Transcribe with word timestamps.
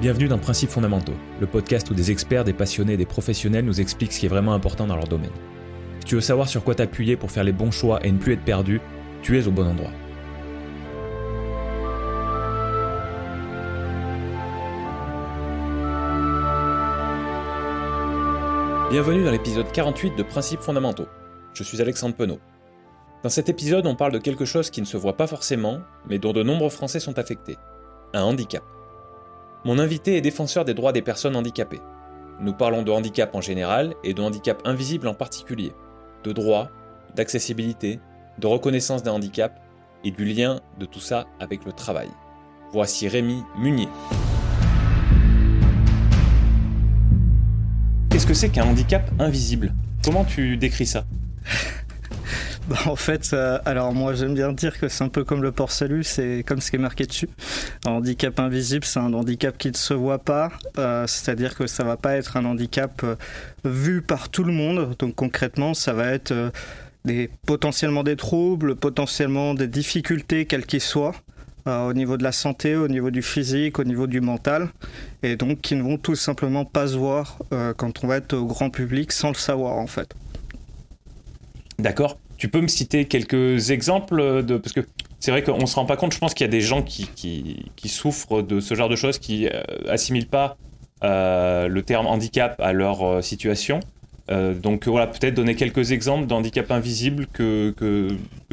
Bienvenue 0.00 0.26
dans 0.26 0.38
Principes 0.38 0.70
fondamentaux, 0.70 1.14
le 1.40 1.46
podcast 1.46 1.88
où 1.88 1.94
des 1.94 2.10
experts, 2.10 2.42
des 2.42 2.52
passionnés 2.52 2.94
et 2.94 2.96
des 2.96 3.06
professionnels 3.06 3.64
nous 3.64 3.80
expliquent 3.80 4.12
ce 4.12 4.18
qui 4.18 4.26
est 4.26 4.28
vraiment 4.28 4.52
important 4.52 4.88
dans 4.88 4.96
leur 4.96 5.06
domaine. 5.06 5.30
Si 6.00 6.06
tu 6.06 6.14
veux 6.16 6.20
savoir 6.20 6.48
sur 6.48 6.64
quoi 6.64 6.74
t'appuyer 6.74 7.16
pour 7.16 7.30
faire 7.30 7.44
les 7.44 7.52
bons 7.52 7.70
choix 7.70 8.04
et 8.04 8.10
ne 8.10 8.18
plus 8.18 8.32
être 8.32 8.44
perdu, 8.44 8.80
tu 9.22 9.38
es 9.38 9.46
au 9.46 9.52
bon 9.52 9.64
endroit. 9.64 9.92
Bienvenue 18.90 19.24
dans 19.24 19.30
l'épisode 19.30 19.70
48 19.72 20.16
de 20.16 20.22
Principes 20.24 20.60
fondamentaux. 20.60 21.06
Je 21.54 21.62
suis 21.62 21.80
Alexandre 21.80 22.16
Penaud. 22.16 22.40
Dans 23.22 23.30
cet 23.30 23.48
épisode, 23.48 23.86
on 23.86 23.94
parle 23.94 24.12
de 24.12 24.18
quelque 24.18 24.44
chose 24.44 24.70
qui 24.70 24.80
ne 24.80 24.86
se 24.86 24.96
voit 24.96 25.16
pas 25.16 25.28
forcément, 25.28 25.78
mais 26.08 26.18
dont 26.18 26.32
de 26.32 26.42
nombreux 26.42 26.68
Français 26.68 27.00
sont 27.00 27.18
affectés. 27.18 27.56
Un 28.12 28.22
handicap. 28.22 28.62
Mon 29.66 29.78
invité 29.78 30.18
est 30.18 30.20
défenseur 30.20 30.66
des 30.66 30.74
droits 30.74 30.92
des 30.92 31.00
personnes 31.00 31.36
handicapées. 31.36 31.80
Nous 32.38 32.52
parlons 32.52 32.82
de 32.82 32.90
handicap 32.90 33.34
en 33.34 33.40
général 33.40 33.94
et 34.04 34.12
de 34.12 34.20
handicap 34.20 34.60
invisible 34.66 35.08
en 35.08 35.14
particulier, 35.14 35.72
de 36.22 36.32
droits, 36.32 36.68
d'accessibilité, 37.16 37.98
de 38.38 38.46
reconnaissance 38.46 39.02
des 39.02 39.08
handicaps 39.08 39.58
et 40.04 40.10
du 40.10 40.26
lien 40.26 40.60
de 40.78 40.84
tout 40.84 41.00
ça 41.00 41.24
avec 41.40 41.64
le 41.64 41.72
travail. 41.72 42.10
Voici 42.72 43.08
Rémi 43.08 43.42
Munier. 43.56 43.88
Qu'est-ce 48.10 48.26
que 48.26 48.34
c'est 48.34 48.50
qu'un 48.50 48.66
handicap 48.66 49.10
invisible? 49.18 49.72
Comment 50.04 50.26
tu 50.26 50.58
décris 50.58 50.84
ça? 50.84 51.06
bah, 52.68 52.76
en 52.86 52.96
fait, 52.96 53.30
euh, 53.32 53.58
alors 53.66 53.92
moi 53.92 54.14
j'aime 54.14 54.34
bien 54.34 54.52
dire 54.52 54.78
que 54.78 54.88
c'est 54.88 55.04
un 55.04 55.10
peu 55.10 55.22
comme 55.22 55.42
le 55.42 55.52
port 55.52 55.70
salut, 55.70 56.02
c'est 56.02 56.42
comme 56.46 56.60
ce 56.60 56.70
qui 56.70 56.76
est 56.76 56.80
marqué 56.80 57.04
dessus. 57.04 57.28
Un 57.84 57.90
handicap 57.90 58.40
invisible, 58.40 58.84
c'est 58.86 59.00
un 59.00 59.12
handicap 59.12 59.58
qui 59.58 59.68
ne 59.68 59.76
se 59.76 59.92
voit 59.92 60.18
pas, 60.18 60.50
euh, 60.78 61.06
c'est-à-dire 61.06 61.54
que 61.56 61.66
ça 61.66 61.84
va 61.84 61.98
pas 61.98 62.16
être 62.16 62.38
un 62.38 62.44
handicap 62.46 63.02
euh, 63.04 63.16
vu 63.64 64.00
par 64.00 64.30
tout 64.30 64.44
le 64.44 64.52
monde. 64.52 64.96
Donc 64.98 65.14
concrètement, 65.14 65.74
ça 65.74 65.92
va 65.92 66.06
être 66.12 66.32
des, 67.04 67.30
potentiellement 67.46 68.02
des 68.02 68.16
troubles, 68.16 68.76
potentiellement 68.76 69.52
des 69.52 69.68
difficultés, 69.68 70.46
quelles 70.46 70.66
qu'ils 70.66 70.80
soient. 70.80 71.14
au 71.66 71.92
niveau 71.92 72.16
de 72.16 72.22
la 72.22 72.32
santé, 72.32 72.76
au 72.76 72.88
niveau 72.88 73.10
du 73.10 73.22
physique, 73.22 73.78
au 73.78 73.84
niveau 73.84 74.06
du 74.06 74.20
mental, 74.20 74.68
et 75.22 75.36
donc 75.36 75.60
qui 75.60 75.74
ne 75.76 75.82
vont 75.82 75.98
tout 75.98 76.14
simplement 76.14 76.64
pas 76.64 76.88
se 76.88 76.96
voir 76.96 77.38
quand 77.76 78.04
on 78.04 78.06
va 78.06 78.16
être 78.18 78.34
au 78.34 78.44
grand 78.46 78.70
public 78.70 79.12
sans 79.12 79.28
le 79.28 79.34
savoir 79.34 79.78
en 79.78 79.86
fait. 79.86 80.14
D'accord. 81.78 82.18
Tu 82.36 82.48
peux 82.48 82.60
me 82.60 82.68
citer 82.68 83.04
quelques 83.06 83.70
exemples 83.70 84.42
de 84.44 84.56
parce 84.56 84.72
que 84.72 84.80
c'est 85.20 85.30
vrai 85.30 85.42
qu'on 85.42 85.66
se 85.66 85.74
rend 85.76 85.86
pas 85.86 85.96
compte. 85.96 86.12
Je 86.12 86.18
pense 86.18 86.34
qu'il 86.34 86.44
y 86.44 86.48
a 86.48 86.50
des 86.50 86.60
gens 86.60 86.82
qui, 86.82 87.08
souffrent 87.86 88.42
de 88.42 88.60
ce 88.60 88.74
genre 88.74 88.88
de 88.88 88.96
choses, 88.96 89.18
qui 89.18 89.46
euh, 89.46 89.62
assimilent 89.88 90.28
pas 90.28 90.56
euh, 91.02 91.68
le 91.68 91.82
terme 91.82 92.06
handicap 92.06 92.60
à 92.60 92.72
leur 92.72 93.02
euh, 93.02 93.22
situation. 93.22 93.80
donc 94.28 94.88
voilà, 94.88 95.06
peut-être 95.06 95.34
donner 95.34 95.54
quelques 95.54 95.92
exemples 95.92 96.26
d'handicap 96.26 96.70
invisible 96.70 97.26
que 97.26 97.74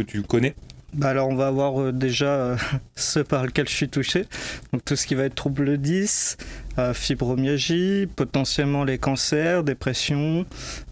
tu 0.07 0.21
connais. 0.21 0.53
Bah 0.93 1.09
alors 1.09 1.29
on 1.29 1.35
va 1.35 1.47
avoir 1.47 1.93
déjà 1.93 2.57
ceux 2.95 3.23
par 3.23 3.45
lesquels 3.45 3.69
je 3.69 3.73
suis 3.73 3.89
touché. 3.89 4.25
Donc 4.73 4.83
tout 4.83 4.95
ce 4.97 5.07
qui 5.07 5.15
va 5.15 5.23
être 5.23 5.35
trouble 5.35 5.77
10, 5.77 6.37
euh, 6.79 6.93
fibromyalgie, 6.93 8.07
potentiellement 8.15 8.83
les 8.83 8.97
cancers, 8.97 9.63
dépression. 9.63 10.45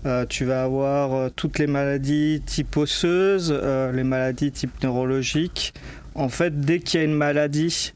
Euh, 0.05 0.25
tu 0.25 0.43
vas 0.43 0.63
avoir 0.63 1.13
euh, 1.13 1.29
toutes 1.33 1.57
les 1.57 1.67
maladies 1.67 2.41
type 2.45 2.75
osseuse, 2.75 3.51
les 3.93 4.03
maladies 4.03 4.51
type 4.51 4.83
neurologique. 4.83 5.73
En 6.15 6.27
fait, 6.27 6.59
dès 6.59 6.79
qu'il 6.79 6.99
y 6.99 7.03
a 7.03 7.05
une 7.05 7.15
maladie 7.15 7.93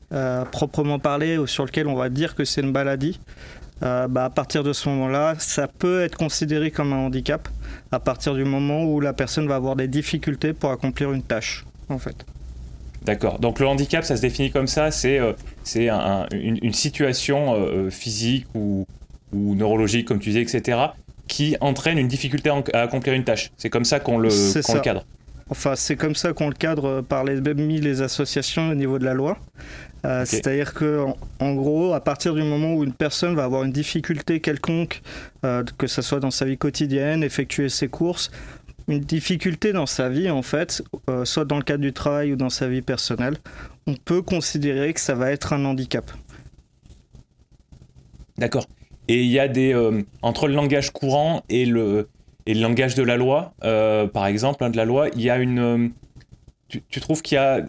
proprement 0.51 0.99
parlée 0.99 1.37
ou 1.37 1.47
sur 1.47 1.65
laquelle 1.65 1.87
on 1.87 1.95
va 1.95 2.09
dire 2.09 2.35
que 2.35 2.45
c'est 2.45 2.61
une 2.61 2.71
maladie, 2.71 3.19
bah, 3.81 4.25
à 4.25 4.29
partir 4.29 4.63
de 4.63 4.71
ce 4.71 4.87
moment-là, 4.89 5.35
ça 5.39 5.67
peut 5.67 6.01
être 6.01 6.15
considéré 6.15 6.71
comme 6.71 6.93
un 6.93 6.97
handicap 6.97 7.49
à 7.91 7.99
partir 7.99 8.33
du 8.33 8.45
moment 8.45 8.85
où 8.85 9.01
la 9.01 9.11
personne 9.11 9.47
va 9.47 9.55
avoir 9.55 9.75
des 9.75 9.89
difficultés 9.89 10.53
pour 10.53 10.71
accomplir 10.71 11.11
une 11.11 11.23
tâche, 11.23 11.65
en 11.93 11.99
fait. 11.99 12.25
D'accord. 13.03 13.39
Donc 13.39 13.59
le 13.59 13.67
handicap, 13.67 14.05
ça 14.05 14.15
se 14.15 14.21
définit 14.21 14.51
comme 14.51 14.67
ça, 14.67 14.91
c'est 14.91 15.19
euh, 15.19 15.33
c'est 15.63 15.89
une, 15.89 16.73
situation 16.73 17.53
euh, 17.53 17.89
physique 17.89 18.47
ou, 18.55 18.85
ou, 19.33 19.55
neurologique, 19.55 20.07
comme 20.07 20.19
tu 20.19 20.29
disais, 20.29 20.41
etc., 20.41 20.79
qui 21.27 21.55
entraîne 21.61 21.97
une 21.97 22.07
difficulté 22.07 22.49
à 22.73 22.81
accomplir 22.81 23.13
une 23.13 23.23
tâche. 23.23 23.51
C'est 23.57 23.69
comme 23.69 23.85
ça 23.85 23.99
qu'on 23.99 24.17
le, 24.17 24.29
le, 24.29 24.79
cadre. 24.79 25.05
Enfin, 25.49 25.75
c'est 25.75 25.95
comme 25.95 26.15
ça 26.15 26.33
qu'on 26.33 26.47
le 26.47 26.55
cadre 26.55 27.01
par 27.01 27.23
les, 27.23 27.39
les 27.39 28.01
associations 28.01 28.69
au 28.69 28.75
niveau 28.75 28.99
de 28.99 29.05
la 29.05 29.13
loi. 29.13 29.37
Euh, 30.05 30.25
c'est-à-dire 30.25 30.73
que, 30.73 31.05
en, 31.39 31.53
gros, 31.53 31.93
à 31.93 32.01
partir 32.01 32.33
du 32.33 32.43
moment 32.43 32.73
où 32.73 32.83
une 32.83 32.93
personne 32.93 33.35
va 33.35 33.45
avoir 33.45 33.63
une 33.63 33.71
difficulté 33.71 34.41
quelconque, 34.41 35.01
que 35.77 35.87
ce 35.87 36.01
soit 36.01 36.19
dans 36.19 36.31
sa 36.31 36.45
vie 36.45 36.57
quotidienne, 36.57 37.23
effectuer 37.23 37.69
ses 37.69 37.87
courses, 37.87 38.31
une 38.87 38.99
difficulté 38.99 39.73
dans 39.73 39.85
sa 39.85 40.09
vie, 40.09 40.29
en 40.29 40.41
fait, 40.41 40.83
euh, 41.09 41.25
soit 41.25 41.45
dans 41.45 41.57
le 41.57 41.63
cadre 41.63 41.81
du 41.81 41.93
travail 41.93 42.33
ou 42.33 42.35
dans 42.35 42.49
sa 42.49 42.67
vie 42.67 42.81
personnelle, 42.81 43.37
on 43.87 43.95
peut 43.95 44.21
considérer 44.21 44.93
que 44.93 44.99
ça 44.99 45.15
va 45.15 45.31
être 45.31 45.53
un 45.53 45.65
handicap. 45.65 46.11
D'accord. 48.37 48.65
Et 49.07 49.23
il 49.23 49.29
y 49.29 49.39
a 49.39 49.47
des. 49.47 49.73
Euh, 49.73 50.01
entre 50.21 50.47
le 50.47 50.53
langage 50.53 50.91
courant 50.91 51.43
et 51.49 51.65
le, 51.65 52.09
et 52.45 52.53
le 52.53 52.61
langage 52.61 52.95
de 52.95 53.03
la 53.03 53.17
loi, 53.17 53.53
euh, 53.63 54.07
par 54.07 54.25
exemple, 54.25 54.63
hein, 54.63 54.69
de 54.69 54.77
la 54.77 54.85
loi, 54.85 55.09
il 55.15 55.21
y 55.21 55.29
a 55.29 55.37
une. 55.37 55.91
Tu, 56.67 57.01
trouves 57.01 57.21
qu'il 57.21 57.35
y 57.35 57.39
a. 57.39 57.61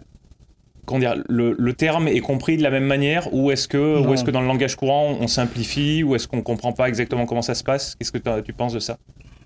Comment 0.85 0.99
dire, 0.99 1.15
le, 1.27 1.55
le, 1.57 1.73
terme 1.73 2.07
est 2.07 2.19
compris 2.19 2.57
de 2.57 2.63
la 2.63 2.69
même 2.69 2.85
manière 2.85 3.33
ou 3.33 3.51
est-ce 3.51 3.67
que, 3.67 3.99
ou 3.99 4.13
est 4.13 4.23
que 4.23 4.29
dans 4.29 4.41
le 4.41 4.47
langage 4.47 4.75
courant 4.75 5.17
on 5.19 5.27
simplifie 5.27 6.03
ou 6.03 6.13
est-ce 6.13 6.27
qu'on 6.27 6.37
ne 6.37 6.41
comprend 6.43 6.73
pas 6.73 6.87
exactement 6.87 7.25
comment 7.25 7.41
ça 7.41 7.55
se 7.55 7.63
passe? 7.63 7.95
Qu'est-ce 7.95 8.11
que 8.11 8.41
tu 8.41 8.53
penses 8.53 8.73
de 8.73 8.79
ça? 8.79 8.97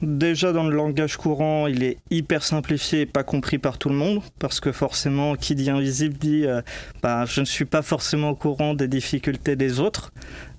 Déjà 0.01 0.53
dans 0.53 0.63
le 0.63 0.73
langage 0.73 1.17
courant, 1.17 1.67
il 1.67 1.83
est 1.83 1.97
hyper 2.09 2.43
simplifié 2.43 3.01
et 3.01 3.05
pas 3.05 3.23
compris 3.23 3.57
par 3.57 3.77
tout 3.77 3.89
le 3.89 3.95
monde, 3.95 4.21
parce 4.39 4.61
que 4.61 4.71
forcément, 4.71 5.35
qui 5.35 5.55
dit 5.55 5.69
invisible 5.69 6.17
dit 6.17 6.45
euh, 6.45 6.61
bah, 7.03 7.25
je 7.25 7.41
ne 7.41 7.45
suis 7.45 7.65
pas 7.65 7.81
forcément 7.81 8.29
au 8.29 8.35
courant 8.35 8.75
des 8.75 8.87
difficultés 8.87 9.57
des 9.57 9.81
autres. 9.81 10.13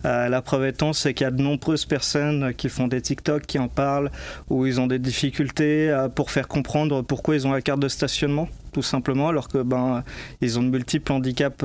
Euh, 0.04 0.28
la 0.28 0.42
preuve 0.42 0.66
étant, 0.66 0.92
c'est 0.92 1.14
qu'il 1.14 1.24
y 1.24 1.28
a 1.28 1.30
de 1.30 1.42
nombreuses 1.42 1.84
personnes 1.84 2.54
qui 2.54 2.68
font 2.68 2.88
des 2.88 3.00
TikTok, 3.00 3.42
qui 3.42 3.58
en 3.58 3.68
parlent, 3.68 4.10
où 4.48 4.66
ils 4.66 4.80
ont 4.80 4.86
des 4.86 4.98
difficultés 4.98 5.90
euh, 5.90 6.08
pour 6.08 6.30
faire 6.30 6.48
comprendre 6.48 7.02
pourquoi 7.02 7.34
ils 7.34 7.46
ont 7.46 7.52
la 7.52 7.62
carte 7.62 7.80
de 7.80 7.88
stationnement, 7.88 8.48
tout 8.72 8.82
simplement, 8.82 9.28
alors 9.28 9.48
que 9.48 9.58
ben 9.58 10.04
ils 10.40 10.58
ont 10.58 10.62
de 10.62 10.68
multiples 10.68 11.12
handicaps 11.12 11.64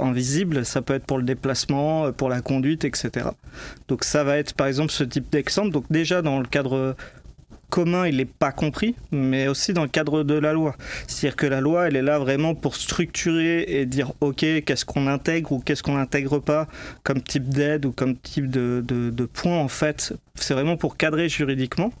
invisibles. 0.00 0.64
Ça 0.64 0.82
peut 0.82 0.94
être 0.94 1.04
pour 1.04 1.18
le 1.18 1.24
déplacement, 1.24 2.12
pour 2.12 2.28
la 2.28 2.40
conduite, 2.40 2.84
etc. 2.84 3.28
Donc 3.88 4.04
ça 4.04 4.24
va 4.24 4.38
être 4.38 4.54
par 4.54 4.66
exemple 4.66 4.92
ce 4.92 5.04
type 5.04 5.30
d'exemple. 5.30 5.70
Donc 5.70 5.84
déjà 5.90 6.22
dans 6.22 6.40
le 6.40 6.46
cadre 6.46 6.96
commun, 7.70 8.06
il 8.06 8.16
n'est 8.16 8.24
pas 8.24 8.52
compris, 8.52 8.94
mais 9.12 9.48
aussi 9.48 9.72
dans 9.72 9.82
le 9.82 9.88
cadre 9.88 10.22
de 10.22 10.34
la 10.34 10.52
loi. 10.52 10.74
C'est-à-dire 11.06 11.36
que 11.36 11.46
la 11.46 11.60
loi, 11.60 11.88
elle 11.88 11.96
est 11.96 12.02
là 12.02 12.18
vraiment 12.18 12.54
pour 12.54 12.76
structurer 12.76 13.64
et 13.68 13.86
dire, 13.86 14.12
OK, 14.20 14.44
qu'est-ce 14.64 14.84
qu'on 14.84 15.06
intègre 15.06 15.52
ou 15.52 15.60
qu'est-ce 15.60 15.82
qu'on 15.82 15.94
n'intègre 15.94 16.38
pas 16.38 16.66
comme 17.02 17.22
type 17.22 17.48
d'aide 17.48 17.86
ou 17.86 17.92
comme 17.92 18.16
type 18.16 18.50
de, 18.50 18.82
de, 18.86 19.24
points, 19.26 19.58
en 19.58 19.68
fait. 19.68 20.14
C'est 20.34 20.54
vraiment 20.54 20.76
pour 20.76 20.96
cadrer 20.96 21.28
juridiquement. 21.28 21.92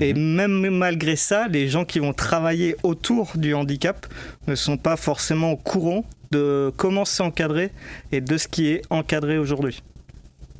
Et 0.00 0.14
mhm. 0.14 0.36
même 0.36 0.76
malgré 0.76 1.16
ça, 1.16 1.48
les 1.48 1.68
gens 1.68 1.84
qui 1.84 1.98
vont 1.98 2.12
travailler 2.12 2.76
autour 2.82 3.32
du 3.36 3.54
handicap 3.54 4.06
ne 4.46 4.54
sont 4.54 4.76
pas 4.76 4.96
forcément 4.96 5.52
au 5.52 5.56
courant 5.56 6.04
de 6.30 6.72
comment 6.76 7.04
c'est 7.04 7.22
encadré 7.22 7.70
et 8.12 8.20
de 8.20 8.38
ce 8.38 8.46
qui 8.46 8.68
est 8.68 8.82
encadré 8.90 9.36
aujourd'hui. 9.38 9.82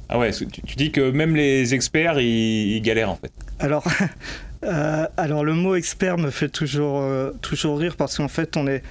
Ah 0.09 0.19
ouais, 0.19 0.33
tu, 0.33 0.77
dis 0.77 0.91
que 0.91 1.13
même 1.13 1.37
les 1.37 1.73
experts, 1.73 2.19
ils 2.19 2.81
galèrent 2.83 3.11
en 3.11 3.17
fait. 3.17 3.33
Alors, 3.61 3.85
euh, 4.65 5.07
alors 5.17 5.45
le 5.45 5.55
mot 5.55 5.75
expert 5.77 6.19
me 6.19 6.31
fait 6.31 6.49
toujours, 6.49 7.01
euh, 7.01 7.31
toujours 7.43 7.79
rire 7.79 7.95
parce 7.97 8.17
qu'en 8.17 8.29
fait, 8.29 8.57
on 8.57 8.65
n'est 8.65 8.83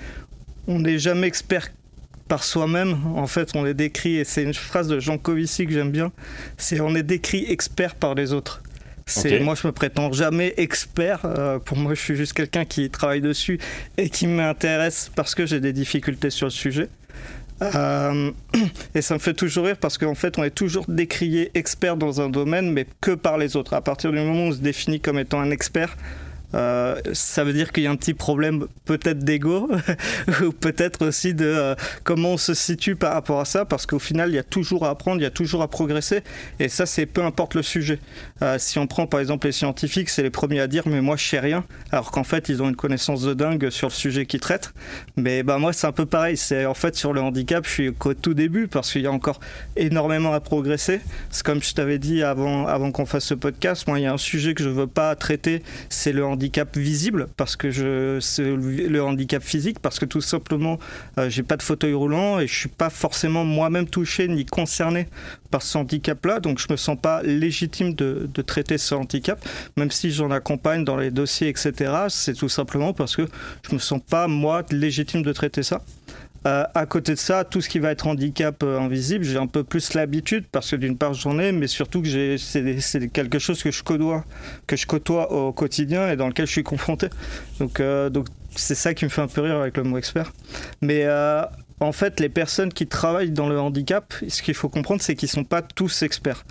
on 0.68 0.86
est 0.86 1.00
jamais 1.00 1.28
expert 1.28 1.70
par 2.28 2.44
soi-même. 2.44 2.98
En 3.16 3.28
fait, 3.28 3.56
on 3.56 3.66
est 3.66 3.74
décrit, 3.74 4.18
et 4.18 4.24
c'est 4.24 4.44
une 4.44 4.54
phrase 4.54 4.88
de 4.88 5.00
Jean 5.00 5.18
Covici 5.18 5.66
que 5.66 5.74
j'aime 5.74 5.92
bien, 5.92 6.12
c'est 6.58 6.80
on 6.80 6.96
est 6.96 7.04
décrit 7.04 7.46
expert 7.52 7.96
par 7.96 8.14
les 8.14 8.34
autres. 8.34 8.62
C'est 9.08 9.40
moi 9.40 9.56
je 9.56 9.66
me 9.66 9.72
prétends 9.72 10.12
jamais 10.12 10.54
expert. 10.58 11.22
Euh, 11.26 11.58
pour 11.58 11.78
moi, 11.78 11.96
je 11.96 12.00
suis 12.00 12.16
juste 12.16 12.34
quelqu'un 12.34 12.64
qui 12.64 12.92
travaille 12.92 13.22
dessus 13.22 13.60
et 13.98 14.10
qui 14.10 14.28
m'intéresse 14.28 15.12
parce 15.16 15.34
que 15.34 15.48
j'ai 15.48 15.60
des 15.60 15.74
difficultés 15.74 16.30
sur 16.30 16.46
le 16.46 16.52
sujet. 16.52 16.90
Euh, 17.62 18.32
et 18.96 19.02
ça 19.02 19.16
me 19.16 19.20
fait 19.20 19.34
toujours 19.34 19.66
rire 19.66 19.78
parce 19.78 19.98
qu'en 19.98 20.16
fait, 20.16 20.38
on 20.38 20.44
est 20.44 20.50
toujours 20.50 20.86
décrié 20.88 21.52
expert 21.54 21.98
dans 21.98 22.22
un 22.22 22.30
domaine, 22.30 22.72
mais 22.72 22.86
que 23.02 23.12
par 23.12 23.38
les 23.38 23.56
autres. 23.56 23.74
À 23.74 23.82
partir 23.82 24.12
du 24.12 24.18
moment 24.18 24.34
où 24.34 24.48
on 24.48 24.52
se 24.52 24.60
définit 24.60 25.00
comme 25.00 25.20
étant 25.20 25.40
un 25.40 25.52
expert, 25.52 25.98
euh, 26.56 27.00
ça 27.14 27.44
veut 27.44 27.54
dire 27.54 27.72
qu'il 27.72 27.84
y 27.84 27.88
a 27.88 27.92
un 27.92 27.96
petit 27.96 28.16
problème 28.16 28.66
peut-être 28.86 29.20
d'ego 29.20 29.70
ou 30.44 30.52
peut-être 30.52 31.06
aussi 31.06 31.36
de 31.36 31.46
euh, 31.46 31.76
comment 32.04 32.34
on 32.34 32.38
se 32.38 32.56
situe 32.56 32.96
par 32.96 33.14
rapport 33.14 33.40
à 33.40 33.46
ça 33.46 33.66
parce 33.66 33.86
qu'au 33.86 34.00
final 34.00 34.30
il 34.30 34.36
y 34.36 34.40
a 34.40 34.44
toujours 34.44 34.86
à 34.86 34.90
apprendre, 34.90 35.22
il 35.22 35.24
y 35.24 35.28
a 35.28 35.32
toujours 35.32 35.62
à 35.62 35.68
progresser 35.68 36.24
et 36.60 36.68
ça 36.68 36.88
c'est 36.88 37.06
peu 37.06 37.24
importe 37.24 37.54
le 37.54 37.62
sujet. 37.62 38.00
Euh, 38.42 38.56
si 38.58 38.80
on 38.80 38.88
prend 38.88 39.06
par 39.06 39.20
exemple 39.20 39.46
les 39.46 39.52
scientifiques, 39.52 40.10
c'est 40.10 40.24
les 40.24 40.32
premiers 40.32 40.60
à 40.60 40.68
dire 40.68 40.84
mais 40.88 41.02
moi 41.02 41.18
je 41.18 41.26
sais 41.26 41.40
rien 41.40 41.66
alors 41.92 42.10
qu'en 42.12 42.24
fait 42.24 42.50
ils 42.50 42.64
ont 42.64 42.70
une 42.70 42.76
connaissance 42.76 43.22
de 43.22 43.36
dingue 43.36 43.70
sur 43.70 43.90
le 43.90 43.94
sujet 43.94 44.26
qu'ils 44.26 44.40
traitent. 44.40 44.74
Mais 45.18 45.44
bah 45.44 45.60
moi 45.60 45.72
c'est 45.72 45.86
un 45.86 45.92
peu 45.92 46.08
pareil, 46.08 46.36
c'est 46.36 46.66
en 46.66 46.74
fait 46.74 46.96
sur 46.96 47.14
le 47.14 47.22
handicap 47.22 47.66
je 47.66 47.72
suis 47.72 47.94
qu'au 47.94 48.16
tout 48.16 48.34
début 48.34 48.68
parce 48.68 48.92
qu'il 48.92 49.04
y 49.04 49.08
a 49.08 49.12
encore 49.12 49.40
énormément 49.76 50.34
à 50.34 50.40
progresser. 50.40 51.00
C'est 51.30 51.46
comme 51.46 51.62
je 51.62 51.76
t'avais 51.76 52.00
dit 52.00 52.24
avant, 52.24 52.66
avant 52.66 52.92
qu'on 52.92 53.06
fasse 53.06 53.26
ce 53.26 53.36
podcast, 53.36 53.88
moi 53.88 54.00
il 54.00 54.04
y 54.04 54.08
a 54.08 54.14
un 54.14 54.18
sujet 54.18 54.56
que 54.56 54.64
je 54.64 54.70
veux 54.70 54.88
pas 54.88 55.16
traiter, 55.16 55.62
c'est 55.90 56.12
le 56.12 56.26
handicap 56.26 56.39
handicap 56.40 56.78
visible 56.78 57.28
parce 57.36 57.58
que 57.58 57.70
je 57.70 58.20
le 58.88 59.04
handicap 59.04 59.44
physique 59.44 59.80
parce 59.80 60.00
que 60.00 60.06
tout 60.06 60.22
simplement 60.22 60.80
euh, 61.18 61.30
j'ai 61.30 61.44
pas 61.44 61.58
de 61.58 61.62
fauteuil 61.62 61.94
roulant 61.94 62.40
et 62.40 62.48
je 62.48 62.56
suis 62.56 62.70
pas 62.70 62.90
forcément 62.90 63.44
moi-même 63.44 63.88
touché 63.88 64.30
ni 64.30 64.46
concerné 64.46 65.10
par 65.52 65.62
ce 65.62 65.78
handicap-là, 65.78 66.40
donc 66.40 66.60
je 66.60 66.68
me 66.70 66.78
sens 66.78 66.98
pas 67.02 67.22
légitime 67.24 67.94
de, 67.94 68.30
de 68.34 68.42
traiter 68.42 68.78
ce 68.78 68.96
handicap, 68.96 69.44
même 69.76 69.92
si 69.92 70.12
j'en 70.12 70.32
accompagne 70.32 70.86
dans 70.86 70.96
les 70.96 71.12
dossiers, 71.12 71.50
etc. 71.50 71.92
C'est 72.08 72.36
tout 72.36 72.50
simplement 72.50 72.94
parce 72.94 73.16
que 73.18 73.28
je 73.68 73.74
me 73.74 73.80
sens 73.80 74.00
pas 74.08 74.28
moi 74.28 74.64
légitime 74.72 75.24
de 75.24 75.34
traiter 75.34 75.64
ça. 75.64 75.82
Euh, 76.48 76.64
à 76.74 76.86
côté 76.86 77.14
de 77.14 77.20
ça, 77.20 77.44
tout 77.44 77.62
ce 77.62 77.68
qui 77.68 77.80
va 77.80 77.92
être 77.92 78.08
handicap 78.08 78.64
euh, 78.64 78.80
invisible, 78.80 79.26
j'ai 79.26 79.38
un 79.38 79.48
peu 79.48 79.64
plus 79.64 79.94
l'habitude 79.94 80.46
parce 80.52 80.72
que 80.72 80.76
d'une 80.78 80.98
part 80.98 81.14
j'en 81.14 81.38
ai, 81.38 81.52
mais 81.52 81.68
surtout 81.68 82.02
que 82.02 82.38
c'est 82.38 83.10
quelque 83.10 83.40
chose 83.40 83.62
que 83.62 83.72
je 83.72 83.84
côtoie, 83.84 84.24
que 84.66 84.76
je 84.76 84.86
côtoie 84.86 85.32
au 85.32 85.52
quotidien 85.52 86.10
et 86.10 86.16
dans 86.16 86.28
lequel 86.28 86.48
je 86.48 86.52
suis 86.52 86.64
confronté. 86.64 87.10
Donc, 87.60 87.80
euh, 87.80 88.10
donc 88.10 88.28
c'est 88.56 88.76
ça 88.76 88.94
qui 88.94 89.06
me 89.06 89.10
fait 89.10 89.22
un 89.22 89.28
peu 89.28 89.42
rire 89.42 89.58
avec 89.58 89.76
le 89.78 89.84
mot 89.84 89.98
expert. 89.98 90.32
Mais 90.82 91.06
en 91.82 91.92
fait, 91.92 92.20
les 92.20 92.30
personnes 92.30 92.74
qui 92.74 92.88
travaillent 92.88 93.32
dans 93.32 93.48
le 93.48 93.60
handicap, 93.60 94.14
ce 94.28 94.42
qu'il 94.42 94.54
faut 94.54 94.70
comprendre, 94.70 95.02
c'est 95.02 95.16
qu'ils 95.16 95.28
ne 95.28 95.32
sont 95.32 95.44
pas 95.44 95.62
tous 95.62 96.04
experts. 96.04 96.44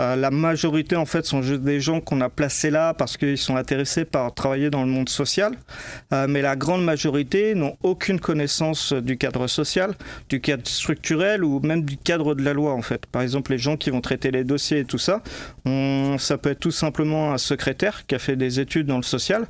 Euh, 0.00 0.16
la 0.16 0.30
majorité, 0.30 0.96
en 0.96 1.06
fait, 1.06 1.24
sont 1.24 1.42
juste 1.42 1.62
des 1.62 1.80
gens 1.80 2.00
qu'on 2.00 2.20
a 2.20 2.28
placés 2.28 2.70
là 2.70 2.94
parce 2.94 3.16
qu'ils 3.16 3.38
sont 3.38 3.56
intéressés 3.56 4.04
par 4.04 4.32
travailler 4.34 4.70
dans 4.70 4.82
le 4.82 4.90
monde 4.90 5.08
social. 5.08 5.54
Euh, 6.12 6.26
mais 6.28 6.42
la 6.42 6.56
grande 6.56 6.84
majorité 6.84 7.54
n'ont 7.54 7.76
aucune 7.82 8.20
connaissance 8.20 8.92
du 8.92 9.16
cadre 9.16 9.46
social, 9.46 9.94
du 10.28 10.40
cadre 10.40 10.66
structurel 10.66 11.44
ou 11.44 11.60
même 11.60 11.84
du 11.84 11.96
cadre 11.96 12.34
de 12.34 12.42
la 12.42 12.52
loi, 12.52 12.72
en 12.72 12.82
fait. 12.82 13.06
Par 13.06 13.22
exemple, 13.22 13.52
les 13.52 13.58
gens 13.58 13.76
qui 13.76 13.90
vont 13.90 14.00
traiter 14.00 14.30
les 14.30 14.44
dossiers 14.44 14.80
et 14.80 14.84
tout 14.84 14.98
ça, 14.98 15.22
ça 16.18 16.38
peut 16.38 16.50
être 16.50 16.60
tout 16.60 16.70
simplement 16.70 17.32
un 17.32 17.38
secrétaire 17.38 18.06
qui 18.06 18.14
a 18.14 18.18
fait 18.18 18.36
des 18.36 18.60
études 18.60 18.86
dans 18.86 18.96
le 18.96 19.02
social. 19.02 19.46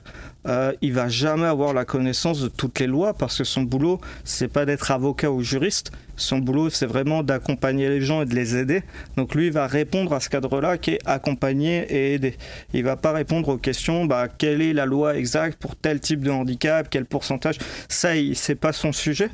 Euh, 0.47 0.73
il 0.83 0.93
va 0.93 1.09
jamais 1.09 1.47
avoir 1.47 1.73
la 1.73 1.85
connaissance 1.85 2.41
de 2.41 2.49
toutes 2.49 2.79
les 2.81 2.87
lois 2.87 3.15
parce 3.15 3.39
que 3.39 3.45
son 3.45 3.63
boulot, 3.63 4.01
c'est 4.25 4.49
pas 4.49 4.67
d'être 4.67 4.91
avocat 4.91 5.31
ou 5.31 5.43
juriste, 5.43 5.91
son 6.17 6.39
boulot, 6.39 6.71
c'est 6.71 6.87
vraiment 6.87 7.23
d'accompagner 7.23 7.89
les 7.89 8.01
gens 8.01 8.23
et 8.23 8.27
de 8.27 8.35
les 8.35 8.57
aider. 8.57 8.83
Donc 9.17 9.35
lui, 9.35 9.47
il 9.47 9.53
va 9.53 9.67
répondre 9.67 10.13
à 10.13 10.21
ce 10.21 10.29
cadre-là 10.29 10.79
qui 10.79 10.93
est 10.93 10.99
accompagner 11.05 11.87
et 11.91 12.15
aider. 12.15 12.37
Il 12.73 12.85
va 12.85 12.97
pas 12.97 13.13
répondre 13.13 13.49
aux 13.49 13.59
questions, 13.59 14.05
bah, 14.05 14.29
quelle 14.29 14.63
est 14.63 14.73
la 14.73 14.87
loi 14.87 15.17
exacte 15.17 15.59
pour 15.59 15.77
tel 15.77 16.01
type 16.01 16.21
de 16.21 16.31
handicap, 16.31 16.89
quel 16.91 17.05
pourcentage. 17.05 17.57
Ça, 17.89 18.11
c'est 18.35 18.55
pas 18.55 18.73
son 18.73 18.93
sujet. 18.93 19.31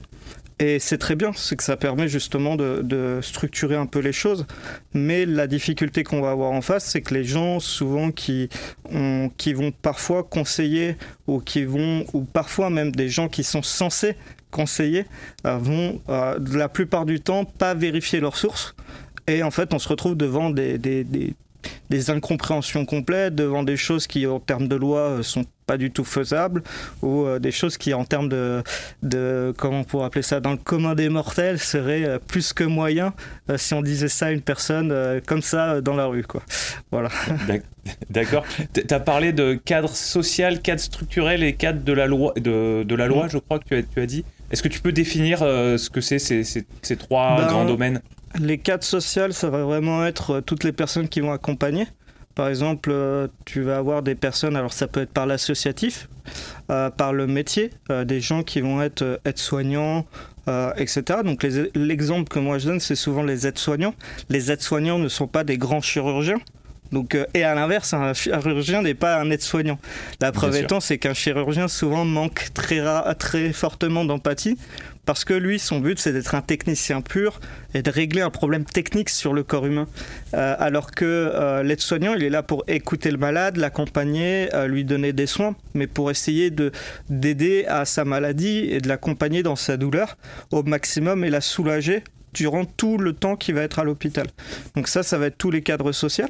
Et 0.62 0.78
c'est 0.78 0.98
très 0.98 1.16
bien, 1.16 1.32
c'est 1.34 1.56
que 1.56 1.62
ça 1.64 1.78
permet 1.78 2.06
justement 2.06 2.54
de, 2.54 3.18
structurer 3.22 3.76
un 3.76 3.86
peu 3.86 3.98
les 3.98 4.12
choses. 4.12 4.46
Mais 4.92 5.24
la 5.24 5.46
difficulté 5.46 6.04
qu'on 6.04 6.20
va 6.20 6.30
avoir 6.30 6.52
en 6.52 6.60
face, 6.60 6.84
c'est 6.84 7.00
que 7.00 7.14
les 7.14 7.24
gens, 7.24 7.60
souvent, 7.60 8.10
qui, 8.10 8.50
vont 8.90 9.72
parfois 9.82 10.22
conseiller 10.22 10.96
ou 11.26 11.40
qui 11.40 11.64
vont, 11.64 12.04
ou 12.12 12.24
parfois 12.24 12.68
même 12.68 12.92
des 12.92 13.08
gens 13.08 13.28
qui 13.28 13.42
sont 13.42 13.62
censés 13.62 14.16
conseillers 14.50 15.06
euh, 15.46 15.56
vont 15.58 16.02
euh, 16.08 16.38
la 16.52 16.68
plupart 16.68 17.06
du 17.06 17.20
temps 17.20 17.44
pas 17.44 17.72
vérifier 17.72 18.20
leurs 18.20 18.36
sources. 18.36 18.74
Et 19.26 19.42
en 19.42 19.50
fait, 19.50 19.72
on 19.72 19.78
se 19.78 19.88
retrouve 19.88 20.14
devant 20.14 20.50
des, 20.50 20.78
incompréhensions 22.10 22.84
complètes, 22.84 23.34
devant 23.34 23.62
des 23.62 23.76
choses 23.76 24.06
qui, 24.06 24.26
en 24.26 24.40
termes 24.40 24.68
de 24.68 24.76
loi, 24.76 25.00
euh, 25.00 25.22
sont 25.22 25.44
pas 25.66 25.76
du 25.76 25.90
tout 25.90 26.04
faisables, 26.04 26.62
ou 27.00 27.26
des 27.38 27.52
choses 27.52 27.76
qui, 27.76 27.94
en 27.94 28.04
termes 28.04 28.28
de, 28.28 28.60
de, 29.04 29.54
comment 29.56 29.80
on 29.80 29.84
pourrait 29.84 30.06
appeler 30.06 30.22
ça, 30.22 30.40
dans 30.40 30.50
le 30.50 30.56
commun 30.56 30.96
des 30.96 31.08
mortels, 31.08 31.60
seraient 31.60 32.18
plus 32.26 32.52
que 32.52 32.64
moyen 32.64 33.12
si 33.56 33.74
on 33.74 33.80
disait 33.80 34.08
ça 34.08 34.26
à 34.26 34.30
une 34.32 34.40
personne 34.40 34.92
comme 35.26 35.42
ça 35.42 35.80
dans 35.80 35.94
la 35.94 36.06
rue. 36.06 36.24
Quoi. 36.24 36.42
Voilà. 36.90 37.08
D'accord. 38.10 38.44
Tu 38.74 38.82
as 38.92 39.00
parlé 39.00 39.32
de 39.32 39.54
cadre 39.54 39.90
social, 39.90 40.60
cadre 40.60 40.80
structurel 40.80 41.42
et 41.44 41.54
cadre 41.54 41.82
de 41.82 41.92
la 41.92 42.06
loi, 42.06 42.32
de, 42.36 42.82
de 42.82 42.94
la 42.96 43.06
loi 43.06 43.26
mm. 43.26 43.30
je 43.30 43.38
crois 43.38 43.58
que 43.58 43.64
tu 43.68 43.76
as, 43.76 43.82
tu 43.82 44.00
as 44.00 44.06
dit. 44.06 44.24
Est-ce 44.50 44.62
que 44.62 44.68
tu 44.68 44.80
peux 44.80 44.92
définir 44.92 45.42
euh, 45.42 45.76
ce 45.76 45.90
que 45.90 46.00
c'est 46.00 46.18
ces, 46.18 46.42
ces, 46.44 46.96
trois 46.96 47.36
ben, 47.36 47.46
grands 47.46 47.64
domaines? 47.64 48.00
Les 48.38 48.58
cadres 48.58 48.84
sociaux, 48.84 49.32
ça 49.32 49.50
va 49.50 49.64
vraiment 49.64 50.04
être 50.06 50.30
euh, 50.36 50.40
toutes 50.40 50.64
les 50.64 50.72
personnes 50.72 51.08
qui 51.08 51.20
vont 51.20 51.32
accompagner. 51.32 51.86
Par 52.34 52.48
exemple, 52.48 52.90
euh, 52.92 53.28
tu 53.44 53.62
vas 53.62 53.78
avoir 53.78 54.02
des 54.02 54.14
personnes, 54.14 54.56
alors 54.56 54.72
ça 54.72 54.86
peut 54.86 55.00
être 55.00 55.12
par 55.12 55.26
l'associatif, 55.26 56.08
par 56.68 57.12
le 57.12 57.26
métier, 57.26 57.70
des 58.04 58.20
gens 58.20 58.44
qui 58.44 58.60
vont 58.60 58.80
être 58.80 59.20
aides-soignants, 59.24 60.06
etc. 60.76 61.02
Donc 61.24 61.44
l'exemple 61.74 62.28
que 62.28 62.38
moi 62.38 62.58
je 62.58 62.68
donne, 62.68 62.78
c'est 62.78 62.94
souvent 62.94 63.24
les 63.24 63.48
aides-soignants. 63.48 63.94
Les 64.28 64.52
aides-soignants 64.52 65.00
ne 65.00 65.08
sont 65.08 65.26
pas 65.26 65.42
des 65.42 65.58
grands 65.58 65.80
chirurgiens. 65.80 66.38
Donc, 66.92 67.14
euh, 67.14 67.26
et 67.34 67.44
à 67.44 67.54
l'inverse, 67.54 67.94
un 67.94 68.12
chirurgien 68.14 68.82
n'est 68.82 68.94
pas 68.94 69.20
un 69.20 69.30
aide-soignant. 69.30 69.78
La 70.20 70.32
preuve 70.32 70.56
étant, 70.56 70.80
c'est 70.80 70.98
qu'un 70.98 71.14
chirurgien 71.14 71.68
souvent 71.68 72.04
manque 72.04 72.48
très, 72.54 72.82
très 73.14 73.52
fortement 73.52 74.04
d'empathie 74.04 74.56
parce 75.06 75.24
que 75.24 75.34
lui, 75.34 75.58
son 75.58 75.80
but, 75.80 75.98
c'est 75.98 76.12
d'être 76.12 76.34
un 76.34 76.42
technicien 76.42 77.00
pur 77.00 77.40
et 77.74 77.82
de 77.82 77.90
régler 77.90 78.20
un 78.20 78.30
problème 78.30 78.64
technique 78.64 79.08
sur 79.08 79.32
le 79.32 79.42
corps 79.42 79.66
humain. 79.66 79.88
Euh, 80.34 80.54
alors 80.58 80.92
que 80.92 81.04
euh, 81.04 81.62
l'aide-soignant, 81.62 82.14
il 82.14 82.22
est 82.22 82.30
là 82.30 82.42
pour 82.42 82.64
écouter 82.68 83.10
le 83.10 83.18
malade, 83.18 83.56
l'accompagner, 83.56 84.48
lui 84.66 84.84
donner 84.84 85.12
des 85.12 85.26
soins, 85.26 85.56
mais 85.74 85.86
pour 85.86 86.10
essayer 86.10 86.50
de 86.50 86.70
d'aider 87.08 87.64
à 87.66 87.84
sa 87.84 88.04
maladie 88.04 88.68
et 88.70 88.80
de 88.80 88.88
l'accompagner 88.88 89.42
dans 89.42 89.56
sa 89.56 89.76
douleur 89.76 90.16
au 90.50 90.62
maximum 90.62 91.24
et 91.24 91.30
la 91.30 91.40
soulager 91.40 92.04
durant 92.32 92.64
tout 92.64 92.98
le 92.98 93.12
temps 93.12 93.36
qu'il 93.36 93.54
va 93.54 93.62
être 93.62 93.78
à 93.78 93.84
l'hôpital. 93.84 94.26
Donc 94.76 94.88
ça, 94.88 95.02
ça 95.02 95.18
va 95.18 95.26
être 95.26 95.38
tous 95.38 95.50
les 95.50 95.62
cadres 95.62 95.92
sociaux. 95.92 96.26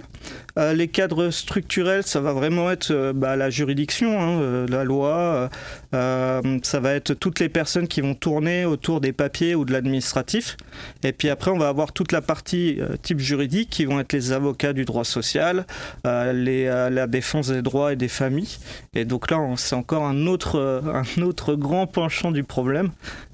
Euh, 0.59 0.73
les 0.73 0.89
cadres 0.89 1.31
structurels, 1.31 2.03
ça 2.03 2.21
va 2.21 2.33
vraiment 2.33 2.71
être 2.71 2.91
euh, 2.91 3.13
bah, 3.13 3.37
la 3.37 3.51
juridiction, 3.51 4.21
hein, 4.21 4.41
euh, 4.41 4.67
la 4.69 4.85
loi. 4.85 5.49
ça 5.93 6.81
va 6.81 6.95
être 6.95 7.15
toutes 7.15 7.41
les 7.41 7.49
personnes 7.49 7.89
qui 7.89 8.01
vont 8.01 8.15
tourner 8.15 8.65
autour 8.65 9.01
des 9.01 9.13
papiers 9.13 9.55
ou 9.55 9.65
de 9.65 9.73
l'administratif. 9.73 10.57
Et 11.03 11.13
puis 11.13 11.29
après, 11.29 11.51
on 11.51 11.59
va 11.59 11.69
avoir 11.69 11.93
toute 11.93 12.13
la 12.13 12.23
partie 12.23 12.79
type 13.03 13.21
juridique 13.21 13.71
qui 13.71 13.85
vont 13.85 14.01
être 14.01 14.13
les 14.13 14.33
avocats 14.33 14.73
du 14.73 14.85
droit 14.85 15.05
social, 15.05 15.67
la 16.05 17.07
défense 17.07 17.49
des 17.49 17.63
droits 17.63 17.93
et 17.93 17.97
des 17.97 18.09
familles. 18.09 18.59
Et 18.95 19.05
donc 19.05 19.31
là, 19.31 19.39
c'est 19.57 19.75
encore 19.75 20.05
un 20.05 20.27
autre, 20.27 20.83
un 20.85 21.23
autre 21.23 21.55
grand 21.55 21.87
penchant 21.87 22.31
du 22.31 22.45
problème. 22.45 22.91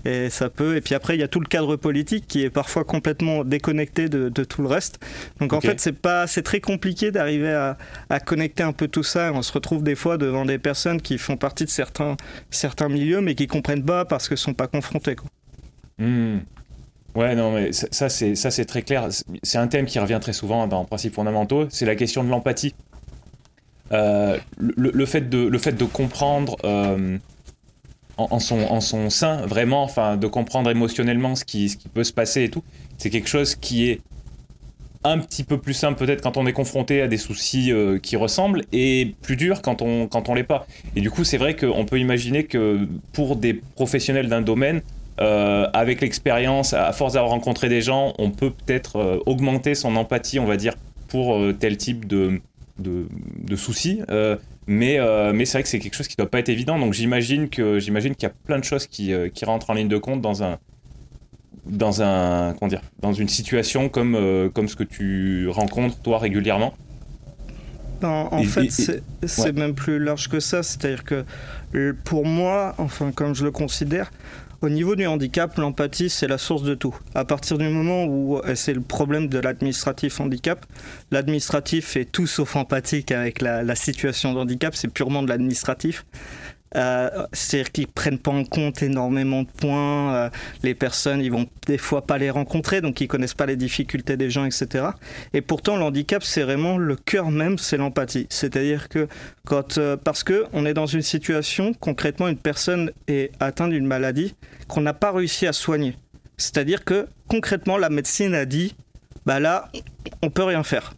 Et 0.06 0.31
ça 0.31 0.49
peut. 0.49 0.76
Et 0.76 0.81
puis 0.81 0.94
après, 0.94 1.17
il 1.17 1.20
y 1.20 1.25
a 1.25 1.29
tout 1.29 1.41
le 1.41 1.49
cadre 1.49 1.75
politique 1.75 2.26
qui 2.28 2.45
est 2.45 2.50
parfois 2.50 2.85
complètement 2.85 3.42
déconnecté 3.42 4.09
de, 4.09 4.28
tout 4.45 4.62
le 4.62 4.69
reste. 4.69 5.00
Donc 5.40 5.52
en 5.52 5.61
fait, 5.61 5.80
c'est 5.80 5.92
pas, 5.92 6.28
c'est 6.28 6.42
très 6.42 6.61
compliqué 6.61 7.11
d'arriver 7.11 7.75
à, 8.09 8.21
connecter 8.21 8.62
un 8.62 8.73
peu 8.73 8.87
tout 8.87 9.02
ça. 9.02 9.33
On 9.35 9.42
se 9.42 9.52
retrouve 9.52 9.83
des 9.83 9.97
fois 9.97 10.16
devant 10.16 10.45
des 10.45 10.59
personnes 10.59 11.02
qui 11.02 11.19
font 11.19 11.37
partie 11.37 11.64
de 11.64 11.71
certains, 11.71 12.16
certains 12.50 12.88
milieux, 12.88 13.21
mais 13.21 13.35
qui 13.35 13.49
comprennent 13.49 13.85
pas 13.85 14.04
parce 14.04 14.28
qu'ils 14.28 14.38
sont 14.38 14.54
pas 14.54 14.69
confrontés. 14.69 15.16
Quoi. 15.16 15.28
Hmm. 15.99 16.38
Ouais, 17.16 17.35
non, 17.35 17.52
mais 17.52 17.73
ça, 17.73 18.09
c'est, 18.09 18.37
ça, 18.37 18.50
c'est 18.50 18.66
très 18.66 18.83
clair. 18.83 19.09
C'est 19.42 19.59
un 19.59 19.66
thème 19.66 19.87
qui 19.87 19.99
revient 19.99 20.19
très 20.21 20.35
souvent 20.35 20.69
dans 20.69 20.85
Principes 20.85 21.14
fondamentaux. 21.14 21.66
C'est 21.71 21.87
la 21.87 21.97
question 21.97 22.23
de 22.23 22.28
l'empathie. 22.28 22.75
Euh, 23.92 24.38
le, 24.59 25.07
fait 25.07 25.28
de, 25.28 25.38
le 25.38 25.59
fait 25.59 25.73
de 25.73 25.85
comprendre 25.85 26.57
euh, 26.64 27.19
en, 28.16 28.38
son, 28.38 28.61
en 28.61 28.80
son 28.80 29.11
sein, 29.11 29.38
vraiment, 29.46 29.82
enfin, 29.82 30.16
de 30.16 30.26
comprendre 30.26 30.70
émotionnellement 30.70 31.35
ce 31.35 31.44
qui, 31.44 31.68
ce 31.68 31.76
qui 31.76 31.88
peut 31.88 32.04
se 32.04 32.12
passer 32.12 32.44
et 32.44 32.49
tout, 32.49 32.62
c'est 32.99 33.11
quelque 33.11 33.28
chose 33.28 33.54
qui 33.54 33.90
est 33.90 34.00
un 35.04 35.18
petit 35.18 35.44
peu 35.44 35.58
plus 35.58 35.75
simple 35.75 36.04
peut-être 36.04 36.20
quand 36.20 36.37
on 36.37 36.46
est 36.46 36.52
confronté 36.52 37.00
à 37.00 37.08
des 37.08 37.16
soucis 37.16 37.70
euh, 37.70 37.99
qui 37.99 38.16
ressemblent 38.16 38.62
et 38.73 39.14
plus 39.23 39.37
dur 39.37 39.62
quand 39.62 39.80
on 39.82 40.08
quand 40.08 40.28
on 40.28 40.35
l'est 40.35 40.42
pas. 40.42 40.66
Et 40.96 41.00
du 41.00 41.11
coup, 41.11 41.23
c'est 41.23 41.37
vrai 41.37 41.54
qu'on 41.54 41.85
peut 41.85 42.00
imaginer 42.00 42.44
que 42.44 42.88
pour 43.12 43.37
des 43.37 43.54
professionnels 43.54 44.28
d'un 44.28 44.42
domaine, 44.42 44.82
euh, 45.20 45.68
avec 45.73 46.00
l'expérience, 46.00 46.75
à 46.75 46.92
force 46.92 47.12
d'avoir 47.14 47.30
rencontré 47.30 47.68
des 47.68 47.82
gens, 47.82 48.14
on 48.18 48.30
peut 48.30 48.50
peut-être 48.50 48.96
euh, 48.96 49.18
augmenter 49.26 49.75
son 49.75 49.94
empathie, 49.96 50.40
on 50.40 50.44
va 50.44 50.56
dire, 50.56 50.75
pour 51.08 51.40
tel 51.61 51.76
type 51.76 52.06
de, 52.06 52.40
de, 52.78 53.06
de 53.44 53.56
soucis. 53.56 54.00
Mais, 54.66 54.99
euh, 54.99 55.32
mais 55.32 55.44
c'est 55.44 55.58
vrai 55.58 55.62
que 55.62 55.68
c'est 55.68 55.78
quelque 55.78 55.94
chose 55.94 56.08
qui 56.08 56.16
ne 56.18 56.25
doit 56.25 56.30
pas 56.30 56.40
être 56.40 56.49
évident. 56.49 56.78
Donc 56.78 56.92
j'imagine 56.92 57.49
que 57.49 57.78
j'imagine 57.78 58.14
qu'il 58.14 58.28
y 58.28 58.30
a 58.30 58.35
plein 58.44 58.58
de 58.58 58.64
choses 58.64 58.87
qui, 58.87 59.12
euh, 59.12 59.28
qui, 59.28 59.44
rentrent 59.44 59.70
en 59.70 59.75
ligne 59.75 59.88
de 59.88 59.99
compte 59.99 60.20
dans 60.20 60.42
un 60.42 60.58
dans 61.66 62.02
un 62.02 62.54
comment 62.54 62.68
dire 62.68 62.82
dans 63.00 63.12
une 63.12 63.28
situation 63.28 63.88
comme 63.88 64.14
euh, 64.16 64.49
comme 64.49 64.68
ce 64.68 64.76
que 64.76 64.85
tu 64.85 65.49
rencontres 65.49 66.00
toi 66.00 66.18
régulièrement. 66.18 66.75
En, 68.02 68.42
fait, 68.42 68.70
c'est 69.26 69.56
même 69.56 69.75
plus 69.75 69.99
large 69.99 70.28
que 70.28 70.38
ça. 70.38 70.62
C'est-à-dire 70.62 71.02
que 71.02 71.25
pour 72.04 72.26
moi, 72.26 72.75
enfin, 72.76 73.11
comme 73.11 73.35
je 73.35 73.42
le 73.42 73.50
considère, 73.50 74.11
au 74.62 74.68
niveau 74.68 74.96
du 74.96 75.06
handicap, 75.06 75.56
l'empathie, 75.58 76.08
c'est 76.08 76.28
la 76.28 76.38
source 76.38 76.62
de 76.62 76.75
tout. 76.75 76.94
À 77.14 77.25
partir 77.25 77.58
du 77.58 77.68
moment 77.68 78.04
où 78.06 78.40
c'est 78.54 78.72
le 78.72 78.80
problème 78.80 79.28
de 79.28 79.38
l'administratif 79.38 80.20
handicap, 80.20 80.64
l'administratif 81.10 81.96
est 81.96 82.10
tout 82.10 82.26
sauf 82.26 82.56
empathique 82.56 83.12
avec 83.12 83.40
la, 83.40 83.62
la 83.62 83.75
situation 83.75 84.32
de 84.32 84.38
handicap, 84.38 84.75
c'est 84.75 84.88
purement 84.88 85.22
de 85.22 85.28
l'administratif. 85.28 86.04
Euh, 86.76 87.26
c'est-à-dire 87.33 87.73
qu'ils 87.73 87.88
prennent 87.88 88.18
pas 88.18 88.33
en 88.33 88.45
compte 88.45 88.83
énormément 88.83 89.42
de 89.42 89.49
points. 89.49 90.14
Euh, 90.14 90.30
les 90.62 90.75
personnes, 90.75 91.21
ils 91.21 91.33
vont 91.33 91.47
des 91.66 91.78
fois 91.78 92.02
pas 92.02 92.18
les 92.18 92.30
rencontrer, 92.30 92.80
donc 92.80 93.00
ils 93.00 93.09
connaissent 93.09 93.35
pas 93.35 93.47
les 93.47 93.56
difficultés 93.56 94.16
des 94.16 94.30
gens, 94.30 94.45
etc. 94.45 94.88
Et 95.33 95.40
pourtant, 95.40 95.76
le 95.76 95.83
handicap, 95.83 96.23
c'est 96.23 96.42
vraiment 96.42 96.76
le 96.76 96.97
cœur 96.97 97.30
même, 97.30 97.56
c'est 97.56 97.78
l'empathie. 97.78 98.26
C'est-à-dire 98.28 98.88
que 98.88 99.09
quand, 99.47 99.78
euh, 99.78 99.97
parce 99.97 100.23
que 100.23 100.45
on 100.52 100.66
est 100.66 100.75
dans 100.75 100.87
une 100.87 101.02
situation, 101.02 101.73
concrètement, 101.73 102.28
une 102.28 102.37
personne 102.37 102.90
est 103.09 103.33
atteinte 103.40 103.71
d'une 103.71 103.87
maladie 103.87 104.35
qu'on 104.68 104.83
n'a 104.83 104.95
pas 104.95 105.12
réussi 105.12 105.47
à 105.47 105.52
soigner. 105.52 105.97
C'est-à-dire 106.37 106.85
que 106.85 107.06
concrètement, 107.28 107.78
la 107.78 107.88
médecine 107.88 108.35
a 108.35 108.45
dit, 108.45 108.75
bah 109.25 109.40
là, 109.40 109.71
on 110.23 110.28
peut 110.28 110.45
rien 110.45 110.62
faire. 110.62 110.92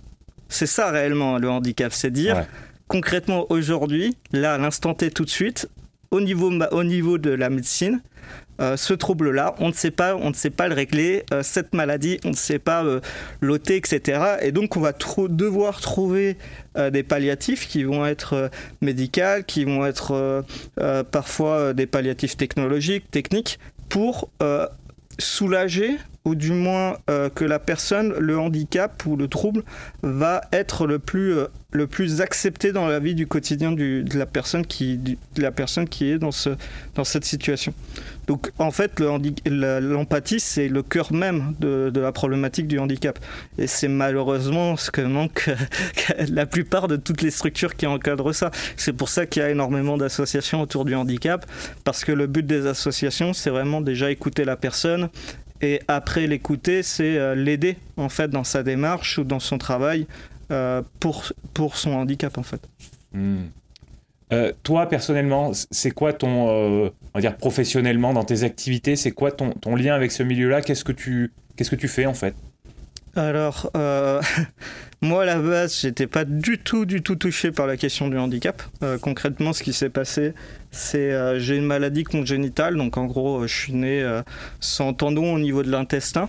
C'est 0.49 0.67
ça 0.67 0.91
réellement 0.91 1.39
le 1.39 1.49
handicap, 1.49 1.93
c'est 1.93 2.11
dire 2.11 2.47
concrètement 2.89 3.47
aujourd'hui, 3.51 4.17
là 4.33 4.59
l'instant 4.59 4.95
T 4.95 5.11
tout 5.11 5.25
de 5.25 5.31
suite, 5.31 5.69
au 6.11 6.21
niveau, 6.21 6.51
au 6.73 6.85
niveau 6.85 7.19
de 7.19 7.31
la 7.31 7.51
médecine, 7.51 8.01
euh, 8.61 8.77
ce 8.77 8.93
trouble-là, 8.93 9.55
on 9.59 9.69
ne 9.69 9.73
sait 9.73 9.93
pas, 9.93 10.17
on 10.17 10.31
ne 10.31 10.35
sait 10.35 10.51
pas 10.51 10.67
le 10.69 10.75
régler. 10.75 11.25
Euh, 11.33 11.43
cette 11.45 11.75
maladie, 11.75 12.19
on 12.25 12.31
ne 12.31 12.35
sait 12.35 12.59
pas 12.59 12.85
euh, 12.85 13.01
l'ôter, 13.41 13.77
etc. 13.77 14.21
Et 14.43 14.51
donc, 14.51 14.77
on 14.77 14.81
va 14.81 14.93
devoir 15.29 15.81
trouver 15.81 16.37
des 16.93 17.03
palliatifs 17.03 17.67
qui 17.69 17.83
vont 17.83 18.07
être 18.07 18.51
médicaux, 18.81 19.43
qui 19.47 19.65
vont 19.65 19.85
être 19.85 20.45
parfois 21.11 21.73
des 21.73 21.87
palliatifs 21.87 22.37
technologiques, 22.37 23.11
techniques, 23.11 23.59
pour 23.89 24.31
soulager 25.19 25.97
ou 26.29 26.35
du 26.35 26.53
moins 26.53 26.97
que 27.35 27.45
la 27.45 27.59
personne, 27.59 28.15
le 28.19 28.39
handicap 28.39 29.05
ou 29.07 29.17
le 29.17 29.29
trouble 29.29 29.63
va 30.03 30.43
être 30.53 30.87
le 30.87 30.99
plus 30.99 31.35
le 31.71 31.87
plus 31.87 32.23
accepté 32.23 32.73
dans 32.73 32.87
la 32.87 32.99
vie 32.99 33.15
du 33.15 33.27
quotidien 33.27 33.73
de, 33.73 34.03
la 34.15 34.25
personne 34.25 34.65
qui, 34.65 34.97
de 34.97 35.43
la 35.43 35.51
personne 35.51 35.87
qui 35.87 36.11
est 36.11 36.19
dans, 36.19 36.33
ce, 36.33 36.51
dans 36.95 37.05
cette 37.05 37.27
situation. 37.27 37.75
Donc 38.27 38.53
en 38.59 38.71
fait, 38.71 39.01
l'empathie, 39.01 40.41
c'est 40.41 40.69
le 40.69 40.83
cœur 40.83 41.13
même 41.13 41.55
de, 41.61 41.93
la 41.95 42.13
problématique 42.13 42.69
du 42.69 42.79
handicap. 42.79 43.19
Et 43.59 43.67
c'est 43.67 43.89
malheureusement 43.89 44.77
ce 44.79 44.91
que 44.91 45.03
manque 45.03 45.51
la 46.29 46.47
plupart 46.47 46.89
de 46.89 46.97
toutes 46.97 47.21
les 47.21 47.31
structures 47.31 47.75
qui 47.77 47.87
encadrent 47.87 48.35
ça. 48.35 48.51
C'est 48.77 48.95
pour 48.95 49.11
ça 49.11 49.27
qu'il 49.27 49.43
y 49.43 49.45
a 49.45 49.51
énormément 49.51 49.99
d'associations 49.99 50.63
autour 50.63 50.87
du 50.87 50.95
handicap, 50.95 51.45
parce 51.85 52.03
que 52.05 52.13
le 52.13 52.27
but 52.27 52.47
des 52.47 52.67
associations, 52.67 53.35
c'est 53.35 53.51
vraiment 53.51 53.83
déjà 53.83 54.11
écouter 54.11 54.47
la 54.47 54.57
personne, 54.57 55.11
et 55.61 55.81
après 55.89 56.27
l'écouter, 56.27 56.83
c'est 56.83 57.17
euh, 57.17 57.35
l'aider 57.35 57.77
en 57.97 58.09
fait 58.09 58.29
dans 58.29 58.45
sa 58.45 58.63
démarche 58.63 59.19
ou 59.19 59.25
dans 59.25 59.41
son 59.41 59.59
travail 59.59 60.07
euh, 60.51 60.83
pour, 61.01 61.25
pour 61.55 61.77
son 61.77 61.93
handicap 61.93 62.39
en 62.39 62.43
fait. 62.43 62.61
Hmm. 63.13 63.47
Euh, 64.33 64.53
toi 64.63 64.89
personnellement, 64.89 65.53
c'est 65.71 65.91
quoi 65.91 66.13
ton, 66.13 66.49
on 66.49 66.93
va 67.15 67.21
dire 67.21 67.37
professionnellement 67.37 68.13
dans 68.13 68.25
tes 68.25 68.43
activités, 68.43 68.95
c'est 68.95 69.11
quoi 69.11 69.33
ton, 69.33 69.51
ton, 69.53 69.75
lien 69.75 69.95
avec 69.95 70.13
ce 70.13 70.23
milieu-là? 70.23 70.61
Qu'est-ce 70.61 70.85
que 70.85 70.93
tu 70.93 71.33
qu'est-ce 71.57 71.71
que 71.71 71.77
tu 71.77 71.89
fais 71.89 72.07
en 72.07 72.15
fait? 72.15 72.35
Alors 73.19 73.71
moi 75.03 75.23
à 75.23 75.27
la 75.27 75.39
base, 75.39 75.81
j'étais 75.81 76.07
pas 76.07 76.25
du 76.25 76.59
tout 76.59 76.85
du 76.85 77.03
tout 77.03 77.17
touché 77.17 77.51
par 77.51 77.67
la 77.67 77.77
question 77.77 78.07
du 78.07 78.17
handicap. 78.17 78.63
concrètement, 79.03 79.53
ce 79.53 79.65
qui 79.65 79.73
s'est 79.73 79.91
passé, 79.91 80.35
c'est 80.71 81.41
j'ai 81.41 81.57
une 81.57 81.67
maladie 81.67 82.05
congénitale, 82.05 82.77
donc 82.77 82.97
en 82.97 83.07
gros, 83.07 83.45
je 83.45 83.53
suis 83.53 83.73
né 83.73 84.21
sans 84.61 84.93
tendon 84.93 85.35
au 85.35 85.39
niveau 85.41 85.65
de 85.65 85.71
l'intestin. 85.71 86.29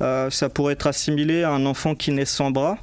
ça 0.00 0.48
pourrait 0.48 0.74
être 0.74 0.86
assimilé 0.86 1.42
à 1.42 1.50
un 1.50 1.66
enfant 1.66 1.96
qui 1.96 2.12
naît 2.12 2.24
sans 2.24 2.52
bras. 2.52 2.78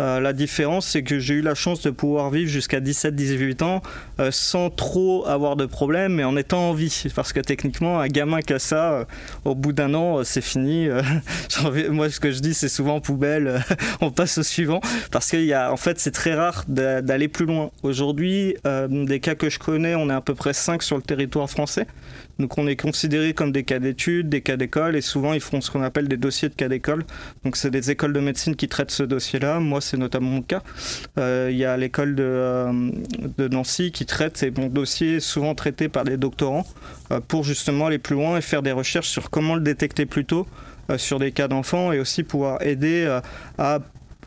Euh, 0.00 0.18
la 0.18 0.32
différence, 0.32 0.86
c'est 0.86 1.02
que 1.02 1.18
j'ai 1.18 1.34
eu 1.34 1.42
la 1.42 1.54
chance 1.54 1.82
de 1.82 1.90
pouvoir 1.90 2.30
vivre 2.30 2.50
jusqu'à 2.50 2.80
17-18 2.80 3.62
ans 3.62 3.82
euh, 4.18 4.30
sans 4.30 4.70
trop 4.70 5.26
avoir 5.26 5.56
de 5.56 5.66
problèmes, 5.66 6.14
mais 6.14 6.24
en 6.24 6.36
étant 6.36 6.70
en 6.70 6.72
vie. 6.72 7.04
Parce 7.14 7.32
que 7.32 7.40
techniquement, 7.40 8.00
un 8.00 8.08
gamin 8.08 8.40
qui 8.40 8.54
a 8.54 8.58
ça, 8.58 8.92
euh, 8.92 9.04
au 9.44 9.54
bout 9.54 9.72
d'un 9.72 9.92
an, 9.94 10.24
c'est 10.24 10.40
fini. 10.40 10.88
moi, 11.90 12.10
ce 12.10 12.18
que 12.18 12.32
je 12.32 12.40
dis, 12.40 12.54
c'est 12.54 12.68
souvent 12.68 13.00
poubelle, 13.00 13.62
on 14.00 14.10
passe 14.10 14.38
au 14.38 14.42
suivant. 14.42 14.80
Parce 15.10 15.28
qu'il 15.28 15.44
y 15.44 15.52
a, 15.52 15.72
en 15.72 15.76
fait, 15.76 15.98
c'est 15.98 16.12
très 16.12 16.34
rare 16.34 16.64
d'aller 16.66 17.28
plus 17.28 17.46
loin. 17.46 17.70
Aujourd'hui, 17.82 18.56
des 18.88 19.20
cas 19.20 19.34
que 19.34 19.50
je 19.50 19.58
connais, 19.58 19.94
on 19.94 20.08
est 20.08 20.14
à 20.14 20.20
peu 20.20 20.34
près 20.34 20.52
5 20.52 20.82
sur 20.82 20.96
le 20.96 21.02
territoire 21.02 21.48
français. 21.50 21.86
Donc 22.40 22.56
on 22.56 22.66
est 22.66 22.76
considéré 22.76 23.34
comme 23.34 23.52
des 23.52 23.64
cas 23.64 23.78
d'études, 23.78 24.30
des 24.30 24.40
cas 24.40 24.56
d'école, 24.56 24.96
et 24.96 25.02
souvent 25.02 25.34
ils 25.34 25.40
font 25.40 25.60
ce 25.60 25.70
qu'on 25.70 25.82
appelle 25.82 26.08
des 26.08 26.16
dossiers 26.16 26.48
de 26.48 26.54
cas 26.54 26.68
d'école. 26.68 27.04
Donc 27.44 27.56
c'est 27.56 27.70
des 27.70 27.90
écoles 27.90 28.14
de 28.14 28.20
médecine 28.20 28.56
qui 28.56 28.66
traitent 28.66 28.90
ce 28.90 29.02
dossier-là. 29.02 29.60
Moi 29.60 29.80
c'est 29.82 29.98
notamment 29.98 30.30
mon 30.30 30.42
cas. 30.42 30.62
Euh, 31.18 31.48
il 31.50 31.58
y 31.58 31.66
a 31.66 31.76
l'école 31.76 32.14
de, 32.14 32.24
euh, 32.24 32.90
Nancy 33.50 33.92
qui 33.92 34.06
traite 34.06 34.38
ces 34.38 34.50
bons 34.50 34.68
dossiers, 34.68 35.20
souvent 35.20 35.54
traités 35.54 35.88
par 35.88 36.04
des 36.04 36.16
doctorants, 36.16 36.66
euh, 37.12 37.20
pour 37.20 37.44
justement 37.44 37.86
aller 37.86 37.98
plus 37.98 38.14
loin 38.14 38.38
et 38.38 38.40
faire 38.40 38.62
des 38.62 38.72
recherches 38.72 39.08
sur 39.08 39.28
comment 39.28 39.54
le 39.54 39.60
détecter 39.60 40.06
plus 40.06 40.24
tôt 40.24 40.46
sur 40.96 41.20
des 41.20 41.30
cas 41.30 41.46
d'enfants 41.46 41.92
et 41.92 42.00
aussi 42.00 42.24
pouvoir 42.24 42.60
aider 42.62 43.06
à 43.58 43.78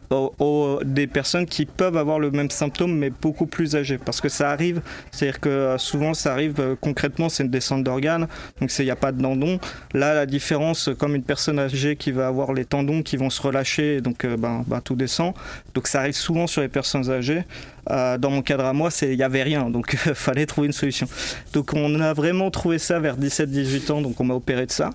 aux, 0.09 0.79
des 0.83 1.07
personnes 1.07 1.45
qui 1.45 1.65
peuvent 1.65 1.97
avoir 1.97 2.19
le 2.19 2.31
même 2.31 2.49
symptôme 2.49 2.97
mais 2.97 3.09
beaucoup 3.09 3.45
plus 3.45 3.75
âgées. 3.75 3.97
Parce 3.97 4.21
que 4.21 4.29
ça 4.29 4.49
arrive, 4.49 4.81
c'est-à-dire 5.11 5.39
que 5.39 5.49
euh, 5.49 5.77
souvent 5.77 6.13
ça 6.13 6.33
arrive 6.33 6.55
euh, 6.59 6.75
concrètement, 6.79 7.29
c'est 7.29 7.43
une 7.43 7.49
descente 7.49 7.83
d'organes, 7.83 8.27
donc 8.59 8.71
il 8.77 8.85
n'y 8.85 8.91
a 8.91 8.95
pas 8.95 9.11
de 9.11 9.21
tendons. 9.21 9.59
Là, 9.93 10.13
la 10.13 10.25
différence, 10.25 10.89
comme 10.97 11.15
une 11.15 11.23
personne 11.23 11.59
âgée 11.59 11.95
qui 11.95 12.11
va 12.11 12.27
avoir 12.27 12.53
les 12.53 12.65
tendons 12.65 13.01
qui 13.01 13.17
vont 13.17 13.29
se 13.29 13.41
relâcher, 13.41 14.01
donc 14.01 14.25
euh, 14.25 14.37
ben, 14.37 14.63
ben, 14.67 14.81
tout 14.81 14.95
descend. 14.95 15.33
Donc 15.73 15.87
ça 15.87 15.99
arrive 15.99 16.15
souvent 16.15 16.47
sur 16.47 16.61
les 16.61 16.67
personnes 16.69 17.09
âgées. 17.09 17.43
dans 17.87 18.29
mon 18.29 18.41
cadre 18.41 18.65
à 18.65 18.73
moi, 18.73 18.89
il 19.01 19.17
n'y 19.17 19.23
avait 19.23 19.43
rien, 19.43 19.69
donc 19.69 19.93
il 19.93 20.13
fallait 20.15 20.45
trouver 20.45 20.67
une 20.67 20.73
solution. 20.73 21.07
Donc 21.53 21.73
on 21.73 21.99
a 21.99 22.13
vraiment 22.13 22.49
trouvé 22.51 22.77
ça 22.79 22.99
vers 22.99 23.17
17-18 23.17 23.91
ans, 23.91 24.01
donc 24.01 24.19
on 24.19 24.23
m'a 24.23 24.35
opéré 24.35 24.65
de 24.65 24.71
ça. 24.71 24.91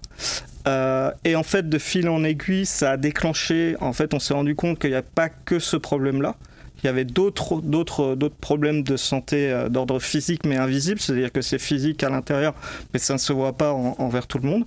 Euh, 0.68 1.10
et 1.24 1.34
en 1.34 1.42
fait, 1.42 1.68
de 1.68 1.78
fil 1.78 2.08
en 2.08 2.22
aiguille, 2.24 2.66
ça 2.66 2.92
a 2.92 2.96
déclenché. 2.96 3.76
En 3.80 3.92
fait, 3.92 4.14
on 4.14 4.18
s'est 4.18 4.34
rendu 4.34 4.54
compte 4.54 4.78
qu'il 4.78 4.90
n'y 4.90 4.96
a 4.96 5.02
pas 5.02 5.28
que 5.28 5.58
ce 5.58 5.76
problème-là 5.76 6.36
il 6.82 6.86
y 6.86 6.88
avait 6.88 7.04
d'autres, 7.04 7.60
d'autres, 7.60 8.14
d'autres 8.14 8.36
problèmes 8.36 8.82
de 8.82 8.96
santé 8.96 9.50
euh, 9.50 9.68
d'ordre 9.68 9.98
physique 9.98 10.44
mais 10.46 10.56
invisible, 10.56 11.00
c'est-à-dire 11.00 11.32
que 11.32 11.40
c'est 11.40 11.58
physique 11.58 12.02
à 12.02 12.10
l'intérieur, 12.10 12.54
mais 12.92 13.00
ça 13.00 13.14
ne 13.14 13.18
se 13.18 13.32
voit 13.32 13.52
pas 13.52 13.72
envers 13.72 14.26
tout 14.26 14.38
le 14.38 14.48
monde. 14.48 14.64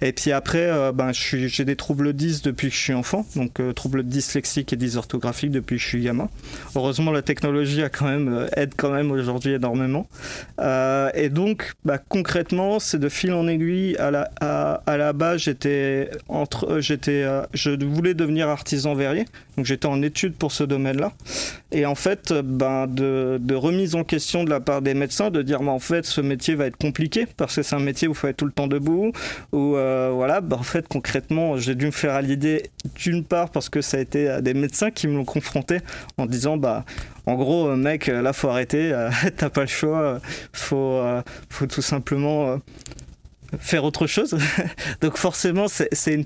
Et 0.00 0.12
puis 0.12 0.32
après, 0.32 0.66
euh, 0.66 0.92
ben, 0.92 1.12
j'ai 1.12 1.64
des 1.64 1.76
troubles 1.76 2.12
10 2.12 2.42
depuis 2.42 2.68
que 2.68 2.74
je 2.74 2.80
suis 2.80 2.94
enfant, 2.94 3.26
donc 3.36 3.60
euh, 3.60 3.72
troubles 3.72 4.02
dyslexiques 4.02 4.72
et 4.72 4.76
dysorthographiques 4.76 5.50
depuis 5.50 5.76
que 5.76 5.82
je 5.82 5.88
suis 5.88 6.02
gamin. 6.02 6.28
Heureusement, 6.76 7.10
la 7.10 7.22
technologie 7.22 7.82
a 7.82 7.88
quand 7.88 8.06
même, 8.06 8.46
aide 8.56 8.74
quand 8.76 8.90
même 8.90 9.10
aujourd'hui 9.10 9.54
énormément. 9.54 10.06
et 11.14 11.28
donc, 11.30 11.72
bah, 11.84 11.98
concrètement, 11.98 12.78
c'est 12.78 12.98
de 12.98 13.08
fil 13.08 13.32
en 13.32 13.46
aiguille. 13.46 13.96
À 13.96 14.10
la, 14.10 14.30
à, 14.40 14.82
à 14.86 14.96
la 14.96 15.12
base, 15.12 15.42
j'étais 15.42 16.10
entre, 16.28 16.80
j'étais, 16.80 17.24
je 17.52 17.70
voulais 17.70 18.14
devenir 18.14 18.48
artisan 18.48 18.94
verrier, 18.94 19.24
donc 19.56 19.66
j'étais 19.66 19.86
en 19.86 20.02
études 20.02 20.34
pour 20.34 20.52
ce 20.52 20.64
domaine-là. 20.64 21.12
Et 21.72 21.86
en 21.86 21.94
fait, 21.94 22.32
ben, 22.32 22.86
de, 22.86 23.54
remise 23.54 23.94
en 23.94 24.04
question 24.04 24.44
de 24.44 24.50
la 24.50 24.60
part 24.60 24.82
des 24.82 24.94
médecins, 24.94 25.30
de 25.30 25.42
dire, 25.42 25.62
mais 25.62 25.70
en 25.70 25.78
fait, 25.78 26.04
ce 26.04 26.20
métier 26.20 26.54
va 26.54 26.66
être 26.66 26.76
compliqué 26.76 27.26
parce 27.36 27.56
que 27.56 27.62
c'est 27.62 27.76
un 27.76 27.80
métier 27.80 28.08
où 28.08 28.12
il 28.12 28.16
faut 28.16 28.28
être 28.28 28.36
tout 28.36 28.46
le 28.46 28.52
temps 28.52 28.66
debout. 28.66 29.12
Ou 29.52 29.76
euh, 29.76 30.10
voilà, 30.12 30.40
ben, 30.40 30.56
en 30.56 30.62
fait, 30.62 30.86
concrètement, 30.88 31.56
j'ai 31.56 31.74
dû 31.74 31.86
me 31.86 31.90
faire 31.90 32.14
à 32.14 32.22
l'idée 32.22 32.70
d'une 32.96 33.24
part 33.24 33.50
parce 33.50 33.68
que 33.68 33.80
ça 33.80 33.96
a 33.96 34.00
été 34.00 34.38
des 34.42 34.54
médecins 34.54 34.90
qui 34.90 35.06
me 35.08 35.16
l'ont 35.16 35.24
confronté 35.24 35.78
en 36.18 36.26
disant, 36.26 36.56
bah, 36.56 36.84
en 37.26 37.34
gros, 37.34 37.68
euh, 37.68 37.76
mec, 37.76 38.06
là, 38.06 38.32
faut 38.32 38.48
arrêter, 38.48 38.92
euh, 38.92 39.10
t'as 39.36 39.50
pas 39.50 39.62
le 39.62 39.66
choix, 39.66 40.20
faut, 40.52 41.02
faut 41.48 41.66
tout 41.66 41.82
simplement 41.82 42.58
faire 43.58 43.84
autre 43.84 44.06
chose. 44.06 44.36
Donc 45.00 45.16
forcément, 45.16 45.66
c'est 45.68 46.14
une, 46.14 46.24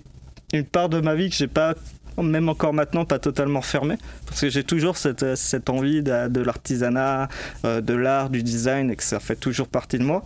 une 0.53 0.65
part 0.65 0.89
de 0.89 1.01
ma 1.01 1.15
vie 1.15 1.31
que 1.31 1.37
j'ai 1.37 1.49
pas 1.49 1.75
même 2.23 2.49
encore 2.49 2.73
maintenant 2.73 3.05
pas 3.05 3.19
totalement 3.19 3.63
fermé, 3.63 3.97
parce 4.27 4.41
que 4.41 4.49
j'ai 4.49 4.65
toujours 4.65 4.97
cette, 4.97 5.23
euh, 5.23 5.37
envie 5.69 6.03
de, 6.03 6.41
l'artisanat, 6.41 7.29
euh, 7.65 7.81
de 7.81 7.95
l'art, 7.95 8.31
du 8.31 8.43
design, 8.43 8.91
et 8.91 8.97
que 8.97 9.03
ça 9.03 9.21
fait 9.21 9.37
toujours 9.37 9.69
partie 9.69 9.99
de 9.99 10.05
moi. 10.05 10.25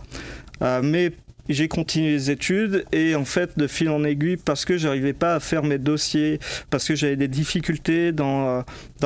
Euh, 0.61 0.81
mais 0.83 1.11
j'ai 1.49 1.67
continué 1.67 2.11
les 2.11 2.31
études 2.31 2.85
et 2.93 3.15
en 3.15 3.25
fait 3.25 3.57
de 3.57 3.67
fil 3.67 3.89
en 3.89 4.05
aiguille 4.05 4.37
parce 4.37 4.63
que 4.63 4.77
j'arrivais 4.77 5.11
pas 5.11 5.35
à 5.35 5.39
faire 5.41 5.63
mes 5.63 5.77
dossiers 5.77 6.39
parce 6.69 6.87
que 6.87 6.95
j'avais 6.95 7.17
des 7.17 7.27
difficultés 7.27 8.13
dans, 8.13 8.63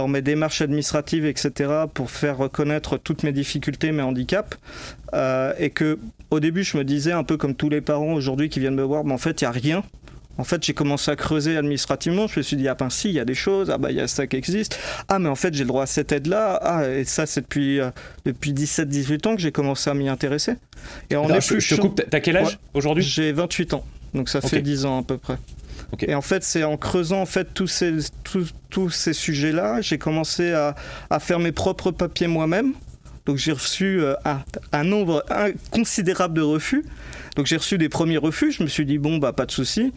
mes 0.08 0.22
démarches 0.22 0.62
administratives 0.62 1.26
etc 1.26 1.86
pour 1.92 2.12
faire 2.12 2.38
reconnaître 2.38 2.98
toutes 2.98 3.24
mes 3.24 3.32
difficultés 3.32 3.92
mes 3.92 4.04
handicaps 4.04 4.56
et 5.58 5.72
que 5.72 5.98
au 6.30 6.40
début 6.40 6.64
je 6.64 6.78
me 6.78 6.84
disais 6.84 7.12
un 7.12 7.24
peu 7.24 7.38
comme 7.38 7.56
tous 7.56 7.70
les 7.70 7.82
parents 7.82 8.14
aujourd'hui 8.14 8.50
qui 8.50 8.60
viennent 8.60 8.76
me 8.76 8.84
voir 8.84 9.04
mais 9.04 9.14
en 9.14 9.18
fait 9.18 9.42
il 9.42 9.46
y 9.46 9.48
a 9.48 9.52
rien 9.52 9.84
En 10.38 10.44
fait, 10.44 10.64
j'ai 10.64 10.74
commencé 10.74 11.10
à 11.10 11.16
creuser 11.16 11.58
administrativement. 11.58 12.28
Je 12.28 12.40
me 12.40 12.44
suis 12.44 12.58
dit, 12.58 12.68
ah 12.68 12.76
ben 12.76 12.90
si, 12.90 13.10
il 13.10 13.16
y 13.16 13.20
a 13.20 13.26
des 13.26 13.34
choses. 13.34 13.70
Ah 13.72 13.78
ben 13.78 13.90
il 13.90 13.96
y 13.96 14.02
a 14.02 14.08
ça 14.08 14.28
qui 14.28 14.36
existe. 14.36 14.80
Ah, 15.08 15.20
mais 15.20 15.30
en 15.30 15.36
fait, 15.36 15.54
j'ai 15.54 15.64
le 15.64 15.68
droit 15.68 15.84
à 15.84 15.88
cette 15.88 16.12
aide-là. 16.12 16.60
Ah, 16.62 16.88
et 16.88 17.06
ça, 17.06 17.26
c'est 17.26 17.42
depuis, 17.42 17.80
euh, 17.80 17.90
depuis 18.26 18.54
17-18 18.54 19.28
ans 19.28 19.36
que 19.36 19.42
j'ai 19.42 19.52
commencé 19.52 19.90
à 19.90 19.94
m'y 19.94 20.10
intéresser. 20.10 20.54
Et 21.10 21.16
on 21.16 21.28
est 21.30 21.46
plus 21.46 21.62
je, 21.62 21.76
te 21.76 21.82
coupe, 21.82 22.02
t'as 22.10 22.20
quel 22.20 22.38
âge 22.38 22.60
aujourd'hui? 22.74 23.04
J'ai 23.04 23.32
28 23.32 23.74
ans. 23.74 23.84
Donc 24.14 24.30
ça 24.30 24.42
fait 24.42 24.62
10 24.62 24.86
ans 24.86 25.00
à 25.00 25.04
peu 25.04 25.18
près. 25.18 25.38
Et 26.02 26.16
en 26.16 26.22
fait, 26.22 26.44
c'est 26.44 26.64
en 26.64 26.78
creusant 26.78 27.22
en 27.22 27.26
fait 27.26 27.54
tous 27.54 27.68
ces, 27.68 27.98
tous, 28.24 28.54
tous 28.70 28.90
ces 28.90 29.14
sujets-là, 29.14 29.82
j'ai 29.82 29.98
commencé 29.98 30.52
à, 30.52 30.76
à, 31.10 31.20
faire 31.20 31.40
mes 31.40 31.52
propres 31.52 31.92
papiers 31.92 32.28
moi-même. 32.28 32.74
Donc 33.26 33.38
j'ai 33.38 33.52
reçu 33.52 34.02
euh, 34.02 34.14
un, 34.26 34.40
un, 34.72 34.84
nombre 34.84 35.24
considérable 35.72 36.36
de 36.36 36.42
refus. 36.42 36.86
Donc 37.36 37.46
j'ai 37.46 37.58
reçu 37.58 37.78
des 37.78 37.90
premiers 37.90 38.18
refus. 38.18 38.52
Je 38.52 38.64
me 38.64 38.68
suis 38.68 38.86
dit 38.86 38.98
bon 38.98 39.18
bah 39.18 39.34
pas 39.34 39.46
de 39.46 39.52
souci. 39.52 39.94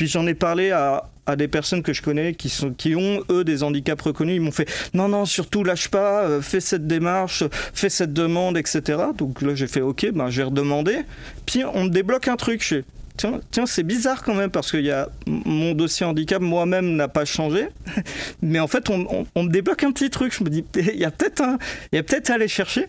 Puis 0.00 0.08
j'en 0.08 0.26
ai 0.26 0.32
parlé 0.32 0.70
à, 0.70 1.10
des 1.36 1.46
personnes 1.46 1.82
que 1.82 1.92
je 1.92 2.00
connais 2.00 2.32
qui, 2.32 2.94
ont 2.96 3.22
eux 3.30 3.44
des 3.44 3.62
handicaps 3.62 4.00
reconnus. 4.00 4.36
Ils 4.36 4.40
m'ont 4.40 4.50
fait 4.50 4.66
non 4.94 5.08
non 5.08 5.26
surtout 5.26 5.62
lâche 5.62 5.88
pas, 5.88 6.22
euh, 6.22 6.40
fais 6.40 6.60
cette 6.60 6.86
démarche, 6.86 7.44
fais 7.74 7.90
cette 7.90 8.14
demande, 8.14 8.56
etc. 8.56 8.98
Donc 9.14 9.42
là 9.42 9.54
j'ai 9.54 9.66
fait 9.66 9.82
ok, 9.82 10.12
ben 10.14 10.30
j'ai 10.30 10.42
redemandé. 10.42 11.00
Puis 11.44 11.64
on 11.74 11.84
me 11.84 11.90
débloque 11.90 12.28
un 12.28 12.36
truc. 12.36 12.64
Je 12.66 12.76
tiens, 13.50 13.66
c'est 13.66 13.82
bizarre 13.82 14.22
quand 14.22 14.34
même 14.34 14.50
parce 14.50 14.70
que 14.72 14.76
y 14.76 14.90
a, 14.90 15.08
mon 15.26 15.72
dossier 15.72 16.06
handicap 16.06 16.40
moi-même 16.40 16.96
n'a 16.96 17.08
pas 17.08 17.24
changé, 17.24 17.68
mais 18.42 18.60
en 18.60 18.66
fait 18.66 18.88
on, 18.90 19.26
me 19.36 19.48
débloque 19.48 19.84
un 19.84 19.92
petit 19.92 20.10
truc. 20.10 20.34
Je 20.36 20.44
me 20.44 20.50
dis 20.50 20.64
il 20.76 20.96
y 20.96 21.04
a 21.04 21.10
peut-être 21.10 21.42
peut-être 21.90 22.30
à 22.30 22.34
aller 22.34 22.48
chercher. 22.48 22.86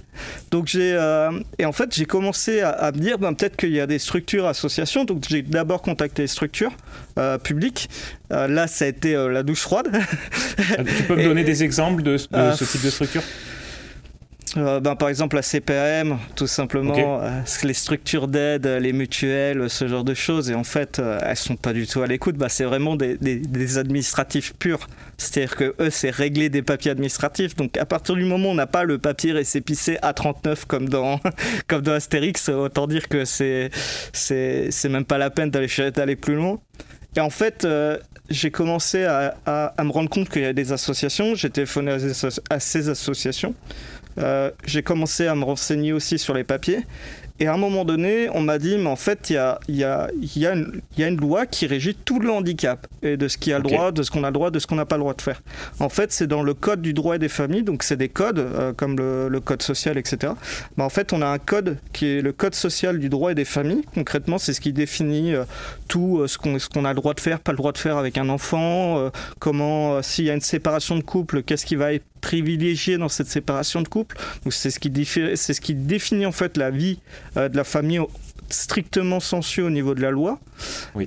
Donc 0.51 0.67
j'ai 0.67 0.93
euh, 0.93 1.31
et 1.57 1.65
en 1.65 1.71
fait 1.71 1.93
j'ai 1.93 2.05
commencé 2.05 2.61
à, 2.61 2.91
me 2.93 2.99
dire 2.99 3.17
ben, 3.17 3.33
peut-être 3.33 3.55
qu'il 3.55 3.71
y 3.71 3.79
a 3.79 3.87
des 3.87 3.99
structures 3.99 4.47
associations. 4.47 5.05
Donc 5.05 5.25
j'ai 5.29 5.41
d'abord 5.41 5.81
contacté 5.81 6.23
les 6.23 6.27
structures 6.27 6.73
euh, 7.17 7.37
publiques. 7.37 7.89
Euh, 8.31 8.47
là 8.47 8.67
ça 8.67 8.85
a 8.85 8.87
été 8.87 9.13
la 9.13 9.43
douche 9.43 9.61
froide. 9.61 9.91
tu 10.57 11.03
peux 11.03 11.15
me 11.15 11.23
donner 11.25 11.43
des 11.43 11.63
exemples 11.63 12.03
de, 12.03 12.11
de 12.11 12.17
ce 12.17 12.63
type 12.65 12.83
de 12.83 12.89
structure? 12.89 13.23
Euh, 14.57 14.81
ben, 14.81 14.95
par 14.95 15.07
exemple 15.07 15.37
la 15.37 15.41
CPM, 15.41 16.17
tout 16.35 16.47
simplement, 16.47 17.21
euh, 17.21 17.41
les 17.63 17.73
structures 17.73 18.27
d'aide, 18.27 18.67
les 18.67 18.91
mutuelles, 18.91 19.69
ce 19.69 19.87
genre 19.87 20.03
de 20.03 20.13
choses. 20.13 20.51
Et 20.51 20.55
en 20.55 20.65
fait, 20.65 20.99
euh, 20.99 21.19
elles 21.23 21.37
sont 21.37 21.55
pas 21.55 21.71
du 21.71 21.87
tout 21.87 22.01
à 22.01 22.07
l'écoute. 22.07 22.35
Bah, 22.35 22.49
c'est 22.49 22.65
vraiment 22.65 22.95
des, 22.95 23.17
des, 23.17 23.77
administratifs 23.77 24.53
purs. 24.55 24.87
C'est-à-dire 25.17 25.55
que 25.55 25.75
eux, 25.79 25.89
c'est 25.89 26.09
régler 26.09 26.49
des 26.49 26.61
papiers 26.61 26.91
administratifs. 26.91 27.55
Donc 27.55 27.77
à 27.77 27.85
partir 27.85 28.15
du 28.15 28.25
moment 28.25 28.49
où 28.49 28.51
on 28.51 28.55
n'a 28.55 28.67
pas 28.67 28.83
le 28.83 28.97
papier 28.97 29.31
récépissé 29.31 29.97
A39 30.03 30.65
comme 30.67 30.89
dans, 30.89 31.19
comme 31.67 31.81
dans 31.81 31.93
Astérix, 31.93 32.49
autant 32.49 32.87
dire 32.87 33.07
que 33.07 33.23
c'est, 33.23 33.69
c'est, 34.11 34.69
c'est 34.69 34.89
même 34.89 35.05
pas 35.05 35.17
la 35.17 35.29
peine 35.29 35.49
d'aller, 35.49 35.69
d'aller 35.95 36.17
plus 36.17 36.35
loin. 36.35 36.59
Et 37.15 37.19
en 37.19 37.29
fait, 37.29 37.65
j'ai 38.31 38.51
commencé 38.51 39.03
à, 39.03 39.35
à, 39.45 39.65
à, 39.77 39.83
me 39.83 39.91
rendre 39.91 40.09
compte 40.09 40.29
qu'il 40.29 40.41
y 40.41 40.45
a 40.45 40.53
des 40.53 40.71
associations. 40.71 41.35
J'ai 41.35 41.49
téléphoné 41.49 41.97
à, 42.49 42.59
ces 42.59 42.89
associations. 42.89 43.53
Euh, 44.17 44.51
j'ai 44.65 44.83
commencé 44.83 45.27
à 45.27 45.35
me 45.35 45.43
renseigner 45.43 45.93
aussi 45.93 46.17
sur 46.19 46.33
les 46.33 46.43
papiers. 46.43 46.81
Et 47.41 47.47
à 47.47 47.55
un 47.55 47.57
moment 47.57 47.85
donné, 47.85 48.29
on 48.35 48.41
m'a 48.41 48.59
dit, 48.59 48.77
mais 48.77 48.87
en 48.87 48.95
fait, 48.95 49.31
il 49.31 49.33
y 49.33 49.37
a, 49.37 49.59
y, 49.67 49.83
a, 49.83 50.09
y, 50.21 50.45
a 50.45 50.55
y 50.95 51.03
a, 51.03 51.07
une 51.07 51.19
loi 51.19 51.47
qui 51.47 51.65
régit 51.65 51.95
tout 51.95 52.19
le 52.19 52.29
handicap 52.29 52.85
et 53.01 53.17
de 53.17 53.27
ce 53.27 53.39
qui 53.39 53.51
a 53.51 53.57
le 53.57 53.63
droit, 53.63 53.91
de 53.91 54.03
ce 54.03 54.11
qu'on 54.11 54.23
a 54.23 54.27
le 54.27 54.33
droit, 54.33 54.51
de 54.51 54.59
ce 54.59 54.67
qu'on 54.67 54.75
n'a 54.75 54.85
pas 54.85 54.97
le 54.97 55.01
droit 55.01 55.15
de 55.15 55.23
faire. 55.23 55.41
En 55.79 55.89
fait, 55.89 56.11
c'est 56.11 56.27
dans 56.27 56.43
le 56.43 56.53
code 56.53 56.83
du 56.83 56.93
droit 56.93 57.15
et 57.15 57.19
des 57.19 57.29
familles, 57.29 57.63
donc 57.63 57.81
c'est 57.81 57.95
des 57.95 58.09
codes 58.09 58.37
euh, 58.37 58.73
comme 58.73 58.95
le, 58.95 59.27
le, 59.27 59.39
code 59.39 59.63
social, 59.63 59.97
etc. 59.97 60.33
Mais 60.77 60.83
en 60.83 60.89
fait, 60.89 61.13
on 61.13 61.21
a 61.23 61.25
un 61.25 61.39
code 61.39 61.79
qui 61.93 62.05
est 62.05 62.21
le 62.21 62.31
code 62.31 62.53
social 62.53 62.99
du 62.99 63.09
droit 63.09 63.31
et 63.31 63.35
des 63.35 63.45
familles. 63.45 63.81
Concrètement, 63.95 64.37
c'est 64.37 64.53
ce 64.53 64.61
qui 64.61 64.71
définit 64.71 65.33
euh, 65.33 65.45
tout 65.87 66.27
ce 66.27 66.37
qu'on 66.37 66.57
qu'on 66.71 66.85
a 66.85 66.89
le 66.89 66.95
droit 66.95 67.15
de 67.15 67.21
faire, 67.21 67.39
pas 67.39 67.53
le 67.53 67.57
droit 67.57 67.71
de 67.71 67.79
faire 67.79 67.97
avec 67.97 68.19
un 68.19 68.29
enfant, 68.29 69.09
comment, 69.39 70.03
s'il 70.03 70.25
y 70.25 70.29
a 70.29 70.35
une 70.35 70.41
séparation 70.41 70.95
de 70.95 71.01
couple, 71.01 71.41
qu'est-ce 71.41 71.65
qui 71.65 71.75
va 71.75 71.93
être 71.93 72.05
privilégié 72.21 72.97
dans 72.97 73.09
cette 73.09 73.27
séparation 73.27 73.81
de 73.81 73.87
couple. 73.87 74.17
C'est 74.49 74.69
ce, 74.69 74.79
qui 74.79 74.91
c'est 75.05 75.53
ce 75.53 75.61
qui 75.61 75.73
définit 75.73 76.25
en 76.25 76.31
fait 76.31 76.57
la 76.57 76.71
vie 76.71 76.99
euh, 77.37 77.49
de 77.49 77.57
la 77.57 77.63
famille 77.63 77.99
strictement 78.49 79.19
sensu 79.19 79.61
au 79.61 79.69
niveau 79.69 79.95
de 79.95 80.01
la 80.01 80.11
loi. 80.11 80.39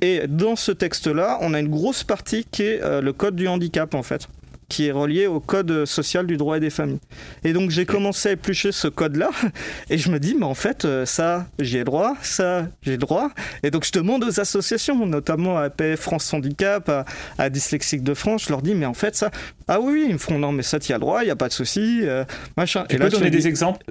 Et 0.00 0.22
dans 0.28 0.56
ce 0.56 0.72
texte-là, 0.72 1.38
on 1.40 1.54
a 1.54 1.60
une 1.60 1.68
grosse 1.68 2.04
partie 2.04 2.46
qui 2.50 2.62
est 2.62 2.82
euh, 2.82 3.00
le 3.00 3.12
code 3.12 3.36
du 3.36 3.48
handicap 3.48 3.94
en 3.94 4.02
fait 4.02 4.28
qui 4.68 4.86
est 4.86 4.92
relié 4.92 5.26
au 5.26 5.40
code 5.40 5.84
social 5.84 6.26
du 6.26 6.36
droit 6.36 6.56
et 6.56 6.60
des 6.60 6.70
familles. 6.70 7.00
Et 7.44 7.52
donc 7.52 7.70
j'ai 7.70 7.86
commencé 7.86 8.30
à 8.30 8.32
éplucher 8.32 8.72
ce 8.72 8.88
code-là 8.88 9.30
et 9.90 9.98
je 9.98 10.10
me 10.10 10.18
dis, 10.18 10.34
mais 10.38 10.44
en 10.44 10.54
fait, 10.54 10.84
euh, 10.84 11.06
ça, 11.06 11.46
j'ai 11.58 11.84
droit, 11.84 12.14
ça, 12.22 12.66
j'ai 12.82 12.96
droit. 12.96 13.30
Et 13.62 13.70
donc 13.70 13.84
je 13.84 13.92
demande 13.92 14.24
aux 14.24 14.40
associations, 14.40 15.06
notamment 15.06 15.58
à 15.58 15.64
APF 15.64 16.00
France 16.00 16.32
Handicap, 16.32 16.88
à, 16.88 17.04
à 17.38 17.50
Dyslexique 17.50 18.02
de 18.02 18.14
France, 18.14 18.44
je 18.44 18.50
leur 18.50 18.62
dis, 18.62 18.74
mais 18.74 18.86
en 18.86 18.94
fait, 18.94 19.16
ça, 19.16 19.30
ah 19.68 19.80
oui, 19.80 20.06
ils 20.08 20.14
me 20.14 20.18
font, 20.18 20.38
non, 20.38 20.52
mais 20.52 20.62
ça, 20.62 20.78
tu 20.78 20.92
as 20.92 20.98
droit, 20.98 21.22
il 21.22 21.26
n'y 21.26 21.30
a 21.30 21.36
pas 21.36 21.48
de 21.48 21.52
souci, 21.52 22.00
euh, 22.02 22.24
machin. 22.56 22.84
Tu 22.88 22.96
et 22.96 22.98
peux 22.98 23.08
donner 23.08 23.30
des 23.30 23.46
exemples 23.46 23.84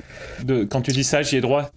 de 0.43 0.63
quand 0.63 0.81
tu 0.81 0.91
dis 0.91 1.03
ça, 1.03 1.21
j'y 1.21 1.37
ai 1.37 1.41
droit? 1.41 1.71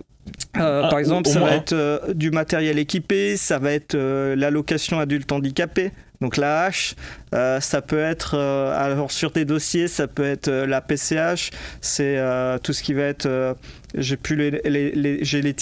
Euh, 0.56 0.88
par 0.88 0.98
exemple, 0.98 1.28
ça 1.28 1.38
va 1.38 1.54
être 1.54 2.12
du 2.12 2.30
matériel 2.30 2.78
équipé, 2.78 3.36
ça 3.36 3.58
va 3.58 3.72
être 3.72 3.96
l'allocation 3.96 4.98
adulte 4.98 5.30
handicapé, 5.30 5.92
donc 6.20 6.36
la 6.36 6.70
H, 6.70 6.94
euh, 7.34 7.60
ça 7.60 7.82
peut 7.82 8.00
être, 8.00 8.34
euh, 8.36 8.72
alors 8.76 9.10
sur 9.10 9.30
des 9.30 9.44
dossiers, 9.44 9.86
ça 9.86 10.06
peut 10.06 10.24
être 10.24 10.48
euh, 10.48 10.66
la 10.66 10.80
PCH, 10.80 11.50
c'est 11.80 12.16
tout 12.62 12.72
ce 12.72 12.82
qui 12.82 12.94
va 12.94 13.02
être, 13.02 13.56
j'ai 13.94 14.16
plus 14.16 14.36
les, 14.36 14.50
les, 14.50 15.18
j'ai 15.22 15.42
les, 15.42 15.54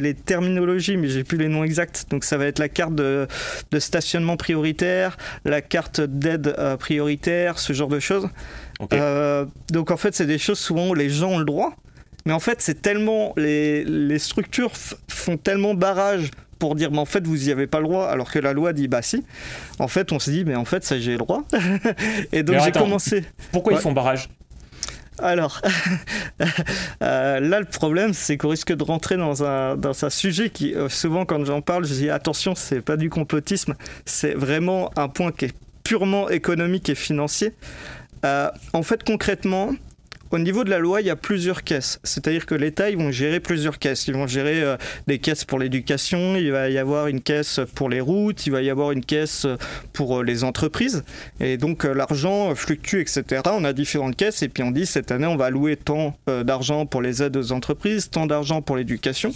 les, 0.00 0.14
terminologies, 0.14 0.96
mais 0.96 1.08
j'ai 1.08 1.24
plus 1.24 1.38
les 1.38 1.48
noms 1.48 1.64
exacts. 1.64 2.06
Donc 2.10 2.24
ça 2.24 2.36
va 2.36 2.46
être 2.46 2.58
la 2.58 2.68
carte 2.68 2.94
de, 2.94 3.26
de 3.70 3.78
stationnement 3.78 4.36
prioritaire, 4.36 5.16
la 5.44 5.60
carte 5.60 6.00
d'aide 6.00 6.54
prioritaire, 6.78 7.58
ce 7.58 7.72
genre 7.72 7.88
de 7.88 8.00
choses. 8.00 8.28
donc 9.70 9.90
en 9.90 9.96
fait, 9.96 10.14
c'est 10.14 10.26
des 10.26 10.38
choses 10.38 10.58
souvent 10.58 10.88
où 10.88 10.94
les 10.94 11.10
gens 11.10 11.32
ont 11.32 11.38
le 11.38 11.44
droit, 11.44 11.74
mais 12.24 12.32
en 12.32 12.40
fait, 12.40 12.60
c'est 12.60 12.80
tellement 12.80 13.32
les 13.36 14.18
structures 14.18 14.72
font 15.08 15.36
tellement 15.36 15.74
barrage 15.74 16.30
pour 16.58 16.74
dire 16.74 16.90
mais 16.90 16.98
en 16.98 17.04
fait 17.04 17.26
vous 17.26 17.48
y 17.48 17.52
avez 17.52 17.66
pas 17.66 17.80
le 17.80 17.84
droit 17.84 18.06
alors 18.06 18.30
que 18.30 18.38
la 18.38 18.52
loi 18.52 18.72
dit 18.72 18.88
bah 18.88 19.02
si. 19.02 19.24
En 19.78 19.88
fait 19.88 20.12
on 20.12 20.18
se 20.18 20.30
dit 20.30 20.44
mais 20.44 20.54
en 20.54 20.64
fait 20.64 20.84
ça 20.84 20.98
j'ai 20.98 21.12
le 21.12 21.18
droit. 21.18 21.44
Et 22.32 22.42
donc 22.42 22.60
j'ai 22.64 22.72
commencé. 22.72 23.24
pourquoi 23.52 23.72
ils 23.72 23.78
font 23.78 23.92
barrage? 23.92 24.28
Alors, 25.18 25.62
euh, 27.02 27.40
là, 27.40 27.60
le 27.60 27.64
problème, 27.64 28.12
c'est 28.12 28.36
qu'on 28.36 28.48
risque 28.48 28.74
de 28.74 28.84
rentrer 28.84 29.16
dans 29.16 29.44
un, 29.44 29.76
dans 29.76 30.04
un 30.04 30.10
sujet 30.10 30.50
qui, 30.50 30.74
euh, 30.74 30.88
souvent, 30.90 31.24
quand 31.24 31.42
j'en 31.44 31.62
parle, 31.62 31.86
je 31.86 31.94
dis 31.94 32.10
attention, 32.10 32.54
c'est 32.54 32.82
pas 32.82 32.96
du 32.96 33.08
complotisme, 33.08 33.76
c'est 34.04 34.34
vraiment 34.34 34.90
un 34.96 35.08
point 35.08 35.32
qui 35.32 35.46
est 35.46 35.54
purement 35.84 36.28
économique 36.28 36.88
et 36.90 36.94
financier. 36.94 37.54
Euh, 38.24 38.50
en 38.72 38.82
fait, 38.82 39.04
concrètement, 39.04 39.70
au 40.30 40.38
niveau 40.38 40.64
de 40.64 40.70
la 40.70 40.78
loi, 40.78 41.00
il 41.00 41.06
y 41.06 41.10
a 41.10 41.16
plusieurs 41.16 41.62
caisses. 41.62 42.00
C'est-à-dire 42.02 42.46
que 42.46 42.54
l'État, 42.54 42.90
ils 42.90 42.96
vont 42.96 43.10
gérer 43.10 43.40
plusieurs 43.40 43.78
caisses. 43.78 44.08
Ils 44.08 44.14
vont 44.14 44.26
gérer 44.26 44.62
euh, 44.62 44.76
des 45.06 45.18
caisses 45.18 45.44
pour 45.44 45.58
l'éducation, 45.58 46.36
il 46.36 46.50
va 46.50 46.68
y 46.68 46.78
avoir 46.78 47.06
une 47.06 47.20
caisse 47.20 47.60
pour 47.74 47.88
les 47.88 48.00
routes, 48.00 48.46
il 48.46 48.50
va 48.50 48.62
y 48.62 48.70
avoir 48.70 48.90
une 48.90 49.04
caisse 49.04 49.46
pour 49.92 50.18
euh, 50.18 50.24
les 50.24 50.44
entreprises. 50.44 51.04
Et 51.40 51.56
donc 51.56 51.84
euh, 51.84 51.94
l'argent 51.94 52.54
fluctue, 52.54 53.00
etc. 53.00 53.42
On 53.46 53.64
a 53.64 53.72
différentes 53.72 54.16
caisses 54.16 54.42
et 54.42 54.48
puis 54.48 54.62
on 54.62 54.70
dit 54.70 54.86
cette 54.86 55.10
année, 55.10 55.26
on 55.26 55.36
va 55.36 55.46
allouer 55.46 55.76
tant 55.76 56.16
d'argent 56.26 56.86
pour 56.86 57.02
les 57.02 57.22
aides 57.22 57.36
aux 57.36 57.52
entreprises, 57.52 58.10
tant 58.10 58.26
d'argent 58.26 58.62
pour 58.62 58.76
l'éducation. 58.76 59.32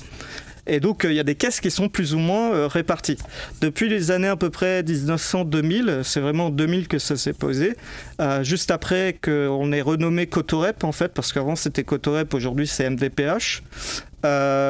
Et 0.71 0.79
donc, 0.79 1.05
euh, 1.05 1.11
il 1.11 1.17
y 1.17 1.21
a 1.21 1.25
des 1.25 1.35
caisses 1.35 1.61
qui 1.61 1.71
sont 1.71 1.89
plus 1.89 2.15
ou 2.15 2.19
moins 2.19 2.53
euh, 2.53 2.69
réparties. 2.69 3.19
Depuis 3.61 3.89
les 3.89 4.13
années 4.13 4.29
à 4.29 4.37
peu 4.37 4.51
près 4.51 4.83
1900-2000, 4.83 6.05
c'est 6.05 6.21
vraiment 6.21 6.47
en 6.47 6.51
2000 6.51 6.87
que 6.87 7.01
ça 7.01 7.17
s'est 7.17 7.33
posé, 7.33 7.77
euh, 8.21 8.45
juste 8.45 8.71
après 8.71 9.19
qu'on 9.21 9.73
ait 9.73 9.81
renommé 9.81 10.29
Cotorep, 10.29 10.85
en 10.85 10.93
fait, 10.93 11.13
parce 11.13 11.33
qu'avant 11.33 11.57
c'était 11.57 11.83
Cotorep, 11.83 12.33
aujourd'hui 12.35 12.69
c'est 12.69 12.89
MDPH. 12.89 13.63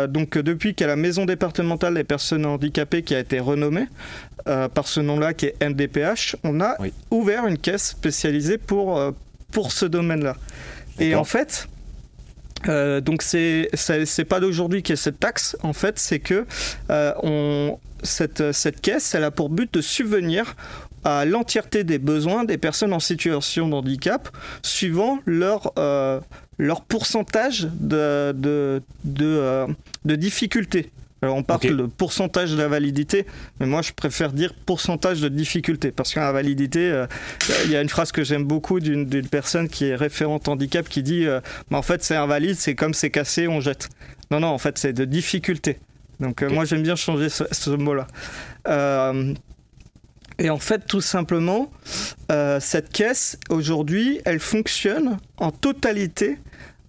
donc 0.09 0.39
depuis 0.39 0.75
qu'il 0.75 0.87
y 0.87 0.89
a 0.89 0.89
la 0.89 0.97
maison 0.97 1.27
départementale 1.27 1.95
des 1.95 2.05
personnes 2.05 2.47
handicapées 2.47 3.03
qui 3.03 3.15
a 3.15 3.19
été 3.19 3.39
renommée 3.39 3.87
par 4.47 4.89
ce 4.89 5.01
nom-là 5.01 5.35
qui 5.35 5.47
est 5.47 5.63
MDPH, 5.63 6.37
on 6.45 6.61
a 6.63 6.77
ouvert 7.11 7.47
une 7.47 7.59
caisse 7.59 7.89
spécialisée 7.89 8.57
pour, 8.57 8.99
pour 9.53 9.73
ce 9.73 9.85
domaine-là. 9.85 10.37
Et 10.99 11.15
en 11.15 11.25
fait, 11.25 11.69
euh, 12.69 13.01
donc 13.01 13.23
c'est 13.23 13.69
pas 14.29 14.41
d'aujourd'hui 14.41 14.83
qu'il 14.83 14.93
y 14.93 14.99
a 14.99 15.03
cette 15.03 15.21
taxe. 15.21 15.57
En 15.63 15.73
fait, 15.73 15.99
c'est 15.99 16.19
que 16.19 16.47
euh, 16.91 17.71
cette, 18.03 18.81
caisse, 18.81 19.15
elle 19.15 19.25
a 19.25 19.31
pour 19.31 19.51
but 19.51 19.73
de 19.75 19.81
subvenir 19.81 20.57
à 21.05 21.25
l'entièreté 21.25 21.85
des 21.85 21.99
besoins 21.99 22.45
des 22.45 22.59
personnes 22.59 22.93
en 22.93 23.01
situation 23.01 23.69
de 23.69 23.75
handicap, 23.75 24.29
suivant 24.63 25.19
leur 25.25 25.73
euh, 25.79 26.21
leur 26.59 26.83
pourcentage 26.83 27.69
de 27.73 28.33
de, 28.37 28.83
de, 29.05 29.25
euh, 29.25 29.67
de 30.05 30.15
difficulté. 30.17 30.91
Alors 31.23 31.37
on 31.37 31.43
parle 31.43 31.77
de 31.77 31.87
pourcentage 31.87 32.53
de 32.53 32.57
la 32.57 32.69
validité, 32.69 33.27
mais 33.59 33.67
moi 33.67 33.83
je 33.83 33.93
préfère 33.93 34.33
dire 34.33 34.55
pourcentage 34.55 35.21
de 35.21 35.29
difficulté, 35.29 35.93
parce 35.93 36.15
qu'à 36.15 36.23
la 36.23 36.33
validité, 36.33 36.91
euh, 36.91 37.07
il 37.67 37.71
y 37.71 37.77
a 37.77 37.83
une 37.83 37.89
phrase 37.91 38.11
que 38.11 38.25
j'aime 38.25 38.45
beaucoup 38.45 38.81
d'une 38.81 39.07
personne 39.29 39.69
qui 39.69 39.85
est 39.87 39.95
référente 39.95 40.49
handicap 40.49 40.89
qui 40.89 41.03
dit 41.03 41.27
euh, 41.27 41.41
mais 41.71 41.77
en 41.77 41.83
fait 41.83 42.03
c'est 42.03 42.17
invalide, 42.17 42.57
c'est 42.57 42.75
comme 42.75 42.95
c'est 42.95 43.11
cassé, 43.11 43.49
on 43.49 43.61
jette. 43.61 43.91
Non, 44.31 44.41
non, 44.41 44.49
en 44.49 44.59
fait 44.59 44.79
c'est 44.79 44.93
de 44.93 45.05
difficulté. 45.05 45.79
Donc 46.21 46.43
euh, 46.43 46.49
moi 46.49 46.65
j'aime 46.65 46.83
bien 46.83 46.97
changer 46.97 47.29
ce, 47.29 47.45
ce 47.53 47.71
mot-là. 47.71 48.07
Et 50.41 50.49
en 50.49 50.59
fait, 50.59 50.87
tout 50.87 51.03
simplement, 51.03 51.71
euh, 52.33 52.61
cette 52.61 52.91
caisse, 52.91 53.39
aujourd'hui, 53.51 54.23
elle 54.25 54.41
fonctionne 54.41 55.19
en 55.37 55.51
totalité 55.51 56.39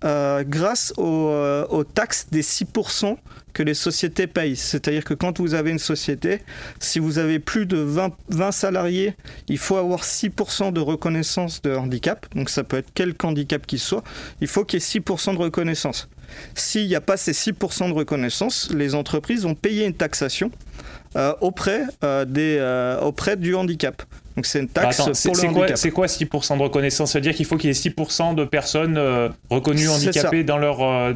euh, 0.05 0.43
grâce 0.47 0.93
euh, 0.97 1.67
aux, 1.67 1.83
taxes 1.83 2.27
des 2.31 2.43
6% 2.43 3.17
que 3.53 3.63
les 3.63 3.73
sociétés 3.73 4.27
payent. 4.27 4.55
C'est-à-dire 4.55 5.03
que 5.03 5.13
quand 5.13 5.39
vous 5.39 5.53
avez 5.53 5.71
une 5.71 5.79
société, 5.79 6.39
si 6.79 6.99
vous 6.99 7.17
avez 7.17 7.39
plus 7.39 7.65
de 7.65 7.77
20, 7.77 8.13
20 8.29 8.51
salariés, 8.51 9.15
il 9.47 9.57
faut 9.57 9.77
avoir 9.77 10.03
6% 10.03 10.73
de 10.73 10.79
reconnaissance 10.79 11.61
de 11.61 11.75
handicap. 11.75 12.25
Donc 12.35 12.49
ça 12.49 12.63
peut 12.63 12.77
être 12.77 12.93
quelque 12.93 13.25
handicap 13.25 13.65
qu'il 13.65 13.79
soit. 13.79 14.03
Il 14.41 14.47
faut 14.47 14.65
qu'il 14.65 14.79
y 14.79 14.83
ait 14.83 14.99
6% 14.99 15.33
de 15.33 15.39
reconnaissance. 15.39 16.09
S'il 16.55 16.87
n'y 16.87 16.95
a 16.95 17.01
pas 17.01 17.17
ces 17.17 17.33
6% 17.33 17.89
de 17.89 17.93
reconnaissance, 17.93 18.69
les 18.73 18.95
entreprises 18.95 19.45
ont 19.45 19.55
payé 19.55 19.85
une 19.85 19.93
taxation 19.93 20.51
auprès, 21.41 21.83
des, 22.27 22.97
auprès 23.01 23.37
du 23.37 23.55
handicap. 23.55 24.03
Donc 24.35 24.45
c'est 24.45 24.59
une 24.59 24.69
taxe 24.69 24.97
pour 24.97 25.35
le 25.35 25.47
handicap. 25.47 25.77
C'est 25.77 25.91
quoi 25.91 26.05
6% 26.05 26.57
de 26.57 26.63
reconnaissance? 26.63 27.11
Ça 27.11 27.19
veut 27.19 27.23
dire 27.23 27.35
qu'il 27.35 27.45
faut 27.45 27.57
qu'il 27.57 27.69
y 27.69 27.71
ait 27.71 27.89
6% 27.89 28.35
de 28.35 28.45
personnes 28.45 28.97
euh, 28.97 29.29
reconnues 29.49 29.89
handicapées 29.89 30.43
dans 30.43 30.57
leur, 30.57 30.81
euh, 30.81 31.13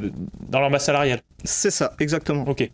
dans 0.49 0.59
leur 0.59 0.69
masse 0.69 0.85
salariale? 0.85 1.21
C'est 1.43 1.71
ça, 1.71 1.93
exactement. 1.99 2.47
Ok. 2.47 2.69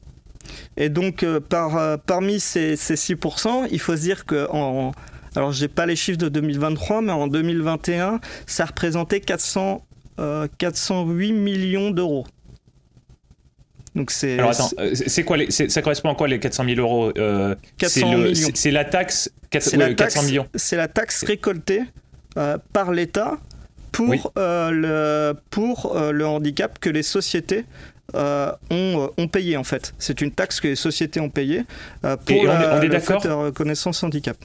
Et 0.78 0.90
donc 0.90 1.24
euh, 1.24 1.40
par, 1.40 2.00
parmi 2.00 2.40
ces, 2.40 2.76
ces, 2.76 2.96
6%, 2.96 3.68
il 3.72 3.80
faut 3.80 3.96
se 3.96 4.02
dire 4.02 4.26
que... 4.26 4.48
En, 4.52 4.92
alors 5.36 5.54
j'ai 5.54 5.70
pas 5.70 5.86
les 5.86 5.96
chiffres 5.96 6.18
de 6.18 6.28
2023, 6.28 7.02
mais 7.02 7.12
en 7.12 7.28
2021, 7.28 8.20
ça 8.48 8.66
représentait 8.66 9.22
400, 9.22 9.86
408 10.58 11.32
millions 11.32 11.92
d'euros. 11.92 12.26
Donc 13.96 14.12
c'est. 14.12 14.40
Alors 14.40 14.52
attends, 14.52 14.70
c'est 14.94 15.24
quoi 15.24 15.38
les, 15.38 15.52
ça 15.52 15.82
correspond 15.82 16.12
à 16.12 16.16
quoi 16.16 16.28
les 16.28 16.40
400 16.40 16.66
000 16.66 16.80
euros 16.80 17.12
euh, 17.18 17.56
400 17.78 18.08
millions. 18.18 18.50
C'est 18.54 18.72
la 18.72 18.86
taxe. 18.86 19.32
400, 19.50 19.78
la 19.78 19.94
taxe, 19.94 20.24
millions. 20.24 20.48
C'est 20.56 20.78
la 20.78 20.88
taxe 20.88 21.26
récoltée 21.26 21.82
euh, 22.38 22.58
par 22.72 22.92
l'État 22.92 23.38
pour 23.92 24.34
euh, 24.38 24.72
le 24.72 25.40
pour 25.50 25.96
euh, 25.96 26.12
le 26.12 26.26
handicap 26.26 26.80
que 26.80 26.90
les 26.90 27.04
sociétés 27.04 27.66
euh, 28.16 28.52
ont, 28.70 29.10
ont, 29.18 29.28
payé 29.28 29.58
en 29.58 29.64
fait. 29.64 29.94
C'est 30.00 30.22
une 30.22 30.32
taxe 30.32 30.60
que 30.60 30.70
les 30.70 30.76
sociétés 30.76 31.20
ont 31.20 31.30
payée 31.30 31.64
pour 32.02 32.44
la, 32.46 32.78
on 32.78 32.82
est, 32.82 33.28
reconnaissance 33.28 34.04
handicap. 34.04 34.38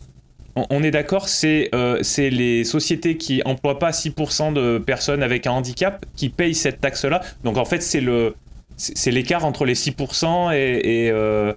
On 0.71 0.83
est 0.83 0.91
d'accord, 0.91 1.29
c'est 1.29 1.69
les 2.17 2.65
sociétés 2.65 3.19
qui 3.19 3.43
emploient 3.45 3.79
pas 3.79 3.91
6% 3.91 4.55
de 4.55 4.79
personnes 4.79 5.23
avec 5.23 5.47
un 5.47 5.51
handicap 5.51 6.07
qui 6.17 6.31
payent 6.31 6.55
cette 6.55 6.81
taxe-là. 6.81 7.21
Donc 7.45 7.59
en 7.59 7.67
fait, 7.67 7.83
c'est 7.83 8.01
le, 8.01 8.35
c'est 8.77 9.11
l'écart 9.11 9.45
entre 9.45 9.65
les 9.65 9.75
6% 9.75 10.53
et, 10.53 11.11
euh, 11.11 11.53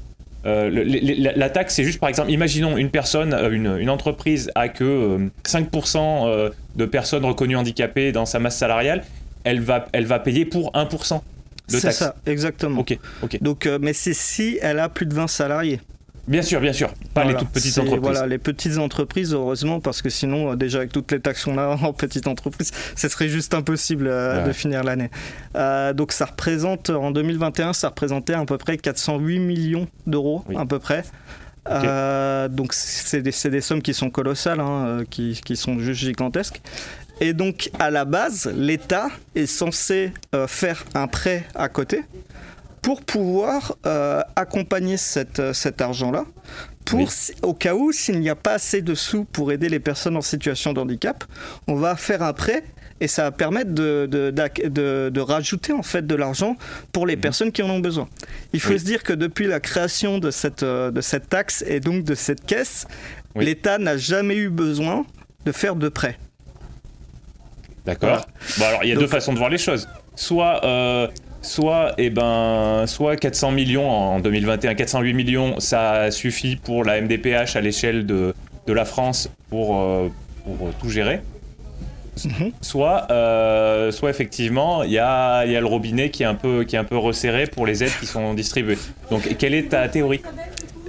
euh, 0.46 1.34
la, 1.36 1.50
taxe, 1.50 1.76
c'est 1.76 1.84
juste 1.84 2.00
par 2.00 2.08
exemple, 2.08 2.32
imaginons 2.32 2.78
une 2.78 2.90
personne, 2.90 3.34
euh, 3.34 3.52
une, 3.52 3.90
entreprise 3.90 4.52
a 4.56 4.70
que 4.70 5.30
5% 5.44 6.52
de 6.76 6.86
personnes 6.86 7.26
reconnues 7.26 7.58
handicapées 7.58 8.12
dans 8.12 8.26
sa 8.26 8.40
masse 8.40 8.58
salariale, 8.58 9.04
elle 9.44 9.60
va, 9.60 9.88
elle 9.92 10.06
va 10.06 10.20
payer 10.20 10.46
pour 10.46 10.72
1% 10.74 10.76
de 10.84 10.90
taxe. 10.90 11.22
C'est 11.68 11.92
ça, 11.92 12.16
exactement. 12.26 12.80
Ok, 12.80 12.98
ok. 13.22 13.42
Donc, 13.42 13.70
mais 13.82 13.94
c'est 13.94 14.14
si 14.14 14.58
elle 14.62 14.80
a 14.80 14.88
plus 14.88 15.06
de 15.06 15.14
20 15.14 15.28
salariés. 15.28 15.82
Bien 16.30 16.44
sûr, 16.44 16.62
bien 16.62 16.74
sûr. 16.74 16.94
Pas 17.16 17.26
les 17.26 17.34
toutes 17.34 17.50
petites 17.50 17.80
entreprises. 17.80 18.02
Voilà, 18.04 18.28
les 18.28 18.38
petites 18.38 18.78
entreprises, 18.78 19.34
heureusement, 19.34 19.80
parce 19.80 20.04
que 20.04 20.10
sinon, 20.10 20.52
euh, 20.52 20.56
déjà 20.56 20.78
avec 20.78 20.92
toutes 20.92 21.12
les 21.12 21.20
taxes 21.20 21.44
qu'on 21.44 21.58
a 21.58 21.66
en 21.82 21.92
petites 21.92 22.28
entreprises, 22.28 22.72
ce 22.96 23.10
serait 23.10 23.30
juste 23.30 23.56
impossible 23.56 24.06
euh, 24.08 24.46
de 24.46 24.54
finir 24.54 24.84
l'année. 24.84 25.10
Euh, 25.56 25.92
donc 25.92 26.12
ça 26.12 26.26
représente, 26.26 26.92
en 26.92 27.10
2021, 27.10 27.74
ça 27.74 27.90
représentait 27.90 28.36
à 28.36 28.46
peu 28.46 28.60
près 28.60 28.78
408 28.78 29.40
millions 29.40 29.88
d'euros, 30.06 30.46
à 30.56 30.68
peu 30.68 30.78
près. 30.78 31.04
donc 31.66 32.74
c'est 32.74 33.24
des, 33.24 33.50
des, 33.50 33.62
sommes 33.62 33.82
qui 33.82 33.96
sont 33.96 34.12
colossales, 34.12 34.60
hein, 34.60 35.02
qui, 35.10 35.42
qui, 35.44 35.58
sont 35.58 35.80
juste 35.80 36.02
gigantesques. 36.02 36.62
Et 37.22 37.34
donc 37.34 37.72
à 37.80 37.90
la 37.90 38.06
base, 38.06 38.54
l'État 38.56 39.10
est 39.34 39.48
censé 39.48 40.14
faire 40.48 40.86
un 40.94 41.08
prêt 41.08 41.44
à 41.56 41.70
côté 41.70 42.04
pour 42.82 43.02
pouvoir 43.02 43.76
euh, 43.86 44.22
accompagner 44.36 44.98
cette, 44.98 45.40
euh, 45.40 45.54
cet 45.54 45.82
argent-là, 45.82 46.26
pour, 46.86 47.10
au 47.44 47.54
cas 47.54 47.76
où, 47.76 47.92
s'il 47.92 48.20
n'y 48.20 48.30
a 48.30 48.36
pas 48.36 48.54
assez 48.54 48.82
de 48.82 48.96
sous 48.96 49.26
pour 49.26 49.52
aider 49.52 49.70
les 49.70 49.80
personnes 49.80 50.18
en 50.18 50.22
situation 50.22 50.74
de 50.74 50.80
handicap, 50.80 51.24
on 51.68 51.76
va 51.76 51.96
faire 51.96 52.24
un 52.24 52.34
prêt 52.34 52.64
et 53.00 53.08
ça 53.08 53.24
va 53.24 53.32
permettre 53.32 53.72
de, 53.72 54.08
de, 54.10 54.32
de, 54.32 55.10
de 55.14 55.22
rajouter 55.22 55.72
en 55.72 55.84
fait 55.84 56.06
de 56.06 56.16
l'argent 56.16 56.58
pour 56.92 57.06
les 57.06 57.16
mmh. 57.16 57.22
personnes 57.22 57.52
qui 57.52 57.62
en 57.62 57.70
ont 57.70 57.80
besoin. 57.80 58.08
Il 58.54 58.60
faut 58.60 58.78
se 58.78 58.84
dire 58.84 59.04
que 59.04 59.14
depuis 59.14 59.48
la 59.48 59.60
création 59.60 60.18
de 60.18 60.32
cette, 60.32 60.64
euh, 60.64 60.92
de 60.92 61.02
cette 61.02 61.30
taxe 61.30 61.64
et 61.68 61.80
donc 61.80 62.04
de 62.04 62.16
cette 62.16 62.46
caisse, 62.46 62.88
l'État 63.36 63.78
n'a 63.78 63.98
jamais 63.98 64.36
eu 64.36 64.50
besoin 64.50 65.06
de 65.46 65.52
faire 65.52 65.76
de 65.76 65.90
prêts. 65.90 66.18
D'accord. 67.86 68.26
Bon, 68.58 68.66
alors 68.66 68.84
il 68.84 68.90
y 68.90 68.94
a 68.94 68.96
deux 68.96 69.08
façons 69.08 69.34
de 69.34 69.38
voir 69.38 69.50
les 69.50 69.58
choses. 69.58 69.88
Soit 70.16 70.62
soit, 71.42 71.94
eh 71.98 72.10
ben, 72.10 72.86
soit 72.88 73.16
400 73.16 73.52
millions 73.52 73.90
en 73.90 74.20
2021, 74.20 74.76
408 74.76 75.14
millions, 75.14 75.60
ça 75.60 76.12
suffit 76.12 76.56
pour 76.56 76.84
la 76.84 77.02
MDPH 77.02 77.56
à 77.56 77.62
l'échelle 77.62 78.06
de, 78.06 78.34
de, 78.68 78.74
la 78.74 78.86
France 78.86 79.30
pour, 79.50 79.80
euh, 79.80 80.10
pour 80.44 80.74
tout 80.80 80.90
gérer. 80.90 81.22
Mhm. 82.26 82.52
Soit, 82.62 83.08
euh, 83.12 83.92
soit 83.92 84.10
effectivement, 84.10 84.84
il 84.84 84.92
y 84.92 85.00
a, 85.00 85.46
y 85.46 85.56
a, 85.56 85.60
le 85.62 85.66
robinet 85.66 86.10
qui 86.10 86.24
est, 86.24 86.26
un 86.26 86.36
peu, 86.36 86.64
qui 86.66 86.76
est 86.76 86.80
un 86.80 86.84
peu 86.84 86.98
resserré 86.98 87.48
pour 87.48 87.66
les 87.66 87.84
aides 87.84 87.98
qui 88.00 88.06
sont 88.06 88.34
distribuées. 88.34 88.78
Donc, 89.10 89.38
quelle 89.38 89.54
est 89.54 89.70
ta 89.70 89.88
théorie? 89.88 90.22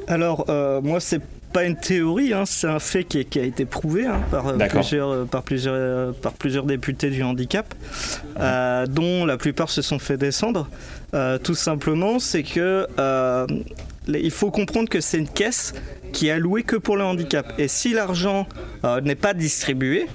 Alors, 0.09 0.47
euh, 0.49 0.81
moi, 0.81 0.99
c'est 0.99 1.21
pas 1.53 1.65
une 1.65 1.77
théorie, 1.77 2.33
hein, 2.33 2.45
c'est 2.47 2.67
un 2.67 2.79
fait 2.79 3.05
qui, 3.05 3.39
a 3.39 3.43
été 3.43 3.65
prouvé 3.65 4.07
hein, 4.07 4.21
par, 4.31 4.49
euh, 4.49 4.59
plusieurs, 4.69 5.09
euh, 5.11 5.25
par, 5.25 5.43
plusieurs, 5.43 5.75
euh, 5.77 6.13
par 6.13 6.33
plusieurs 6.33 6.65
députés 6.65 7.11
du 7.11 7.23
handicap, 7.23 7.75
dont 8.89 9.25
la 9.25 9.37
plupart 9.37 9.71
se 9.71 9.83
sont 9.83 9.99
fait 9.99 10.17
descendre. 10.17 10.69
tout 11.43 11.55
simplement, 11.55 12.19
c'est 12.19 12.43
que 12.43 12.87
il 14.09 14.31
faut 14.31 14.51
comprendre 14.51 14.89
que 14.89 15.01
c'est 15.01 15.19
une 15.19 15.29
caisse 15.29 15.75
qui 16.13 16.29
est 16.29 16.33
allouée 16.33 16.63
que 16.63 16.77
pour 16.77 16.97
le 16.97 17.05
handicap. 17.05 17.53
Et 17.59 17.69
si 17.69 17.93
l'argent 17.93 18.47
n'est 19.03 19.15
pas 19.15 19.35
distribué, 19.35 20.07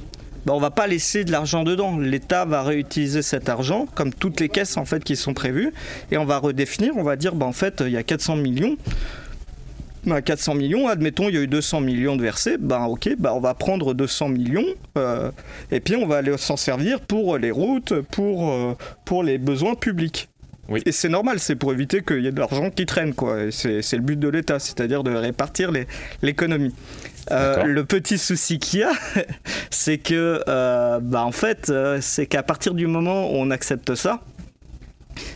ben, 0.45 0.53
on 0.53 0.59
va 0.59 0.71
pas 0.71 0.85
laisser 0.87 1.23
de 1.23 1.31
l'argent 1.31 1.63
dedans. 1.63 1.97
L'État 1.97 2.45
va 2.45 2.61
réutiliser 2.61 3.21
cet 3.21 3.49
argent, 3.49 3.87
comme 3.95 4.13
toutes 4.13 4.39
les 4.39 4.49
caisses 4.49 4.77
en 4.77 4.85
fait 4.85 5.03
qui 5.03 5.15
sont 5.15 5.33
prévues, 5.33 5.73
et 6.11 6.17
on 6.17 6.25
va 6.25 6.37
redéfinir. 6.37 6.93
On 6.97 7.03
va 7.03 7.15
dire, 7.15 7.35
ben, 7.35 7.47
en 7.47 7.53
fait, 7.53 7.81
il 7.85 7.91
y 7.91 7.97
a 7.97 8.03
400 8.03 8.35
millions. 8.37 8.77
400 10.05 10.53
bah, 10.53 10.59
millions, 10.59 10.87
admettons, 10.87 11.29
il 11.29 11.35
y 11.35 11.37
a 11.37 11.41
eu 11.41 11.47
200 11.47 11.81
millions 11.81 12.15
de 12.15 12.21
versés, 12.21 12.57
bah 12.59 12.85
ok, 12.87 13.15
bah 13.17 13.33
on 13.33 13.39
va 13.39 13.53
prendre 13.53 13.93
200 13.93 14.29
millions 14.29 14.65
euh, 14.97 15.31
et 15.71 15.79
puis 15.79 15.95
on 15.95 16.07
va 16.07 16.21
s'en 16.37 16.57
servir 16.57 17.01
pour 17.01 17.37
les 17.37 17.51
routes, 17.51 17.93
pour, 18.11 18.51
euh, 18.51 18.73
pour 19.05 19.23
les 19.23 19.37
besoins 19.37 19.75
publics. 19.75 20.29
Oui. 20.67 20.81
Et 20.85 20.91
c'est 20.91 21.09
normal, 21.09 21.39
c'est 21.39 21.55
pour 21.55 21.73
éviter 21.73 22.01
qu'il 22.01 22.21
y 22.21 22.27
ait 22.27 22.31
de 22.31 22.39
l'argent 22.39 22.71
qui 22.71 22.87
traîne, 22.87 23.13
quoi. 23.13 23.51
C'est 23.51 23.93
le 23.93 23.99
but 23.99 24.19
de 24.19 24.27
l'État, 24.27 24.57
c'est-à-dire 24.57 25.03
de 25.03 25.11
répartir 25.11 25.71
l'économie. 26.23 26.73
Euh, 27.29 27.65
le 27.65 27.85
petit 27.85 28.17
souci 28.17 28.57
qu'il 28.57 28.79
y 28.79 28.83
a, 28.83 28.91
c'est 29.69 29.99
que, 29.99 30.41
bah, 31.01 31.23
en 31.23 31.31
fait, 31.31 31.71
c'est 32.01 32.25
qu'à 32.25 32.41
partir 32.41 32.73
du 32.73 32.87
moment 32.87 33.29
où 33.29 33.35
on 33.35 33.51
accepte 33.51 33.93
ça, 33.93 34.21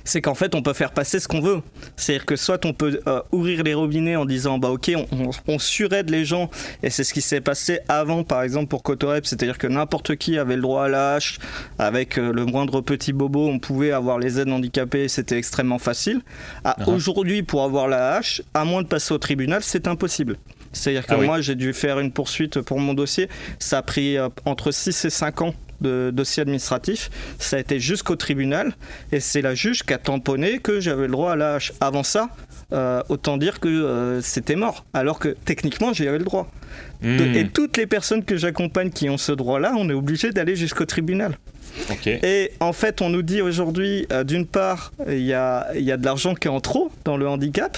c'est 0.03 0.21
qu'en 0.21 0.35
fait 0.35 0.55
on 0.55 0.61
peut 0.61 0.73
faire 0.73 0.91
passer 0.91 1.19
ce 1.19 1.27
qu'on 1.27 1.41
veut. 1.41 1.61
C'est-à-dire 1.95 2.25
que 2.25 2.35
soit 2.35 2.65
on 2.65 2.73
peut 2.73 2.99
euh, 3.07 3.21
ouvrir 3.31 3.63
les 3.63 3.73
robinets 3.73 4.15
en 4.15 4.25
disant 4.25 4.57
bah 4.57 4.69
ok 4.69 4.91
on, 5.11 5.31
on, 5.47 5.59
suraide 5.59 6.09
les 6.09 6.25
gens 6.25 6.49
et 6.83 6.89
c'est 6.89 7.03
ce 7.03 7.13
qui 7.13 7.21
s'est 7.21 7.41
passé 7.41 7.79
avant 7.87 8.23
par 8.23 8.43
exemple 8.43 8.67
pour 8.67 8.83
Cotorep, 8.83 9.25
c'est-à-dire 9.25 9.57
que 9.57 9.67
n'importe 9.67 10.15
qui 10.15 10.37
avait 10.37 10.55
le 10.55 10.61
droit 10.61 10.85
à 10.85 10.87
la 10.87 11.13
hache 11.15 11.39
avec 11.77 12.17
euh, 12.17 12.31
le 12.31 12.45
moindre 12.45 12.81
petit 12.81 13.13
bobo 13.13 13.47
on 13.47 13.59
pouvait 13.59 13.91
avoir 13.91 14.19
les 14.19 14.39
aides 14.39 14.49
handicapées 14.49 15.07
c'était 15.07 15.37
extrêmement 15.37 15.79
facile. 15.79 16.21
Ah, 16.63 16.75
uh-huh. 16.79 16.93
Aujourd'hui 16.93 17.43
pour 17.43 17.63
avoir 17.63 17.87
la 17.87 18.15
hache, 18.15 18.41
à 18.53 18.65
moins 18.65 18.81
de 18.81 18.87
passer 18.87 19.13
au 19.13 19.17
tribunal 19.17 19.61
c'est 19.63 19.87
impossible. 19.87 20.37
C'est-à-dire 20.71 21.05
que 21.05 21.13
ah 21.13 21.21
moi 21.21 21.41
j'ai 21.41 21.55
dû 21.55 21.73
faire 21.73 21.99
une 21.99 22.11
poursuite 22.11 22.61
pour 22.61 22.79
mon 22.79 22.93
dossier, 22.93 23.27
ça 23.57 23.79
a 23.79 23.81
pris 23.81 24.17
euh, 24.17 24.29
entre 24.45 24.71
6 24.71 25.05
et 25.05 25.09
5 25.09 25.41
ans 25.41 25.53
de 25.81 26.11
dossier 26.13 26.41
administratif. 26.41 27.09
Ça 27.39 27.57
a 27.57 27.59
été 27.59 27.79
jusqu'au 27.79 28.15
tribunal 28.15 28.73
et 29.11 29.19
c'est 29.19 29.41
la 29.41 29.55
juge 29.55 29.83
qui 29.83 29.93
a 29.93 29.97
tamponné 29.97 30.59
que 30.59 30.79
j'avais 30.79 31.05
le 31.05 31.11
droit 31.11 31.33
à 31.33 31.55
hache. 31.55 31.73
Avant 31.79 32.03
ça, 32.03 32.29
euh, 32.71 33.01
autant 33.09 33.37
dire 33.37 33.59
que 33.59 33.67
euh, 33.67 34.21
c'était 34.21 34.55
mort, 34.55 34.85
alors 34.93 35.17
que 35.17 35.29
techniquement 35.29 35.91
j'y 35.91 36.07
avais 36.07 36.19
le 36.19 36.23
droit. 36.23 36.51
Hmm. 37.01 37.19
Et 37.35 37.47
toutes 37.47 37.77
les 37.77 37.87
personnes 37.87 38.23
que 38.23 38.37
j'accompagne 38.37 38.91
qui 38.91 39.09
ont 39.09 39.17
ce 39.17 39.31
droit-là, 39.31 39.73
on 39.75 39.89
est 39.89 39.93
obligé 39.93 40.31
d'aller 40.31 40.55
jusqu'au 40.55 40.85
tribunal. 40.85 41.37
Et 42.05 42.51
en 42.59 42.73
fait, 42.73 43.01
on 43.01 43.09
nous 43.09 43.21
dit 43.21 43.41
aujourd'hui, 43.41 44.05
euh, 44.11 44.23
d'une 44.23 44.45
part, 44.45 44.91
il 45.07 45.21
y 45.21 45.33
a, 45.33 45.67
y 45.75 45.91
a 45.91 45.97
de 45.97 46.05
l'argent 46.05 46.35
qui 46.35 46.47
est 46.47 46.51
en 46.51 46.59
trop 46.59 46.91
dans 47.05 47.17
le 47.17 47.27
handicap, 47.27 47.77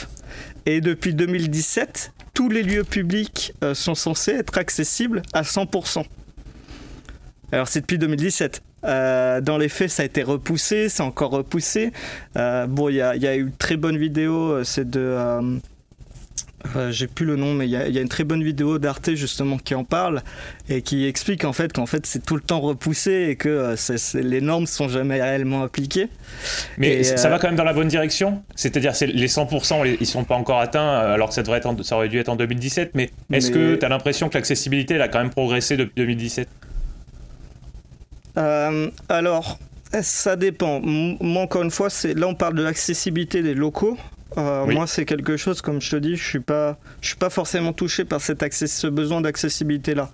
et 0.66 0.82
depuis 0.82 1.14
2017, 1.14 2.12
tous 2.34 2.50
les 2.50 2.64
lieux 2.64 2.84
publics 2.84 3.54
sont 3.74 3.96
censés 3.96 4.32
être 4.32 4.58
accessibles 4.58 5.22
à 5.34 5.42
100%. 5.42 6.06
Alors 7.52 7.68
c'est 7.68 7.82
depuis 7.82 7.98
2017. 7.98 8.62
Euh, 8.84 9.42
dans 9.42 9.58
les 9.58 9.70
faits, 9.70 9.90
ça 9.90 10.04
a 10.04 10.06
été 10.06 10.24
repoussé, 10.24 10.90
c'est 10.90 11.04
encore 11.04 11.32
repoussé. 11.32 11.92
Euh, 12.38 12.66
bon, 12.66 12.90
il 12.90 12.96
y, 12.96 13.02
a, 13.02 13.36
eu 13.36 13.42
une 13.42 13.52
très 13.52 13.78
bonne 13.78 13.98
vidéo, 13.98 14.52
euh, 14.52 14.64
c'est 14.64 14.90
de 14.90 15.00
euh, 16.76 16.92
j'ai 16.92 17.08
plus 17.08 17.26
le 17.26 17.36
nom, 17.36 17.54
mais 17.54 17.66
il 17.66 17.72
y, 17.72 17.76
a 17.76 18.02
une 18.02 18.10
très 18.10 18.24
bonne 18.24 18.44
vidéo 18.44 18.78
d'Arte 18.78 19.16
justement 19.16 19.58
qui 19.58 19.74
en 19.74 19.84
parle 19.84 20.22
et 20.70 20.84
qui 20.84 21.08
explique 21.08 21.44
en 21.44 21.54
fait 21.54 21.74
qu'en 21.74 21.88
fait 21.88 22.06
c'est 22.06 22.24
tout 22.24 22.36
le 22.36 22.42
temps 22.42 22.60
repoussé 22.60 23.30
et 23.30 23.36
que 23.36 23.74
les 24.14 24.42
normes 24.42 24.68
sont 24.68 24.88
jamais 24.88 25.20
réellement 25.20 25.64
appliquées. 25.64 26.08
Mais 26.78 27.04
ça 27.04 27.30
va 27.30 27.40
quand 27.40 27.48
même 27.48 27.56
dans 27.56 27.64
la 27.64 27.74
bonne 27.74 27.88
direction? 27.88 28.44
C'est-à-dire 28.56 28.94
les 29.02 29.28
100% 29.28 29.98
ils 30.00 30.06
sont 30.06 30.24
pas 30.24 30.36
encore 30.36 30.60
atteints 30.60 30.88
alors 30.88 31.30
que 31.30 31.34
ça 31.34 31.42
devrait 31.42 31.58
être 31.58 31.84
ça 31.84 31.96
aurait 31.96 32.10
dû 32.10 32.20
être 32.20 32.30
en 32.30 32.36
2017. 32.36 32.92
Mais 32.94 33.10
est-ce 33.34 33.50
que 33.50 33.76
tu 33.76 33.86
as 33.86 33.90
l'impression 33.90 34.30
que 34.30 34.36
l'accessibilité 34.36 34.94
elle 34.94 35.02
a 35.02 35.08
quand 35.08 35.20
même 35.20 35.32
progressé 35.32 35.78
depuis 35.78 35.96
2017 35.98 36.48
Alors 38.36 39.60
ça 40.02 40.36
dépend. 40.36 40.80
Moi 40.82 41.44
encore 41.44 41.64
une 41.64 41.72
fois, 41.72 41.90
là 42.16 42.28
on 42.28 42.36
parle 42.36 42.56
de 42.56 42.64
l'accessibilité 42.64 43.42
des 43.42 43.54
locaux. 43.54 43.98
Euh, 44.38 44.66
moi, 44.66 44.88
c'est 44.88 45.04
quelque 45.04 45.36
chose, 45.36 45.62
comme 45.62 45.82
je 45.82 45.92
te 45.92 45.96
dis, 45.98 46.16
je 46.16 46.24
suis 46.24 46.40
pas, 46.40 46.78
je 47.02 47.10
suis 47.10 47.18
pas 47.18 47.30
forcément 47.30 47.74
touché 47.74 48.06
par 48.06 48.22
cet 48.22 48.44
accès, 48.44 48.68
ce 48.68 48.88
besoin 48.88 49.20
d'accessibilité 49.20 49.94
là. 49.94 50.10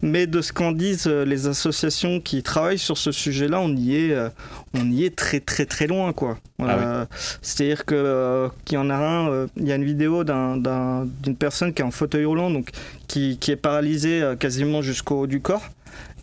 Mais 0.00 0.26
de 0.26 0.40
ce 0.40 0.52
qu'en 0.52 0.72
disent 0.72 1.06
euh, 1.06 1.24
les 1.24 1.48
associations 1.48 2.20
qui 2.20 2.42
travaillent 2.42 2.78
sur 2.78 2.96
ce 2.96 3.12
sujet-là, 3.12 3.60
on 3.60 3.76
y 3.76 3.96
est, 3.96 4.12
euh, 4.12 4.30
on 4.74 4.90
y 4.90 5.04
est 5.04 5.14
très 5.14 5.40
très 5.40 5.66
très 5.66 5.86
loin, 5.86 6.12
quoi. 6.12 6.38
Ah 6.60 7.06
c'est-à-dire 7.40 7.84
que 7.84 8.48
qu'il 8.64 8.76
y 8.76 8.78
en 8.78 8.90
a 8.90 8.96
un, 8.96 9.46
il 9.56 9.68
y 9.68 9.72
a 9.72 9.76
une 9.76 9.84
vidéo 9.84 10.24
d'une 10.24 11.36
personne 11.38 11.72
qui 11.72 11.82
est 11.82 11.84
en 11.84 11.92
fauteuil 11.92 12.24
roulant, 12.24 12.50
donc 12.50 12.70
qui, 13.06 13.38
qui 13.38 13.52
est 13.52 13.56
paralysée 13.56 14.34
quasiment 14.40 14.82
jusqu'au 14.82 15.20
haut 15.20 15.26
du 15.26 15.40
corps. 15.40 15.62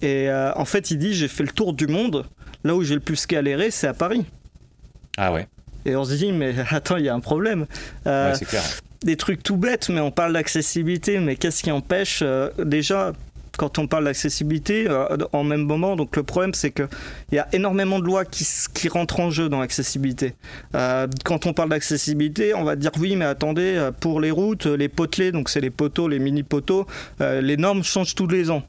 Et 0.01 0.29
en 0.31 0.65
fait, 0.65 0.91
il 0.91 0.97
dit 0.97 1.13
j'ai 1.13 1.27
fait 1.27 1.43
le 1.43 1.49
tour 1.49 1.73
du 1.73 1.87
monde. 1.87 2.25
Là 2.63 2.75
où 2.75 2.83
j'ai 2.83 2.95
le 2.95 2.99
plus 2.99 3.27
galéré, 3.27 3.69
c'est 3.69 3.87
à 3.87 3.93
Paris. 3.93 4.25
Ah 5.17 5.31
ouais. 5.31 5.47
Et 5.85 5.95
on 5.95 6.03
se 6.03 6.13
dit, 6.15 6.31
mais 6.31 6.55
attends, 6.71 6.97
il 6.97 7.05
y 7.05 7.09
a 7.09 7.13
un 7.13 7.19
problème. 7.19 7.65
Euh, 8.07 8.33
c'est 8.37 8.45
clair. 8.45 8.63
Des 9.03 9.17
trucs 9.17 9.43
tout 9.43 9.57
bêtes, 9.57 9.89
mais 9.89 10.01
on 10.01 10.11
parle 10.11 10.33
d'accessibilité, 10.33 11.19
mais 11.19 11.35
qu'est-ce 11.35 11.61
qui 11.61 11.71
empêche 11.71 12.21
euh, 12.23 12.49
Déjà, 12.57 13.13
quand 13.55 13.77
on 13.77 13.85
parle 13.85 14.05
d'accessibilité, 14.05 14.87
euh, 14.89 15.15
en 15.31 15.43
même 15.43 15.61
moment, 15.61 15.95
donc 15.95 16.15
le 16.15 16.23
problème 16.23 16.55
c'est 16.55 16.71
qu'il 16.71 16.87
y 17.31 17.37
a 17.37 17.47
énormément 17.53 17.99
de 17.99 18.05
lois 18.05 18.25
qui, 18.25 18.47
qui 18.73 18.89
rentrent 18.89 19.19
en 19.19 19.29
jeu 19.29 19.47
dans 19.47 19.59
l'accessibilité. 19.59 20.33
quand 21.23 21.45
on 21.45 21.53
parle 21.53 21.69
d'accessibilité, 21.69 22.55
on 22.55 22.63
va 22.63 22.75
dire 22.75 22.91
oui, 22.99 23.15
mais 23.15 23.25
attendez, 23.25 23.89
pour 23.99 24.19
les 24.19 24.31
routes, 24.31 24.65
les 24.65 24.89
potelets, 24.89 25.31
donc 25.31 25.49
c'est 25.49 25.61
les 25.61 25.69
poteaux, 25.69 26.07
les 26.07 26.19
mini-poteaux, 26.19 26.87
les 27.19 27.57
normes 27.57 27.83
changent 27.83 28.15
tous 28.15 28.27
les 28.27 28.49
ans. 28.49 28.63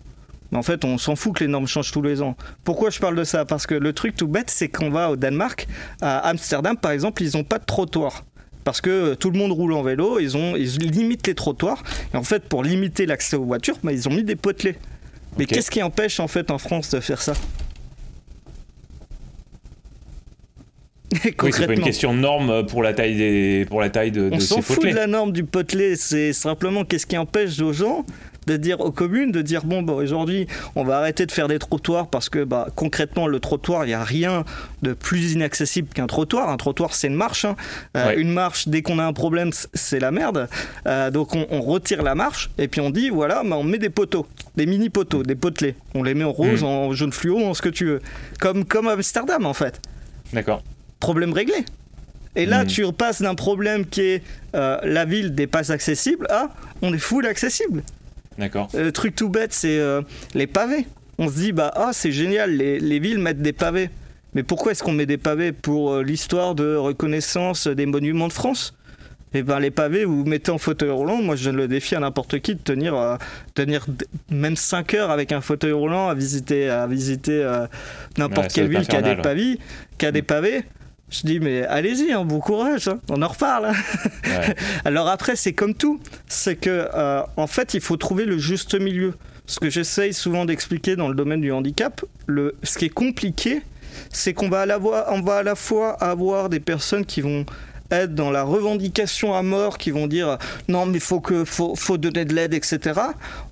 Mais 0.52 0.58
en 0.58 0.62
fait, 0.62 0.84
on 0.84 0.98
s'en 0.98 1.16
fout 1.16 1.34
que 1.34 1.44
les 1.44 1.50
normes 1.50 1.66
changent 1.66 1.92
tous 1.92 2.02
les 2.02 2.22
ans. 2.22 2.36
Pourquoi 2.64 2.90
je 2.90 2.98
parle 2.98 3.16
de 3.16 3.24
ça? 3.24 3.44
Parce 3.44 3.66
que 3.66 3.74
le 3.74 3.92
truc 3.92 4.14
tout 4.14 4.28
bête, 4.28 4.50
c'est 4.50 4.68
qu'on 4.68 4.90
va 4.90 5.10
au 5.10 5.16
Danemark, 5.16 5.66
à 6.00 6.18
Amsterdam 6.28 6.76
par 6.76 6.92
exemple, 6.92 7.22
ils 7.22 7.36
n'ont 7.36 7.44
pas 7.44 7.58
de 7.58 7.64
trottoir 7.64 8.24
parce 8.66 8.80
que 8.80 9.14
tout 9.14 9.30
le 9.30 9.38
monde 9.38 9.52
roule 9.52 9.72
en 9.74 9.82
vélo, 9.82 10.18
ils, 10.18 10.36
ont, 10.36 10.56
ils 10.56 10.78
limitent 10.78 11.28
les 11.28 11.36
trottoirs. 11.36 11.84
Et 12.12 12.16
en 12.16 12.24
fait, 12.24 12.42
pour 12.48 12.64
limiter 12.64 13.06
l'accès 13.06 13.36
aux 13.36 13.44
voitures, 13.44 13.78
bah, 13.84 13.92
ils 13.92 14.08
ont 14.08 14.12
mis 14.12 14.24
des 14.24 14.34
potelets. 14.34 14.74
Mais 15.38 15.46
qu'est-ce 15.46 15.70
qui 15.70 15.84
empêche 15.84 16.18
en 16.18 16.26
fait 16.26 16.50
en 16.50 16.58
France 16.58 16.90
de 16.90 16.98
faire 16.98 17.22
ça? 17.22 17.34
Oui, 21.42 21.52
c'est 21.52 21.66
pas 21.66 21.74
une 21.74 21.80
question 21.80 22.12
de 22.12 22.18
norme 22.18 22.66
pour 22.66 22.82
la 22.82 22.92
taille, 22.92 23.16
des, 23.16 23.66
pour 23.68 23.80
la 23.80 23.88
taille 23.88 24.10
de, 24.10 24.30
On 24.32 24.40
s'en 24.40 24.60
fout 24.60 24.82
de 24.82 24.90
la 24.90 25.06
norme 25.06 25.32
du 25.32 25.44
potelet, 25.44 25.94
c'est 25.94 26.32
simplement 26.32 26.84
qu'est-ce 26.84 27.06
qui 27.06 27.16
empêche 27.16 27.60
aux 27.60 27.72
gens 27.72 28.04
de 28.46 28.56
dire 28.56 28.80
aux 28.80 28.92
communes, 28.92 29.32
de 29.32 29.42
dire 29.42 29.64
bon, 29.64 29.82
bah, 29.82 29.92
aujourd'hui, 29.92 30.46
on 30.74 30.84
va 30.84 30.98
arrêter 30.98 31.26
de 31.26 31.32
faire 31.32 31.48
des 31.48 31.58
trottoirs 31.58 32.08
parce 32.08 32.28
que 32.28 32.44
bah, 32.44 32.68
concrètement, 32.74 33.26
le 33.26 33.40
trottoir, 33.40 33.84
il 33.84 33.88
n'y 33.88 33.94
a 33.94 34.04
rien 34.04 34.44
de 34.82 34.92
plus 34.92 35.32
inaccessible 35.32 35.88
qu'un 35.88 36.06
trottoir. 36.06 36.48
Un 36.48 36.56
trottoir, 36.56 36.94
c'est 36.94 37.08
une 37.08 37.14
marche. 37.14 37.44
Hein. 37.44 37.56
Euh, 37.96 38.14
une 38.16 38.32
marche, 38.32 38.68
dès 38.68 38.82
qu'on 38.82 38.98
a 38.98 39.04
un 39.04 39.12
problème, 39.12 39.50
c'est 39.74 40.00
la 40.00 40.10
merde. 40.10 40.48
Euh, 40.86 41.10
donc 41.10 41.34
on, 41.34 41.60
retire 41.66 42.02
la 42.02 42.14
marche 42.14 42.50
et 42.58 42.68
puis 42.68 42.80
on 42.80 42.90
dit 42.90 43.10
voilà, 43.10 43.42
bah, 43.44 43.56
on 43.56 43.64
met 43.64 43.78
des 43.78 43.90
poteaux, 43.90 44.26
des 44.56 44.66
mini 44.66 44.88
poteaux, 44.88 45.22
des 45.22 45.34
potelets. 45.34 45.74
On 45.94 46.02
les 46.02 46.14
met 46.14 46.24
en 46.24 46.32
rose, 46.32 46.62
hmm. 46.62 46.66
en 46.66 46.92
jaune 46.92 47.12
fluo, 47.12 47.44
en 47.44 47.54
ce 47.54 47.62
que 47.62 47.68
tu 47.68 47.86
veux. 47.86 48.00
Comme, 48.38 48.64
comme 48.64 48.86
Amsterdam 48.86 49.46
en 49.46 49.54
fait. 49.54 49.80
D'accord. 50.32 50.62
Problème 51.00 51.32
réglé. 51.32 51.64
Et 52.36 52.44
là, 52.46 52.64
hmm. 52.64 52.68
tu 52.68 52.84
repasses 52.84 53.22
d'un 53.22 53.34
problème 53.34 53.86
qui 53.86 54.02
est 54.02 54.22
euh, 54.54 54.78
la 54.84 55.04
ville 55.04 55.34
n'est 55.34 55.46
pas 55.46 55.72
accessible 55.72 56.26
à 56.30 56.50
on 56.82 56.92
est 56.92 56.98
full 56.98 57.26
accessible. 57.26 57.82
D'accord. 58.38 58.68
Le 58.74 58.92
truc 58.92 59.14
tout 59.14 59.28
bête, 59.28 59.52
c'est 59.52 59.78
euh, 59.78 60.02
les 60.34 60.46
pavés. 60.46 60.86
On 61.18 61.28
se 61.28 61.34
dit, 61.34 61.52
bah, 61.52 61.72
ah, 61.74 61.90
c'est 61.92 62.12
génial, 62.12 62.50
les, 62.56 62.98
villes 62.98 63.18
mettent 63.18 63.42
des 63.42 63.52
pavés. 63.52 63.90
Mais 64.34 64.42
pourquoi 64.42 64.72
est-ce 64.72 64.82
qu'on 64.82 64.92
met 64.92 65.06
des 65.06 65.16
pavés 65.16 65.52
Pour 65.52 65.94
euh, 65.94 66.02
l'histoire 66.02 66.54
de 66.54 66.76
reconnaissance 66.76 67.66
des 67.68 67.86
monuments 67.86 68.28
de 68.28 68.32
France? 68.32 68.74
Et 69.34 69.40
eh 69.40 69.42
ben 69.42 69.58
les 69.58 69.70
pavés, 69.70 70.04
vous, 70.04 70.18
vous 70.18 70.24
mettez 70.24 70.50
en 70.50 70.56
fauteuil 70.56 70.90
roulant. 70.90 71.20
Moi, 71.20 71.36
je 71.36 71.50
le 71.50 71.68
défie 71.68 71.94
à 71.94 72.00
n'importe 72.00 72.38
qui 72.38 72.54
de 72.54 72.60
tenir, 72.60 72.94
euh, 72.94 73.16
tenir 73.54 73.86
même 74.30 74.56
5 74.56 74.94
heures 74.94 75.10
avec 75.10 75.32
un 75.32 75.40
fauteuil 75.40 75.72
roulant 75.72 76.08
à 76.08 76.14
visiter, 76.14 76.70
à 76.70 76.86
visiter 76.86 77.44
n'importe 78.18 78.52
quelle 78.52 78.68
ville 78.68 78.86
qui 78.86 78.96
a 78.96 79.02
des 79.02 79.16
pavés, 79.16 79.58
qui 79.98 80.06
a 80.06 80.12
des 80.12 80.22
mm. 80.22 80.26
pavés. 80.26 80.64
Je 81.08 81.20
dis, 81.24 81.38
mais 81.38 81.62
allez-y, 81.62 82.12
hein, 82.12 82.24
bon 82.24 82.40
courage, 82.40 82.88
hein, 82.88 82.98
on 83.08 83.22
en 83.22 83.28
reparle. 83.28 83.72
Alors 84.84 85.08
après, 85.08 85.36
c'est 85.36 85.52
comme 85.52 85.74
tout, 85.74 86.00
c'est 86.26 86.56
que 86.56 86.88
euh, 86.92 87.22
en 87.36 87.46
fait, 87.46 87.74
il 87.74 87.80
faut 87.80 87.96
trouver 87.96 88.24
le 88.24 88.38
juste 88.38 88.74
milieu. 88.78 89.14
Ce 89.46 89.60
que 89.60 89.70
j'essaye 89.70 90.12
souvent 90.12 90.44
d'expliquer 90.44 90.96
dans 90.96 91.08
le 91.08 91.14
domaine 91.14 91.40
du 91.40 91.52
handicap, 91.52 92.04
le, 92.26 92.56
ce 92.64 92.78
qui 92.78 92.86
est 92.86 92.90
compliqué, 92.90 93.62
c'est 94.10 94.34
qu'on 94.34 94.48
va, 94.48 94.66
on 95.10 95.20
va 95.20 95.36
à 95.36 95.42
la 95.44 95.54
fois 95.54 95.92
avoir 95.92 96.48
des 96.48 96.58
personnes 96.58 97.06
qui 97.06 97.20
vont 97.20 97.46
être 97.90 98.14
dans 98.14 98.30
la 98.30 98.42
revendication 98.42 99.34
à 99.34 99.42
mort, 99.42 99.78
qui 99.78 99.90
vont 99.90 100.06
dire 100.06 100.38
non 100.68 100.86
mais 100.86 101.00
faut 101.00 101.20
que 101.20 101.44
faut, 101.44 101.74
faut 101.74 101.98
donner 101.98 102.24
de 102.24 102.34
l'aide, 102.34 102.54
etc. 102.54 103.00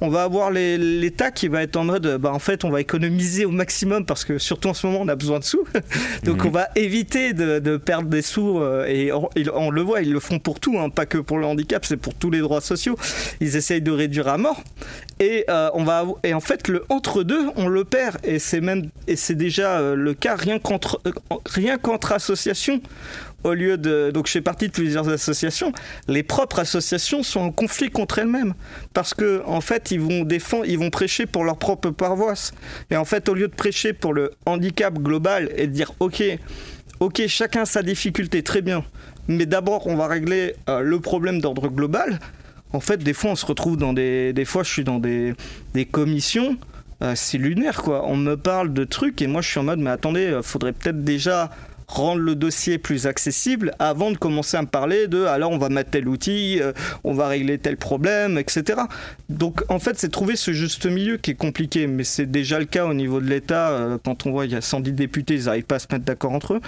On 0.01 0.09
va 0.09 0.23
avoir 0.23 0.51
l'État 0.51 1.31
qui 1.31 1.49
va 1.49 1.63
être 1.63 1.77
en 1.77 1.85
mode 1.85 2.19
bah 2.19 2.33
en 2.33 2.39
fait 2.39 2.65
on 2.65 2.71
va 2.71 2.81
économiser 2.81 3.45
au 3.45 3.51
maximum 3.51 4.05
parce 4.05 4.25
que 4.25 4.39
surtout 4.39 4.69
en 4.69 4.75
ce 4.75 4.87
moment 4.87 5.01
on 5.03 5.09
a 5.09 5.17
besoin 5.17 5.39
de 5.39 5.45
sous, 5.45 5.65
donc 6.25 6.39
mhm. 6.39 6.47
on 6.47 6.51
va 6.51 6.69
éviter 6.77 7.33
de, 7.33 7.59
de 7.59 7.77
perdre 7.77 8.09
des 8.09 8.23
sous 8.23 8.59
euh, 8.59 8.87
et 8.87 9.13
on, 9.13 9.71
le 9.71 9.83
voit 9.83 10.03
ils 10.03 10.13
le 10.13 10.21
font 10.21 10.39
pour 10.39 10.61
tout, 10.61 10.79
hein, 10.79 10.91
pas 10.91 11.07
que 11.07 11.19
pour 11.19 11.39
le 11.39 11.47
handicap, 11.47 11.85
c'est 11.85 11.97
pour 11.97 12.15
tous 12.15 12.31
les 12.31 12.41
droits 12.41 12.61
sociaux. 12.61 12.97
Ils 13.41 13.57
essayent 13.57 13.83
de 13.83 13.91
réduire 13.91 14.29
à 14.29 14.39
mort 14.39 14.63
et 15.21 15.45
euh, 15.49 15.71
on 15.75 15.85
va 15.85 16.05
et 16.23 16.35
en 16.35 16.41
fait 16.41 16.69
le 16.69 16.85
entre 16.89 17.23
deux 17.23 17.47
on 17.57 17.69
le 17.69 17.85
perd 17.85 18.19
et 18.25 18.39
c'est 18.39 18.61
même 18.61 18.89
et 19.07 19.17
c'est 19.17 19.35
déjà 19.35 19.79
euh, 19.79 19.95
le 19.95 20.15
cas 20.15 20.35
rien 20.35 20.59
qu'entre 20.59 21.01
rien 21.47 21.79
qu'entre 21.79 22.13
associations 22.13 22.81
au 23.45 23.55
lieu 23.55 23.77
de. 23.77 24.11
Donc, 24.13 24.27
je 24.27 24.33
fais 24.33 24.41
partie 24.41 24.69
de 24.69 24.73
plusieurs 24.73 25.09
associations. 25.09 25.73
Les 26.09 26.23
propres 26.23 26.59
associations 26.59 27.23
sont 27.23 27.41
en 27.41 27.53
conflit 27.53 27.91
contre 27.91 28.19
elles-mêmes. 28.19 28.55
Parce 28.93 29.15
que, 29.15 29.43
en 29.47 29.61
fait, 29.61 29.91
ils 29.91 30.01
vont 30.01 30.25
défendre, 30.25 30.65
ils 30.67 30.79
vont 30.79 30.91
prêcher 30.91 31.27
pour 31.27 31.45
leur 31.45 31.59
propre 31.59 31.91
paroisse. 31.91 32.53
Et 32.91 32.97
en 32.97 33.05
fait, 33.05 33.29
au 33.29 33.35
lieu 33.35 33.49
de 33.49 33.55
prêcher 33.55 33.93
pour 33.93 34.13
le 34.13 34.33
handicap 34.47 34.95
global 34.95 35.51
et 35.57 35.67
de 35.67 35.73
dire, 35.73 35.93
OK, 36.01 36.23
OK, 37.01 37.23
chacun 37.29 37.65
sa 37.65 37.83
difficulté, 37.83 38.43
très 38.43 38.63
bien. 38.63 38.85
Mais 39.29 39.47
d'abord, 39.47 39.87
on 39.87 39.97
va 39.97 40.07
régler 40.07 40.55
euh, 40.69 40.81
le 40.81 41.01
problème 41.01 41.41
d'ordre 41.41 41.69
global. 41.69 42.19
En 42.73 42.81
fait, 42.81 42.99
des 42.99 43.13
fois, 43.13 43.31
on 43.31 43.37
se 43.37 43.47
retrouve 43.47 43.77
dans 43.77 43.93
des. 43.93 44.33
Des 44.33 44.45
fois, 44.45 44.63
je 44.63 44.71
suis 44.71 44.85
dans 44.85 44.99
des, 44.99 45.35
des 45.75 45.85
commissions. 45.85 46.57
Euh, 47.03 47.13
c'est 47.15 47.39
lunaire, 47.39 47.83
quoi. 47.83 48.05
On 48.07 48.17
me 48.17 48.37
parle 48.37 48.73
de 48.73 48.85
trucs 48.85 49.21
et 49.23 49.27
moi, 49.27 49.43
je 49.43 49.49
suis 49.51 49.61
en 49.61 49.65
mode, 49.65 49.81
mais 49.81 49.91
attendez, 49.91 50.27
euh, 50.27 50.43
faudrait 50.43 50.73
peut-être 50.73 51.03
déjà 51.03 51.51
rendre 51.95 52.21
le 52.21 52.35
dossier 52.35 52.79
plus 52.79 53.07
accessible 53.07 53.73
avant 53.79 54.11
de 54.11 54.17
commencer 54.17 54.57
à 54.57 54.63
me 54.63 54.67
parler 54.67 55.07
de 55.07 55.25
alors 55.25 55.53
on 55.53 55.59
va 55.59 55.69
mettre 55.69 55.91
tel 55.91 56.09
outil, 56.09 56.61
euh, 56.61 56.73
on 57.05 57.15
va 57.15 57.29
régler 57.29 57.59
tel 57.59 57.77
problème, 57.77 58.37
etc. 58.39 58.81
Donc 59.29 59.63
en 59.69 59.79
fait 59.79 59.99
c'est 59.99 60.11
trouver 60.11 60.37
ce 60.37 60.53
juste 60.53 60.87
milieu 60.87 61.17
qui 61.17 61.33
est 61.33 61.37
compliqué, 61.37 61.87
mais 61.87 62.05
c'est 62.05 62.27
déjà 62.27 62.59
le 62.59 62.65
cas 62.65 62.85
au 62.85 62.95
niveau 62.95 63.21
de 63.21 63.27
l'État. 63.27 63.71
Euh, 63.71 63.99
quand 64.05 64.27
on 64.27 64.33
voit 64.33 64.47
il 64.47 64.53
y 64.53 64.57
a 64.57 64.61
110 64.61 64.93
députés, 64.93 65.35
ils 65.35 65.45
n'arrivent 65.45 65.65
pas 65.65 65.77
à 65.77 65.79
se 65.79 65.87
mettre 65.91 66.05
d'accord 66.05 66.33
entre 66.33 66.55
eux. 66.55 66.61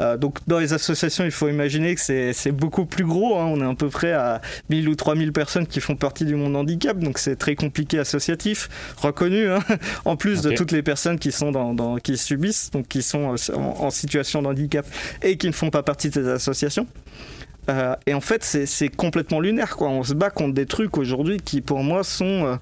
Euh, 0.00 0.16
donc 0.16 0.38
dans 0.46 0.58
les 0.58 0.72
associations, 0.72 1.24
il 1.24 1.30
faut 1.30 1.48
imaginer 1.48 1.94
que 1.94 2.00
c'est 2.00 2.52
beaucoup 2.52 2.86
plus 2.86 3.04
gros. 3.04 3.38
Hein. 3.38 3.46
On 3.46 3.60
est 3.60 3.70
à 3.70 3.74
peu 3.74 3.88
près 3.88 4.12
à 4.12 4.40
1000 4.70 4.88
ou 4.88 4.94
3000 4.94 5.32
personnes 5.32 5.66
qui 5.66 5.80
font 5.80 5.96
partie 5.96 6.24
du 6.24 6.34
monde 6.34 6.56
handicap, 6.56 6.98
donc 6.98 7.18
c'est 7.18 7.36
très 7.36 7.54
compliqué 7.54 7.98
associatif, 7.98 8.68
reconnu, 8.98 9.50
hein. 9.50 9.60
en 10.04 10.16
plus 10.16 10.42
de 10.42 10.52
toutes 10.52 10.72
les 10.72 10.82
personnes 10.82 11.18
qui, 11.18 11.32
sont 11.32 11.52
dans, 11.52 11.96
qui 11.96 12.16
subissent, 12.16 12.70
donc 12.70 12.88
qui 12.88 13.02
sont 13.02 13.34
en, 13.54 13.90
situation 13.90 14.42
de 14.42 14.48
handicap 14.48 14.86
et 15.22 15.36
qui 15.36 15.46
ne 15.46 15.52
font 15.52 15.70
pas 15.70 15.82
partie 15.82 16.08
de 16.08 16.14
ces 16.14 16.28
associations. 16.28 16.86
Euh, 17.68 17.96
et 18.06 18.14
en 18.14 18.20
fait, 18.20 18.44
c'est 18.44 18.88
complètement 18.88 19.40
lunaire. 19.40 19.76
Quoi. 19.76 19.88
On 19.88 20.02
se 20.02 20.14
bat 20.14 20.30
contre 20.30 20.54
des 20.54 20.66
trucs 20.66 20.96
aujourd'hui 20.98 21.38
qui, 21.38 21.60
pour 21.60 21.82
moi, 21.82 22.04
sont... 22.04 22.46
Euh, 22.46 22.56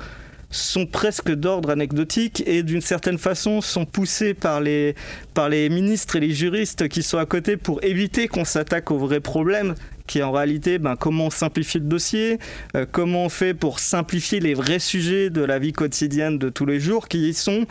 sont 0.55 0.87
presque 0.87 1.31
d'ordre 1.33 1.71
anecdotique 1.71 2.43
et 2.47 2.63
d'une 2.63 2.81
certaine 2.81 3.19
façon 3.19 3.61
sont 3.61 3.85
poussés 3.85 4.35
par 4.35 4.61
les, 4.61 4.95
par 5.35 5.49
les 5.49 5.69
ministres 5.69 6.17
et 6.17 6.21
les 6.21 6.33
juristes 6.33 6.89
qui 6.89 7.03
sont 7.03 7.19
à 7.19 7.27
côté 7.27 7.57
pour 7.57 7.83
éviter 7.83 8.29
qu'on 8.29 8.45
s'attaque 8.45 8.91
aux 8.91 8.99
vrais 8.99 9.21
problèmes 9.21 9.75
qui 10.07 10.19
est 10.19 10.23
en 10.23 10.33
réalité 10.33 10.79
ben, 10.79 10.97
comment 10.97 11.27
on 11.27 11.31
simplifie 11.31 11.79
le 11.79 11.87
dossier, 11.87 12.39
euh, 12.77 12.87
comment 12.91 13.25
on 13.27 13.29
fait 13.29 13.55
pour 13.55 13.79
simplifier 13.79 14.41
les 14.41 14.55
vrais 14.55 14.79
sujets 14.79 15.31
de 15.31 15.43
la 15.43 15.59
vie 15.59 15.73
quotidienne 15.73 16.39
de 16.39 16.49
tous 16.51 16.67
les 16.67 16.81
jours, 16.81 17.09
qui 17.09 17.33
sont, 17.35 17.67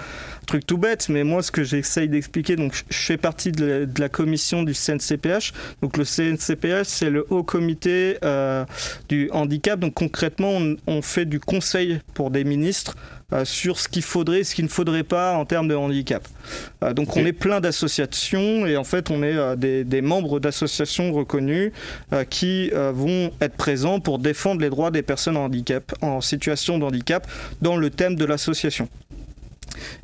truc 0.48 0.66
tout 0.66 0.78
bête, 0.78 1.10
mais 1.10 1.24
moi 1.24 1.44
ce 1.44 1.52
que 1.52 1.64
j'essaye 1.64 2.10
d'expliquer, 2.10 2.56
donc 2.56 2.74
je 2.90 2.98
fais 2.98 3.18
partie 3.18 3.52
de 3.52 3.88
la, 3.98 4.10
commission 4.10 4.64
du 4.64 4.74
CNCPH, 4.74 5.54
donc 5.82 5.98
le 5.98 6.04
CNCPH 6.04 6.86
c'est 6.86 7.10
le 7.10 7.26
haut 7.30 7.44
comité 7.44 8.18
euh, 8.24 8.66
du 9.10 9.30
handicap, 9.32 9.80
donc 9.80 9.94
concrètement 9.94 10.60
on, 10.88 11.02
fait 11.02 11.26
du 11.26 11.40
conseil 11.40 12.00
pour 12.14 12.32
des 12.32 12.44
ministres 12.44 12.96
sur 13.44 13.80
ce 13.80 13.88
qu'il 13.88 14.04
faudrait 14.04 14.40
et 14.40 14.44
ce 14.44 14.56
qu'il 14.56 14.66
ne 14.66 14.70
faudrait 14.70 15.04
pas 15.04 15.34
en 15.34 15.46
termes 15.46 15.68
de 15.68 15.76
handicap. 15.76 16.28
Euh, 16.84 16.94
donc 16.94 17.16
on 17.18 17.26
est 17.26 17.34
plein 17.34 17.60
d'associations 17.62 18.66
et 18.66 18.78
en 18.78 18.84
fait 18.84 19.10
on 19.10 19.24
est 19.24 19.36
euh, 19.36 19.56
des, 19.56 20.02
membres 20.02 20.40
d'associations 20.40 21.12
reconnues 21.14 21.72
qui 22.30 22.70
vont 22.72 23.32
être 23.40 23.56
présents 23.56 24.00
pour 24.00 24.20
défendre 24.20 24.62
les 24.62 24.70
droits 24.70 24.92
des 24.92 25.02
personnes 25.02 25.38
en 25.38 25.46
handicap, 25.46 25.94
en 26.02 26.20
situation 26.20 26.78
de 26.78 26.84
handicap, 26.84 27.28
dans 27.62 27.78
le 27.78 27.90
thème 27.90 28.16
de 28.16 28.26
l'association. 28.26 28.90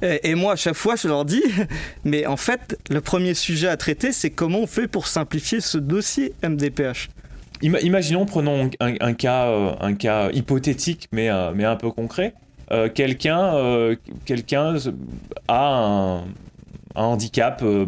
Et, 0.02 0.36
moi, 0.36 0.54
à 0.54 0.56
chaque 0.56 0.76
fois, 0.76 0.96
je 0.96 1.08
leur 1.08 1.26
dis, 1.26 1.44
mais 2.06 2.26
en 2.26 2.38
fait, 2.38 2.80
le 2.89 3.02
premier 3.02 3.34
sujet 3.34 3.68
à 3.68 3.78
traiter, 3.78 4.12
c'est 4.12 4.30
comment 4.30 4.60
on 4.60 4.68
fait 4.68 4.88
pour 4.88 5.08
simplifier 5.08 5.60
ce 5.60 5.78
dossier 5.78 6.34
MDPH. 6.44 7.10
Imaginons, 7.62 8.26
prenons 8.26 8.70
un, 8.80 9.13
cas, 9.13 9.76
un 9.82 9.94
cas 9.94 10.32
hypothétique, 10.32 11.10
mais, 11.12 11.30
mais 11.54 11.65
un 11.65 11.76
peu 11.76 11.92
concret. 11.92 12.34
Euh, 12.71 12.89
quelqu'un 12.89 13.55
euh, 13.55 13.95
quelqu'un 14.25 14.75
a 15.47 15.75
un, 15.75 16.23
handicap 16.95 17.62
euh, 17.63 17.88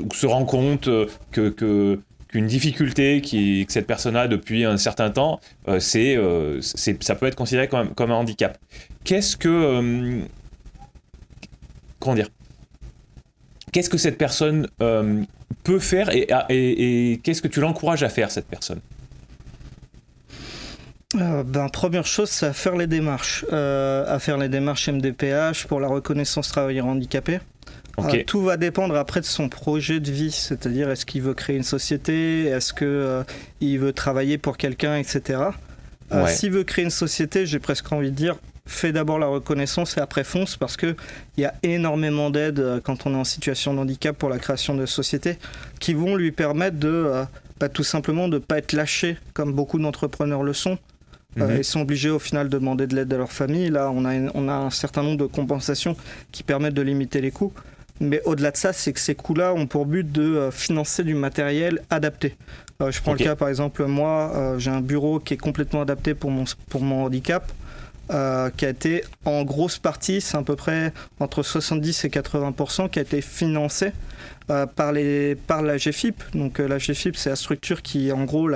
ou 0.00 0.12
se 0.12 0.26
rend 0.26 0.44
compte 0.44 0.88
que, 1.30 1.98
qu'une 2.28 2.46
difficulté 2.46 3.20
que 3.20 3.72
cette 3.72 3.86
personne 3.86 4.16
a 4.16 4.26
depuis 4.26 4.64
un 4.64 4.76
certain 4.76 5.10
temps, 5.10 5.40
c'est, 5.78 6.18
ça 6.62 7.14
peut 7.14 7.26
être 7.26 7.36
considéré 7.36 7.68
comme, 7.68 8.10
un 8.10 8.14
handicap. 8.14 8.58
Qu'est-ce 9.04 9.36
que... 9.36 10.22
comment 12.00 12.16
Qu'est-ce 13.72 13.90
que 13.90 13.98
cette 13.98 14.18
personne 14.18 14.68
peut 15.62 15.78
faire 15.78 16.10
et 16.10 17.20
qu'est-ce 17.22 17.42
que 17.42 17.48
tu 17.48 17.60
l'encourages 17.60 18.02
à 18.02 18.08
faire, 18.08 18.30
cette 18.30 18.46
personne? 18.46 18.80
Euh, 21.16 21.42
ben, 21.42 21.68
première 21.68 22.06
chose, 22.06 22.30
c'est 22.30 22.46
à 22.46 22.52
faire 22.52 22.76
les 22.76 22.86
démarches. 22.86 23.44
Euh, 23.52 24.04
à 24.06 24.18
faire 24.18 24.38
les 24.38 24.48
démarches 24.48 24.88
MDPH 24.88 25.66
pour 25.66 25.80
la 25.80 25.88
reconnaissance 25.88 26.48
travailleur 26.48 26.86
handicapé. 26.86 27.40
Euh, 27.98 28.22
tout 28.26 28.42
va 28.42 28.58
dépendre 28.58 28.94
après 28.96 29.20
de 29.20 29.24
son 29.24 29.48
projet 29.48 30.00
de 30.00 30.10
vie, 30.10 30.30
c'est-à-dire 30.30 30.90
est-ce 30.90 31.06
qu'il 31.06 31.22
veut 31.22 31.32
créer 31.32 31.56
une 31.56 31.62
société, 31.62 32.44
est-ce 32.44 32.74
qu'il 32.74 33.78
veut 33.78 33.92
travailler 33.94 34.36
pour 34.36 34.58
quelqu'un, 34.58 34.96
etc. 34.96 35.40
S'il 36.26 36.52
veut 36.52 36.64
créer 36.64 36.84
une 36.84 36.90
société, 36.90 37.46
j'ai 37.46 37.58
presque 37.58 37.90
envie 37.90 38.10
de 38.10 38.16
dire, 38.16 38.36
fait 38.66 38.92
d'abord 38.92 39.18
la 39.18 39.28
reconnaissance 39.28 39.96
et 39.96 40.00
après 40.00 40.24
fonce 40.24 40.56
parce 40.56 40.76
qu'il 40.76 40.96
y 41.38 41.46
a 41.46 41.54
énormément 41.62 42.28
d'aides 42.28 42.82
quand 42.84 43.06
on 43.06 43.14
est 43.14 43.18
en 43.18 43.24
situation 43.24 43.72
de 43.72 43.78
handicap 43.78 44.16
pour 44.16 44.28
la 44.28 44.38
création 44.38 44.74
de 44.74 44.84
sociétés 44.84 45.38
qui 45.80 45.94
vont 45.94 46.16
lui 46.16 46.32
permettre 46.32 46.76
de 46.76 47.24
bah, 47.60 47.68
tout 47.68 47.84
simplement 47.84 48.28
de 48.28 48.34
ne 48.34 48.38
pas 48.40 48.58
être 48.58 48.72
lâché 48.72 49.16
comme 49.32 49.52
beaucoup 49.52 49.78
d'entrepreneurs 49.78 50.42
le 50.42 50.52
sont 50.52 50.78
euh, 51.38 51.48
mhm. 51.48 51.56
ils 51.58 51.64
sont 51.64 51.80
obligés 51.80 52.10
au 52.10 52.18
final 52.18 52.48
de 52.48 52.58
demander 52.58 52.86
de 52.86 52.94
l'aide 52.94 53.12
à 53.12 53.16
leur 53.16 53.32
famille. 53.32 53.70
Là, 53.70 53.90
on 53.92 54.04
a, 54.04 54.14
on 54.34 54.48
a 54.48 54.54
un 54.54 54.70
certain 54.70 55.02
nombre 55.02 55.18
de 55.18 55.26
compensations 55.26 55.96
qui 56.32 56.42
permettent 56.42 56.74
de 56.74 56.82
limiter 56.82 57.20
les 57.20 57.30
coûts. 57.30 57.52
Mais 58.00 58.20
au-delà 58.24 58.50
de 58.50 58.56
ça, 58.56 58.72
c'est 58.72 58.92
que 58.92 59.00
ces 59.00 59.14
coûts-là 59.14 59.54
ont 59.54 59.66
pour 59.66 59.86
but 59.86 60.10
de 60.10 60.22
euh, 60.22 60.50
financer 60.50 61.02
du 61.02 61.14
matériel 61.14 61.80
adapté. 61.88 62.36
Euh, 62.82 62.90
je 62.90 63.00
prends 63.00 63.12
le 63.12 63.18
cas, 63.18 63.36
par 63.36 63.48
exemple, 63.48 63.86
moi, 63.86 64.56
j'ai 64.58 64.70
un 64.70 64.82
bureau 64.82 65.18
qui 65.18 65.34
est 65.34 65.38
complètement 65.38 65.82
adapté 65.82 66.14
pour 66.14 66.30
mon, 66.30 66.44
pour 66.68 66.82
mon 66.82 67.04
handicap. 67.04 67.50
Euh, 68.12 68.50
qui 68.56 68.64
a 68.64 68.68
été 68.68 69.02
en 69.24 69.42
grosse 69.42 69.78
partie, 69.78 70.20
c'est 70.20 70.36
à 70.36 70.42
peu 70.42 70.54
près 70.54 70.92
entre 71.18 71.42
70 71.42 72.04
et 72.04 72.08
80%, 72.08 72.88
qui 72.88 73.00
a 73.00 73.02
été 73.02 73.20
financé 73.20 73.90
par, 74.46 74.92
les, 74.92 75.34
par 75.34 75.62
la 75.62 75.76
GFIP. 75.76 76.22
Donc 76.34 76.60
euh, 76.60 76.68
la 76.68 76.78
GFIP, 76.78 77.16
c'est 77.16 77.30
la 77.30 77.36
structure 77.36 77.82
qui, 77.82 78.12
en 78.12 78.24
gros, 78.24 78.50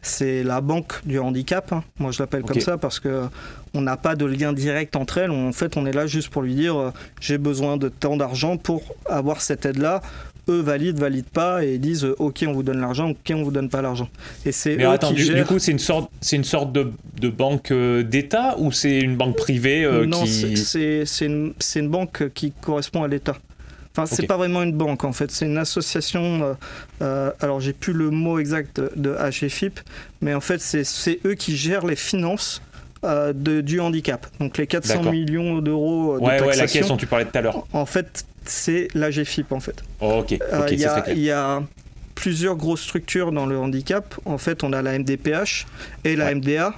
c'est 0.00 0.42
la 0.42 0.60
banque 0.60 1.04
du 1.04 1.18
handicap. 1.18 1.72
Hein. 1.72 1.84
Moi, 1.98 2.10
je 2.12 2.20
l'appelle 2.20 2.42
comme 2.42 2.60
ça 2.60 2.78
parce 2.78 3.00
que 3.00 3.24
on 3.74 3.80
n'a 3.80 3.96
pas 3.96 4.16
de 4.16 4.26
lien 4.26 4.52
direct 4.52 4.96
entre 4.96 5.18
elles. 5.18 5.30
En 5.30 5.52
fait, 5.52 5.76
on 5.76 5.86
est 5.86 5.92
là 5.92 6.06
juste 6.06 6.28
pour 6.28 6.42
lui 6.42 6.54
dire 6.54 6.92
j'ai 7.20 7.38
besoin 7.38 7.76
de 7.76 7.88
tant 7.88 8.16
d'argent 8.16 8.56
pour 8.56 8.82
avoir 9.06 9.40
cette 9.40 9.64
aide-là 9.64 10.02
eux 10.48 10.60
valident, 10.60 10.98
valident 10.98 11.30
pas 11.32 11.64
et 11.64 11.78
disent 11.78 12.06
ok 12.18 12.44
on 12.46 12.52
vous 12.52 12.62
donne 12.62 12.80
l'argent, 12.80 13.10
ok 13.10 13.32
on 13.34 13.42
vous 13.42 13.50
donne 13.50 13.68
pas 13.68 13.82
l'argent. 13.82 14.08
Et 14.44 14.52
c'est 14.52 14.76
Mais 14.76 14.84
attends, 14.84 15.12
du, 15.12 15.44
coup 15.44 15.58
c'est 15.58 15.72
une 15.72 15.78
sorte, 15.78 16.10
c'est 16.20 16.36
une 16.36 16.44
sorte 16.44 16.72
de, 16.72 16.92
de 17.20 17.28
banque 17.28 17.70
euh, 17.70 18.02
d'État 18.02 18.56
ou 18.58 18.72
c'est 18.72 18.98
une 18.98 19.16
banque 19.16 19.36
privée 19.36 19.84
euh, 19.84 20.06
Non, 20.06 20.24
c'est 20.26 21.04
une, 21.20 21.54
une, 21.76 21.88
banque 21.88 22.28
qui 22.34 22.52
correspond 22.52 23.04
à 23.04 23.08
l'État. 23.08 23.36
Enfin, 23.94 24.06
c'est 24.06 24.26
pas 24.26 24.36
vraiment 24.36 24.62
une 24.62 24.72
banque 24.72 25.04
en 25.04 25.12
fait, 25.12 25.30
c'est 25.30 25.46
une 25.46 25.58
association. 25.58 26.42
Euh, 26.42 26.54
euh 27.02 27.30
alors, 27.40 27.60
j'ai 27.60 27.72
plus 27.72 27.92
le 27.92 28.10
mot 28.10 28.38
exact 28.38 28.80
de, 28.80 29.16
HFIP, 29.30 29.80
mais 30.20 30.34
en 30.34 30.40
fait, 30.40 30.60
c'est 30.60 31.20
eux 31.26 31.34
qui 31.34 31.56
gèrent 31.56 31.86
les 31.86 31.96
finances 31.96 32.62
de, 33.04 33.60
du 33.60 33.80
handicap. 33.80 34.26
Donc, 34.38 34.58
les 34.58 34.66
400 34.66 35.10
millions 35.10 35.58
d'euros 35.58 36.18
de 36.18 36.24
ouais, 36.24 36.40
Ouais, 36.40 36.56
la 36.56 36.66
caisse 36.66 36.88
dont 36.88 36.96
tu 36.96 37.06
parlais 37.06 37.24
tout 37.24 37.36
à 37.36 37.40
l'heure. 37.40 37.66
En 37.72 37.84
fait, 37.84 38.24
c'est 38.44 38.88
la 38.94 39.10
GFIP 39.10 39.52
en 39.52 39.60
fait. 39.60 39.82
Oh, 40.00 40.20
ok, 40.20 40.32
euh, 40.32 40.66
Il 41.08 41.20
y, 41.20 41.30
a 41.30 41.62
plusieurs 42.14 42.56
grosses 42.56 42.82
structures 42.82 43.32
dans 43.32 43.46
le 43.46 43.58
handicap. 43.58 44.14
En 44.24 44.38
fait, 44.38 44.64
on 44.64 44.72
a 44.72 44.82
la 44.82 44.98
MDPH 44.98 45.66
et 46.04 46.16
la 46.16 46.34
MDA. 46.34 46.74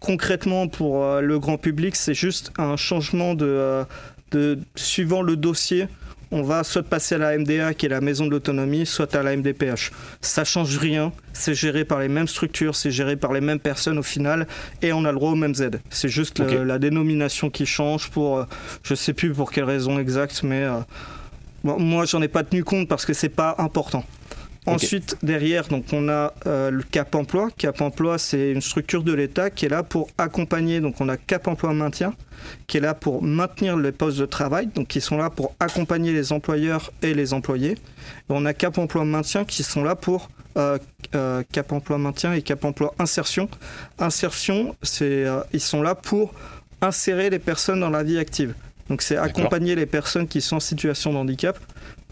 Concrètement, 0.00 0.68
pour 0.68 1.02
euh, 1.02 1.20
le 1.20 1.38
grand 1.38 1.58
public, 1.58 1.96
c'est 1.96 2.14
juste 2.14 2.52
un 2.58 2.76
changement 2.76 3.34
de, 3.34 3.46
euh, 3.46 3.84
de, 4.30 4.58
suivant 4.76 5.22
le 5.22 5.36
dossier. 5.36 5.88
On 6.30 6.42
va 6.42 6.62
soit 6.62 6.82
passer 6.82 7.14
à 7.14 7.18
la 7.18 7.38
MDA, 7.38 7.72
qui 7.72 7.86
est 7.86 7.88
la 7.88 8.00
maison 8.00 8.26
de 8.26 8.30
l'autonomie, 8.30 8.84
soit 8.84 9.14
à 9.14 9.22
la 9.22 9.34
MDPH. 9.34 9.92
Ça 10.20 10.44
change 10.44 10.76
rien. 10.76 11.12
C'est 11.32 11.54
géré 11.54 11.84
par 11.84 12.00
les 12.00 12.08
mêmes 12.08 12.28
structures, 12.28 12.76
c'est 12.76 12.90
géré 12.90 13.16
par 13.16 13.32
les 13.32 13.40
mêmes 13.40 13.60
personnes 13.60 13.98
au 13.98 14.02
final, 14.02 14.46
et 14.82 14.92
on 14.92 15.04
a 15.04 15.12
le 15.12 15.16
droit 15.16 15.30
aux 15.30 15.36
mêmes 15.36 15.54
aides. 15.60 15.80
C'est 15.88 16.08
juste 16.08 16.40
la 16.40 16.78
dénomination 16.78 17.48
qui 17.48 17.64
change 17.64 18.10
pour, 18.10 18.44
je 18.82 18.94
sais 18.94 19.14
plus 19.14 19.32
pour 19.32 19.50
quelle 19.52 19.64
raison 19.64 19.98
exacte, 19.98 20.42
mais 20.42 20.66
moi, 21.62 22.04
j'en 22.04 22.22
ai 22.22 22.28
pas 22.28 22.44
tenu 22.44 22.64
compte 22.64 22.88
parce 22.88 23.06
que 23.06 23.12
c'est 23.12 23.28
pas 23.28 23.54
important. 23.58 24.04
Ensuite, 24.66 25.16
derrière, 25.22 25.68
donc 25.68 25.86
on 25.92 26.08
a 26.08 26.34
euh, 26.46 26.70
le 26.70 26.82
Cap 26.82 27.14
Emploi. 27.14 27.48
Cap 27.56 27.80
Emploi, 27.80 28.18
c'est 28.18 28.50
une 28.50 28.60
structure 28.60 29.02
de 29.02 29.12
l'État 29.12 29.50
qui 29.50 29.66
est 29.66 29.68
là 29.68 29.82
pour 29.82 30.08
accompagner. 30.18 30.80
Donc, 30.80 31.00
on 31.00 31.08
a 31.08 31.16
Cap 31.16 31.48
Emploi 31.48 31.72
Maintien, 31.72 32.14
qui 32.66 32.76
est 32.76 32.80
là 32.80 32.94
pour 32.94 33.22
maintenir 33.22 33.76
les 33.76 33.92
postes 33.92 34.18
de 34.18 34.26
travail, 34.26 34.68
donc 34.74 34.88
qui 34.88 35.00
sont 35.00 35.16
là 35.16 35.30
pour 35.30 35.54
accompagner 35.60 36.12
les 36.12 36.32
employeurs 36.32 36.92
et 37.02 37.14
les 37.14 37.32
employés. 37.32 37.72
Et 37.72 37.76
on 38.28 38.44
a 38.44 38.52
Cap 38.52 38.78
Emploi 38.78 39.04
Maintien 39.04 39.44
qui 39.44 39.62
sont 39.62 39.82
là 39.82 39.94
pour 39.94 40.30
euh, 40.56 40.78
euh, 41.14 41.42
Cap 41.50 41.72
Emploi 41.72 41.98
Maintien 41.98 42.32
et 42.34 42.42
Cap 42.42 42.64
Emploi 42.64 42.94
Insertion. 42.98 43.48
Insertion, 43.98 44.76
c'est 44.82 45.24
ils 45.52 45.60
sont 45.60 45.82
là 45.82 45.94
pour 45.94 46.34
insérer 46.80 47.30
les 47.30 47.38
personnes 47.38 47.80
dans 47.80 47.90
la 47.90 48.02
vie 48.02 48.18
active. 48.18 48.54
Donc 48.88 49.02
c'est 49.02 49.16
accompagner 49.16 49.74
les 49.74 49.86
personnes 49.86 50.26
qui 50.26 50.40
sont 50.40 50.56
en 50.56 50.60
situation 50.60 51.12
de 51.12 51.18
handicap 51.18 51.58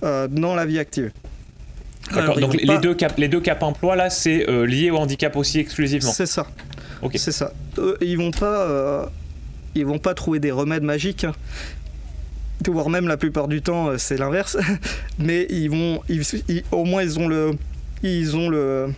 euh, 0.02 0.28
dans 0.28 0.54
la 0.54 0.66
vie 0.66 0.78
active. 0.78 1.11
D'accord, 2.14 2.38
donc 2.38 2.55
les, 2.55 2.79
deux 2.79 2.95
cap, 2.95 3.16
les 3.19 3.29
deux 3.29 3.40
cap 3.40 3.62
emploi 3.62 3.97
là, 3.97 4.11
c'est 4.11 4.49
euh, 4.49 4.66
lié 4.66 4.90
au 4.90 4.97
handicap 4.97 5.37
aussi 5.37 5.59
exclusivement 5.59 6.12
C'est 6.12 6.27
ça. 6.27 6.47
Ok. 7.03 7.12
C'est 7.16 7.33
ça. 7.33 7.53
ils 8.01 8.16
vont 8.16 8.31
pas, 8.31 8.62
euh, 8.62 9.07
ils 9.75 9.85
vont 9.85 9.99
pas 9.99 10.14
trouver 10.14 10.38
des 10.38 10.51
remèdes 10.51 10.83
magiques. 10.83 11.25
Hein. 11.25 11.33
Voire 12.66 12.88
même 12.88 13.07
la 13.07 13.16
plupart 13.16 13.49
du 13.49 13.61
temps, 13.62 13.99
c'est 13.99 14.16
l'inverse. 14.16 14.57
Mais 15.19 15.47
ils 15.51 15.69
vont, 15.69 16.01
au 16.73 16.85
moins 16.85 17.03
ils 17.03 17.19
ont 17.19 17.29
le, 17.29 17.53
ils 18.03 18.37
ont 18.37 18.49
le, 18.49 18.88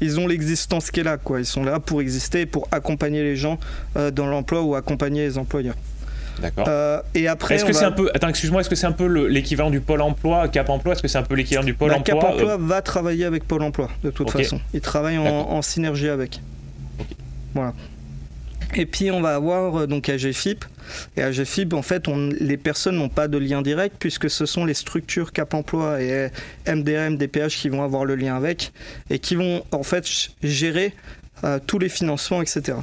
ils 0.00 0.18
ont 0.18 0.26
l'existence 0.26 0.90
qui 0.90 1.00
est 1.00 1.04
là, 1.04 1.18
quoi. 1.18 1.40
Ils 1.40 1.46
sont 1.46 1.62
là 1.62 1.78
pour 1.78 2.00
exister, 2.00 2.46
pour 2.46 2.66
accompagner 2.72 3.22
les 3.22 3.36
gens 3.36 3.58
dans 3.94 4.26
l'emploi 4.26 4.62
ou 4.62 4.74
accompagner 4.74 5.26
les 5.26 5.38
employeurs. 5.38 5.76
D'accord. 6.40 6.66
Euh, 6.68 7.00
et 7.14 7.28
après, 7.28 7.56
est-ce 7.56 7.64
que 7.64 7.72
c'est 7.72 7.84
un 7.84 7.92
peu, 7.92 8.10
attends, 8.14 8.28
excuse-moi, 8.28 8.60
est-ce 8.60 8.70
que 8.70 8.74
c'est 8.74 8.86
un 8.86 8.92
peu 8.92 9.06
l'équivalent 9.26 9.70
du 9.70 9.80
Pôle 9.80 10.00
Emploi, 10.00 10.48
Cap 10.48 10.68
Emploi 10.68 10.94
Est-ce 10.94 11.02
que 11.02 11.08
c'est 11.08 11.18
un 11.18 11.22
peu 11.22 11.34
l'équivalent 11.34 11.64
du 11.64 11.74
Pôle 11.74 11.90
bah, 11.90 11.98
Emploi 11.98 12.20
Cap 12.20 12.30
Emploi 12.30 12.52
euh 12.52 12.56
va 12.58 12.82
travailler 12.82 13.24
avec 13.24 13.44
Pôle 13.44 13.62
Emploi 13.62 13.88
de 14.02 14.10
toute 14.10 14.30
façon. 14.30 14.60
Il 14.72 14.80
travaille 14.80 15.18
en, 15.18 15.62
synergie 15.62 16.08
avec. 16.08 16.40
Voilà. 17.54 17.72
Et 18.76 18.86
puis 18.86 19.12
on 19.12 19.20
va 19.20 19.36
avoir 19.36 19.82
euh, 19.82 19.86
donc 19.86 20.08
AGFIP. 20.08 20.64
Et 21.16 21.22
AGFIP, 21.22 21.72
en 21.74 21.82
fait, 21.82 22.08
on, 22.08 22.30
les 22.40 22.56
personnes 22.56 22.96
n'ont 22.96 23.08
pas 23.08 23.28
de 23.28 23.38
lien 23.38 23.62
direct 23.62 23.96
puisque 23.98 24.28
ce 24.28 24.46
sont 24.46 24.64
les 24.64 24.74
structures 24.74 25.32
Cap 25.32 25.54
Emploi 25.54 26.02
et 26.02 26.30
MDR, 26.66 27.10
MDPH 27.10 27.56
qui 27.56 27.68
vont 27.68 27.82
avoir 27.82 28.04
le 28.04 28.16
lien 28.16 28.36
avec 28.36 28.72
et 29.10 29.20
qui 29.20 29.36
vont 29.36 29.62
en 29.70 29.82
fait 29.84 30.04
gérer 30.42 30.92
tous 31.66 31.78
les 31.78 31.90
financements, 31.90 32.42
etc. 32.42 32.78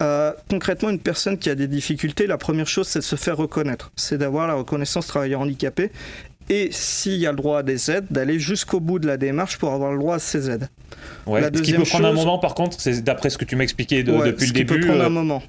Euh, 0.00 0.32
concrètement, 0.48 0.90
une 0.90 0.98
personne 0.98 1.38
qui 1.38 1.50
a 1.50 1.54
des 1.54 1.68
difficultés, 1.68 2.26
la 2.26 2.38
première 2.38 2.66
chose, 2.66 2.88
c'est 2.88 3.00
de 3.00 3.04
se 3.04 3.16
faire 3.16 3.36
reconnaître. 3.36 3.92
C'est 3.96 4.18
d'avoir 4.18 4.46
la 4.46 4.54
reconnaissance 4.54 5.06
travailleur 5.06 5.40
handicapé. 5.40 5.90
et 6.48 6.70
s'il 6.72 7.16
y 7.16 7.26
a 7.26 7.30
le 7.30 7.36
droit 7.36 7.58
à 7.58 7.62
des 7.62 7.90
aides, 7.90 8.06
d'aller 8.10 8.38
jusqu'au 8.38 8.80
bout 8.80 8.98
de 8.98 9.06
la 9.06 9.16
démarche 9.16 9.58
pour 9.58 9.72
avoir 9.72 9.92
le 9.92 9.98
droit 9.98 10.16
à 10.16 10.18
ces 10.18 10.50
aides. 10.50 10.68
Ouais. 11.26 11.42
ce 11.42 11.62
qui 11.62 11.72
peut 11.74 11.84
prendre 11.84 12.06
un 12.06 12.12
moment, 12.12 12.38
par 12.38 12.54
contre, 12.54 12.80
c'est 12.80 13.02
d'après 13.02 13.30
ce 13.30 13.38
que 13.38 13.44
tu 13.44 13.56
m'expliquais 13.56 14.02
de, 14.02 14.12
depuis 14.12 14.46
le 14.46 14.52
début. 14.52 14.80
Peut 14.80 14.86
prendre 14.86 15.04
un 15.04 15.10
moment. 15.10 15.42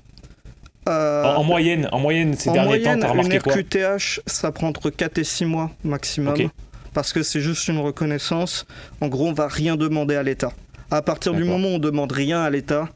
en, 0.86 1.43
moyenne, 1.43 1.88
en 1.91 1.99
moyenne, 1.99 2.36
ces 2.36 2.52
derniers 2.52 2.82
temps, 2.82 3.02
as 3.02 3.08
remarqué 3.08 3.39
une 3.43 3.52
RQTH, 3.52 4.22
ça 4.28 4.52
prend 4.52 4.68
entre 4.68 4.89
4 4.89 5.18
et 5.18 5.24
6 5.24 5.45
mois 5.45 5.72
maximum. 5.84 6.36
Parce 6.93 7.14
que 7.14 7.24
c'est 7.24 7.39
juste 7.39 7.68
une 7.70 7.80
reconnaissance. 7.80 8.66
En 8.99 9.08
gros, 9.08 9.30
on 9.30 9.34
va 9.34 9.47
rien 9.47 9.78
demander 9.78 10.16
à 10.16 10.24
l'État. 10.24 10.52
À 10.91 11.02
partir 11.02 11.34
du 11.34 11.45
moment 11.45 11.70
où 11.70 11.76
on 11.76 11.80
demande 11.80 12.12
rien 12.12 12.41
à 12.41 12.49
l'État, 12.49 12.89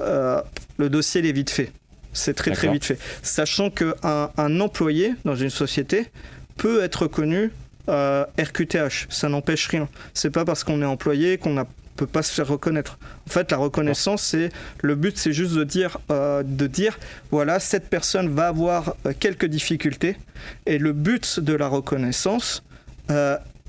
euh, 0.00 0.40
le 0.78 0.88
dossier 0.88 1.26
est 1.26 1.32
vite 1.32 1.50
fait. 1.50 1.72
C'est 2.12 2.34
très 2.34 2.50
très 2.50 2.70
vite 2.70 2.84
fait. 2.84 2.98
Sachant 3.22 3.70
qu'un 3.70 3.94
un 4.36 4.60
employé 4.60 5.14
dans 5.24 5.36
une 5.36 5.50
société 5.50 6.08
peut 6.56 6.82
être 6.82 7.02
reconnu 7.02 7.50
euh, 7.88 8.24
RQTH. 8.38 9.06
Ça 9.08 9.28
n'empêche 9.28 9.66
rien. 9.68 9.88
C'est 10.14 10.30
pas 10.30 10.44
parce 10.44 10.62
qu'on 10.62 10.82
est 10.82 10.86
employé 10.86 11.38
qu'on 11.38 11.54
ne 11.54 11.62
peut 11.96 12.06
pas 12.06 12.22
se 12.22 12.32
faire 12.32 12.46
reconnaître. 12.46 12.98
En 13.26 13.30
fait, 13.30 13.50
la 13.50 13.56
reconnaissance, 13.56 14.22
c'est 14.22 14.50
le 14.82 14.94
but, 14.94 15.16
c'est 15.16 15.32
juste 15.32 15.54
de 15.54 15.64
dire, 15.64 15.98
euh, 16.10 16.42
de 16.44 16.66
dire, 16.66 16.98
voilà, 17.30 17.60
cette 17.60 17.88
personne 17.88 18.28
va 18.28 18.48
avoir 18.48 18.94
quelques 19.18 19.46
difficultés, 19.46 20.16
et 20.66 20.78
le 20.78 20.92
but 20.92 21.40
de 21.40 21.54
la 21.54 21.68
reconnaissance, 21.68 22.62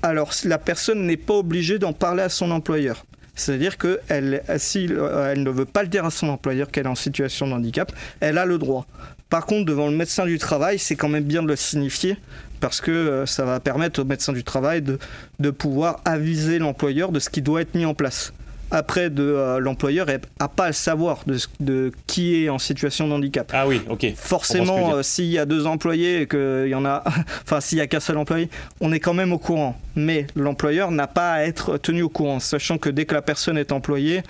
alors 0.02 0.30
la 0.44 0.58
personne 0.58 1.06
n'est 1.06 1.18
pas 1.18 1.34
obligée 1.34 1.78
d'en 1.78 1.92
parler 1.92 2.22
à 2.22 2.28
son 2.28 2.50
employeur. 2.50 3.04
C'est-à-dire 3.34 3.78
que 3.78 4.00
elle, 4.08 4.42
si 4.58 4.88
euh, 4.90 5.32
elle 5.32 5.42
ne 5.42 5.50
veut 5.50 5.64
pas 5.64 5.82
le 5.82 5.88
dire 5.88 6.04
à 6.04 6.10
son 6.10 6.28
employeur 6.28 6.70
qu'elle 6.70 6.86
est 6.86 6.88
en 6.88 6.94
situation 6.94 7.46
de 7.46 7.52
handicap, 7.52 7.92
elle 8.20 8.38
a 8.38 8.46
le 8.46 8.58
droit. 8.58 8.86
Par 9.28 9.46
contre, 9.46 9.64
devant 9.64 9.88
le 9.88 9.96
médecin 9.96 10.26
du 10.26 10.38
travail, 10.38 10.78
c'est 10.78 10.96
quand 10.96 11.08
même 11.08 11.24
bien 11.24 11.42
de 11.42 11.48
le 11.48 11.56
signifier 11.56 12.16
parce 12.60 12.80
que 12.80 12.90
euh, 12.90 13.26
ça 13.26 13.44
va 13.44 13.60
permettre 13.60 14.00
au 14.00 14.04
médecin 14.04 14.32
du 14.32 14.44
travail 14.44 14.82
de 14.82 15.50
pouvoir 15.50 16.00
aviser 16.04 16.58
l'employeur 16.58 17.10
de 17.12 17.18
ce 17.18 17.28
qui 17.28 17.42
doit 17.42 17.62
être 17.62 17.74
mis 17.74 17.84
en 17.84 17.94
place 17.94 18.32
après 18.74 19.08
de 19.08 19.22
euh, 19.22 19.60
l'employeur 19.60 20.06
n'a 20.40 20.48
pas 20.48 20.64
à 20.64 20.66
le 20.68 20.72
savoir 20.72 21.20
de, 21.26 21.38
de, 21.60 21.92
qui 22.08 22.44
est 22.44 22.48
en 22.48 22.58
situation 22.58 23.06
de 23.06 23.12
handicap. 23.12 23.50
Ah 23.54 23.68
oui, 23.68 23.80
ok. 23.88 24.12
Forcément, 24.16 24.96
euh, 24.96 25.02
s'il 25.02 25.26
y 25.26 25.38
a 25.38 25.46
deux 25.46 25.66
employés 25.66 26.22
et 26.22 26.26
qu'il 26.26 26.66
y 26.68 26.74
en 26.74 26.84
a, 26.84 27.04
enfin 27.42 27.60
s'il 27.60 27.78
y 27.78 27.80
a 27.80 27.86
qu'un 27.86 28.00
seul 28.00 28.18
employé, 28.18 28.50
on 28.80 28.92
est 28.92 29.00
quand 29.00 29.14
même 29.14 29.32
au 29.32 29.38
courant. 29.38 29.80
Mais 29.94 30.26
l'employeur 30.34 30.90
n'a 30.90 31.06
pas 31.06 31.32
à 31.34 31.42
être 31.44 31.78
tenu 31.78 32.02
au 32.02 32.08
courant, 32.08 32.40
sachant 32.40 32.76
que 32.78 32.90
dès 32.90 33.04
que 33.04 33.14
la 33.14 33.22
personne 33.22 33.56
est 33.56 33.70
employée, 33.70 34.22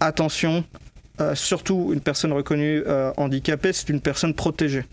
attention, 0.00 0.64
euh, 1.20 1.36
surtout 1.36 1.90
une 1.92 2.00
personne 2.00 2.32
reconnue 2.32 2.82
handicapée, 3.16 3.72
c'est 3.72 3.88
une 3.88 4.00
personne 4.00 4.34
protégée. 4.34 4.84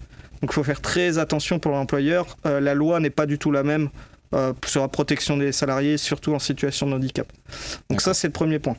Donc 0.41 0.51
il 0.51 0.53
faut 0.53 0.63
faire 0.63 0.81
très 0.81 1.17
attention 1.17 1.57
pour 1.57 1.71
l'employeur. 1.71 2.37
la 2.45 2.73
loi 2.75 2.99
n'est 2.99 3.09
pas 3.09 3.25
du 3.25 3.39
tout 3.39 3.51
la 3.51 3.63
même 3.63 3.89
sur 4.67 4.81
la 4.81 4.87
protection 4.87 5.35
des 5.37 5.51
salariés, 5.51 5.97
surtout 5.97 6.35
en 6.35 6.39
situation 6.39 6.87
de 6.87 6.93
handicap. 6.93 7.27
Donc 7.89 8.01
ça, 8.01 8.13
c'est 8.13 8.27
le 8.27 8.33
premier 8.33 8.59
point. 8.59 8.77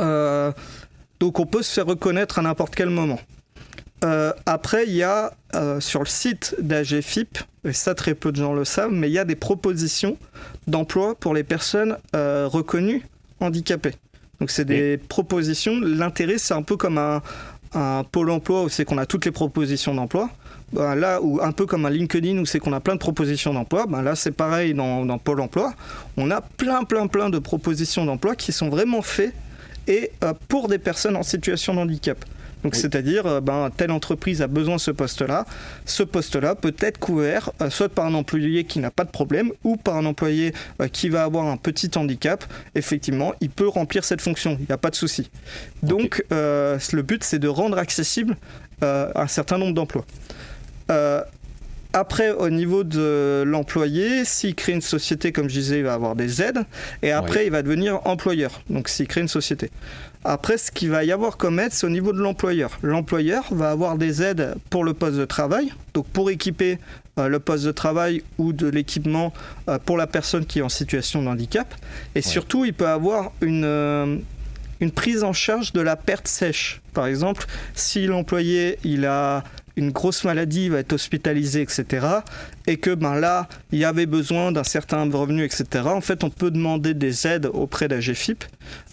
Euh, 0.00 0.52
donc 1.18 1.38
on 1.38 1.46
peut 1.46 1.62
se 1.62 1.72
faire 1.72 1.86
reconnaître 1.86 2.38
à 2.38 2.42
n'importe 2.42 2.74
quel 2.74 2.90
moment. 2.90 3.20
Euh, 4.02 4.32
après, 4.46 4.84
il 4.86 4.94
y 4.94 5.02
a 5.02 5.34
euh, 5.54 5.78
sur 5.80 6.00
le 6.00 6.06
site 6.06 6.56
d'AGFIP, 6.58 7.38
et 7.64 7.72
ça 7.74 7.94
très 7.94 8.14
peu 8.14 8.32
de 8.32 8.36
gens 8.36 8.54
le 8.54 8.64
savent, 8.64 8.92
mais 8.92 9.10
il 9.10 9.12
y 9.12 9.18
a 9.18 9.26
des 9.26 9.36
propositions 9.36 10.16
d'emploi 10.66 11.14
pour 11.14 11.34
les 11.34 11.44
personnes 11.44 11.98
reconnues 12.14 13.02
handicapées. 13.40 13.94
Donc 14.40 14.50
c'est 14.50 14.64
des 14.64 14.96
propositions. 14.96 15.78
L'intérêt, 15.78 16.38
c'est 16.38 16.54
un 16.54 16.62
peu 16.62 16.78
comme 16.78 16.96
un, 16.96 17.22
pôle 18.10 18.30
emploi 18.30 18.62
où 18.62 18.68
c'est 18.70 18.86
qu'on 18.86 18.96
a 18.96 19.04
toutes 19.04 19.26
les 19.26 19.30
propositions 19.30 19.94
d'emploi. 19.94 20.30
Ben 20.72 20.94
là, 20.94 21.20
ou 21.20 21.40
un 21.42 21.52
peu 21.52 21.66
comme 21.66 21.84
un 21.84 21.90
LinkedIn 21.90 22.38
où 22.38 22.46
c'est 22.46 22.60
qu'on 22.60 22.72
a 22.72 22.80
plein 22.80 22.94
de 22.94 23.00
propositions 23.00 23.52
d'emploi, 23.52 23.86
ben 23.86 24.02
là 24.02 24.14
c'est 24.14 24.30
pareil 24.30 24.72
dans, 24.72 25.04
dans 25.04 25.18
Pôle 25.18 25.40
emploi. 25.40 25.74
On 26.16 26.30
a 26.30 26.40
plein, 26.40 26.84
plein, 26.84 27.08
plein 27.08 27.28
de 27.28 27.38
propositions 27.40 28.06
d'emploi 28.06 28.36
qui 28.36 28.52
sont 28.52 28.70
vraiment 28.70 29.02
faites 29.02 29.34
et 29.86 30.12
euh, 30.24 30.32
pour 30.48 30.68
des 30.68 30.78
personnes 30.78 31.16
en 31.16 31.22
situation 31.22 31.74
de 31.74 31.80
handicap. 31.80 32.24
Donc 32.62 32.74
c'est-à-dire, 32.74 33.26
euh, 33.26 33.40
ben, 33.40 33.70
telle 33.74 33.90
entreprise 33.90 34.42
a 34.42 34.46
besoin 34.46 34.76
de 34.76 34.80
ce 34.80 34.90
poste-là. 34.90 35.46
Ce 35.86 36.02
poste-là 36.02 36.54
peut 36.54 36.74
être 36.80 36.98
couvert 36.98 37.50
euh, 37.62 37.70
soit 37.70 37.88
par 37.88 38.04
un 38.04 38.14
employé 38.14 38.64
qui 38.64 38.80
n'a 38.80 38.90
pas 38.90 39.04
de 39.04 39.10
problème 39.10 39.52
ou 39.64 39.76
par 39.76 39.96
un 39.96 40.04
employé 40.04 40.52
qui 40.92 41.08
va 41.08 41.24
avoir 41.24 41.46
un 41.46 41.56
petit 41.56 41.90
handicap. 41.96 42.44
Effectivement, 42.74 43.32
il 43.40 43.48
peut 43.48 43.68
remplir 43.68 44.04
cette 44.04 44.20
fonction. 44.20 44.56
Il 44.60 44.66
n'y 44.66 44.72
a 44.72 44.78
pas 44.78 44.90
de 44.90 44.96
souci. 44.96 45.30
Donc 45.82 46.22
le 46.30 47.00
but, 47.02 47.24
c'est 47.24 47.38
de 47.38 47.48
rendre 47.48 47.78
accessible 47.78 48.36
un 48.82 49.26
certain 49.26 49.56
nombre 49.56 49.74
d'emplois. 49.74 50.04
Après, 51.92 52.30
au 52.30 52.50
niveau 52.50 52.84
de 52.84 53.42
l'employé, 53.44 54.24
s'il 54.24 54.54
crée 54.54 54.72
une 54.72 54.80
société, 54.80 55.32
comme 55.32 55.48
je 55.48 55.54
disais, 55.54 55.78
il 55.78 55.84
va 55.84 55.94
avoir 55.94 56.14
des 56.14 56.40
aides. 56.40 56.64
Et 57.02 57.10
après, 57.10 57.46
il 57.46 57.50
va 57.50 57.62
devenir 57.62 58.00
employeur. 58.06 58.62
Donc, 58.70 58.88
s'il 58.88 59.08
crée 59.08 59.20
une 59.20 59.28
société. 59.28 59.70
Après, 60.22 60.56
ce 60.56 60.70
qu'il 60.70 60.90
va 60.90 61.02
y 61.02 61.10
avoir 61.10 61.36
comme 61.36 61.58
aide, 61.58 61.72
c'est 61.72 61.86
au 61.86 61.90
niveau 61.90 62.12
de 62.12 62.18
l'employeur. 62.18 62.78
L'employeur 62.82 63.44
va 63.50 63.70
avoir 63.70 63.96
des 63.96 64.22
aides 64.22 64.54
pour 64.68 64.84
le 64.84 64.94
poste 64.94 65.16
de 65.16 65.24
travail. 65.24 65.72
Donc, 65.94 66.06
pour 66.06 66.30
équiper 66.30 66.78
euh, 67.18 67.26
le 67.26 67.40
poste 67.40 67.64
de 67.64 67.72
travail 67.72 68.22
ou 68.38 68.52
de 68.52 68.68
l'équipement 68.68 69.32
euh, 69.68 69.78
pour 69.84 69.96
la 69.96 70.06
personne 70.06 70.46
qui 70.46 70.60
est 70.60 70.62
en 70.62 70.68
situation 70.68 71.22
de 71.22 71.28
handicap. 71.28 71.74
Et 72.14 72.22
surtout, 72.22 72.64
il 72.64 72.74
peut 72.74 72.88
avoir 72.88 73.32
une. 73.40 73.64
Euh, 73.64 74.16
une 74.80 74.90
prise 74.90 75.24
en 75.24 75.34
charge 75.34 75.74
de 75.74 75.82
la 75.82 75.94
perte 75.94 76.26
sèche. 76.26 76.80
Par 76.94 77.06
exemple, 77.06 77.44
si 77.74 78.06
l'employé 78.06 78.78
il 78.82 79.04
a 79.04 79.44
une 79.80 79.90
grosse 79.90 80.24
maladie, 80.24 80.68
va 80.68 80.78
être 80.78 80.92
hospitalisé, 80.92 81.62
etc. 81.62 82.06
Et 82.66 82.76
que 82.76 82.94
ben 82.94 83.16
là, 83.16 83.48
il 83.72 83.78
y 83.78 83.84
avait 83.84 84.06
besoin 84.06 84.52
d'un 84.52 84.64
certain 84.64 85.10
revenu, 85.10 85.44
etc. 85.44 85.64
En 85.86 86.00
fait, 86.00 86.22
on 86.22 86.30
peut 86.30 86.50
demander 86.50 86.94
des 86.94 87.26
aides 87.26 87.46
auprès 87.46 87.88
d'AGFIP 87.88 88.44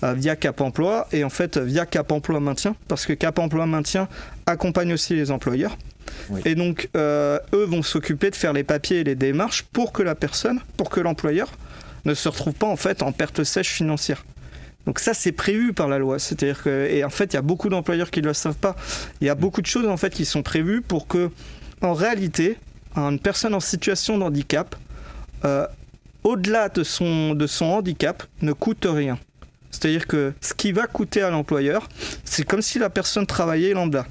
euh, 0.04 0.14
via 0.14 0.36
Cap 0.36 0.62
Emploi 0.62 1.08
et 1.12 1.24
en 1.24 1.30
fait 1.30 1.58
via 1.58 1.86
Cap 1.86 2.12
Emploi 2.12 2.40
Maintien, 2.40 2.76
parce 2.88 3.06
que 3.06 3.14
Cap 3.14 3.38
Emploi 3.38 3.66
Maintien 3.66 4.08
accompagne 4.46 4.94
aussi 4.94 5.16
les 5.16 5.30
employeurs. 5.32 5.78
Et 6.46 6.56
donc, 6.56 6.90
euh, 6.96 7.40
eux 7.54 7.66
vont 7.66 7.84
s'occuper 7.84 8.30
de 8.30 8.36
faire 8.36 8.54
les 8.54 8.64
papiers 8.64 9.00
et 9.00 9.04
les 9.04 9.16
démarches 9.16 9.64
pour 9.64 9.92
que 9.92 10.02
la 10.02 10.16
personne, 10.16 10.62
pour 10.78 10.90
que 10.90 11.00
l'employeur 11.00 11.50
ne 12.06 12.14
se 12.14 12.30
retrouve 12.30 12.54
pas 12.54 12.68
en 12.68 12.78
fait 12.78 13.04
en 13.04 13.12
perte 13.12 13.44
sèche 13.44 13.70
financière. 13.70 14.24
Donc 14.88 15.00
ça, 15.00 15.14
c'est 15.14 15.34
prévu 15.34 15.74
par 15.74 15.90
la 15.90 16.00
loi. 16.00 16.18
C'est-à-dire 16.18 16.64
que, 16.64 16.88
et 16.90 17.04
en 17.04 17.10
fait, 17.10 17.34
il 17.34 17.36
y 17.36 17.38
a 17.38 17.42
beaucoup 17.42 17.68
d'employeurs 17.68 18.10
qui 18.10 18.22
ne 18.22 18.28
le 18.28 18.34
savent 18.34 18.56
pas. 18.56 18.76
Il 19.20 19.28
y 19.28 19.30
a 19.30 19.36
beaucoup 19.36 19.62
de 19.62 19.68
choses 19.68 19.86
en 19.86 19.98
fait 19.98 20.14
qui 20.14 20.24
sont 20.24 20.44
prévues 20.44 20.82
pour 20.82 21.08
que, 21.08 21.30
en 21.82 21.94
réalité, 21.94 22.58
une 22.96 23.20
personne 23.20 23.54
en 23.54 23.60
situation 23.60 24.18
de 24.18 24.24
handicap, 24.24 24.76
euh, 25.44 25.68
au-delà 26.24 26.70
de 26.70 26.84
son, 26.84 27.38
handicap, 27.62 28.24
ne 28.42 28.54
coûte 28.54 28.88
rien. 28.90 29.20
C'est-à-dire 29.72 30.08
que 30.08 30.34
ce 30.40 30.54
qui 30.54 30.72
va 30.72 30.88
coûter 30.88 31.22
à 31.22 31.30
l'employeur, 31.30 31.90
c'est 32.24 32.44
comme 32.44 32.62
si 32.62 32.80
la 32.80 32.90
personne 32.90 33.26
travaillait 33.26 33.74
lambda. 33.74 34.08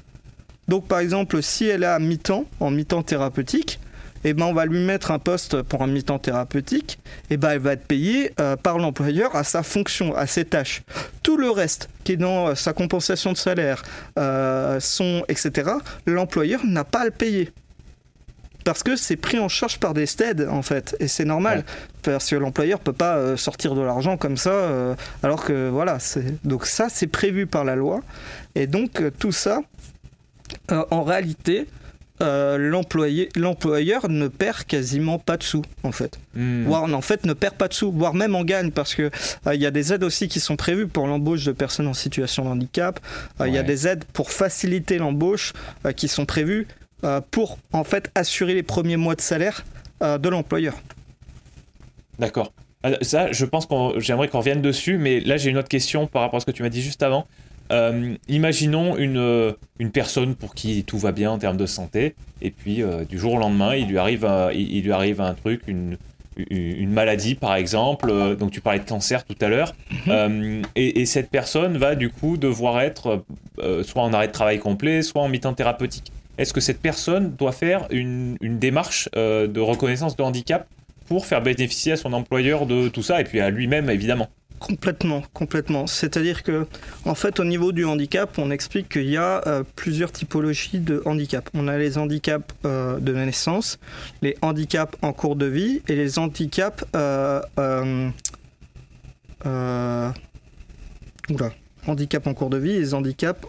Donc 0.67 0.87
par 0.87 0.99
exemple, 0.99 1.41
si 1.41 1.65
elle 1.65 1.81
est 1.81 1.87
à 1.87 1.97
mi-temps, 1.97 2.45
en 2.59 2.69
mi-temps 2.69 3.01
thérapeutique, 3.01 3.79
eh 4.23 4.33
ben, 4.33 4.45
on 4.45 4.53
va 4.53 4.65
lui 4.65 4.79
mettre 4.79 5.11
un 5.11 5.19
poste 5.19 5.61
pour 5.61 5.83
un 5.83 5.87
mi-temps 5.87 6.19
thérapeutique, 6.19 6.99
et 7.29 7.33
eh 7.33 7.37
ben, 7.37 7.51
elle 7.51 7.59
va 7.59 7.73
être 7.73 7.85
payée 7.85 8.33
euh, 8.39 8.55
par 8.55 8.77
l'employeur 8.77 9.35
à 9.35 9.43
sa 9.43 9.63
fonction, 9.63 10.15
à 10.15 10.27
ses 10.27 10.45
tâches. 10.45 10.83
Tout 11.23 11.37
le 11.37 11.49
reste 11.49 11.89
qui 12.03 12.13
est 12.13 12.17
dans 12.17 12.47
euh, 12.47 12.55
sa 12.55 12.73
compensation 12.73 13.31
de 13.31 13.37
salaire, 13.37 13.83
euh, 14.17 14.79
son, 14.79 15.23
etc., 15.27 15.71
l'employeur 16.05 16.65
n'a 16.65 16.83
pas 16.83 17.01
à 17.01 17.05
le 17.05 17.11
payer. 17.11 17.51
Parce 18.63 18.83
que 18.83 18.97
c'est 18.97 19.15
pris 19.15 19.39
en 19.39 19.47
charge 19.47 19.79
par 19.79 19.93
des 19.93 20.05
STED 20.05 20.45
en 20.49 20.61
fait. 20.61 20.97
Et 20.99 21.07
c'est 21.07 21.23
normal. 21.23 21.63
Parce 22.01 22.29
que 22.29 22.35
l'employeur 22.35 22.81
peut 22.81 22.91
pas 22.91 23.37
sortir 23.37 23.75
de 23.75 23.81
l'argent 23.81 24.17
comme 24.17 24.35
ça 24.35 24.95
alors 25.23 25.45
que 25.45 25.69
voilà 25.69 25.99
donc 26.43 26.65
ça 26.65 26.87
c'est 26.89 27.07
prévu 27.07 27.47
par 27.47 27.63
la 27.63 27.77
loi. 27.77 28.01
Et 28.55 28.67
donc 28.67 29.01
tout 29.19 29.31
ça 29.31 29.61
en 30.69 31.03
réalité 31.03 31.67
euh, 32.21 32.57
l'employeur 33.35 34.09
ne 34.09 34.27
perd 34.27 34.63
quasiment 34.63 35.19
pas 35.19 35.37
de 35.37 35.43
sous 35.43 35.61
en 35.83 35.91
fait. 35.91 36.19
Hmm. 36.33 36.65
Voire 36.65 36.83
en 36.83 37.01
fait 37.01 37.25
ne 37.25 37.33
perd 37.33 37.55
pas 37.55 37.67
de 37.67 37.73
sous, 37.73 37.91
voire 37.91 38.15
même 38.15 38.35
en 38.35 38.43
gagne 38.43 38.71
parce 38.71 38.95
que 38.95 39.11
euh, 39.45 39.53
il 39.53 39.61
y 39.61 39.65
a 39.67 39.71
des 39.71 39.93
aides 39.93 40.03
aussi 40.03 40.27
qui 40.27 40.39
sont 40.39 40.55
prévues 40.55 40.87
pour 40.87 41.05
l'embauche 41.05 41.45
de 41.45 41.51
personnes 41.51 41.87
en 41.87 41.93
situation 41.93 42.45
de 42.45 42.49
handicap. 42.49 42.99
Euh, 43.39 43.47
il 43.47 43.53
y 43.53 43.57
a 43.59 43.63
des 43.63 43.87
aides 43.87 44.03
pour 44.13 44.31
faciliter 44.31 44.97
l'embauche 44.97 45.53
qui 45.95 46.07
sont 46.07 46.25
prévues 46.25 46.67
pour 47.31 47.59
en 47.73 47.83
fait 47.83 48.09
assurer 48.15 48.55
les 48.55 48.63
premiers 48.63 48.97
mois 48.97 49.15
de 49.15 49.21
salaire 49.21 49.63
de 50.01 50.29
l'employeur. 50.29 50.73
D'accord. 52.17 52.51
Ça, 53.01 53.31
je 53.31 53.45
pense 53.45 53.65
qu'on 53.65 53.99
j'aimerais 53.99 54.27
qu'on 54.27 54.39
revienne 54.39 54.61
dessus, 54.61 54.97
mais 54.97 55.19
là 55.19 55.37
j'ai 55.37 55.49
une 55.49 55.57
autre 55.57 55.67
question 55.67 56.07
par 56.07 56.21
rapport 56.23 56.37
à 56.37 56.39
ce 56.39 56.45
que 56.45 56.51
tu 56.51 56.63
m'as 56.63 56.69
dit 56.69 56.81
juste 56.81 57.03
avant. 57.03 57.27
Euh, 57.71 58.15
imaginons 58.27 58.97
une, 58.97 59.17
euh, 59.17 59.53
une 59.79 59.91
personne 59.91 60.35
pour 60.35 60.53
qui 60.55 60.83
tout 60.83 60.97
va 60.97 61.11
bien 61.11 61.31
en 61.31 61.37
termes 61.37 61.57
de 61.57 61.65
santé, 61.65 62.15
et 62.41 62.51
puis 62.51 62.81
euh, 62.81 63.03
du 63.03 63.19
jour 63.19 63.33
au 63.33 63.37
lendemain, 63.37 63.75
il 63.75 63.87
lui 63.87 63.97
arrive, 63.97 64.25
un, 64.25 64.51
il, 64.51 64.83
lui 64.83 64.91
arrive 64.91 65.21
un 65.21 65.33
truc, 65.33 65.61
une, 65.67 65.97
une 66.49 66.91
maladie 66.91 67.35
par 67.35 67.55
exemple, 67.55 68.35
donc 68.37 68.51
tu 68.51 68.61
parlais 68.61 68.79
de 68.79 68.87
cancer 68.87 69.25
tout 69.25 69.35
à 69.41 69.49
l'heure, 69.49 69.75
mhm. 70.05 70.61
et, 70.75 71.05
cette 71.05 71.29
personne 71.29 71.77
va 71.77 71.95
du 71.95 72.09
coup 72.09 72.37
devoir 72.37 72.79
être 72.79 73.23
soit 73.83 74.03
en 74.03 74.13
arrêt 74.13 74.27
de 74.27 74.33
travail 74.33 74.59
complet, 74.59 75.01
soit 75.01 75.21
en 75.21 75.29
mi-temps 75.29 75.53
thérapeutique. 75.53 76.11
Est-ce 76.37 76.53
que 76.53 76.61
cette 76.61 76.79
personne 76.79 77.35
doit 77.35 77.51
faire 77.51 77.87
une, 77.89 78.37
une 78.41 78.59
démarche 78.59 79.09
de 79.15 79.59
reconnaissance 79.59 80.15
de 80.15 80.21
handicap 80.21 80.67
pour 81.07 81.25
faire 81.25 81.41
bénéficier 81.41 81.93
à 81.93 81.97
son 81.97 82.13
employeur 82.13 82.67
de 82.67 82.87
tout 82.87 83.01
ça 83.01 83.19
et 83.19 83.23
puis 83.23 83.39
à 83.39 83.49
lui-même 83.49 83.89
évidemment? 83.89 84.27
Complètement, 84.59 85.21
complètement. 85.33 85.85
C'est-à-dire 85.85 86.41
que, 86.41 86.65
en 87.05 87.13
fait, 87.13 87.39
au 87.39 87.43
niveau 87.43 87.71
du 87.71 87.85
handicap, 87.85 88.37
on 88.39 88.49
explique 88.49 88.89
qu'il 88.89 89.09
y 89.09 89.17
a 89.17 89.47
euh, 89.47 89.63
plusieurs 89.75 90.11
typologies 90.11 90.79
de 90.79 91.01
handicap. 91.05 91.47
On 91.53 91.67
a 91.67 91.77
les 91.77 91.97
handicaps 91.97 92.55
euh, 92.65 92.99
de 92.99 93.13
naissance, 93.13 93.77
les 94.21 94.35
handicaps 94.41 94.97
en 95.03 95.13
cours 95.13 95.35
de 95.35 95.45
vie 95.45 95.81
et 95.87 95.95
les 95.95 96.17
handicaps. 96.17 96.83
Euh, 96.95 97.41
oula, 101.29 101.51
handicap 101.85 102.25
en 102.25 102.33
cours 102.33 102.49
de 102.49 102.57
vie 102.57 102.71
et 102.71 102.79
les 102.79 102.93
handicaps 102.93 103.47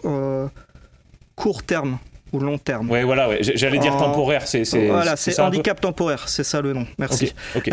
court 1.35 1.63
terme 1.63 1.97
ou 2.31 2.39
long 2.39 2.57
terme. 2.57 2.89
Oui, 2.89 3.03
voilà, 3.03 3.41
j'allais 3.41 3.79
dire 3.79 3.97
temporaire. 3.97 4.47
C'est, 4.47 4.63
voilà, 4.87 5.15
c'est 5.15 5.39
handicap 5.39 5.79
temporaire, 5.79 6.27
c'est 6.27 6.43
ça 6.43 6.61
le 6.61 6.73
nom. 6.73 6.85
Merci. 6.97 7.33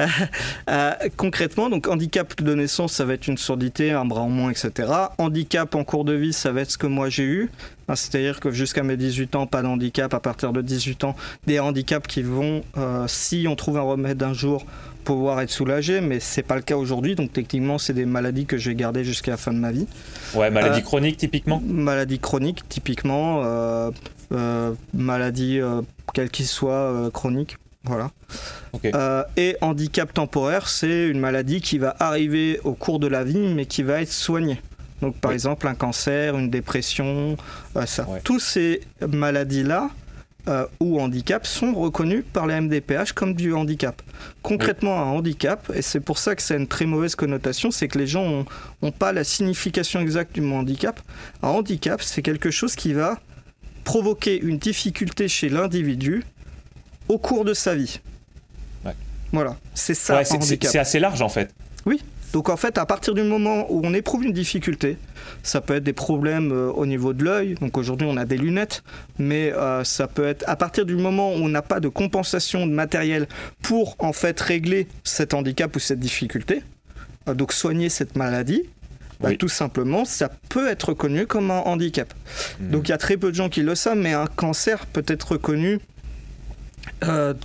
Euh, 0.69 0.93
concrètement, 1.17 1.71
donc 1.71 1.87
handicap 1.87 2.43
de 2.43 2.55
naissance, 2.55 2.93
ça 2.93 3.05
va 3.05 3.15
être 3.15 3.29
une 3.29 3.39
surdité, 3.39 3.93
un 3.93 4.05
bras 4.05 4.23
en 4.23 4.29
moins, 4.29 4.51
etc. 4.51 4.91
Handicap 5.19 5.75
en 5.75 5.85
cours 5.85 6.05
de 6.05 6.13
vie, 6.13 6.33
ça 6.33 6.53
va 6.53 6.63
être 6.63 6.71
ce 6.71 6.79
que 6.79 6.87
moi 6.87 7.09
j'ai 7.09 7.23
eu. 7.23 7.51
Hein, 7.89 7.95
c'est-à-dire 7.95 8.41
que 8.41 8.51
jusqu'à 8.51 8.83
mes 8.83 8.97
18 8.97 9.37
ans, 9.37 9.47
pas 9.47 9.63
de 9.63 9.69
handicap. 9.69 10.13
À 10.13 10.21
partir 10.21 10.53
de 10.53 10.61
18 10.61 11.05
ans, 11.05 11.17
des 11.47 11.61
handicaps 11.61 12.07
qui 12.07 12.23
vont, 12.23 12.63
euh, 12.77 13.05
si 13.07 13.47
on 13.49 13.57
trouve 13.57 13.79
un 13.79 13.83
remède 13.83 14.23
un 14.23 14.33
jour, 14.33 14.67
pouvoir 15.07 15.41
être 15.41 15.51
soulagé, 15.51 16.01
mais 16.03 16.21
c'est 16.21 16.43
pas 16.43 16.57
le 16.57 16.63
cas 16.63 16.77
aujourd'hui. 16.77 17.15
Donc 17.15 17.33
techniquement, 17.33 17.79
c'est 17.79 17.95
des 17.95 18.05
maladies 18.05 18.45
que 18.45 18.59
je 18.59 18.69
vais 18.69 18.75
garder 18.75 19.05
jusqu'à 19.05 19.31
la 19.31 19.37
fin 19.39 19.53
de 19.53 19.59
ma 19.59 19.71
vie. 19.73 19.87
Ouais, 20.35 20.51
maladie 20.51 20.81
euh, 20.81 20.83
chronique 20.83 21.17
typiquement. 21.17 21.63
Maladie 21.65 22.19
chronique 22.19 22.69
typiquement. 22.69 23.43
Euh, 23.45 23.91
maladie, 24.93 25.61
euh, 25.61 25.81
quelle 26.13 26.29
qu'il 26.29 26.47
soit, 26.47 27.11
chronique. 27.15 27.57
Voilà. 27.85 28.11
et 29.37 29.57
handicap 29.61 30.13
temporaire, 30.13 30.69
c'est 30.69 31.07
une 31.07 31.21
maladie 31.21 31.61
qui 31.61 31.79
va 31.79 31.95
arriver 32.01 32.61
au 32.65 32.73
cours 32.73 32.99
de 32.99 33.07
la 33.07 33.23
vie, 33.23 33.55
mais 33.55 33.65
qui 33.65 33.85
va 33.85 34.03
être 34.03 34.13
soignée. 34.13 34.61
Donc, 35.03 35.15
par 35.21 35.31
exemple, 35.31 35.69
un 35.69 35.77
cancer, 35.77 36.37
une 36.37 36.51
dépression, 36.51 37.37
ça. 37.87 38.09
Tous 38.25 38.41
ces 38.41 38.81
maladies-là 39.07 39.91
ou 40.81 41.01
handicaps 41.01 41.49
sont 41.49 41.75
reconnus 41.75 42.25
par 42.33 42.47
la 42.47 42.61
MDPH 42.61 43.13
comme 43.15 43.35
du 43.35 43.53
handicap. 43.53 44.01
Concrètement, 44.43 45.01
un 45.01 45.07
handicap, 45.07 45.71
et 45.75 45.83
c'est 45.83 46.01
pour 46.01 46.19
ça 46.19 46.35
que 46.35 46.43
c'est 46.43 46.57
une 46.57 46.69
très 46.69 46.87
mauvaise 46.87 47.15
connotation, 47.15 47.71
c'est 47.71 47.89
que 47.89 47.99
les 47.99 48.07
gens 48.07 48.45
n'ont 48.83 48.93
pas 48.93 49.13
la 49.13 49.25
signification 49.25 50.01
exacte 50.01 50.35
du 50.35 50.41
mot 50.41 50.57
handicap. 50.57 51.01
Un 51.43 51.49
handicap, 51.49 52.03
c'est 52.03 52.23
quelque 52.23 52.51
chose 52.51 52.77
qui 52.77 52.93
va 52.93 53.19
provoquer 53.85 54.41
une 54.41 54.59
difficulté 54.59 55.29
chez 55.29 55.49
l'individu 55.49 56.25
au 57.09 57.19
cours 57.19 57.45
de 57.45 57.55
sa 57.55 57.75
vie. 57.75 58.01
Voilà, 59.33 59.57
c'est 59.75 59.95
ça. 59.95 60.23
c'est 60.25 60.79
assez 60.79 61.01
large 61.01 61.21
en 61.21 61.29
fait. 61.29 61.53
Oui. 61.85 62.01
Donc 62.37 62.51
en 62.51 62.59
fait, 62.59 62.77
à 62.77 62.85
partir 62.85 63.15
du 63.15 63.23
moment 63.23 63.65
où 63.71 63.81
on 63.83 63.95
éprouve 63.95 64.25
une 64.25 64.35
difficulté, 64.35 64.99
ça 65.43 65.63
peut 65.63 65.77
être 65.77 65.85
des 65.85 65.95
problèmes 65.95 66.53
euh, 66.53 66.71
au 66.71 66.85
niveau 66.85 67.15
de 67.15 67.25
l'œil. 67.25 67.55
Donc 67.63 67.79
aujourd'hui, 67.79 68.07
on 68.11 68.19
a 68.19 68.27
des 68.27 68.37
lunettes, 68.37 68.83
mais 69.19 69.55
euh, 69.55 69.85
ça 69.85 70.07
peut 70.07 70.27
être 70.27 70.45
à 70.47 70.55
partir 70.55 70.85
du 70.85 70.97
moment 70.97 71.31
où 71.31 71.37
on 71.37 71.49
n'a 71.49 71.63
pas 71.63 71.81
de 71.81 71.89
compensation 71.89 72.67
de 72.67 72.73
matériel 72.73 73.27
pour 73.63 73.97
en 74.01 74.13
fait 74.13 74.39
régler 74.39 74.87
cet 75.03 75.33
handicap 75.33 75.75
ou 75.75 75.79
cette 75.79 75.99
difficulté, 75.99 76.63
euh, 77.27 77.33
donc 77.33 77.55
soigner 77.55 77.89
cette 77.89 78.17
maladie, 78.17 78.65
bah, 79.19 79.35
tout 79.35 79.49
simplement, 79.49 80.05
ça 80.05 80.29
peut 80.51 80.69
être 80.69 80.91
reconnu 80.91 81.27
comme 81.27 81.51
un 81.51 81.61
handicap. 81.61 82.13
Hmm. 82.61 82.71
Donc 82.71 82.89
il 82.89 82.91
y 82.91 82.95
a 82.95 82.99
très 82.99 83.17
peu 83.17 83.31
de 83.31 83.35
gens 83.35 83.49
qui 83.49 83.63
le 83.63 83.75
savent, 83.75 83.97
mais 83.97 84.13
un 84.13 84.27
cancer 84.27 84.85
peut 84.85 85.05
être 85.09 85.33
reconnu 85.33 85.81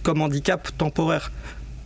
comme 0.03 0.21
handicap 0.21 0.69
temporaire. 0.77 1.31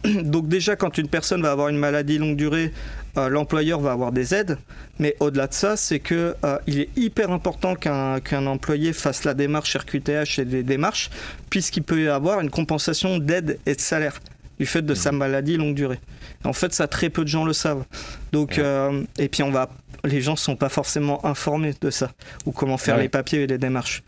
Donc 0.24 0.47
déjà, 0.47 0.76
quand 0.76 0.97
une 0.97 1.08
personne 1.08 1.41
va 1.41 1.51
avoir 1.51 1.70
une 1.70 1.78
maladie 1.78 2.18
longue 2.18 2.36
durée, 2.36 2.72
euh, 3.18 3.30
l'employeur 3.30 3.80
va 3.80 3.91
avoir 3.91 4.12
des 4.12 4.34
aides. 4.34 4.58
Mais 4.99 5.16
au-delà 5.20 5.47
de 5.47 5.53
ça, 5.53 5.78
c'est 5.78 5.99
que 5.99 6.36
euh, 6.43 6.58
il 6.68 6.80
est 6.80 6.89
hyper 6.95 7.32
important 7.32 7.76
qu'un 7.76 8.45
employé 8.45 8.93
fasse 8.93 9.24
la 9.24 9.34
démarche 9.34 9.76
RQTH 9.76 10.39
et 10.39 10.45
des 10.45 10.64
démarches, 10.64 11.10
puisqu'il 11.49 11.84
peut 11.84 12.01
y 12.01 12.08
avoir 12.08 12.39
une 12.39 12.49
compensation 12.49 13.18
d'aide 13.18 13.60
et 13.66 13.76
de 13.76 13.82
salaire 13.82 14.20
du 14.60 14.66
fait 14.66 14.82
de 14.82 14.93
sa 14.93 15.12
hmm. 15.12 15.18
maladie 15.18 15.58
longue 15.58 15.76
durée. 15.76 15.99
En 16.43 16.53
fait, 16.53 16.74
ça 16.74 16.88
très 16.88 17.10
peu 17.10 17.24
de 17.24 17.28
gens 17.28 17.45
le 17.45 17.53
savent. 17.53 17.84
Donc, 18.32 18.58
euh, 18.58 19.03
et 19.18 19.28
puis 19.28 19.43
on 19.43 19.51
va, 19.51 19.70
les 20.03 20.22
gens 20.22 20.36
sont 20.36 20.56
pas 20.56 20.70
forcément 20.70 21.26
informés 21.26 21.74
de 21.80 21.89
ça 21.89 22.12
ou 22.45 22.51
comment 22.51 22.78
faire 22.78 22.97
les 22.97 23.10
papiers 23.10 23.41
et 23.41 23.47
les 23.47 23.58
démarches. 23.58 24.03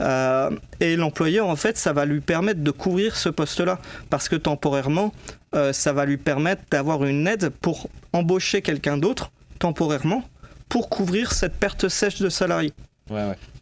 Euh, 0.00 0.50
et 0.80 0.96
l'employeur, 0.96 1.46
en 1.46 1.56
fait, 1.56 1.76
ça 1.76 1.92
va 1.92 2.06
lui 2.06 2.20
permettre 2.20 2.60
de 2.60 2.70
couvrir 2.70 3.16
ce 3.16 3.28
poste-là 3.28 3.78
parce 4.08 4.28
que 4.28 4.36
temporairement, 4.36 5.12
euh, 5.54 5.72
ça 5.72 5.92
va 5.92 6.04
lui 6.04 6.16
permettre 6.16 6.62
d'avoir 6.70 7.04
une 7.04 7.26
aide 7.26 7.48
pour 7.48 7.88
embaucher 8.12 8.62
quelqu'un 8.62 8.96
d'autre 8.96 9.30
temporairement 9.58 10.24
pour 10.68 10.88
couvrir 10.88 11.32
cette 11.32 11.54
perte 11.54 11.88
sèche 11.88 12.20
de 12.20 12.28
salarié. 12.28 12.72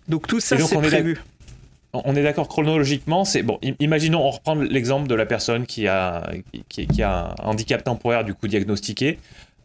Donc 0.09 0.27
tout 0.27 0.41
ça, 0.41 0.59
c'est 0.59 0.77
prévu 0.77 1.19
on 1.93 2.17
est 2.17 2.23
d'accord 2.23 2.49
chronologiquement, 2.49 3.25
c'est 3.25 3.43
bon. 3.43 3.59
Imaginons, 3.81 4.21
on 4.21 4.31
reprend 4.31 4.55
l'exemple 4.55 5.09
de 5.09 5.15
la 5.15 5.27
personne 5.27 5.67
qui 5.67 5.87
a, 5.89 6.31
qui, 6.69 7.03
a 7.03 7.35
un 7.39 7.49
handicap 7.49 7.83
temporaire 7.83 8.25
du 8.25 8.35
coup 8.35 8.49
diagnostiqué. 8.49 9.19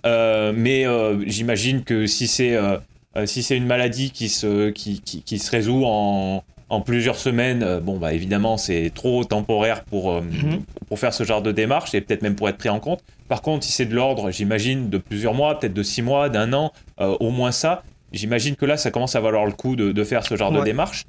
Euh, 0.05 0.53
mais 0.55 0.85
euh, 0.85 1.23
j'imagine 1.27 1.83
que 1.83 2.07
si 2.07 2.27
c'est 2.27 2.55
euh, 2.55 2.77
si 3.25 3.43
c'est 3.43 3.55
une 3.55 3.67
maladie 3.67 4.11
qui 4.11 4.27
se, 4.27 4.69
qui, 4.71 5.01
qui, 5.01 5.39
se 5.39 5.51
résout 5.51 5.83
en, 5.85 6.43
en, 6.73 6.81
plusieurs 6.81 7.17
semaines, 7.17 7.79
bon 7.79 7.97
bah 7.97 8.13
évidemment 8.13 8.57
c'est 8.57 8.91
trop 8.93 9.23
temporaire 9.23 9.83
pour, 9.83 10.21
mhm. 10.21 10.63
pour 10.87 10.99
faire 10.99 11.13
ce 11.13 11.23
genre 11.23 11.41
de 11.41 11.51
démarche 11.51 11.93
et 11.93 12.01
peut-être 12.01 12.21
même 12.21 12.35
pour 12.35 12.49
être 12.49 12.57
pris 12.57 12.69
en 12.69 12.79
compte. 12.79 13.03
Par 13.27 13.41
contre, 13.41 13.65
si 13.65 13.71
c'est 13.71 13.85
de 13.85 13.95
l'ordre, 13.95 14.31
j'imagine 14.31 14.89
de 14.89 14.97
plusieurs 14.97 15.33
mois, 15.33 15.59
peut-être 15.59 15.73
de 15.73 15.83
six 15.83 16.01
mois, 16.01 16.29
d'un 16.29 16.53
an, 16.53 16.71
au 16.97 17.31
moins 17.31 17.51
ça, 17.51 17.83
j'imagine 18.11 18.55
que 18.55 18.65
là 18.65 18.77
ça 18.77 18.91
commence 18.91 19.15
à 19.15 19.21
valoir 19.21 19.45
le 19.45 19.51
coup 19.51 19.75
de, 19.75 19.91
de 19.91 20.03
faire 20.03 20.25
ce 20.25 20.35
genre 20.35 20.51
de 20.51 20.61
démarche. 20.61 21.05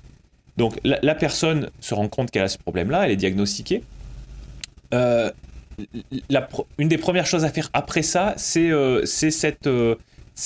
Donc 0.57 0.79
la, 0.85 1.15
personne 1.15 1.71
se 1.81 1.95
rend 1.95 2.09
compte 2.09 2.31
qu'elle 2.31 2.45
a 2.45 2.49
ce 2.49 2.59
problème-là, 2.59 3.07
elle 3.07 3.13
est 3.13 3.17
diagnostiquée. 3.17 3.83
Euh, 4.93 5.31
une 6.79 6.89
des 6.89 6.99
premières 6.99 7.27
choses 7.27 7.45
à 7.45 7.51
faire 7.51 7.71
après 7.73 8.03
ça, 8.03 8.35
c'est 8.37 8.71
euh, 8.71 9.05
cette, 9.05 9.69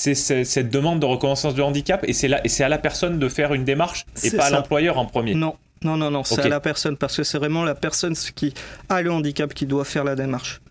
euh, 0.07 0.13
cette 0.13 0.69
demande 0.69 0.99
de 0.99 1.05
reconnaissance 1.05 1.55
de 1.55 1.61
handicap 1.61 2.05
et 2.07 2.13
c'est 2.13 2.63
à 2.63 2.69
la 2.69 2.77
personne 2.77 3.19
de 3.19 3.29
faire 3.29 3.53
une 3.53 3.63
démarche 3.63 4.05
et 4.23 4.31
pas 4.31 4.45
à 4.45 4.49
l'employeur 4.49 4.97
en 4.97 5.05
premier. 5.05 5.33
Non, 5.33 5.55
non, 5.83 5.97
non, 5.97 6.11
non, 6.11 6.23
c'est 6.23 6.41
à 6.41 6.47
la 6.47 6.59
personne 6.59 6.97
parce 6.97 7.17
que 7.17 7.23
c'est 7.23 7.37
vraiment 7.37 7.63
la 7.63 7.75
personne 7.75 8.15
qui 8.35 8.53
a 8.89 9.01
le 9.01 9.11
handicap 9.11 9.53
qui 9.53 9.65
doit 9.65 9.85
faire 9.85 10.03
la 10.03 10.15
démarche. 10.15 10.61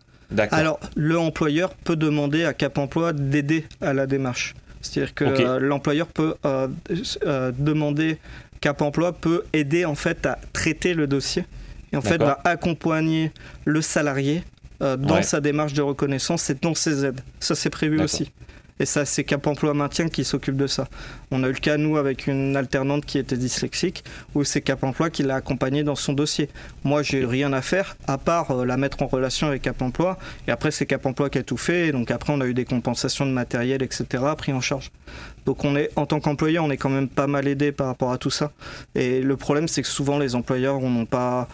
Alors, 0.51 0.79
le 0.95 1.19
employeur 1.19 1.75
peut 1.75 1.97
demander 1.97 2.45
à 2.45 2.53
Cap 2.53 2.77
Emploi 2.77 3.15
d'aider 3.15 3.65
à 3.81 3.95
la 3.95 4.07
démarche. 4.07 4.55
C'est-à-dire 4.83 5.15
que 5.15 5.59
l'employeur 5.59 6.07
peut 6.07 6.35
demander 6.89 8.19
Cap 8.61 8.83
Emploi 8.83 9.13
peut 9.13 9.45
aider 9.53 9.85
en 9.85 9.95
fait 9.95 10.27
à 10.27 10.39
traiter 10.53 10.95
le 10.95 11.07
dossier 11.07 11.45
et 11.93 11.97
en 11.97 12.03
fait 12.03 12.19
va 12.19 12.41
accompagner 12.45 13.33
le 13.65 13.81
salarié 13.83 14.43
euh, 14.83 14.97
dans 14.97 15.23
sa 15.23 15.41
démarche 15.41 15.73
de 15.73 15.83
reconnaissance 15.83 16.51
et 16.51 16.55
dans 16.55 16.75
ses 16.75 17.05
aides. 17.05 17.21
Ça 17.41 17.55
c'est 17.55 17.71
prévu 17.71 18.01
aussi. 18.01 18.31
Et 18.81 18.87
ça, 18.87 19.05
c'est 19.05 19.25
Cap 19.25 19.47
Emploi 19.47 19.75
Maintien 19.75 20.09
qui 20.09 20.25
s'occupe 20.25 20.57
de 20.57 20.67
ça. 20.67 20.89
On 21.31 21.43
a 21.43 21.49
eu 21.49 21.53
le 21.53 21.59
cas, 21.59 21.77
nous, 21.77 21.97
avec 21.97 22.27
une 22.27 22.57
alternante 22.57 23.05
qui 23.05 23.19
était 23.19 23.37
dyslexique, 23.37 24.05
où 24.35 24.45
c'est 24.45 24.61
Cap 24.61 24.85
Emploi 24.85 25.11
qui 25.11 25.23
l'a 25.23 25.37
accompagnée 25.37 25.83
dans 25.83 25.95
son 25.95 26.13
dossier. 26.13 26.49
Moi, 26.85 27.03
j'ai 27.03 27.25
rien 27.25 27.53
à 27.53 27.63
faire, 27.63 27.97
à 28.07 28.19
part 28.19 28.51
euh, 28.51 28.65
la 28.65 28.77
mettre 28.77 29.03
en 29.03 29.07
relation 29.07 29.49
avec 29.49 29.63
Cap 29.63 29.83
Emploi. 29.83 30.19
Et 30.47 30.51
après, 30.51 30.71
c'est 30.71 30.87
Cap 30.87 31.05
Emploi 31.07 31.31
qui 31.31 31.39
a 31.39 31.43
tout 31.43 31.57
fait. 31.57 31.89
Et 31.89 31.93
donc 31.93 32.11
après, 32.11 32.33
on 32.33 32.41
a 32.41 32.47
eu 32.47 32.55
des 32.55 32.65
compensations 32.65 33.27
de 33.27 33.33
matériel, 33.33 33.83
etc., 33.83 34.25
pris 34.37 34.53
en 34.53 34.61
charge. 34.61 34.91
Donc 35.47 35.65
on 35.65 35.77
est, 35.77 35.91
en 35.97 36.07
tant 36.07 36.21
qu'employeur, 36.21 36.65
on 36.65 36.71
est 36.71 36.77
quand 36.77 36.91
même 36.91 37.09
pas 37.09 37.27
mal 37.27 37.49
aidé 37.49 37.73
par 37.73 37.87
rapport 37.87 38.13
à 38.13 38.19
tout 38.19 38.31
ça. 38.31 38.53
Et 38.95 39.21
le 39.21 39.37
problème, 39.37 39.67
c'est 39.67 39.83
que 39.83 39.89
souvent 39.89 40.19
les 40.19 40.35
employeurs 40.35 40.81
n'ont 40.81 41.07
pas 41.07 41.49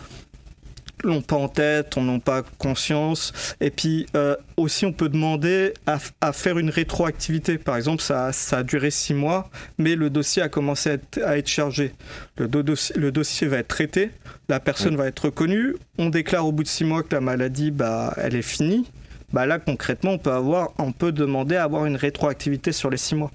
l'ont 1.03 1.23
pas 1.23 1.37
en 1.37 1.49
tête, 1.49 1.97
on 1.97 2.03
n'ont 2.03 2.21
pas 2.21 2.43
conscience. 2.59 3.33
Et 3.61 3.71
puis 3.71 4.07
euh, 4.17 4.37
aussi, 4.57 4.87
on 4.87 4.93
peut 4.93 5.09
demander 5.09 5.75
à, 5.87 6.33
faire 6.33 6.59
une 6.59 6.71
rétroactivité. 6.71 7.59
Par 7.59 7.77
exemple, 7.77 8.03
ça, 8.03 8.33
ça, 8.33 8.59
a 8.59 8.63
duré 8.63 8.91
six 8.91 9.15
mois, 9.15 9.51
mais 9.79 9.97
le 9.97 10.11
dossier 10.11 10.43
a 10.43 10.49
commencé 10.49 10.99
à 11.25 11.37
être, 11.37 11.49
chargé. 11.49 11.93
Le, 12.37 12.47
le, 12.47 13.13
dossier 13.13 13.47
va 13.47 13.59
être 13.59 13.69
traité, 13.69 14.11
la 14.49 14.61
personne 14.61 14.97
va 14.97 15.07
être 15.07 15.27
reconnue. 15.27 15.77
On 15.99 16.11
déclare 16.11 16.47
au 16.47 16.53
bout 16.53 16.63
de 16.63 16.69
six 16.69 16.85
mois 16.85 17.03
que 17.03 17.15
la 17.15 17.21
maladie, 17.21 17.71
bah, 17.71 18.15
elle 18.17 18.37
est 18.37 18.43
finie. 18.43 18.87
Bah 19.33 19.47
là, 19.47 19.59
concrètement, 19.59 20.13
on 20.13 20.19
peut 20.19 20.31
avoir, 20.31 20.71
on 20.79 20.93
peut 20.93 21.11
demander 21.11 21.57
à 21.57 21.65
avoir 21.65 21.87
une 21.87 21.97
rétroactivité 21.97 22.71
sur 22.71 22.89
les 22.89 22.97
six 22.97 23.17
mois. 23.17 23.33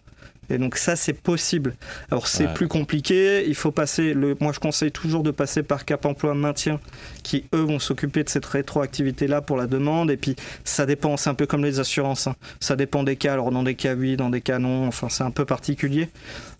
Et 0.50 0.58
donc 0.58 0.78
ça, 0.78 0.96
c'est 0.96 1.14
possible. 1.14 1.76
Alors 2.12 2.28
c'est 2.28 2.54
plus 2.54 2.68
compliqué. 2.68 3.46
Il 3.48 3.56
faut 3.56 3.72
passer. 3.72 4.14
Le, 4.14 4.36
moi, 4.40 4.52
je 4.54 4.60
conseille 4.60 4.92
toujours 4.92 5.24
de 5.24 5.32
passer 5.32 5.64
par 5.64 5.86
Cap 5.86 6.06
Emploi 6.06 6.34
Maintien, 6.34 6.80
qui 7.24 7.46
eux 7.54 7.62
vont 7.62 7.80
s'occuper 7.80 8.24
de 8.24 8.30
cette 8.30 8.46
rétroactivité-là 8.46 9.42
pour 9.42 9.58
la 9.58 9.68
demande. 9.68 10.12
Et 10.12 10.18
puis 10.18 10.36
ça 10.64 10.86
dépend. 10.86 11.18
C'est 11.18 11.30
un 11.30 11.36
peu 11.36 11.46
comme 11.46 11.64
les 11.64 11.80
assurances. 11.80 12.28
Hein. 12.28 12.36
Ça 12.60 12.76
dépend 12.76 13.04
des 13.04 13.16
cas. 13.16 13.34
Alors 13.34 13.52
dans 13.52 13.64
des 13.64 13.76
cas 13.76 13.96
oui, 13.96 14.18
dans 14.18 14.30
des 14.30 14.42
cas 14.42 14.60
non. 14.60 14.88
Enfin, 14.88 15.10
c'est 15.10 15.24
un 15.24 15.32
peu 15.32 15.46
particulier. 15.46 16.10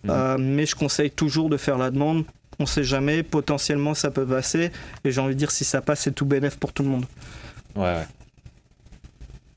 Mmh. 0.04 0.10
Euh, 0.10 0.36
mais 0.38 0.66
je 0.66 0.74
conseille 0.74 1.10
toujours 1.10 1.48
de 1.48 1.56
faire 1.56 1.78
la 1.78 1.90
demande. 1.90 2.24
On 2.58 2.64
ne 2.64 2.68
sait 2.68 2.84
jamais. 2.84 3.22
Potentiellement, 3.22 3.94
ça 3.94 4.10
peut 4.10 4.26
passer. 4.26 4.70
Et 5.04 5.10
j'ai 5.10 5.20
envie 5.20 5.34
de 5.34 5.38
dire, 5.38 5.50
si 5.50 5.64
ça 5.64 5.80
passe, 5.80 6.00
c'est 6.00 6.14
tout 6.14 6.26
bénéf 6.26 6.58
pour 6.58 6.72
tout 6.72 6.82
le 6.82 6.90
monde. 6.90 7.06
Ouais. 7.74 7.82
ouais. 7.82 8.06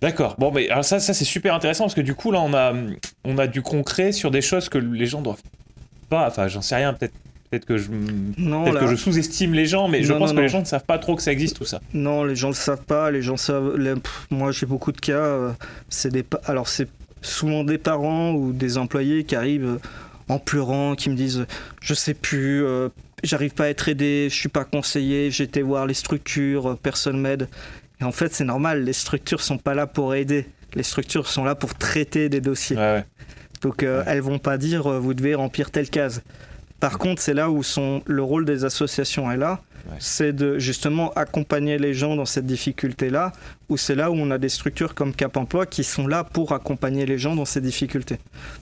D'accord. 0.03 0.35
Bon, 0.37 0.51
mais 0.51 0.69
alors 0.69 0.83
ça, 0.83 0.99
ça 0.99 1.13
c'est 1.13 1.23
super 1.23 1.55
intéressant 1.55 1.85
parce 1.85 1.95
que 1.95 2.01
du 2.01 2.13
coup, 2.13 2.31
là, 2.33 2.41
on 2.41 2.53
a, 2.53 2.73
on 3.23 3.37
a 3.37 3.47
du 3.47 3.61
concret 3.61 4.11
sur 4.11 4.31
des 4.31 4.41
choses 4.41 4.67
que 4.67 4.77
les 4.77 5.05
gens 5.05 5.21
doivent 5.21 5.41
pas. 6.09 6.27
Enfin, 6.27 6.49
j'en 6.49 6.61
sais 6.61 6.75
rien, 6.75 6.93
peut-être. 6.93 7.13
Peut-être 7.49 7.65
que 7.65 7.77
je, 7.77 7.87
peut 7.87 8.79
que 8.79 8.87
je 8.87 8.95
sous-estime 8.95 9.53
les 9.53 9.67
gens, 9.67 9.87
mais 9.87 10.01
je 10.01 10.11
pense 10.11 10.33
que 10.33 10.39
les 10.39 10.49
gens 10.49 10.61
ne 10.61 10.65
savent 10.65 10.85
pas 10.85 10.97
trop 10.97 11.15
que 11.15 11.21
ça 11.21 11.31
existe 11.31 11.55
tout 11.55 11.65
ça. 11.65 11.81
Non, 11.93 12.23
les 12.23 12.35
gens 12.35 12.49
ne 12.49 12.53
savent 12.53 12.83
pas. 12.83 13.11
Les 13.11 13.21
gens 13.21 13.37
savent. 13.37 13.77
moi, 14.31 14.51
j'ai 14.51 14.65
beaucoup 14.65 14.91
de 14.91 14.99
cas. 14.99 15.13
Euh, 15.13 15.51
c'est 15.87 16.11
des. 16.11 16.25
Alors, 16.45 16.67
c'est 16.67 16.87
souvent 17.21 17.63
des 17.63 17.77
parents 17.77 18.31
ou 18.31 18.53
des 18.53 18.79
employés 18.79 19.23
qui 19.23 19.35
arrivent 19.35 19.65
euh, 19.65 19.79
en 20.29 20.39
pleurant, 20.39 20.95
qui 20.95 21.11
me 21.11 21.15
disent 21.15 21.45
Je 21.79 21.93
sais 21.93 22.15
plus, 22.15 22.65
euh, 22.65 22.89
j'arrive 23.23 23.53
pas 23.53 23.65
à 23.65 23.67
être 23.67 23.87
aidé, 23.87 24.29
je 24.31 24.35
suis 24.35 24.49
pas 24.49 24.65
conseillé, 24.65 25.29
j'ai 25.29 25.43
été 25.43 25.61
voir 25.61 25.85
les 25.85 25.93
structures, 25.93 26.75
personne 26.81 27.21
m'aide. 27.21 27.47
Et 28.03 28.05
en 28.05 28.11
fait, 28.11 28.33
c'est 28.33 28.43
normal, 28.43 28.83
les 28.83 28.91
structures 28.91 29.41
sont 29.41 29.57
pas 29.57 29.73
là 29.73 29.87
pour 29.87 30.13
aider. 30.13 30.45
Les 30.75 30.83
structures 30.83 31.27
sont 31.27 31.45
là 31.45 31.55
pour 31.55 31.73
traiter 31.75 32.27
des 32.27 32.41
dossiers. 32.41 32.77
Donc, 33.61 33.81
euh, 33.81 34.03
elles 34.05 34.19
vont 34.19 34.39
pas 34.39 34.57
dire 34.57 34.87
euh, 34.87 34.99
vous 34.99 35.13
devez 35.13 35.35
remplir 35.35 35.71
telle 35.71 35.89
case. 35.89 36.21
Par 36.81 36.97
contre, 36.97 37.21
c'est 37.21 37.33
là 37.33 37.49
où 37.49 37.63
sont, 37.63 38.03
le 38.05 38.21
rôle 38.21 38.43
des 38.43 38.65
associations 38.65 39.31
est 39.31 39.37
là 39.37 39.61
c'est 39.99 40.33
de 40.33 40.59
justement 40.59 41.11
accompagner 41.13 41.77
les 41.77 41.93
gens 41.93 42.15
dans 42.15 42.25
cette 42.25 42.45
difficulté-là, 42.45 43.33
ou 43.69 43.77
c'est 43.77 43.95
là 43.95 44.11
où 44.11 44.15
on 44.15 44.31
a 44.31 44.37
des 44.37 44.49
structures 44.49 44.95
comme 44.95 45.13
Cap 45.13 45.35
Emploi 45.37 45.65
qui 45.65 45.83
sont 45.83 46.07
là 46.07 46.23
pour 46.23 46.53
accompagner 46.53 47.05
les 47.05 47.17
gens 47.17 47.35
dans 47.35 47.45
ces 47.45 47.61
difficultés. 47.61 48.19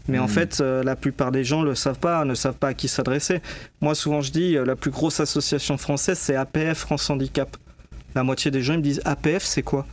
Mais 0.08 0.20
en 0.20 0.26
hmm. 0.26 0.30
fait, 0.30 0.62
euh, 0.62 0.84
la 0.84 0.96
plupart 0.96 1.32
des 1.32 1.44
gens 1.44 1.62
ne 1.62 1.70
le 1.70 1.76
savent 1.76 2.00
pas, 2.00 2.26
ne 2.26 2.34
savent 2.34 2.56
pas 2.56 2.70
à 2.70 2.74
qui 2.74 2.88
s'adresser. 2.88 3.42
Moi, 3.82 3.96
souvent, 3.96 4.22
je 4.22 4.32
dis, 4.32 4.58
euh, 4.58 4.66
la 4.66 4.76
plus 4.76 4.92
grosse 4.92 5.20
association 5.20 5.78
française, 5.78 6.18
c'est 6.18 6.36
APF 6.36 6.80
France 6.80 7.10
Handicap. 7.10 7.56
La 8.16 8.24
moitié 8.24 8.52
des 8.52 8.62
gens 8.62 8.74
ils 8.74 8.80
me 8.80 8.84
disent 8.84 9.02
APF, 9.06 9.44
c'est 9.44 9.64
quoi? 9.64 9.86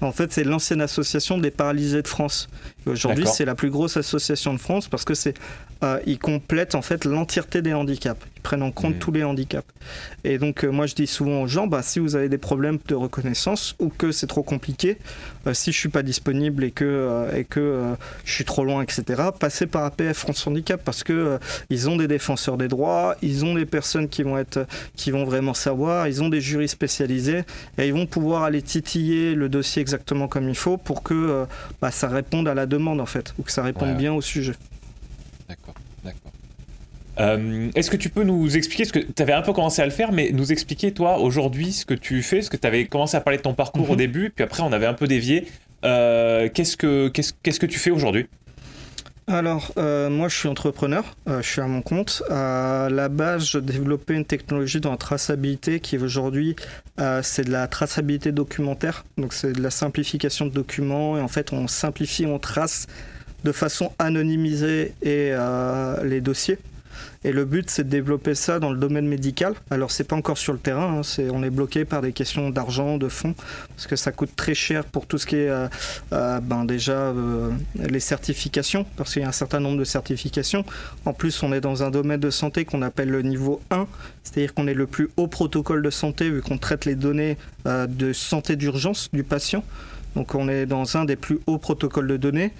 En 0.00 0.10
fait, 0.10 0.32
c'est 0.32 0.42
l'ancienne 0.42 0.80
association 0.80 1.38
des 1.38 1.52
paralysés 1.52 2.02
de 2.02 2.08
France. 2.08 2.48
Aujourd'hui, 2.86 3.24
c'est 3.26 3.44
la 3.44 3.54
plus 3.54 3.70
grosse 3.70 3.96
association 3.96 4.52
de 4.52 4.58
France 4.58 4.88
parce 4.88 5.04
que 5.04 5.14
c'est, 5.14 5.34
euh, 5.82 6.00
ils 6.06 6.18
complètent 6.18 6.74
en 6.74 6.82
fait 6.82 7.04
l'entièreté 7.04 7.62
des 7.62 7.74
handicaps 7.74 8.26
prennent 8.42 8.62
en 8.62 8.70
compte 8.70 8.96
mm. 8.96 8.98
tous 8.98 9.12
les 9.12 9.24
handicaps. 9.24 9.66
Et 10.24 10.38
donc, 10.38 10.64
euh, 10.64 10.70
moi, 10.70 10.86
je 10.86 10.94
dis 10.94 11.06
souvent 11.06 11.42
aux 11.42 11.46
gens, 11.46 11.66
bah, 11.66 11.82
si 11.82 11.98
vous 11.98 12.16
avez 12.16 12.28
des 12.28 12.38
problèmes 12.38 12.78
de 12.86 12.94
reconnaissance 12.94 13.74
ou 13.78 13.88
que 13.88 14.12
c'est 14.12 14.26
trop 14.26 14.42
compliqué, 14.42 14.98
euh, 15.46 15.54
si 15.54 15.72
je 15.72 15.78
suis 15.78 15.88
pas 15.88 16.02
disponible 16.02 16.64
et 16.64 16.70
que, 16.70 16.84
euh, 16.84 17.36
et 17.36 17.44
que 17.44 17.94
je 18.24 18.32
suis 18.32 18.44
trop 18.44 18.64
loin, 18.64 18.82
etc., 18.82 19.22
passez 19.38 19.66
par 19.66 19.84
APF 19.84 20.16
France 20.16 20.46
Handicap 20.46 20.82
parce 20.84 21.02
que 21.02 21.38
ils 21.70 21.88
ont 21.88 21.96
des 21.96 22.08
défenseurs 22.08 22.56
des 22.56 22.68
droits, 22.68 23.16
ils 23.22 23.44
ont 23.44 23.54
des 23.54 23.66
personnes 23.66 24.08
qui 24.08 24.22
vont 24.22 24.38
être, 24.38 24.66
qui 24.96 25.10
vont 25.10 25.24
vraiment 25.24 25.54
savoir, 25.54 26.06
ils 26.06 26.22
ont 26.22 26.28
des 26.28 26.40
jurys 26.40 26.68
spécialisés 26.68 27.42
et 27.78 27.86
ils 27.86 27.94
vont 27.94 28.06
pouvoir 28.06 28.42
aller 28.42 28.62
titiller 28.62 29.34
le 29.34 29.48
dossier 29.48 29.82
exactement 29.82 30.28
comme 30.28 30.48
il 30.48 30.56
faut 30.56 30.76
pour 30.76 31.02
que 31.02 31.46
bah, 31.80 31.90
ça 31.90 32.08
réponde 32.08 32.48
à 32.48 32.54
la 32.54 32.66
demande 32.66 33.00
en 33.00 33.06
fait 33.06 33.34
ou 33.38 33.42
que 33.42 33.52
ça 33.52 33.62
réponde 33.62 33.96
bien 33.96 34.12
au 34.12 34.20
sujet. 34.20 34.54
Euh, 37.20 37.70
est-ce 37.74 37.90
que 37.90 37.96
tu 37.96 38.08
peux 38.08 38.24
nous 38.24 38.56
expliquer, 38.56 38.84
ce 38.84 38.92
que 38.92 38.98
tu 38.98 39.22
avais 39.22 39.32
un 39.32 39.42
peu 39.42 39.52
commencé 39.52 39.82
à 39.82 39.84
le 39.84 39.90
faire, 39.90 40.12
mais 40.12 40.30
nous 40.32 40.50
expliquer 40.52 40.92
toi 40.92 41.18
aujourd'hui 41.18 41.72
ce 41.72 41.84
que 41.84 41.94
tu 41.94 42.22
fais, 42.22 42.42
ce 42.42 42.50
que 42.50 42.56
tu 42.56 42.66
avais 42.66 42.86
commencé 42.86 43.16
à 43.16 43.20
parler 43.20 43.38
de 43.38 43.42
ton 43.42 43.54
parcours 43.54 43.90
au 43.90 43.92
mhm. 43.92 43.98
début, 43.98 44.30
puis 44.30 44.44
après 44.44 44.62
on 44.62 44.72
avait 44.72 44.86
un 44.86 44.94
peu 44.94 45.06
dévié. 45.06 45.46
Euh, 45.84 46.48
qu'est-ce, 46.52 46.76
que, 46.76 47.08
qu'est-ce, 47.08 47.32
qu'est-ce 47.42 47.60
que 47.60 47.66
tu 47.66 47.78
fais 47.78 47.90
aujourd'hui? 47.90 48.28
Alors, 49.28 49.72
euh, 49.78 50.10
moi, 50.10 50.28
je 50.28 50.36
suis 50.36 50.48
entrepreneur, 50.48 51.16
je 51.26 51.42
suis 51.42 51.60
à 51.60 51.66
mon 51.66 51.80
compte. 51.80 52.24
À 52.28 52.88
la 52.90 53.08
base, 53.08 53.48
je 53.48 53.58
développais 53.58 54.14
une 54.14 54.24
technologie 54.24 54.80
dans 54.80 54.90
la 54.90 54.96
traçabilité 54.96 55.78
qui 55.78 55.96
aujourd'hui, 55.96 56.56
c'est 57.22 57.44
de 57.44 57.52
la 57.52 57.68
traçabilité 57.68 58.32
documentaire. 58.32 59.04
Donc, 59.18 59.32
c'est 59.32 59.52
de 59.52 59.62
la 59.62 59.70
simplification 59.70 60.46
de 60.46 60.50
documents. 60.50 61.16
Et 61.16 61.20
en 61.20 61.28
fait, 61.28 61.52
on 61.52 61.68
simplifie, 61.68 62.26
on 62.26 62.40
trace 62.40 62.88
de 63.44 63.52
façon 63.52 63.92
anonymisée 64.00 64.92
et, 65.02 65.32
les 66.02 66.20
dossiers. 66.20 66.58
Et 67.24 67.32
le 67.32 67.44
but, 67.44 67.70
c'est 67.70 67.84
de 67.84 67.88
développer 67.88 68.34
ça 68.34 68.58
dans 68.58 68.72
le 68.72 68.78
domaine 68.78 69.06
médical. 69.06 69.54
Alors, 69.70 69.90
c'est 69.90 70.04
pas 70.04 70.16
encore 70.16 70.38
sur 70.38 70.52
le 70.52 70.58
terrain. 70.58 71.00
Hein, 71.00 71.28
on 71.32 71.42
est 71.42 71.50
bloqué 71.50 71.84
par 71.84 72.02
des 72.02 72.12
questions 72.12 72.50
d'argent, 72.50 72.98
de 72.98 73.08
fonds, 73.08 73.34
parce 73.68 73.86
que 73.86 73.96
ça 73.96 74.10
coûte 74.10 74.34
très 74.34 74.54
cher 74.54 74.84
pour 74.84 75.06
tout 75.06 75.18
ce 75.18 75.26
qui 75.26 75.36
est, 75.36 75.48
euh, 75.48 75.68
euh, 76.12 76.40
ben 76.40 76.64
déjà 76.64 76.92
euh, 76.92 77.50
les 77.76 78.00
certifications, 78.00 78.86
parce 78.96 79.12
qu'il 79.12 79.22
y 79.22 79.24
a 79.24 79.28
un 79.28 79.32
certain 79.32 79.60
nombre 79.60 79.78
de 79.78 79.84
certifications. 79.84 80.64
En 81.04 81.12
plus, 81.12 81.42
on 81.42 81.52
est 81.52 81.60
dans 81.60 81.82
un 81.84 81.90
domaine 81.90 82.20
de 82.20 82.30
santé 82.30 82.64
qu'on 82.64 82.82
appelle 82.82 83.10
le 83.10 83.22
niveau 83.22 83.60
1, 83.70 83.86
c'est-à-dire 84.24 84.52
qu'on 84.54 84.66
est 84.66 84.74
le 84.74 84.86
plus 84.86 85.08
haut 85.16 85.28
protocole 85.28 85.82
de 85.82 85.90
santé 85.90 86.28
vu 86.28 86.42
qu'on 86.42 86.58
traite 86.58 86.84
les 86.84 86.96
données 86.96 87.36
de 87.64 88.12
santé 88.12 88.56
d'urgence 88.56 89.08
du 89.12 89.22
patient. 89.22 89.64
Donc 90.14 90.34
on 90.34 90.48
est 90.48 90.66
dans 90.66 90.96
un 90.96 91.04
des 91.04 91.16
plus 91.16 91.38
hauts 91.46 91.58
protocoles 91.58 92.08
de 92.08 92.16
données. 92.16 92.52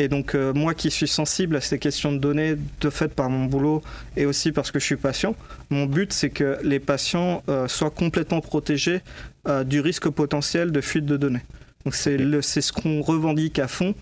Et 0.00 0.08
donc 0.08 0.34
euh, 0.34 0.54
moi 0.54 0.72
qui 0.72 0.90
suis 0.90 1.06
sensible 1.06 1.56
à 1.56 1.60
ces 1.60 1.78
questions 1.78 2.10
de 2.10 2.16
données, 2.16 2.56
de 2.80 2.88
fait 2.88 3.12
par 3.12 3.28
mon 3.28 3.44
boulot 3.44 3.82
et 4.16 4.24
aussi 4.24 4.50
parce 4.50 4.70
que 4.70 4.78
je 4.78 4.84
suis 4.86 4.96
patient, 4.96 5.36
mon 5.68 5.84
but 5.84 6.10
c'est 6.14 6.30
que 6.30 6.58
les 6.62 6.80
patients 6.80 7.42
euh, 7.50 7.68
soient 7.68 7.90
complètement 7.90 8.40
protégés 8.40 9.02
euh, 9.46 9.62
du 9.62 9.80
risque 9.80 10.08
potentiel 10.08 10.72
de 10.72 10.80
fuite 10.80 11.04
de 11.04 11.18
données. 11.18 11.42
Donc 11.84 11.94
c'est 11.94 12.60
ce 12.60 12.72
qu'on 12.72 13.02
revendique 13.02 13.58
à 13.58 13.66
fond. 13.66 13.94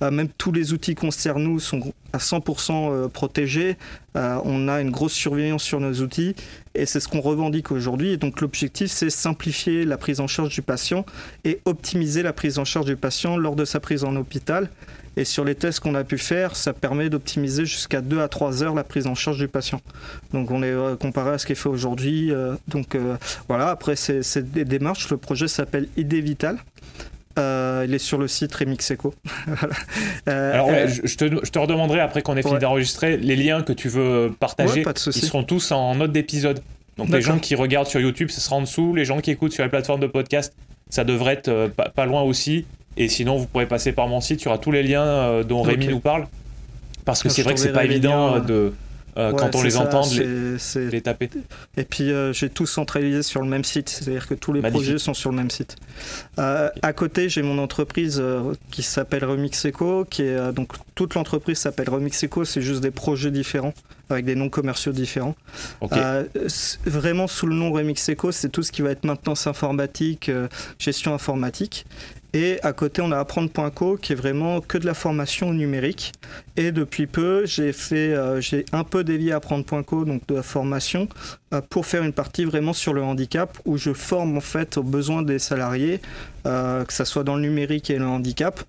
même 0.00 0.28
tous 0.38 0.52
les 0.52 0.72
outils 0.72 0.94
concernés 0.94 1.58
sont 1.58 1.92
à 2.14 2.18
100% 2.18 3.10
protégés. 3.10 3.76
on 4.14 4.68
a 4.68 4.80
une 4.80 4.90
grosse 4.90 5.12
surveillance 5.12 5.62
sur 5.62 5.78
nos 5.78 5.92
outils 6.00 6.34
et 6.74 6.86
c'est 6.86 6.98
ce 6.98 7.08
qu'on 7.08 7.20
revendique 7.20 7.70
aujourd'hui. 7.70 8.12
Et 8.12 8.16
donc 8.16 8.40
l'objectif 8.40 8.90
c'est 8.90 9.10
simplifier 9.10 9.84
la 9.84 9.98
prise 9.98 10.20
en 10.20 10.26
charge 10.26 10.48
du 10.48 10.62
patient 10.62 11.04
et 11.44 11.60
optimiser 11.66 12.22
la 12.22 12.32
prise 12.32 12.58
en 12.58 12.64
charge 12.64 12.86
du 12.86 12.96
patient 12.96 13.36
lors 13.36 13.54
de 13.54 13.66
sa 13.66 13.80
prise 13.80 14.04
en 14.04 14.16
hôpital 14.16 14.70
et 15.16 15.24
sur 15.24 15.44
les 15.44 15.54
tests 15.54 15.80
qu'on 15.80 15.94
a 15.94 16.04
pu 16.04 16.18
faire, 16.18 16.56
ça 16.56 16.74
permet 16.74 17.08
d'optimiser 17.08 17.64
jusqu'à 17.64 18.02
2 18.02 18.20
à 18.20 18.28
3 18.28 18.62
heures 18.62 18.74
la 18.74 18.84
prise 18.84 19.06
en 19.06 19.14
charge 19.14 19.38
du 19.38 19.48
patient. 19.48 19.80
Donc 20.34 20.50
on 20.50 20.62
est 20.62 20.66
euh, 20.66 20.94
comparé 20.96 21.30
à 21.30 21.38
ce 21.38 21.46
qui 21.46 21.52
est 21.52 21.56
fait 21.56 21.70
aujourd'hui. 21.70 22.30
Euh, 22.30 22.54
donc 22.68 22.94
euh, 22.94 23.16
voilà, 23.48 23.70
après 23.70 23.96
c'est 23.96 24.52
des 24.52 24.66
démarches. 24.66 25.08
Le 25.10 25.16
projet 25.16 25.48
s'appelle 25.48 25.88
Idée 25.96 26.20
Vital. 26.20 26.58
il 27.38 27.94
est 27.94 27.98
sur 27.98 28.18
le 28.18 28.28
site 28.28 28.54
Remixeco. 28.54 29.14
Alors, 30.26 30.68
je, 30.86 31.16
te, 31.16 31.24
je, 31.44 31.50
te, 31.50 31.58
redemanderai 31.58 32.00
après 32.00 32.20
qu'on 32.20 32.36
ait 32.36 32.42
fini 32.42 32.58
d'enregistrer 32.58 33.16
les 33.16 33.36
liens 33.36 33.62
que 33.62 33.72
tu 33.72 33.88
veux 33.88 34.34
partager. 34.38 34.84
ils 35.06 35.12
seront 35.12 35.44
tous 35.44 35.72
en 35.72 35.94
note 35.94 36.12
d'épisode. 36.12 36.60
Donc, 36.98 37.08
les 37.08 37.22
gens 37.22 37.38
qui 37.38 37.54
regardent 37.54 37.88
sur 37.88 38.00
YouTube, 38.00 38.30
ce 38.30 38.40
sera 38.40 38.56
en 38.56 38.62
dessous. 38.62 38.94
Les 38.94 39.04
gens 39.06 39.20
qui 39.20 39.30
écoutent 39.30 39.52
sur 39.52 39.64
les 39.64 39.70
plateformes 39.70 40.00
de 40.00 40.06
podcast, 40.06 40.54
ça 40.90 41.04
devrait 41.04 41.34
être 41.34 41.70
pas, 41.94 42.06
loin 42.06 42.22
aussi. 42.22 42.66
Et 42.96 43.08
sinon, 43.08 43.36
vous 43.36 43.46
pourrez 43.46 43.66
passer 43.66 43.92
par 43.92 44.08
mon 44.08 44.20
site, 44.20 44.42
il 44.42 44.44
y 44.46 44.48
aura 44.48 44.58
tous 44.58 44.72
les 44.72 44.82
liens 44.82 45.04
euh, 45.04 45.44
dont 45.44 45.62
Rémi 45.62 45.88
nous 45.88 46.00
parle. 46.00 46.26
Parce 47.04 47.22
que 47.22 47.28
c'est 47.28 47.42
vrai 47.42 47.54
que 47.54 47.60
c'est 47.60 47.72
pas 47.72 47.84
évident 47.84 48.40
de. 48.40 48.72
Euh, 49.18 49.32
quand 49.32 49.54
on 49.54 49.62
les 49.62 49.78
entend, 49.78 50.02
de 50.02 50.58
les, 50.90 51.00
taper. 51.00 51.30
Et 51.78 51.84
puis 51.84 52.12
euh, 52.12 52.34
j'ai 52.34 52.50
tout 52.50 52.66
centralisé 52.66 53.22
sur 53.22 53.40
le 53.40 53.48
même 53.48 53.64
site, 53.64 53.88
c'est-à-dire 53.88 54.26
que 54.26 54.34
tous 54.34 54.52
les 54.52 54.60
projets 54.60 54.98
sont 54.98 55.14
sur 55.14 55.30
le 55.30 55.36
même 55.36 55.48
site. 55.48 55.76
À 56.36 56.92
côté, 56.92 57.30
j'ai 57.30 57.40
mon 57.40 57.56
entreprise 57.56 58.22
qui 58.70 58.82
s'appelle 58.82 59.24
Remix 59.24 59.64
Eco, 59.64 60.04
qui 60.04 60.22
est 60.22 60.52
donc 60.52 60.72
toute 60.94 61.14
l'entreprise 61.14 61.56
s'appelle 61.56 61.88
Remix 61.88 62.24
Eco, 62.24 62.44
c'est 62.44 62.60
juste 62.60 62.82
des 62.82 62.90
projets 62.90 63.30
différents 63.30 63.72
avec 64.10 64.26
des 64.26 64.34
noms 64.34 64.50
commerciaux 64.50 64.92
différents. 64.92 65.34
vraiment 66.84 67.26
sous 67.26 67.46
le 67.46 67.54
nom 67.54 67.72
Remix 67.72 68.10
Eco, 68.10 68.32
c'est 68.32 68.50
tout 68.50 68.62
ce 68.62 68.70
qui 68.70 68.82
va 68.82 68.90
être 68.90 69.04
maintenance 69.04 69.46
informatique, 69.46 70.30
gestion 70.78 71.14
informatique. 71.14 71.86
Et 72.38 72.58
à 72.62 72.74
côté, 72.74 73.00
on 73.00 73.12
a 73.12 73.18
apprendre.co 73.18 73.96
qui 73.96 74.12
est 74.12 74.14
vraiment 74.14 74.60
que 74.60 74.76
de 74.76 74.84
la 74.84 74.92
formation 74.92 75.54
numérique. 75.54 76.12
Et 76.58 76.70
depuis 76.70 77.06
peu, 77.06 77.46
j'ai 77.46 77.72
fait, 77.72 78.12
euh, 78.12 78.42
j'ai 78.42 78.66
un 78.72 78.84
peu 78.84 79.04
dévié 79.04 79.32
apprendre.co, 79.32 80.04
donc 80.04 80.26
de 80.26 80.34
la 80.34 80.42
formation, 80.42 81.08
euh, 81.54 81.62
pour 81.62 81.86
faire 81.86 82.02
une 82.02 82.12
partie 82.12 82.44
vraiment 82.44 82.74
sur 82.74 82.92
le 82.92 83.02
handicap, 83.02 83.56
où 83.64 83.78
je 83.78 83.94
forme 83.94 84.36
en 84.36 84.42
fait 84.42 84.76
aux 84.76 84.82
besoins 84.82 85.22
des 85.22 85.38
salariés, 85.38 86.02
euh, 86.46 86.84
que 86.84 86.92
ce 86.92 87.06
soit 87.06 87.24
dans 87.24 87.36
le 87.36 87.40
numérique 87.40 87.88
et 87.88 87.96
le 87.96 88.04
handicap. 88.04 88.62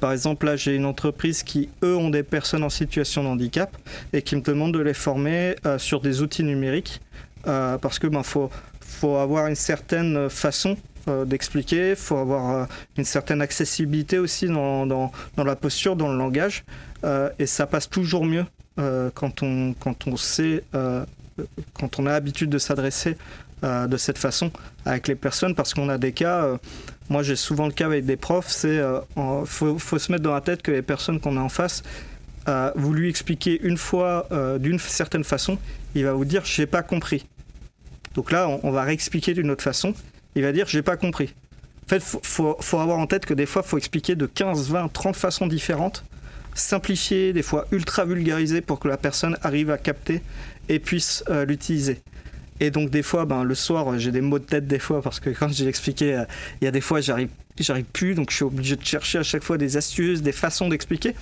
par 0.00 0.12
exemple, 0.12 0.46
là, 0.46 0.56
j'ai 0.56 0.74
une 0.74 0.86
entreprise 0.86 1.42
qui, 1.42 1.68
eux, 1.84 1.96
ont 1.96 2.08
des 2.08 2.22
personnes 2.22 2.62
en 2.62 2.70
situation 2.70 3.24
de 3.24 3.28
handicap 3.28 3.76
et 4.14 4.22
qui 4.22 4.36
me 4.36 4.40
demande 4.40 4.72
de 4.72 4.80
les 4.80 4.94
former 4.94 5.56
sur 5.76 6.00
des 6.00 6.22
outils 6.22 6.44
numériques, 6.44 7.02
parce 7.42 7.98
que 7.98 8.06
ben, 8.06 8.22
faut, 8.22 8.48
faut 8.80 9.16
avoir 9.16 9.48
une 9.48 9.56
certaine 9.56 10.30
façon 10.30 10.76
euh, 11.08 11.24
d'expliquer, 11.24 11.90
il 11.90 11.96
faut 11.96 12.16
avoir 12.16 12.50
euh, 12.50 12.64
une 12.96 13.04
certaine 13.04 13.42
accessibilité 13.42 14.18
aussi 14.18 14.46
dans, 14.46 14.86
dans, 14.86 15.10
la 15.36 15.56
posture, 15.56 15.96
dans 15.96 16.12
le 16.12 16.16
langage, 16.16 16.64
euh, 17.02 17.28
et 17.40 17.46
ça 17.46 17.66
passe 17.66 17.90
toujours 17.90 18.24
mieux 18.24 18.46
quand, 19.14 19.42
on, 19.42 19.74
quand 19.78 20.06
on 20.06 20.16
sait, 20.16 20.64
quand 21.74 21.98
on 21.98 22.06
a 22.06 22.10
l'habitude 22.12 22.48
de 22.48 22.56
s'adresser 22.56 23.18
de 23.62 23.96
cette 23.98 24.16
façon 24.16 24.50
avec 24.86 25.08
les 25.08 25.14
personnes, 25.14 25.54
parce 25.54 25.74
qu'on 25.74 25.90
a 25.90 25.98
des 25.98 26.12
cas, 26.12 26.56
moi 27.10 27.22
j'ai 27.22 27.36
souvent 27.36 27.66
le 27.66 27.72
cas 27.72 27.84
avec 27.84 28.06
des 28.06 28.16
profs, 28.16 28.48
c'est 28.48 28.80
faut, 29.44 29.78
faut, 29.78 29.98
se 29.98 30.10
mettre 30.10 30.24
dans 30.24 30.32
la 30.32 30.40
tête 30.40 30.62
que 30.62 30.70
les 30.70 30.80
personnes 30.80 31.20
qu'on 31.20 31.36
a 31.36 31.40
en 31.40 31.50
face, 31.50 31.82
vous 32.74 32.94
lui 32.94 33.10
expliquez 33.10 33.60
une 33.62 33.76
fois 33.76 34.26
d'une 34.58 34.78
certaine 34.78 35.22
façon, 35.22 35.58
il 35.94 36.04
va 36.04 36.14
vous 36.14 36.24
dire 36.24 36.46
j'ai 36.46 36.66
pas 36.66 36.82
compris. 36.82 37.26
Donc 38.14 38.32
là, 38.32 38.48
on 38.62 38.70
va 38.70 38.84
réexpliquer 38.84 39.34
d'une 39.34 39.50
autre 39.50 39.62
façon 39.62 39.92
il 40.34 40.42
va 40.42 40.52
dire 40.52 40.66
j'ai 40.66 40.82
pas 40.82 40.96
compris. 40.96 41.34
fait, 41.86 42.00
faut, 42.00 42.56
faut, 42.60 42.78
avoir 42.78 42.98
en 42.98 43.06
tête 43.06 43.26
que 43.26 43.34
des 43.34 43.46
fois, 43.46 43.62
faut 43.62 43.78
expliquer 43.78 44.14
de 44.14 44.26
15, 44.26 44.70
20, 44.70 44.92
30 44.92 45.16
façons 45.16 45.46
différentes, 45.46 46.04
simplifier, 46.54 47.32
des 47.32 47.42
fois 47.42 47.66
ultra 47.72 48.04
vulgariser 48.04 48.60
pour 48.60 48.78
que 48.78 48.88
la 48.88 48.96
personne 48.96 49.36
arrive 49.42 49.70
à 49.70 49.78
capter 49.78 50.22
et 50.68 50.78
puisse 50.78 51.24
euh, 51.28 51.44
l'utiliser. 51.44 52.00
Et 52.60 52.70
donc 52.70 52.90
des 52.90 53.02
fois, 53.02 53.24
ben, 53.24 53.42
le 53.42 53.54
soir, 53.54 53.98
j'ai 53.98 54.12
des 54.12 54.20
mots 54.20 54.38
de 54.38 54.44
tête 54.44 54.66
des 54.66 54.78
fois 54.78 55.02
parce 55.02 55.20
que 55.20 55.30
quand 55.38 55.48
j'ai 55.48 55.66
expliqué, 55.66 56.14
euh, 56.14 56.24
il 56.60 56.64
y 56.64 56.68
a 56.68 56.70
des 56.70 56.80
fois, 56.80 57.00
j'arrive, 57.00 57.28
plus, 57.92 58.14
donc 58.14 58.30
je 58.30 58.36
suis 58.36 58.44
obligé 58.44 58.76
de 58.76 58.84
chercher 58.84 59.18
à 59.18 59.22
chaque 59.22 59.42
fois 59.42 59.58
des 59.58 59.76
astuces, 59.76 60.22
des 60.22 60.32
façons 60.32 60.68
d'expliquer. 60.68 61.14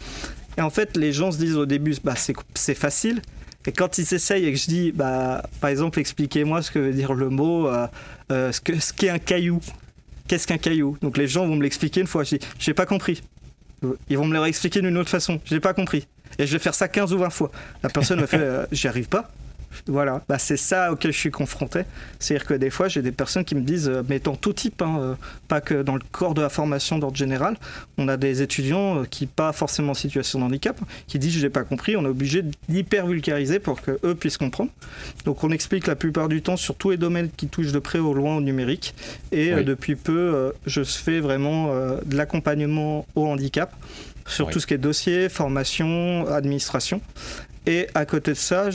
Et 0.59 0.61
en 0.61 0.71
fait, 0.71 0.97
les 0.97 1.13
gens 1.13 1.33
se 1.33 1.39
disent 1.39 1.57
au 1.57 1.67
début, 1.67 1.95
bah, 2.05 2.15
c'est, 2.17 2.75
facile. 2.75 3.23
Et 3.67 3.73
quand 3.73 3.99
ils 3.99 4.15
essayent 4.15 4.47
et 4.47 4.53
que 4.53 4.59
je 4.59 4.67
dis, 4.67 4.93
bah, 4.93 5.49
par 5.61 5.71
exemple, 5.71 5.99
expliquez-moi 5.99 6.63
ce 6.63 6.71
que 6.71 6.79
veut 6.79 6.93
dire 6.93 7.15
le 7.15 7.31
mot, 7.31 7.69
euh, 7.69 7.87
euh, 8.31 8.53
ce, 8.53 8.61
que, 8.61 8.79
ce 8.79 8.93
qu'est 8.93 9.11
un 9.11 9.19
caillou. 9.19 9.61
Qu'est-ce 10.29 10.47
qu'un 10.47 10.59
caillou? 10.59 10.97
Donc 11.03 11.17
les 11.17 11.27
gens 11.27 11.47
vont 11.47 11.57
me 11.57 11.63
l'expliquer 11.63 12.01
une 12.01 12.07
fois. 12.07 12.25
Je 12.25 12.37
j'ai 12.59 12.75
pas 12.75 12.87
compris. 12.87 13.23
Ils 14.09 14.19
vont 14.19 14.27
me 14.27 14.33
le 14.33 14.41
réexpliquer 14.41 14.81
d'une 14.81 14.97
autre 14.99 15.11
façon. 15.11 15.41
J'ai 15.45 15.61
pas 15.61 15.75
compris. 15.75 16.07
Et 16.39 16.47
je 16.47 16.53
vais 16.53 16.59
faire 16.59 16.75
ça 16.75 16.89
15 16.89 17.13
ou 17.13 17.19
20 17.19 17.31
fois. 17.31 17.51
La 17.83 17.89
personne 17.89 18.21
me 18.21 18.27
fait, 18.27 18.39
euh, 18.39 18.67
j'y 18.73 18.89
arrive 18.89 19.09
pas. 19.09 19.31
Voilà, 19.87 20.23
bah, 20.29 20.39
c'est 20.39 20.57
ça 20.57 20.93
auquel 20.93 21.13
je 21.13 21.19
suis 21.19 21.31
confronté. 21.31 21.83
C'est-à-dire 22.19 22.47
que 22.47 22.55
des 22.55 22.71
fois, 22.71 22.89
j'ai 22.89 23.03
des 23.03 23.13
personnes 23.13 23.45
qui 23.45 23.55
me 23.55 23.63
disent, 23.63 23.89
euh, 23.89 24.03
mais 24.09 24.19
dans 24.19 24.37
tout 24.37 24.53
type, 24.53 24.83
hein, 24.83 24.99
euh, 25.01 25.15
pas 25.49 25.61
que 25.61 25.83
dans 25.83 25.95
le 25.95 26.03
corps 26.13 26.35
de 26.35 26.43
la 26.43 26.49
formation 26.49 26.99
d'ordre 26.99 27.17
général, 27.17 27.57
on 27.99 28.09
a 28.09 28.17
des 28.17 28.43
étudiants 28.43 29.01
euh, 29.01 29.05
qui, 29.05 29.27
pas 29.27 29.53
forcément 29.53 29.93
en 29.93 29.95
situation 29.95 30.39
de 30.41 30.45
handicap, 30.45 30.79
qui 31.07 31.19
disent, 31.19 31.35
je 31.35 31.43
n'ai 31.43 31.51
pas 31.51 31.65
compris, 31.65 31.97
on 31.97 32.05
est 32.05 32.09
obligé 32.09 32.45
d'hyper 32.69 33.07
vulgariser 33.07 33.59
pour 33.59 33.81
qu'eux 33.81 34.15
puissent 34.15 34.39
comprendre. 34.39 34.71
Donc 35.25 35.45
on 35.45 35.51
explique 35.51 35.87
la 35.87 35.97
plupart 35.97 36.29
du 36.29 36.43
temps 36.43 36.57
sur 36.57 36.75
tous 36.75 36.91
les 36.91 36.97
domaines 36.97 37.31
qui 37.37 37.47
touchent 37.47 37.73
de 37.73 37.79
près 37.79 37.99
ou 37.99 38.13
loin 38.15 38.37
au 38.37 38.41
numérique. 38.41 38.95
Et 39.33 39.55
Oui. 39.55 39.65
depuis 39.65 39.97
peu, 39.97 40.53
je 40.67 40.83
fais 40.85 41.21
vraiment 41.21 41.75
de 42.05 42.17
l'accompagnement 42.17 43.07
au 43.15 43.27
handicap 43.27 43.75
sur 44.27 44.47
Oui. 44.47 44.53
tout 44.53 44.61
ce 44.61 44.67
qui 44.67 44.75
est 44.75 44.79
dossier, 44.79 45.29
formation, 45.29 46.27
administration. 46.29 47.01
Et 47.67 47.89
à 47.95 48.07
côté 48.07 48.33
de 48.33 48.37
ça, 48.37 48.71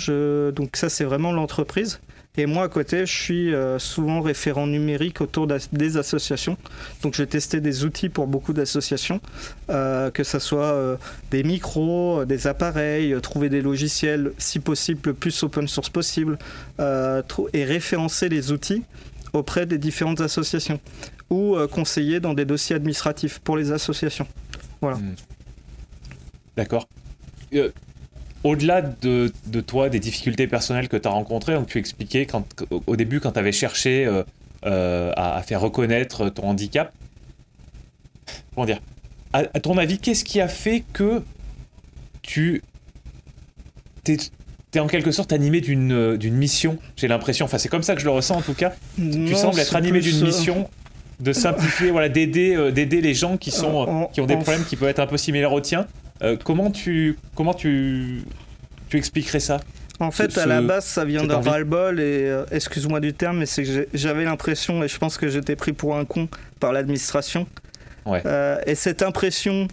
donc 0.51 0.75
ça 0.75 0.89
c'est 0.89 1.03
vraiment 1.03 1.31
l'entreprise. 1.31 1.99
Et 2.37 2.45
moi 2.45 2.63
à 2.65 2.67
côté, 2.67 3.05
je 3.05 3.13
suis 3.13 3.53
euh, 3.53 3.79
souvent 3.79 4.21
référent 4.21 4.67
numérique 4.67 5.21
autour 5.21 5.47
des 5.47 5.97
associations. 5.97 6.57
Donc 7.01 7.13
je 7.13 7.23
vais 7.23 7.27
tester 7.27 7.61
des 7.61 7.85
outils 7.85 8.09
pour 8.09 8.27
beaucoup 8.27 8.53
d'associations, 8.53 9.21
euh, 9.69 10.11
que 10.11 10.23
ce 10.23 10.39
soit 10.39 10.73
euh, 10.73 10.97
des 11.31 11.43
micros, 11.43 12.25
des 12.25 12.47
appareils, 12.47 13.15
trouver 13.21 13.49
des 13.49 13.61
logiciels, 13.61 14.33
si 14.37 14.59
possible 14.59 15.01
le 15.05 15.13
plus 15.13 15.43
open 15.43 15.67
source 15.67 15.89
possible, 15.89 16.37
et 16.79 17.63
référencer 17.63 18.29
les 18.29 18.51
outils 18.51 18.83
auprès 19.33 19.65
des 19.65 19.77
différentes 19.77 20.21
associations 20.21 20.79
ou 21.29 21.55
conseiller 21.71 22.19
dans 22.19 22.33
des 22.33 22.45
dossiers 22.45 22.75
administratifs 22.75 23.39
pour 23.39 23.57
les 23.57 23.71
associations. 23.71 24.27
D'accord. 26.55 26.87
Au-delà 28.45 28.81
de, 28.83 29.33
de 29.47 29.61
toi, 29.61 29.89
des 29.89 29.99
difficultés 29.99 30.45
personnelles 30.47 30.87
que 30.87 30.97
tu 30.97 31.07
as 31.07 31.11
rencontrées, 31.11 31.55
donc 31.55 31.67
tu 31.67 31.79
expliquais 31.79 32.25
quand, 32.27 32.45
au 32.85 32.95
début 32.95 33.19
quand 33.19 33.31
tu 33.31 33.39
avais 33.39 33.51
cherché 33.51 34.05
euh, 34.05 34.23
euh, 34.67 35.11
à, 35.17 35.35
à 35.37 35.41
faire 35.41 35.61
reconnaître 35.61 36.29
ton 36.29 36.43
handicap, 36.49 36.93
comment 38.53 38.65
dire, 38.67 38.79
à, 39.33 39.39
à 39.39 39.59
ton 39.59 39.77
avis, 39.79 39.97
qu'est-ce 39.97 40.23
qui 40.23 40.39
a 40.41 40.47
fait 40.47 40.83
que 40.93 41.23
tu 42.21 42.61
t'es 44.03 44.17
es 44.75 44.79
en 44.79 44.87
quelque 44.87 45.11
sorte 45.11 45.31
animé 45.33 45.59
d'une 45.61 45.91
euh, 45.91 46.17
mission? 46.29 46.77
J'ai 46.97 47.07
l'impression, 47.07 47.45
enfin 47.45 47.57
c'est 47.57 47.69
comme 47.69 47.83
ça 47.83 47.95
que 47.95 48.01
je 48.01 48.05
le 48.05 48.11
ressens 48.11 48.35
en 48.37 48.41
tout 48.41 48.53
cas, 48.53 48.73
tu 48.97 49.33
sembles 49.35 49.59
être 49.59 49.75
animé 49.75 50.01
d'une 50.01 50.21
mission 50.23 50.69
de 51.19 51.31
simplifier, 51.33 51.89
voilà, 51.91 52.09
d'aider 52.09 52.55
euh, 52.55 52.71
d'aider 52.71 53.01
les 53.01 53.13
gens 53.15 53.37
qui, 53.37 53.49
sont, 53.49 53.87
Euh, 53.87 54.05
qui 54.13 54.21
ont 54.21 54.25
des 54.27 54.35
en- 54.35 54.41
problèmes 54.41 54.65
qui 54.65 54.75
peuvent 54.75 54.89
être 54.89 54.99
un 54.99 55.07
peu 55.07 55.17
similaires 55.17 55.53
aux 55.53 55.61
tiens. 55.61 55.87
Euh, 56.23 56.37
comment 56.41 56.71
tu, 56.71 57.17
comment 57.35 57.53
tu, 57.53 58.21
tu 58.89 58.97
expliquerais 58.97 59.39
ça? 59.39 59.59
En 59.99 60.11
fait, 60.11 60.31
ce- 60.31 60.39
à 60.39 60.45
la 60.45 60.61
base, 60.61 60.85
ça 60.85 61.05
vient 61.05 61.23
d'un 61.23 61.39
ras-le-bol 61.39 61.99
et 61.99 62.23
euh, 62.29 62.45
excuse-moi 62.51 62.99
du 62.99 63.13
terme, 63.13 63.39
mais 63.39 63.45
c'est 63.45 63.63
que 63.63 63.87
j'avais 63.93 64.25
l'impression, 64.25 64.83
et 64.83 64.87
je 64.87 64.97
pense 64.97 65.17
que 65.17 65.29
j'étais 65.29 65.55
pris 65.55 65.73
pour 65.73 65.97
un 65.97 66.05
con 66.05 66.27
par 66.59 66.73
l'administration. 66.73 67.47
Ouais. 68.05 68.21
Euh, 68.25 68.57
et 68.65 68.75
cette 68.75 69.01
impression 69.01 69.67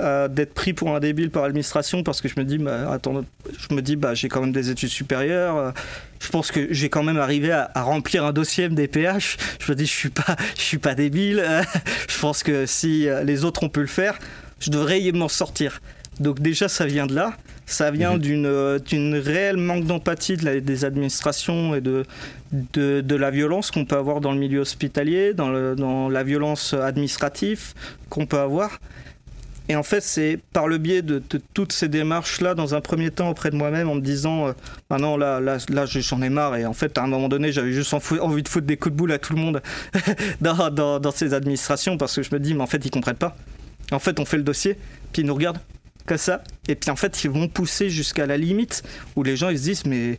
euh, 0.00 0.28
d'être 0.28 0.52
pris 0.54 0.72
pour 0.72 0.94
un 0.94 1.00
débile 1.00 1.30
par 1.30 1.42
l'administration, 1.44 2.02
parce 2.02 2.20
que 2.20 2.28
je 2.28 2.34
me 2.38 2.44
dis, 2.44 2.58
bah, 2.58 2.90
attends, 2.92 3.22
je 3.58 3.74
me 3.74 3.80
dis, 3.82 3.96
bah, 3.96 4.14
j'ai 4.14 4.28
quand 4.28 4.40
même 4.40 4.52
des 4.52 4.70
études 4.70 4.88
supérieures. 4.90 5.72
je 6.20 6.28
pense 6.28 6.50
que 6.50 6.68
j'ai 6.72 6.88
quand 6.90 7.02
même 7.02 7.18
arrivé 7.18 7.50
à, 7.52 7.70
à 7.74 7.82
remplir 7.82 8.24
un 8.26 8.32
dossier 8.32 8.68
MDPH. 8.68 9.36
Je 9.58 9.72
me 9.72 9.76
dis, 9.76 9.86
je 9.86 9.92
suis 9.92 10.10
pas, 10.10 10.36
je 10.56 10.62
suis 10.62 10.78
pas 10.78 10.94
débile. 10.94 11.42
je 12.08 12.18
pense 12.18 12.42
que 12.42 12.66
si 12.66 13.06
les 13.24 13.44
autres 13.44 13.62
ont 13.62 13.68
pu 13.70 13.80
le 13.80 13.86
faire, 13.86 14.18
je 14.62 14.70
devrais 14.70 15.00
y 15.02 15.12
m'en 15.12 15.28
sortir. 15.28 15.80
Donc 16.20 16.40
déjà, 16.40 16.68
ça 16.68 16.86
vient 16.86 17.06
de 17.06 17.14
là. 17.14 17.34
Ça 17.66 17.90
vient 17.90 18.14
Mhm. 18.14 18.18
d'une 18.18 18.78
d'une 18.90 19.14
réelle 19.16 19.56
manque 19.56 19.84
d'empathie 19.86 20.36
de 20.36 20.44
la- 20.44 20.60
des 20.60 20.84
administrations 20.84 21.74
et 21.74 21.80
de, 21.80 22.04
de, 22.74 23.00
de 23.00 23.16
la 23.16 23.30
violence 23.30 23.70
qu'on 23.70 23.84
peut 23.86 23.96
avoir 23.96 24.20
dans 24.20 24.32
le 24.32 24.38
milieu 24.38 24.60
hospitalier, 24.60 25.32
dans, 25.32 25.48
le, 25.48 25.74
dans 25.74 26.08
la 26.10 26.22
violence 26.22 26.74
administrative 26.74 27.72
qu'on 28.10 28.26
peut 28.26 28.38
avoir. 28.40 28.78
Et 29.68 29.76
en 29.76 29.84
fait, 29.84 30.02
c'est 30.02 30.38
par 30.52 30.66
le 30.68 30.76
biais 30.76 31.02
de, 31.02 31.22
de 31.30 31.40
toutes 31.54 31.72
ces 31.72 31.88
démarches-là, 31.88 32.54
dans 32.54 32.74
un 32.74 32.80
premier 32.82 33.10
temps 33.10 33.30
auprès 33.30 33.50
de 33.50 33.56
moi-même, 33.56 33.88
en 33.88 33.94
me 33.94 34.00
disant, 34.00 34.48
euh, 34.48 34.52
ah 34.90 34.98
non, 34.98 35.16
là, 35.16 35.40
là, 35.40 35.56
là 35.70 35.86
j'en 35.86 36.20
ai 36.20 36.28
marre. 36.28 36.56
Et 36.56 36.66
en 36.66 36.74
fait, 36.74 36.98
à 36.98 37.04
un 37.04 37.06
moment 37.06 37.28
donné, 37.28 37.52
j'avais 37.52 37.72
juste 37.72 37.94
envie 37.94 38.42
de 38.42 38.48
foutre 38.48 38.66
des 38.66 38.76
coups 38.76 38.92
de 38.92 38.98
boule 38.98 39.12
à 39.12 39.18
tout 39.18 39.32
le 39.34 39.40
monde 39.40 39.62
dans, 40.42 40.68
dans, 40.68 40.98
dans 41.00 41.10
ces 41.12 41.32
administrations, 41.32 41.96
parce 41.96 42.16
que 42.16 42.22
je 42.22 42.30
me 42.34 42.40
dis, 42.40 42.52
mais 42.54 42.62
en 42.62 42.66
fait, 42.66 42.84
ils 42.84 42.90
comprennent 42.90 43.14
pas. 43.16 43.34
En 43.92 43.98
fait, 43.98 44.18
on 44.20 44.24
fait 44.24 44.36
le 44.38 44.42
dossier, 44.42 44.76
puis 45.12 45.22
ils 45.22 45.26
nous 45.26 45.34
regardent 45.34 45.60
comme 46.06 46.18
ça, 46.18 46.42
et 46.66 46.74
puis 46.74 46.90
en 46.90 46.96
fait, 46.96 47.22
ils 47.24 47.30
vont 47.30 47.46
pousser 47.48 47.88
jusqu'à 47.88 48.26
la 48.26 48.36
limite 48.36 48.82
où 49.14 49.22
les 49.22 49.36
gens 49.36 49.50
ils 49.50 49.58
se 49.58 49.62
disent, 49.64 49.86
mais 49.86 50.18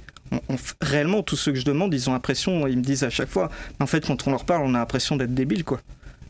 on- 0.49 0.55
réellement, 0.81 1.23
tous 1.23 1.35
ceux 1.35 1.51
que 1.51 1.59
je 1.59 1.65
demande, 1.65 1.93
ils 1.93 2.09
ont 2.09 2.13
l'impression, 2.13 2.67
ils 2.67 2.77
me 2.77 2.83
disent 2.83 3.03
à 3.03 3.09
chaque 3.09 3.29
fois, 3.29 3.49
en 3.79 3.85
fait, 3.85 4.05
quand 4.07 4.27
on 4.27 4.31
leur 4.31 4.45
parle, 4.45 4.63
on 4.65 4.75
a 4.75 4.79
l'impression 4.79 5.15
d'être 5.17 5.33
débile, 5.33 5.63
quoi. 5.63 5.81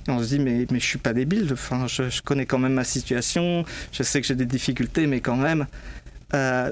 Et 0.07 0.11
on 0.11 0.19
se 0.21 0.27
dit, 0.29 0.39
mais, 0.39 0.65
mais 0.71 0.79
je 0.79 0.85
suis 0.85 0.97
pas 0.97 1.13
débile, 1.13 1.49
enfin, 1.53 1.85
je, 1.87 2.21
connais 2.21 2.45
quand 2.45 2.57
même 2.57 2.73
ma 2.73 2.83
situation, 2.83 3.63
je 3.91 4.03
sais 4.03 4.19
que 4.21 4.27
j'ai 4.27 4.35
des 4.35 4.45
difficultés, 4.45 5.05
mais 5.07 5.21
quand 5.21 5.37
même. 5.37 5.67
Euh, 6.33 6.71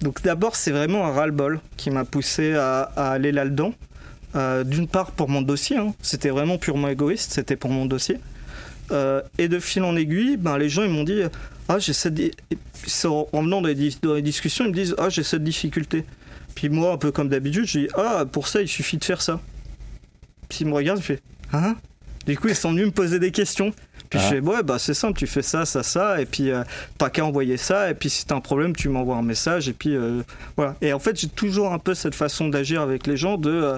donc 0.00 0.22
d'abord, 0.22 0.56
c'est 0.56 0.70
vraiment 0.72 1.06
un 1.06 1.12
ras-le-bol 1.12 1.60
qui 1.76 1.90
m'a 1.90 2.04
poussé 2.04 2.54
à, 2.54 2.82
à 2.96 3.10
aller 3.10 3.32
là-dedans. 3.32 3.74
Euh, 4.34 4.64
D'une 4.64 4.88
part 4.88 5.12
pour 5.12 5.28
mon 5.28 5.42
dossier, 5.42 5.76
hein. 5.76 5.94
c'était 6.02 6.30
vraiment 6.30 6.58
purement 6.58 6.88
égoïste, 6.88 7.32
c'était 7.32 7.54
pour 7.56 7.70
mon 7.70 7.86
dossier. 7.86 8.18
Euh, 8.90 9.22
et 9.38 9.48
de 9.48 9.58
fil 9.58 9.82
en 9.82 9.96
aiguille, 9.96 10.36
ben, 10.36 10.58
les 10.58 10.68
gens 10.68 10.82
ils 10.82 10.90
m'ont 10.90 11.04
dit 11.04 11.22
Ah, 11.68 11.78
j'ai 11.78 11.92
cette. 11.94 12.18
En 13.04 13.26
en 13.32 13.42
venant 13.42 13.62
dans 13.62 13.68
les, 13.68 13.74
dis- 13.74 13.98
dans 14.02 14.14
les 14.14 14.22
discussions, 14.22 14.64
ils 14.66 14.70
me 14.70 14.74
disent 14.74 14.94
Ah, 14.98 15.08
j'ai 15.08 15.22
cette 15.22 15.42
difficulté. 15.44 16.04
Puis 16.54 16.68
moi, 16.68 16.92
un 16.92 16.98
peu 16.98 17.10
comme 17.10 17.28
d'habitude, 17.28 17.64
je 17.66 17.78
dis 17.80 17.88
Ah, 17.96 18.24
pour 18.30 18.46
ça, 18.48 18.60
il 18.60 18.68
suffit 18.68 18.98
de 18.98 19.04
faire 19.04 19.22
ça. 19.22 19.40
Puis 20.48 20.58
ils 20.60 20.66
me 20.66 20.74
regardent, 20.74 21.00
je 21.00 21.04
fais 21.06 21.20
Hein? 21.52 21.76
Du 22.26 22.36
coup, 22.38 22.48
ils 22.48 22.54
sont 22.56 22.70
venus 22.72 22.86
me 22.86 22.90
poser 22.90 23.18
des 23.18 23.30
questions. 23.30 23.72
Puis 24.10 24.18
Ah. 24.18 24.22
je 24.22 24.28
fais 24.34 24.40
Ouais, 24.40 24.62
bah 24.62 24.78
c'est 24.78 24.94
simple, 24.94 25.18
tu 25.18 25.26
fais 25.26 25.42
ça, 25.42 25.64
ça, 25.64 25.82
ça, 25.82 26.20
et 26.20 26.26
puis 26.26 26.50
euh, 26.50 26.62
pas 26.98 27.08
qu'à 27.10 27.24
envoyer 27.24 27.56
ça, 27.56 27.90
et 27.90 27.94
puis 27.94 28.10
si 28.10 28.26
t'as 28.26 28.34
un 28.36 28.40
problème, 28.40 28.74
tu 28.76 28.88
m'envoies 28.88 29.16
un 29.16 29.22
message, 29.22 29.68
et 29.68 29.72
puis 29.72 29.96
euh, 29.96 30.22
voilà. 30.56 30.76
Et 30.82 30.92
en 30.92 30.98
fait, 30.98 31.18
j'ai 31.18 31.28
toujours 31.28 31.72
un 31.72 31.78
peu 31.78 31.94
cette 31.94 32.14
façon 32.14 32.48
d'agir 32.48 32.80
avec 32.82 33.06
les 33.06 33.16
gens 33.16 33.36
de. 33.38 33.76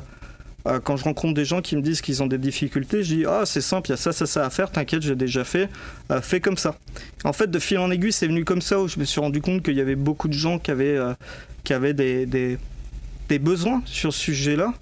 Euh, 0.67 0.81
quand 0.83 0.97
je 0.97 1.05
rencontre 1.05 1.35
des 1.35 1.45
gens 1.45 1.61
qui 1.62 1.77
me 1.77 1.83
disent 1.83 2.01
qu'ils 2.01 2.23
ont 2.23 2.27
des 2.27 2.39
difficultés, 2.39 3.03
je 3.03 3.14
dis 3.14 3.25
Ah, 3.27 3.43
c'est 3.45 3.61
simple, 3.61 3.89
il 3.89 3.93
y 3.93 3.95
a 3.95 3.97
ça, 3.97 4.12
ça, 4.12 4.27
ça 4.27 4.45
à 4.45 4.51
faire, 4.51 4.71
t'inquiète, 4.71 5.03
j'ai 5.03 5.14
déjà 5.17 5.45
fait, 5.45 5.69
euh, 6.11 6.21
fais 6.21 6.41
comme 6.41 6.57
ça. 6.57 6.77
En 7.25 7.33
fait, 7.33 7.51
de 7.51 7.59
fil 7.59 7.79
en 7.79 7.91
aiguille, 7.91 8.12
c'est 8.12 8.27
venu 8.27 8.45
comme 8.45 8.62
ça 8.62 8.81
où 8.81 8.89
je 8.89 8.99
me 8.99 9.05
suis 9.05 9.21
rendu 9.21 9.41
compte 9.41 9.62
qu'il 9.62 9.75
y 9.75 9.81
avait 9.81 9.97
beaucoup 9.97 10.29
de 10.29 10.33
gens 10.35 10.59
qui 10.59 10.71
avaient, 10.71 10.97
euh, 10.97 11.14
qui 11.64 11.73
avaient 11.73 11.95
des, 11.95 12.27
des, 12.27 12.59
des 13.29 13.39
besoins 13.39 13.83
sur 13.87 14.12
ce 14.12 14.21
sujet-là. 14.21 14.75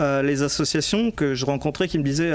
Euh, 0.00 0.22
les 0.22 0.42
associations 0.42 1.10
que 1.12 1.34
je 1.34 1.44
rencontrais 1.44 1.86
qui 1.88 1.98
me 1.98 2.04
disaient 2.04 2.32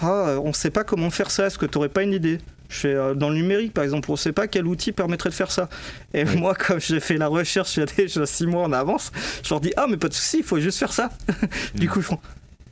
Ah, 0.00 0.36
on 0.42 0.48
ne 0.48 0.52
sait 0.52 0.70
pas 0.70 0.82
comment 0.84 1.10
faire 1.10 1.30
ça, 1.30 1.46
est-ce 1.46 1.58
que 1.58 1.66
tu 1.66 1.78
n'aurais 1.78 1.88
pas 1.88 2.02
une 2.02 2.12
idée? 2.12 2.38
Je 2.68 2.78
fais 2.78 2.94
euh, 2.94 3.14
dans 3.14 3.28
le 3.28 3.36
numérique 3.36 3.72
par 3.72 3.84
exemple, 3.84 4.10
on 4.10 4.14
ne 4.14 4.18
sait 4.18 4.32
pas 4.32 4.48
quel 4.48 4.66
outil 4.66 4.90
permettrait 4.90 5.30
de 5.30 5.34
faire 5.36 5.52
ça. 5.52 5.68
Et 6.12 6.24
Oui. 6.24 6.36
moi, 6.36 6.56
comme 6.56 6.80
j'ai 6.80 6.98
fait 6.98 7.16
la 7.16 7.28
recherche 7.28 7.76
il 7.76 7.80
y 7.80 7.82
a 7.84 7.86
déjà 7.86 8.26
six 8.26 8.44
mois 8.44 8.64
en 8.64 8.72
avance, 8.72 9.12
je 9.44 9.50
leur 9.50 9.60
dis 9.60 9.72
Ah, 9.76 9.86
mais 9.88 9.96
pas 9.96 10.08
de 10.08 10.14
souci, 10.14 10.38
il 10.38 10.42
faut 10.44 10.58
juste 10.58 10.78
faire 10.80 10.92
ça. 10.92 11.10
du 11.76 11.88
coup, 11.88 12.00
ils 12.00 12.04
font 12.04 12.18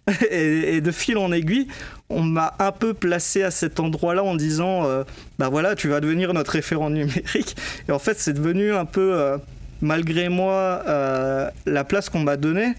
et, 0.30 0.80
de 0.80 0.90
fil 0.90 1.16
en 1.16 1.32
aiguille, 1.32 1.68
on 2.10 2.22
m'a 2.22 2.54
un 2.58 2.72
peu 2.72 2.94
placé 2.94 3.42
à 3.42 3.50
cet 3.50 3.80
endroit-là 3.80 4.22
en 4.22 4.34
disant 4.34 4.84
euh, 4.84 5.04
bah 5.38 5.48
voilà, 5.48 5.74
tu 5.74 5.88
vas 5.88 6.00
devenir 6.00 6.34
notre 6.34 6.52
référent 6.52 6.90
numérique. 6.90 7.56
Et 7.88 7.92
en 7.92 7.98
fait, 7.98 8.18
c'est 8.18 8.34
devenu 8.34 8.74
un 8.74 8.84
peu, 8.84 9.14
euh, 9.14 9.38
malgré 9.80 10.28
moi, 10.28 10.82
euh, 10.86 11.50
la 11.66 11.84
place 11.84 12.08
qu'on 12.10 12.20
m'a 12.20 12.36
donnée. 12.36 12.74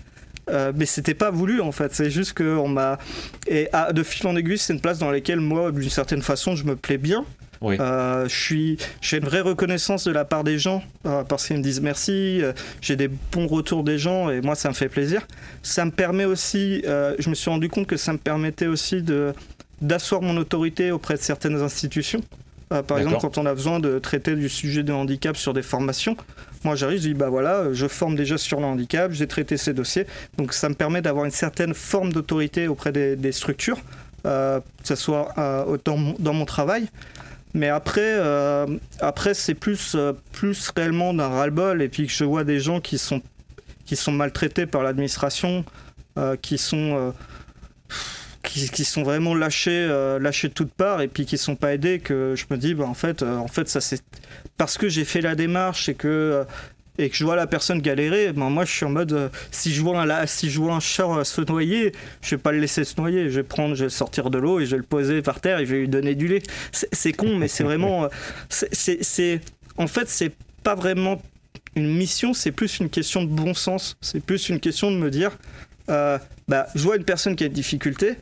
Euh, 0.47 0.71
mais 0.75 0.85
c'était 0.85 1.15
pas 1.15 1.31
voulu 1.31 1.59
en 1.59 1.71
fait, 1.71 1.95
c'est 1.95 2.11
juste 2.11 2.33
que 2.33 2.43
on 2.57 2.67
m'a. 2.67 2.99
Et 3.47 3.67
ah, 3.73 3.91
de 3.93 4.03
fil 4.03 4.27
en 4.27 4.35
aiguille, 4.35 4.59
c'est 4.59 4.73
une 4.73 4.81
place 4.81 4.99
dans 4.99 5.09
laquelle 5.09 5.39
moi, 5.39 5.71
d'une 5.71 5.89
certaine 5.89 6.21
façon, 6.21 6.55
je 6.55 6.65
me 6.65 6.75
plais 6.75 6.99
bien. 6.99 7.25
Oui. 7.65 7.77
Euh, 7.79 8.27
je 8.27 8.35
suis, 8.35 8.77
j'ai 9.01 9.17
une 9.17 9.25
vraie 9.25 9.41
reconnaissance 9.41 10.03
de 10.03 10.11
la 10.11 10.23
part 10.23 10.43
des 10.43 10.59
gens 10.59 10.83
euh, 11.07 11.23
parce 11.23 11.47
qu'ils 11.47 11.57
me 11.57 11.63
disent 11.63 11.81
merci. 11.81 12.39
euh, 12.43 12.53
j'ai 12.79 12.95
des 12.95 13.07
bons 13.07 13.47
retours 13.47 13.83
des 13.83 13.97
gens 13.97 14.29
et 14.29 14.39
moi 14.41 14.53
ça 14.53 14.69
me 14.69 14.75
fait 14.75 14.87
plaisir. 14.87 15.25
Ça 15.63 15.83
me 15.83 15.89
permet 15.89 16.25
aussi, 16.25 16.83
je 16.85 17.29
me 17.29 17.33
suis 17.33 17.49
rendu 17.49 17.69
compte 17.69 17.87
que 17.87 17.97
ça 17.97 18.13
me 18.13 18.19
permettait 18.19 18.67
aussi 18.67 19.01
de 19.01 19.33
d'asseoir 19.81 20.21
mon 20.21 20.37
autorité 20.37 20.91
auprès 20.91 21.15
de 21.15 21.19
certaines 21.19 21.61
institutions. 21.61 22.21
par 22.69 22.97
exemple, 22.99 23.17
quand 23.19 23.37
on 23.37 23.45
a 23.45 23.53
besoin 23.53 23.79
de 23.79 23.99
traiter 23.99 24.35
du 24.35 24.47
sujet 24.47 24.83
de 24.83 24.93
handicap 24.93 25.35
sur 25.35 25.53
des 25.53 25.63
formations, 25.63 26.15
moi 26.63 26.75
j'arrive, 26.75 27.01
je 27.01 27.07
dis 27.09 27.13
bah 27.13 27.29
voilà, 27.29 27.73
je 27.73 27.87
forme 27.87 28.15
déjà 28.15 28.37
sur 28.37 28.59
le 28.59 28.65
handicap, 28.67 29.11
j'ai 29.11 29.27
traité 29.27 29.57
ces 29.57 29.73
dossiers, 29.73 30.05
donc 30.37 30.53
ça 30.53 30.69
me 30.69 30.75
permet 30.75 31.01
d'avoir 31.01 31.25
une 31.25 31.31
certaine 31.31 31.73
forme 31.73 32.13
d'autorité 32.13 32.67
auprès 32.67 32.91
des, 32.91 33.31
structures, 33.31 33.79
que 34.23 34.61
ce 34.83 34.95
soit 34.95 35.33
dans 35.83 36.33
mon 36.33 36.45
travail, 36.45 36.87
mais 37.55 37.69
après, 37.69 38.01
euh, 38.03 38.67
après 38.99 39.33
c'est 39.33 39.53
plus, 39.53 39.95
euh, 39.95 40.11
plus 40.33 40.69
réellement 40.75 41.13
d'un 41.13 41.29
ras-le-bol. 41.29 41.81
Et 41.81 41.87
puis 41.87 42.05
que 42.05 42.11
je 42.11 42.25
vois 42.25 42.43
des 42.43 42.59
gens 42.59 42.81
qui 42.81 42.97
sont, 42.97 43.21
qui 43.85 43.95
sont 43.95 44.11
maltraités 44.11 44.65
par 44.65 44.83
l'administration, 44.83 45.63
euh, 46.19 46.35
qui 46.35 46.59
sont. 46.59 47.13
Qui, 48.43 48.85
sont 48.85 49.03
vraiment 49.03 49.33
lâchés, 49.33 49.87
lâchés 50.21 50.47
de 50.47 50.53
toutes 50.53 50.71
parts 50.71 51.01
et 51.01 51.07
puis 51.09 51.25
qui 51.25 51.37
sont 51.37 51.55
pas 51.55 51.73
aidés 51.73 51.99
que 51.99 52.35
je 52.37 52.45
me 52.51 52.57
dis 52.57 52.73
bah 52.73 52.85
en 52.85 52.93
fait 52.93 53.21
en 53.21 53.47
fait 53.47 53.67
ça 53.67 53.81
c'est 53.81 54.01
parce 54.55 54.77
que 54.77 54.87
j'ai 54.87 55.03
fait 55.03 55.19
la 55.19 55.35
démarche 55.35 55.89
et 55.89 55.95
que 55.95 56.45
et 56.97 57.09
que 57.09 57.15
je 57.15 57.23
vois 57.23 57.35
la 57.35 57.47
personne 57.47 57.81
galérer, 57.81 58.31
ben 58.31 58.49
moi 58.49 58.65
je 58.65 58.71
suis 58.71 58.85
en 58.85 58.89
mode 58.89 59.13
euh, 59.13 59.29
si 59.51 59.73
je 59.73 59.81
vois 59.81 60.01
un 60.01 60.25
si 60.25 60.49
je 60.49 60.59
vois 60.59 60.73
un 60.73 60.79
chat 60.79 61.07
euh, 61.07 61.23
se 61.23 61.41
noyer, 61.41 61.91
je 62.21 62.31
vais 62.31 62.41
pas 62.41 62.51
le 62.51 62.59
laisser 62.59 62.83
se 62.83 62.99
noyer, 62.99 63.29
je 63.29 63.35
vais 63.35 63.43
prendre, 63.43 63.75
je 63.75 63.85
vais 63.85 63.89
sortir 63.89 64.29
de 64.29 64.37
l'eau 64.37 64.59
et 64.59 64.65
je 64.65 64.71
vais 64.71 64.77
le 64.77 64.83
poser 64.83 65.21
par 65.21 65.41
terre 65.41 65.59
et 65.59 65.65
je 65.65 65.73
vais 65.73 65.81
lui 65.81 65.87
donner 65.87 66.15
du 66.15 66.27
lait. 66.27 66.41
C'est 66.71 67.13
con, 67.13 67.35
mais 67.37 67.47
c'est 67.47 67.63
vraiment, 67.63 68.05
euh, 68.05 68.07
c'est 68.49 69.41
en 69.77 69.87
fait 69.87 70.09
c'est 70.09 70.31
pas 70.63 70.75
vraiment 70.75 71.21
une 71.75 71.93
mission, 71.93 72.33
c'est 72.33 72.51
plus 72.51 72.79
une 72.79 72.89
question 72.89 73.23
de 73.23 73.29
bon 73.29 73.53
sens, 73.53 73.97
c'est 74.01 74.21
plus 74.21 74.49
une 74.49 74.59
question 74.59 74.91
de 74.91 74.97
me 74.97 75.11
dire, 75.11 75.37
bah 75.87 76.67
je 76.73 76.81
vois 76.81 76.95
une 76.95 77.03
personne 77.03 77.35
qui 77.35 77.43
a 77.43 77.47
une 77.47 77.53
difficulté, 77.53 78.15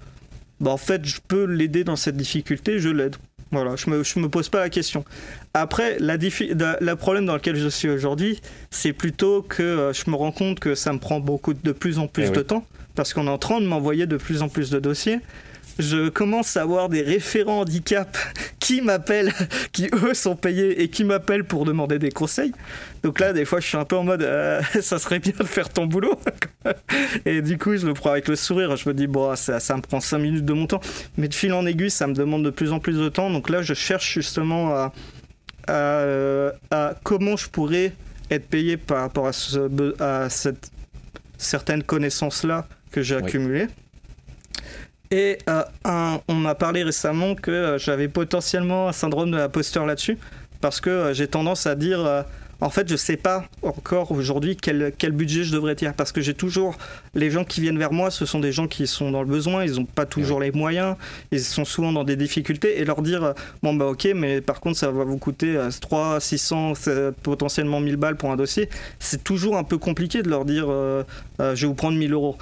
bah 0.60 0.72
en 0.72 0.78
fait 0.78 1.06
je 1.06 1.20
peux 1.28 1.46
l'aider 1.46 1.84
dans 1.84 1.96
cette 1.96 2.18
difficulté, 2.18 2.80
je 2.80 2.90
l'aide. 2.90 3.16
Voilà, 3.54 3.76
je 3.76 3.88
me, 3.88 3.98
me 4.00 4.30
pose 4.30 4.50
pas 4.50 4.60
la 4.62 4.70
question. 4.70 5.06
Après, 5.54 5.98
la 6.00 6.18
le 6.18 6.94
problème 6.96 7.28
dans 7.28 7.36
lequel 7.36 7.56
je 7.56 7.68
suis 7.68 7.88
aujourd'hui, 7.88 8.42
c'est 8.72 8.94
plutôt 8.94 9.44
que 9.44 9.62
euh, 9.62 9.94
je 9.94 10.10
me 10.10 10.16
rends 10.16 10.32
compte 10.32 10.60
que 10.60 10.74
ça 10.74 10.92
me 10.92 10.98
prend 10.98 11.20
beaucoup 11.20 11.54
de 11.54 11.72
plus 11.72 12.00
en 12.00 12.08
plus 12.08 12.30
eh 12.30 12.32
de 12.32 12.42
temps, 12.42 12.66
parce 12.96 13.14
qu'on 13.14 13.28
est 13.28 13.30
en 13.30 13.38
train 13.38 13.62
de 13.62 13.68
m'envoyer 13.68 14.08
de 14.08 14.18
plus 14.18 14.42
en 14.42 14.50
plus 14.50 14.72
de 14.72 14.80
dossiers 14.80 15.20
je 15.80 16.10
commence 16.10 16.56
à 16.58 16.62
avoir 16.62 16.90
des 16.90 17.02
référents 17.02 17.62
handicap 17.62 18.18
qui 18.60 18.82
m'appellent, 18.82 19.34
qui 19.72 19.90
eux 19.94 20.14
sont 20.14 20.36
payés 20.36 20.82
et 20.82 20.90
qui 20.90 21.04
m'appellent 21.04 21.44
pour 21.44 21.66
demander 21.66 22.00
des 22.00 22.12
conseils. 22.12 22.52
Donc 23.04 23.20
là, 23.20 23.34
des 23.34 23.44
fois, 23.46 23.60
je 23.60 23.68
suis 23.68 23.78
un 23.78 23.86
peu 23.86 23.98
en 23.98 24.04
mode, 24.04 24.24
euh, 24.24 24.62
ça 24.82 25.00
serait 25.00 25.20
bien 25.20 25.34
de 25.38 25.44
faire 25.46 25.70
ton 25.70 25.86
boulot. 25.86 26.18
et 27.26 27.42
du 27.42 27.58
coup, 27.58 27.76
je 27.76 27.86
le 27.86 27.94
prends 27.94 28.12
avec 28.12 28.28
le 28.28 28.36
sourire. 28.36 28.76
Je 28.76 28.88
me 28.88 28.94
dis, 28.94 29.08
bon, 29.08 29.36
ça, 29.36 29.60
ça 29.60 29.76
me 29.76 29.82
prend 29.82 30.00
5 30.00 30.20
minutes 30.20 30.46
de 30.46 30.54
mon 30.54 30.68
temps. 30.68 30.82
Mais 31.18 31.28
de 31.28 31.34
fil 31.34 31.54
en 31.54 31.66
aiguille, 31.66 31.92
ça 31.92 32.08
me 32.08 32.14
demande 32.14 32.46
de 32.46 32.50
plus 32.50 32.72
en 32.72 32.80
plus 32.80 32.98
de 32.98 33.10
temps. 33.10 33.30
Donc 33.30 33.50
là, 33.50 33.62
je 33.62 33.74
cherche 33.74 34.14
justement 34.14 34.74
à, 34.76 34.94
à, 35.68 36.94
comment 37.04 37.36
je 37.36 37.50
pourrais 37.50 37.94
être 38.30 38.48
payé 38.48 38.78
par 38.78 39.02
rapport 39.02 39.28
à, 39.28 39.34
ce, 39.34 40.02
à 40.02 40.30
cette 40.30 40.72
certaine 41.38 41.84
connaissance-là 41.84 42.68
que 42.92 43.02
j'ai 43.02 43.16
accumulée. 43.16 43.68
Et 45.14 45.38
euh, 45.48 45.62
on 46.28 46.34
m'a 46.34 46.56
parlé 46.56 46.82
récemment 46.84 47.36
que 47.36 47.52
euh, 47.52 47.78
j'avais 47.78 48.08
potentiellement 48.08 48.88
un 48.88 48.94
syndrome 48.94 49.30
de 49.30 49.38
l'imposteur 49.38 49.86
là-dessus, 49.86 50.18
parce 50.60 50.82
que 50.82 50.90
euh, 50.90 51.14
j'ai 51.14 51.28
tendance 51.28 51.68
à 51.68 51.76
dire, 51.76 52.26
en 52.62 52.72
fait, 52.72 52.88
je 52.88 52.94
ne 52.94 52.98
sais 52.98 53.18
pas 53.18 53.46
encore 53.62 54.12
aujourd'hui 54.12 54.58
quel, 54.60 54.92
quel, 54.98 55.12
budget 55.12 55.44
je 55.44 55.54
devrais 55.54 55.76
tirer, 55.76 55.94
parce 55.96 56.12
que 56.12 56.22
j'ai 56.22 56.34
toujours, 56.34 56.80
les 57.14 57.30
gens 57.30 57.44
qui 57.44 57.62
viennent 57.62 57.78
vers 57.78 57.94
moi, 57.94 58.10
ce 58.10 58.26
sont 58.26 58.40
des 58.40 58.52
gens 58.52 58.66
qui 58.66 58.88
sont 58.88 59.12
dans 59.12 59.22
le 59.22 59.28
besoin, 59.28 59.64
ils 59.64 59.76
n'ont 59.76 59.86
pas 59.86 60.08
toujours 60.08 60.40
les 60.40 60.52
moyens, 60.52 60.96
ils 61.32 61.42
sont 61.42 61.66
souvent 61.66 61.92
dans 61.92 62.04
des 62.04 62.16
difficultés, 62.16 62.82
et 62.82 62.84
leur 62.84 63.04
dire, 63.04 63.36
bon 63.62 63.76
bah 63.76 63.86
ok, 63.86 64.08
mais 64.16 64.42
par 64.42 64.62
contre 64.62 64.80
ça 64.80 64.90
va 64.90 65.04
vous 65.04 65.20
coûter 65.20 65.60
3, 65.80 66.22
600, 66.22 66.74
potentiellement 67.22 67.82
1000 67.82 67.98
balles 67.98 68.16
pour 68.16 68.32
un 68.32 68.36
dossier, 68.36 68.68
c'est 68.98 69.24
toujours 69.24 69.58
un 69.58 69.64
peu 69.64 69.78
compliqué 69.78 70.24
de 70.24 70.30
leur 70.30 70.44
dire, 70.44 70.66
je 71.40 71.54
vais 71.54 71.68
vous 71.68 71.76
prendre 71.76 72.00
1000 72.00 72.14
euros. 72.14 72.36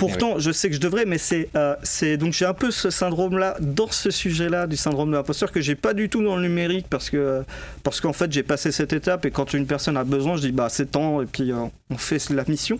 Pourtant, 0.00 0.38
je 0.38 0.50
sais 0.50 0.70
que 0.70 0.74
je 0.74 0.80
devrais, 0.80 1.04
mais 1.04 1.18
c'est 1.18 1.50
euh, 1.56 1.76
c'est 1.82 2.16
donc 2.16 2.32
j'ai 2.32 2.46
un 2.46 2.54
peu 2.54 2.70
ce 2.70 2.88
syndrome-là 2.88 3.56
dans 3.60 3.90
ce 3.90 4.10
sujet-là 4.10 4.66
du 4.66 4.78
syndrome 4.78 5.10
de 5.10 5.16
l'imposteur 5.16 5.52
que 5.52 5.60
j'ai 5.60 5.74
pas 5.74 5.92
du 5.92 6.08
tout 6.08 6.22
dans 6.22 6.36
le 6.36 6.42
numérique 6.42 6.86
parce 6.88 7.10
que 7.10 7.42
parce 7.82 8.00
qu'en 8.00 8.14
fait 8.14 8.32
j'ai 8.32 8.42
passé 8.42 8.72
cette 8.72 8.94
étape 8.94 9.26
et 9.26 9.30
quand 9.30 9.52
une 9.52 9.66
personne 9.66 9.98
a 9.98 10.04
besoin, 10.04 10.36
je 10.36 10.40
dis 10.40 10.52
bah 10.52 10.68
c'est 10.70 10.92
temps 10.92 11.20
et 11.20 11.26
puis 11.26 11.52
euh, 11.52 11.66
on 11.90 11.98
fait 11.98 12.30
la 12.30 12.44
mission. 12.48 12.78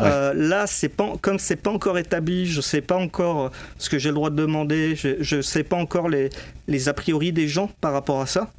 Euh, 0.00 0.32
là, 0.34 0.66
c'est 0.66 0.88
pas 0.88 1.12
comme 1.20 1.38
c'est 1.38 1.56
pas 1.56 1.70
encore 1.70 1.98
établi, 1.98 2.46
je 2.46 2.60
sais 2.60 2.80
pas 2.80 2.96
encore 2.96 3.52
ce 3.78 3.88
que 3.88 3.98
j'ai 3.98 4.08
le 4.08 4.16
droit 4.16 4.30
de 4.30 4.36
demander, 4.36 4.96
je, 4.96 5.16
je 5.20 5.42
sais 5.42 5.62
pas 5.62 5.76
encore 5.76 6.08
les, 6.08 6.30
les 6.66 6.88
a 6.88 6.94
priori 6.94 7.32
des 7.32 7.46
gens 7.46 7.70
par 7.80 7.92
rapport 7.92 8.20
à 8.20 8.26
ça. 8.26 8.50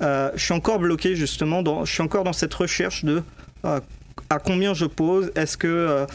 je 0.00 0.42
suis 0.42 0.54
encore 0.54 0.80
bloqué 0.80 1.16
justement, 1.16 1.62
dans, 1.62 1.86
je 1.86 1.92
suis 1.94 2.02
encore 2.02 2.24
dans 2.24 2.34
cette 2.34 2.52
recherche 2.52 3.06
de 3.06 3.22
à 4.30 4.38
combien 4.38 4.74
je 4.74 4.84
pose, 4.84 5.30
est-ce 5.36 5.56
que 5.56 6.06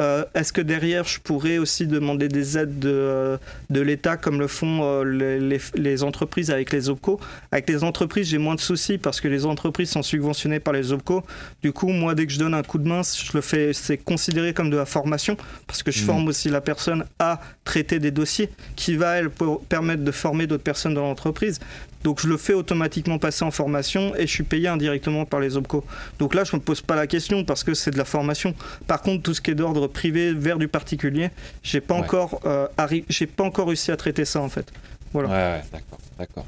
euh, 0.00 0.24
est-ce 0.34 0.52
que 0.52 0.62
derrière, 0.62 1.04
je 1.04 1.20
pourrais 1.20 1.58
aussi 1.58 1.86
demander 1.86 2.28
des 2.28 2.56
aides 2.56 2.78
de, 2.78 2.88
euh, 2.88 3.36
de 3.68 3.80
l'État 3.80 4.16
comme 4.16 4.40
le 4.40 4.46
font 4.46 4.80
euh, 4.82 5.04
les, 5.04 5.60
les, 5.74 6.02
entreprises 6.02 6.50
avec 6.50 6.72
les 6.72 6.88
OPCO 6.88 7.20
Avec 7.52 7.68
les 7.68 7.84
entreprises, 7.84 8.28
j'ai 8.28 8.38
moins 8.38 8.54
de 8.54 8.60
soucis 8.60 8.96
parce 8.96 9.20
que 9.20 9.28
les 9.28 9.44
entreprises 9.44 9.90
sont 9.90 10.02
subventionnées 10.02 10.60
par 10.60 10.72
les 10.72 10.92
OPCO. 10.92 11.22
Du 11.62 11.72
coup, 11.72 11.88
moi, 11.88 12.14
dès 12.14 12.26
que 12.26 12.32
je 12.32 12.38
donne 12.38 12.54
un 12.54 12.62
coup 12.62 12.78
de 12.78 12.88
main, 12.88 13.02
je 13.02 13.30
le 13.34 13.42
fais, 13.42 13.72
c'est 13.74 13.98
considéré 13.98 14.54
comme 14.54 14.70
de 14.70 14.76
la 14.76 14.86
formation 14.86 15.36
parce 15.66 15.82
que 15.82 15.90
je 15.90 16.02
mmh. 16.02 16.06
forme 16.06 16.28
aussi 16.28 16.48
la 16.48 16.62
personne 16.62 17.04
à 17.18 17.40
traiter 17.70 18.00
des 18.00 18.10
dossiers 18.10 18.50
qui 18.74 18.96
va, 18.96 19.18
elle, 19.18 19.30
permettre 19.68 20.02
de 20.02 20.10
former 20.10 20.48
d'autres 20.48 20.64
personnes 20.64 20.94
dans 20.94 21.02
l'entreprise. 21.02 21.60
Donc 22.02 22.20
je 22.20 22.26
le 22.26 22.36
fais 22.36 22.52
automatiquement 22.52 23.18
passer 23.18 23.44
en 23.44 23.52
formation 23.52 24.12
et 24.16 24.26
je 24.26 24.32
suis 24.32 24.42
payé 24.42 24.66
indirectement 24.66 25.24
par 25.24 25.38
les 25.38 25.56
OPCO. 25.56 25.84
Donc 26.18 26.34
là, 26.34 26.42
je 26.42 26.56
ne 26.56 26.60
me 26.60 26.64
pose 26.64 26.80
pas 26.80 26.96
la 26.96 27.06
question 27.06 27.44
parce 27.44 27.62
que 27.62 27.74
c'est 27.74 27.92
de 27.92 27.98
la 27.98 28.04
formation. 28.04 28.54
Par 28.88 29.02
contre, 29.02 29.22
tout 29.22 29.34
ce 29.34 29.40
qui 29.40 29.52
est 29.52 29.54
d'ordre 29.54 29.86
privé 29.86 30.32
vers 30.34 30.58
du 30.58 30.66
particulier, 30.66 31.30
j'ai 31.62 31.80
pas 31.80 31.94
encore 31.94 32.40
euh, 32.44 32.66
j'ai 33.08 33.26
pas 33.26 33.44
encore 33.44 33.68
réussi 33.68 33.92
à 33.92 33.96
traiter 33.96 34.24
ça 34.24 34.40
en 34.40 34.48
fait. 34.48 34.66
Voilà. 35.12 35.28
Ouais, 35.28 35.62
d'accord, 35.72 35.98
d'accord. 36.18 36.46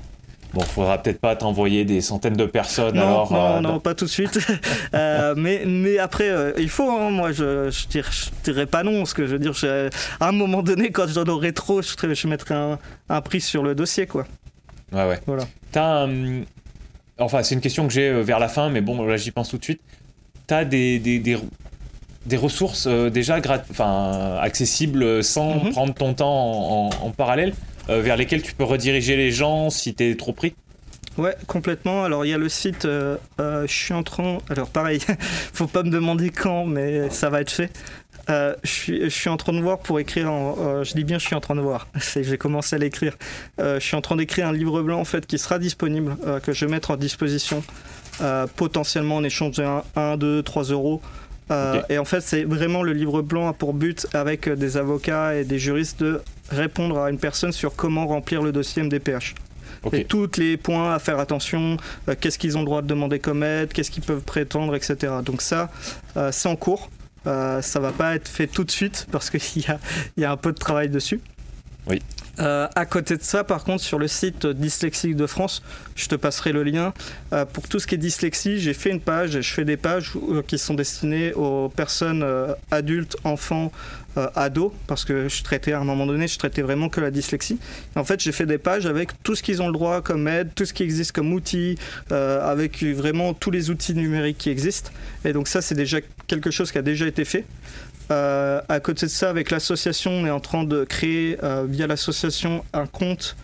Bon, 0.55 0.61
faudra 0.61 0.99
peut-être 0.99 1.21
pas 1.21 1.35
t'envoyer 1.35 1.85
des 1.85 2.01
centaines 2.01 2.37
de 2.37 2.45
personnes 2.45 2.95
non, 2.95 3.03
alors. 3.03 3.33
Non, 3.33 3.57
euh, 3.57 3.61
non, 3.61 3.81
pas 3.81 3.95
tout 3.95 4.05
de 4.05 4.11
suite. 4.11 4.39
Euh, 4.95 5.35
mais, 5.37 5.63
mais 5.67 5.99
après, 5.99 6.31
il 6.59 6.69
faut. 6.69 6.91
Hein, 6.91 7.11
moi, 7.11 7.33
je, 7.33 7.71
je, 7.71 7.87
dirais, 7.89 8.11
je 8.11 8.27
dirais 8.45 8.67
pas 8.67 8.83
non. 8.83 9.07
Ce 9.07 9.15
que 9.15 9.27
je 9.27 9.37
veux 9.37 9.39
dire, 9.39 9.55
à 10.21 10.29
un 10.29 10.33
moment 10.33 10.63
donné, 10.63 10.91
quand 10.91 11.09
j'en 11.09 11.25
aurai 11.25 11.55
trop, 11.55 11.81
je, 11.81 11.95
je 12.15 12.29
mettrai 12.29 12.55
un, 12.55 12.79
un 13.09 13.21
prix 13.23 13.41
sur 13.41 13.63
le 13.63 13.75
dossier, 13.75 14.07
quoi. 14.07 14.27
Ouais, 14.93 15.09
ouais. 15.09 15.21
Voilà. 15.27 15.45
T'as 15.71 16.07
Enfin, 17.19 17.43
c'est 17.43 17.55
une 17.55 17.61
question 17.61 17.87
que 17.87 17.93
j'ai 17.93 18.09
euh, 18.09 18.23
vers 18.23 18.39
la 18.39 18.49
fin, 18.49 18.69
mais 18.69 18.81
bon, 18.81 19.03
là, 19.05 19.17
j'y 19.17 19.31
pense 19.31 19.51
tout 19.51 19.59
de 19.59 19.65
suite. 19.65 19.81
T'as 20.47 20.65
des, 20.65 20.99
des, 20.99 21.19
des, 21.19 21.39
des 22.27 22.37
ressources 22.37 22.87
euh, 22.87 23.11
déjà 23.11 23.39
accessibles 24.41 25.23
sans 25.23 25.65
mhm. 25.65 25.71
prendre 25.71 25.95
ton 25.95 26.15
temps 26.15 26.91
en, 26.91 27.11
parallèle, 27.11 27.51
euh, 27.51 27.55
vers 27.89 28.17
lesquelles 28.17 28.43
tu 28.43 28.55
peux 28.55 28.65
rediriger 28.65 29.17
les 29.17 29.31
gens 29.31 29.71
si 29.71 29.95
t'es 29.95 30.15
trop 30.17 30.33
pris 30.33 30.55
Ouais, 31.19 31.37
complètement. 31.47 32.05
Alors 32.05 32.25
il 32.25 32.31
y 32.31 32.33
a 32.33 32.39
le 32.39 32.49
site, 32.49 32.87
je 32.87 33.67
suis 33.67 33.93
en 33.93 34.03
train, 34.03 34.39
alors 34.49 34.71
pareil, 34.71 35.01
faut 35.53 35.67
pas 35.67 35.83
me 35.83 35.91
demander 35.91 36.31
quand, 36.31 36.65
mais 36.65 37.11
ça 37.11 37.29
va 37.29 37.43
être 37.43 37.51
fait. 37.51 37.71
Euh, 38.31 38.55
je, 38.63 39.09
suis, 39.09 39.29
en 39.29 39.37
train 39.37 39.53
de 39.53 39.61
voir 39.61 39.79
pour 39.79 39.99
écrire. 39.99 40.31
Euh, 40.31 40.85
je 40.85 40.95
dis 40.95 41.05
bien, 41.05 41.19
je 41.19 41.27
suis 41.27 41.35
en 41.35 41.41
train 41.41 41.55
de 41.55 41.61
voir. 41.61 41.89
J'ai 42.17 42.39
commencé 42.39 42.77
à 42.77 42.79
l'écrire. 42.79 43.17
Euh, 43.61 43.81
je 43.81 43.87
suis 43.87 43.97
en 43.97 44.01
train 44.01 44.17
d'écrire 44.17 44.47
un 44.49 44.53
livre 44.53 44.83
blanc 44.83 45.01
en 45.01 45.05
fait 45.05 45.27
qui 45.27 45.39
sera 45.39 45.59
disponible, 45.59 46.17
que 46.43 46.53
je 46.53 46.65
vais 46.65 46.71
mettre 46.71 46.91
en 46.93 46.97
disposition, 46.97 47.63
potentiellement 48.57 49.17
en 49.17 49.25
échange 49.25 49.57
de 49.57 49.65
1, 49.97 50.17
2, 50.17 50.43
3 50.43 50.65
euros. 50.65 51.01
Et 51.89 51.99
en 51.99 52.05
fait, 52.05 52.21
c'est 52.21 52.45
vraiment 52.45 52.83
le 52.83 52.93
livre 52.93 53.23
blanc 53.23 53.49
a 53.49 53.53
pour 53.53 53.75
but, 53.75 54.07
avec 54.15 54.49
des 54.49 54.77
avocats 54.77 55.35
et 55.37 55.45
des 55.45 55.59
juristes, 55.59 56.01
de 56.01 56.23
répondre 56.51 56.99
à 56.99 57.11
une 57.11 57.19
personne 57.19 57.53
sur 57.53 57.75
comment 57.75 58.07
remplir 58.07 58.43
le 58.43 58.53
dossier 58.53 58.83
MDPH. 58.83 59.35
Et 59.93 60.05
tous 60.05 60.39
les 60.39 60.57
points 60.57 60.95
à 60.95 60.99
faire 60.99 61.19
attention, 61.19 61.77
qu'est-ce 62.21 62.39
qu'ils 62.39 62.57
ont 62.57 62.61
le 62.61 62.67
droit 62.67 62.83
de 62.83 62.87
demander 62.87 63.19
comme 63.19 63.43
aide, 63.43 63.73
qu'est-ce 63.73 63.91
qu'ils 63.91 64.05
peuvent 64.05 64.23
prétendre, 64.23 64.75
etc. 64.77 65.13
Donc 65.25 65.43
ça, 65.43 65.71
c'est 66.31 66.49
en 66.49 66.57
cours. 66.57 66.89
Euh, 67.27 67.63
ça 67.63 67.79
va 67.81 67.93
pas 67.93 68.15
être 68.15 68.29
fait 68.29 68.47
tout 68.47 68.65
de 68.65 68.71
suite 68.71 69.07
parce 69.13 69.31
qu'il 69.31 69.63
y 69.63 69.67
a, 69.71 69.79
y 70.17 70.25
a 70.25 70.33
un 70.33 70.37
peu 70.37 70.53
de 70.53 70.59
travail 70.59 70.89
dessus. 70.89 71.21
Oui. 71.87 72.01
Euh, 72.43 72.67
à 72.75 72.87
côté 72.87 73.17
de 73.17 73.23
ça, 73.23 73.45
par 73.45 73.65
contre, 73.65 73.83
sur 73.83 73.99
le 73.99 74.09
site 74.09 74.47
Dyslexique 74.47 75.17
de 75.17 75.27
France, 75.27 75.63
je 75.95 76.09
te 76.09 76.17
passerai 76.17 76.53
le 76.53 76.65
lien. 76.65 76.93
Euh, 77.33 77.45
pour 77.45 77.69
tout 77.69 77.79
ce 77.79 77.87
qui 77.87 77.95
est 77.95 77.99
dyslexie, 77.99 78.59
j'ai 78.59 78.75
fait 78.75 78.91
une 78.91 79.01
page, 79.01 79.41
je 79.41 79.55
fais 79.55 79.65
des 79.65 79.77
pages 79.77 80.13
qui 80.47 80.59
sont 80.59 80.75
destinées 80.75 81.33
aux 81.35 81.69
personnes 81.69 82.27
adultes, 82.71 83.17
enfants, 83.25 83.71
ados, 84.35 84.73
parce 84.87 85.05
que 85.05 85.29
je 85.29 85.43
traitais 85.43 85.73
à 85.73 85.81
un 85.81 85.85
moment 85.85 86.07
donné, 86.07 86.29
je 86.29 86.39
traitais 86.39 86.61
vraiment 86.61 86.89
que 86.89 87.01
la 87.01 87.11
dyslexie. 87.11 87.59
en 87.97 88.05
fait, 88.05 88.21
j'ai 88.21 88.33
fait 88.33 88.45
des 88.45 88.59
pages 88.59 88.87
avec 88.87 89.11
tout 89.23 89.35
ce 89.35 89.43
qu'ils 89.43 89.63
ont 89.63 89.67
le 89.67 89.73
droit 89.73 90.03
comme 90.03 90.29
aide, 90.29 90.51
tout 90.55 90.67
ce 90.67 90.75
qui 90.75 90.83
existe 90.83 91.13
comme 91.13 91.33
outils, 91.33 91.79
avec 92.11 92.83
vraiment 92.83 93.33
tous 93.35 93.51
les 93.51 93.71
outils 93.71 93.95
numériques 93.95 94.39
qui 94.39 94.51
existent. 94.51 94.91
Et 95.25 95.33
donc 95.33 95.49
ça, 95.49 95.63
c'est 95.63 95.75
déjà 95.75 95.99
quelque 96.27 96.51
chose 96.51 96.73
qui 96.73 96.79
a 96.79 96.83
déjà 96.83 97.07
été 97.07 97.25
fait. 97.25 97.45
À 98.13 98.81
côté 98.81 99.07
de 99.07 99.11
ça, 99.11 99.31
avec 99.31 99.51
l'association, 99.51 100.11
on 100.11 100.27
est 100.27 100.31
en 100.31 100.41
train 100.41 100.65
de 100.65 100.85
créer 100.85 101.39
via 101.69 101.87
l'association 101.87 102.65
un 102.73 102.87
compte 102.87 103.37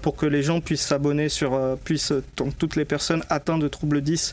pour 0.00 0.16
que 0.16 0.24
les 0.24 0.42
gens 0.42 0.60
puissent 0.60 0.86
s'abonner 0.86 1.28
sur, 1.28 1.58
puissent, 1.84 2.12
donc 2.36 2.56
toutes 2.56 2.76
les 2.76 2.86
personnes 2.86 3.22
atteintes 3.28 3.60
de 3.60 3.68
troubles 3.68 4.00
10 4.00 4.32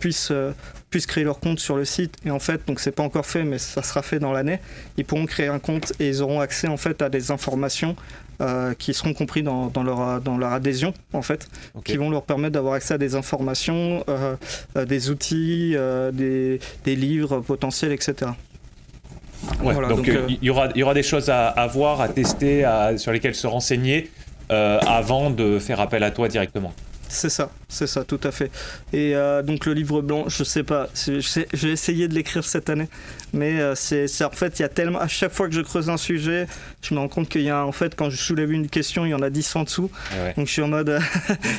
puissent, 0.00 0.32
puissent 0.90 1.06
créer 1.06 1.24
leur 1.24 1.38
compte 1.38 1.60
sur 1.60 1.76
le 1.76 1.84
site. 1.84 2.16
Et 2.24 2.30
en 2.30 2.40
fait, 2.40 2.66
donc 2.66 2.80
c'est 2.80 2.90
pas 2.90 3.04
encore 3.04 3.26
fait, 3.26 3.44
mais 3.44 3.58
ça 3.58 3.82
sera 3.82 4.02
fait 4.02 4.18
dans 4.18 4.32
l'année. 4.32 4.58
Ils 4.96 5.04
pourront 5.04 5.26
créer 5.26 5.48
un 5.48 5.60
compte 5.60 5.92
et 6.00 6.08
ils 6.08 6.22
auront 6.22 6.40
accès 6.40 6.66
en 6.66 6.76
fait 6.76 7.00
à 7.02 7.08
des 7.08 7.30
informations 7.30 7.96
euh, 8.42 8.74
qui 8.74 8.92
seront 8.92 9.14
compris 9.14 9.44
dans, 9.44 9.70
leur, 9.84 10.20
dans 10.20 10.36
leur 10.36 10.52
adhésion, 10.52 10.94
en 11.12 11.22
fait, 11.22 11.48
qui 11.84 11.96
vont 11.96 12.10
leur 12.10 12.24
permettre 12.24 12.54
d'avoir 12.54 12.74
accès 12.74 12.94
à 12.94 12.98
des 12.98 13.14
informations, 13.14 14.02
euh, 14.08 14.34
euh, 14.76 14.84
des 14.84 15.10
outils, 15.10 15.76
des, 16.12 16.58
des, 16.84 16.96
livres 16.96 17.38
potentiels, 17.40 17.92
etc. 17.92 18.32
donc, 19.88 20.10
il 20.28 20.38
y, 20.42 20.50
aura, 20.50 20.68
y 20.74 20.82
aura 20.82 20.94
des 20.94 21.02
choses 21.02 21.30
à, 21.30 21.48
à 21.48 21.66
voir, 21.66 22.00
à 22.00 22.08
tester, 22.08 22.64
à, 22.64 22.96
sur 22.98 23.12
lesquelles 23.12 23.34
se 23.34 23.46
renseigner 23.46 24.10
avant 24.50 25.30
de 25.30 25.58
faire 25.58 25.80
appel 25.80 26.02
à 26.02 26.10
toi 26.10 26.28
directement. 26.28 26.74
C'est 27.12 27.28
ça, 27.28 27.50
c'est 27.68 27.86
ça, 27.86 28.04
tout 28.04 28.20
à 28.24 28.32
fait. 28.32 28.50
Et 28.94 29.14
euh, 29.14 29.42
donc 29.42 29.66
le 29.66 29.74
livre 29.74 30.00
blanc, 30.00 30.24
je 30.28 30.44
sais 30.44 30.62
pas, 30.62 30.88
j'ai 30.94 31.70
essayé 31.70 32.08
de 32.08 32.14
l'écrire 32.14 32.42
cette 32.42 32.70
année, 32.70 32.88
mais 33.34 33.60
euh, 33.60 33.74
c'est 33.74 34.06
en 34.24 34.30
fait, 34.30 34.58
il 34.58 34.62
y 34.62 34.64
a 34.64 34.70
tellement, 34.70 34.98
à 34.98 35.08
chaque 35.08 35.32
fois 35.32 35.46
que 35.46 35.54
je 35.54 35.60
creuse 35.60 35.90
un 35.90 35.98
sujet, 35.98 36.46
je 36.80 36.94
me 36.94 37.00
rends 37.00 37.08
compte 37.08 37.28
qu'il 37.28 37.42
y 37.42 37.50
a, 37.50 37.66
en 37.66 37.72
fait, 37.72 37.94
quand 37.94 38.08
je 38.08 38.16
soulève 38.16 38.50
une 38.50 38.66
question, 38.66 39.04
il 39.04 39.10
y 39.10 39.14
en 39.14 39.20
a 39.20 39.28
10 39.28 39.56
en 39.56 39.64
dessous. 39.64 39.90
Ah 40.10 40.32
donc 40.32 40.46
je 40.46 40.52
suis 40.52 40.62
en 40.62 40.68
mode, 40.68 41.00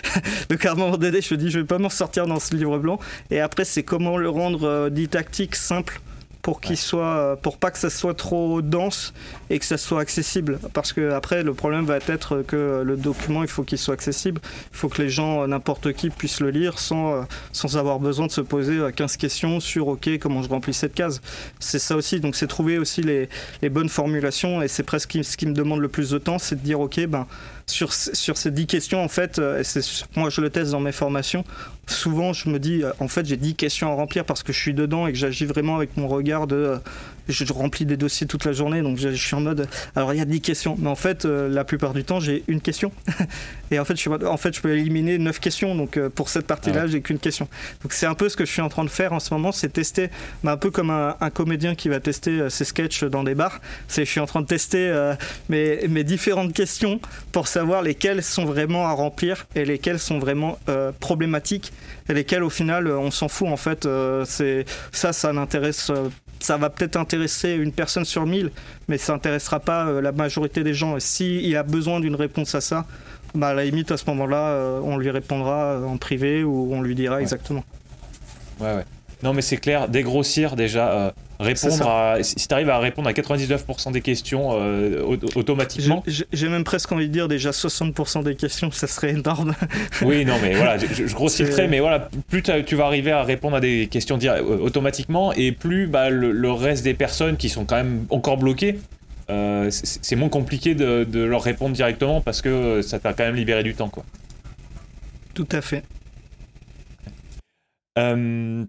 moment 0.76 0.98
donné, 0.98 1.22
je 1.22 1.34
me 1.36 1.40
dis, 1.40 1.52
je 1.52 1.60
vais 1.60 1.66
pas 1.66 1.78
m'en 1.78 1.90
sortir 1.90 2.26
dans 2.26 2.40
ce 2.40 2.56
livre 2.56 2.80
blanc. 2.80 2.98
Et 3.30 3.40
après, 3.40 3.64
c'est 3.64 3.84
comment 3.84 4.18
le 4.18 4.30
rendre 4.30 4.68
euh, 4.68 4.90
didactique, 4.90 5.56
simple 5.56 6.02
pour 6.44 6.60
qu'il 6.60 6.78
soit 6.78 7.18
euh, 7.18 7.36
pour 7.38 7.58
pas 7.58 7.72
que 7.72 7.80
ça 7.80 7.90
soit 7.90 8.14
trop 8.14 8.62
dense 8.62 9.14
et 9.50 9.58
que 9.58 9.66
ça 9.66 9.78
soit 9.78 10.02
accessible. 10.02 10.60
Parce 10.74 10.94
que 10.94 11.12
après 11.12 11.42
le 11.42 11.54
problème 11.54 11.86
va 11.86 11.98
être 11.98 12.44
que 12.46 12.84
le 12.86 12.98
document 12.98 13.42
il 13.44 13.50
faut 13.50 13.64
qu'il 13.64 13.78
soit 13.80 13.94
accessible. 13.94 14.42
Il 14.74 14.78
faut 14.78 14.90
que 14.90 15.02
les 15.02 15.10
gens 15.10 15.48
n'importe 15.48 15.94
qui 15.94 16.10
puissent 16.10 16.42
le 16.42 16.52
lire 16.52 16.78
sans 16.80 17.14
euh, 17.14 17.22
sans 17.54 17.78
avoir 17.78 18.00
besoin 18.00 18.28
de 18.28 18.32
se 18.32 18.42
poser 18.42 18.78
15 18.94 19.14
euh, 19.14 19.18
questions 19.18 19.60
sur 19.62 19.88
ok 19.88 20.20
comment 20.20 20.44
je 20.44 20.50
remplis 20.50 20.74
cette 20.74 20.94
case. 20.94 21.22
C'est 21.60 21.80
ça 21.80 21.96
aussi. 21.96 22.20
Donc 22.20 22.36
c'est 22.36 22.48
trouver 22.48 22.78
aussi 22.78 23.02
les, 23.02 23.30
les 23.62 23.70
bonnes 23.70 23.90
formulations. 23.90 24.62
Et 24.62 24.68
c'est 24.68 24.84
presque 24.84 25.18
ce 25.24 25.38
qui 25.38 25.46
me 25.46 25.54
demande 25.54 25.80
le 25.80 25.88
plus 25.88 26.10
de 26.10 26.18
temps 26.18 26.40
c'est 26.40 26.56
de 26.56 26.62
dire 26.62 26.82
ok 26.82 27.06
ben 27.08 27.26
sur, 27.66 27.94
sur 27.94 28.36
ces 28.38 28.52
10 28.52 28.68
questions 28.68 29.02
en 29.02 29.08
fait 29.08 29.40
et 29.40 29.62
moi 30.18 30.30
je 30.30 30.42
le 30.42 30.50
teste 30.50 30.72
dans 30.72 30.82
mes 30.82 30.92
formations 30.92 31.46
souvent 31.88 32.34
je 32.34 32.50
me 32.50 32.60
dis 32.60 32.84
en 33.00 33.08
fait 33.08 33.26
j'ai 33.26 33.38
10 33.38 33.56
questions 33.56 33.92
à 33.92 33.96
remplir 33.96 34.26
parce 34.26 34.42
que 34.42 34.54
je 34.54 34.60
suis 34.60 34.74
dedans 34.74 35.06
et 35.06 35.12
que 35.12 35.18
j'agis 35.18 35.46
vraiment 35.46 35.76
avec 35.76 35.98
mon 35.98 36.08
regard 36.08 36.48
de 36.48 36.80
je, 37.28 37.54
remplis 37.54 37.86
des 37.86 37.98
dossiers 37.98 38.28
toute 38.28 38.46
la 38.46 38.52
journée, 38.52 38.82
donc 38.82 38.98
je, 38.98 39.10
suis 39.10 39.36
en 39.36 39.42
mode. 39.42 39.68
Alors 39.96 40.14
il 40.14 40.18
y 40.18 40.22
a 40.22 40.26
10 40.26 40.42
questions, 40.42 40.76
mais 40.80 40.90
en 40.90 40.96
fait, 40.96 41.26
euh, 41.26 41.48
la 41.50 41.64
plupart 41.64 41.94
du 41.94 42.04
temps, 42.04 42.20
j'ai 42.20 42.44
une 42.48 42.62
question. 42.62 42.92
et 43.72 43.80
en 43.80 43.86
fait, 43.86 43.96
je, 43.96 44.02
suis, 44.02 44.10
en 44.10 44.38
fait, 44.38 44.56
je 44.56 44.62
peux 44.62 44.76
éliminer 44.78 45.18
9 45.18 45.40
questions, 45.40 45.76
donc 45.76 45.98
euh, 45.98 46.10
pour 46.10 46.30
cette 46.30 46.48
partie-là, 46.48 46.88
j'ai 46.88 47.02
qu'une 47.02 47.20
question. 47.20 47.48
Donc 47.82 47.94
c'est 47.94 48.06
un 48.06 48.16
peu 48.16 48.30
ce 48.30 48.36
que 48.36 48.46
je 48.46 48.52
suis 48.52 48.62
en 48.62 48.70
train 48.70 48.84
de 48.84 48.90
faire 48.90 49.14
en 49.14 49.20
ce 49.20 49.34
moment, 49.34 49.52
c'est 49.52 49.72
tester, 49.72 50.10
mais 50.44 50.52
un 50.52 50.58
peu 50.58 50.72
comme 50.72 50.90
un, 50.90 51.16
comédien 51.34 51.76
qui 51.76 51.90
va 51.90 52.00
tester 52.00 52.32
euh, 52.32 52.50
ses 52.50 52.66
sketchs 52.66 53.04
dans 53.04 53.24
des 53.24 53.36
bars. 53.36 53.62
C'est 53.88 54.06
je 54.06 54.10
suis 54.10 54.20
en 54.20 54.26
train 54.26 54.42
de 54.42 54.48
tester 54.48 54.92
mes, 55.50 55.88
mes, 55.88 56.04
différentes 56.04 56.54
questions 56.54 57.00
pour 57.32 57.48
savoir 57.48 57.82
lesquelles 57.82 58.22
sont 58.22 58.46
vraiment 58.46 58.88
à 58.88 58.92
remplir 58.92 59.48
et 59.56 59.66
lesquelles 59.66 60.00
sont 60.00 60.20
vraiment 60.20 60.60
problématiques 61.00 61.73
et 62.10 62.14
lesquelles 62.14 62.44
au 62.44 62.50
final 62.50 62.88
on 62.88 63.12
s'en 63.12 63.28
fout 63.28 63.48
en 63.48 63.58
fait. 63.58 63.88
c'est 64.26 64.66
ça, 64.92 65.14
ça 65.14 65.34
n'intéresse 65.34 65.92
ça 66.44 66.58
va 66.58 66.70
peut-être 66.70 66.98
intéresser 66.98 67.52
une 67.54 67.72
personne 67.72 68.04
sur 68.04 68.26
mille, 68.26 68.52
mais 68.90 68.98
ça 68.98 69.14
n'intéressera 69.14 69.62
pas 69.62 69.88
euh, 69.88 70.02
la 70.02 70.12
majorité 70.12 70.64
des 70.64 70.74
gens. 70.74 71.00
S'il 71.00 71.48
y 71.48 71.56
a 71.56 71.64
besoin 71.64 72.02
d'une 72.02 72.16
réponse 72.16 72.54
à 72.54 72.62
ça, 72.62 72.86
bah, 73.34 73.50
à 73.50 73.54
la 73.54 73.64
limite, 73.64 73.92
à 73.92 73.98
ce 73.98 74.04
moment-là, 74.08 74.50
euh, 74.50 74.80
on 74.84 74.98
lui 74.98 75.10
répondra 75.10 75.64
euh, 75.64 75.86
en 75.86 75.98
privé 75.98 76.44
ou 76.44 76.74
on 76.74 76.82
lui 76.82 76.96
dira 76.96 77.22
exactement. 77.22 77.64
Ouais, 78.60 78.76
ouais. 78.76 78.86
Non, 79.24 79.34
mais 79.34 79.42
c'est 79.42 79.58
clair, 79.58 79.88
dégrossir 79.88 80.58
déjà, 80.58 81.14
répondre 81.40 81.88
à. 81.88 82.18
Si 82.22 82.48
tu 82.48 82.54
arrives 82.54 82.70
à 82.70 82.80
répondre 82.80 83.08
à 83.08 83.14
99% 83.14 83.92
des 83.92 84.02
questions 84.02 84.52
automatiquement. 85.36 86.04
J'ai 86.08 86.50
même 86.50 86.64
presque 86.64 86.92
envie 86.92 87.08
de 87.08 87.14
dire 87.14 87.28
déjà 87.28 87.52
60% 87.52 88.24
des 88.24 88.36
questions, 88.36 88.72
ça 88.72 88.88
serait 88.88 89.12
énorme. 89.12 89.56
oui, 90.02 90.26
non, 90.26 90.36
mais 90.42 90.54
voilà, 90.56 90.78
je, 90.78 91.08
je 91.08 91.14
grossis 91.14 91.44
le 91.44 91.50
trait, 91.50 91.68
mais 91.68 91.80
voilà, 91.80 92.10
plus 92.30 92.44
tu 92.44 92.76
vas 92.76 92.86
arriver 92.86 93.12
à 93.12 93.24
répondre 93.24 93.56
à 93.56 93.60
des 93.60 93.88
questions 93.88 94.20
automatiquement 94.62 95.34
et 95.34 95.52
plus 95.52 95.88
bah, 95.88 96.10
le, 96.10 96.52
reste 96.52 96.84
des 96.84 96.94
personnes 96.94 97.38
qui 97.38 97.50
sont 97.50 97.66
quand 97.66 97.76
même 97.76 98.06
encore 98.10 98.38
bloquées. 98.38 98.80
c'est 99.70 100.16
moins 100.16 100.30
compliqué 100.30 100.76
de, 100.76 101.04
de, 101.04 101.20
leur 101.24 101.42
répondre 101.42 101.76
directement 101.76 102.22
parce 102.22 102.42
que 102.42 102.82
ça 102.82 103.00
t'a 103.00 103.14
quand 103.14 103.24
même 103.24 103.36
libéré 103.36 103.64
du 103.64 103.74
temps 103.74 103.90
quoi. 103.90 104.04
Tout 105.34 105.48
à 105.52 105.62
fait. 105.62 105.84
Euh, 107.98 108.66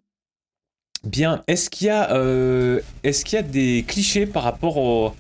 Bien, 1.05 1.43
est-ce 1.47 1.69
qu'il 1.69 1.89
y, 1.89 1.91
a, 1.91 2.13
euh, 2.13 2.81
est 3.03 3.25
qu'il 3.25 3.37
y 3.37 3.39
a 3.39 3.43
des 3.43 3.85
clichés 3.87 4.25
par 4.25 4.43
rapport 4.43 4.79
au, 4.79 5.13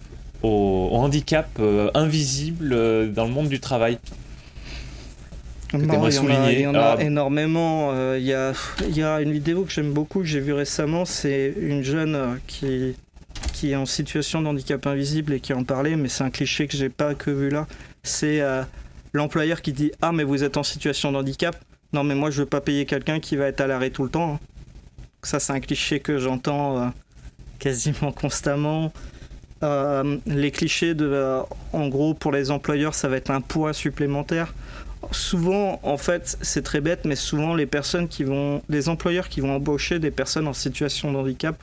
handicap 0.42 1.48
euh, 1.58 1.90
invisible 1.94 2.72
euh, 2.72 3.06
dans 3.06 3.24
le 3.24 3.30
monde 3.30 3.48
du 3.48 3.60
travail 3.60 3.98
il 5.72 6.60
y 6.60 6.66
en 6.68 6.74
a, 6.76 7.00
énormément. 7.00 7.92
Il 8.14 8.22
y, 8.22 8.32
a, 8.32 8.52
y, 8.88 9.02
a, 9.02 9.20
une 9.20 9.32
vidéo 9.32 9.64
que 9.64 9.72
j'aime 9.72 9.92
beaucoup, 9.92 10.20
que 10.20 10.24
j'ai 10.24 10.38
vue 10.38 10.52
récemment, 10.52 11.04
c'est 11.04 11.52
une 11.60 11.82
jeune 11.82 12.38
qui, 12.46 12.94
qui 13.52 13.72
est 13.72 13.76
en 13.76 13.84
situation 13.84 14.40
de 14.40 14.46
handicap 14.46 14.86
invisible 14.86 15.32
et 15.32 15.40
qui 15.40 15.52
en 15.52 15.64
parlait, 15.64 15.96
mais 15.96 16.08
c'est 16.08 16.22
un 16.22 16.30
cliché 16.30 16.68
que 16.68 16.76
j'ai 16.76 16.90
pas 16.90 17.16
que 17.16 17.32
vu 17.32 17.48
là. 17.48 17.66
C'est 18.04 18.40
l'employeur 19.12 19.62
qui 19.62 19.72
dit 19.72 19.90
Ah, 20.00 20.12
mais 20.12 20.22
vous 20.22 20.44
êtes 20.44 20.58
en 20.58 20.62
situation 20.62 21.10
de 21.10 21.16
handicap 21.16 21.56
Non, 21.92 22.04
mais 22.04 22.14
moi 22.14 22.30
je 22.30 22.42
veux 22.42 22.46
pas 22.46 22.60
payer 22.60 22.86
quelqu'un 22.86 23.18
qui 23.18 23.34
va 23.34 23.46
être 23.46 23.60
à 23.60 23.66
l'arrêt 23.66 23.90
tout 23.90 24.04
le 24.04 24.10
temps. 24.10 24.34
Hein. 24.34 24.53
Ça, 25.24 25.40
c'est 25.40 25.52
un 25.52 25.60
cliché 25.60 26.00
que 26.00 26.18
j'entends 26.18 26.78
euh, 26.78 26.86
quasiment 27.58 28.12
constamment. 28.12 28.92
Euh, 29.62 30.18
les 30.26 30.50
clichés 30.50 30.94
de, 30.94 31.06
euh, 31.06 31.40
en 31.72 31.88
gros, 31.88 32.12
pour 32.14 32.32
les 32.32 32.50
employeurs, 32.50 32.94
ça 32.94 33.08
va 33.08 33.16
être 33.16 33.30
un 33.30 33.40
poids 33.40 33.72
supplémentaire. 33.72 34.54
Souvent, 35.10 35.80
en 35.82 35.96
fait, 35.96 36.36
c'est 36.40 36.62
très 36.62 36.80
bête, 36.80 37.04
mais 37.04 37.16
souvent, 37.16 37.54
les 37.54 37.66
personnes 37.66 38.08
qui 38.08 38.24
vont, 38.24 38.62
les 38.68 38.88
employeurs 38.88 39.28
qui 39.28 39.40
vont 39.40 39.54
embaucher 39.54 39.98
des 39.98 40.10
personnes 40.10 40.46
en 40.46 40.52
situation 40.52 41.12
de 41.12 41.18
handicap, 41.18 41.56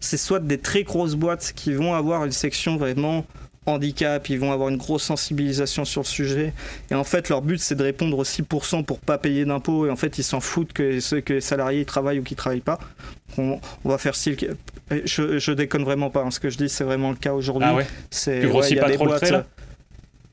c'est 0.00 0.16
soit 0.16 0.40
des 0.40 0.58
très 0.58 0.82
grosses 0.82 1.14
boîtes 1.14 1.52
qui 1.54 1.72
vont 1.72 1.94
avoir 1.94 2.24
une 2.24 2.32
section 2.32 2.76
vraiment 2.76 3.26
handicap, 3.66 4.28
ils 4.28 4.38
vont 4.38 4.52
avoir 4.52 4.68
une 4.68 4.76
grosse 4.76 5.02
sensibilisation 5.04 5.84
sur 5.84 6.02
le 6.02 6.06
sujet. 6.06 6.52
Et 6.90 6.94
en 6.94 7.04
fait, 7.04 7.28
leur 7.28 7.42
but, 7.42 7.58
c'est 7.58 7.74
de 7.74 7.82
répondre 7.82 8.18
aux 8.18 8.24
6% 8.24 8.84
pour 8.84 8.98
pas 9.00 9.18
payer 9.18 9.44
d'impôts. 9.44 9.86
Et 9.86 9.90
en 9.90 9.96
fait, 9.96 10.18
ils 10.18 10.24
s'en 10.24 10.40
foutent 10.40 10.72
que, 10.72 11.00
ceux, 11.00 11.20
que 11.20 11.34
les 11.34 11.40
salariés 11.40 11.84
travaillent 11.84 12.20
ou 12.20 12.22
qu'ils 12.22 12.36
travaillent 12.36 12.60
pas. 12.60 12.78
On, 13.38 13.60
va 13.84 13.98
faire 13.98 14.14
style. 14.14 14.36
Je, 15.04 15.38
je 15.38 15.52
déconne 15.52 15.84
vraiment 15.84 16.10
pas. 16.10 16.22
Hein. 16.22 16.30
Ce 16.30 16.40
que 16.40 16.48
je 16.48 16.56
dis, 16.56 16.68
c'est 16.68 16.84
vraiment 16.84 17.10
le 17.10 17.16
cas 17.16 17.32
aujourd'hui. 17.32 17.68
Ah 17.70 17.74
ouais? 17.74 17.86
Tu 18.10 18.48
grossis 18.48 18.76
pas 18.76 18.90
trop 18.90 19.06
le 19.06 19.16
trait, 19.16 19.30
là? 19.30 19.44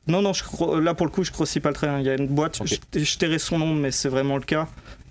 Non, 0.06 0.20
non, 0.20 0.34
je, 0.34 0.44
là 0.80 0.92
pour 0.92 1.06
le 1.06 1.12
coup, 1.12 1.24
je 1.24 1.32
grossis 1.32 1.60
pas 1.60 1.70
le 1.70 1.74
trait. 1.74 1.88
Hein. 1.88 1.98
Il 2.00 2.06
y 2.06 2.10
a 2.10 2.14
une 2.14 2.26
boîte, 2.26 2.60
je, 2.64 2.76
je 2.98 3.18
tairai 3.18 3.38
son 3.38 3.58
nom, 3.58 3.74
mais 3.74 3.90
c'est 3.90 4.10
vraiment 4.10 4.36
le 4.36 4.42
cas. 4.42 4.68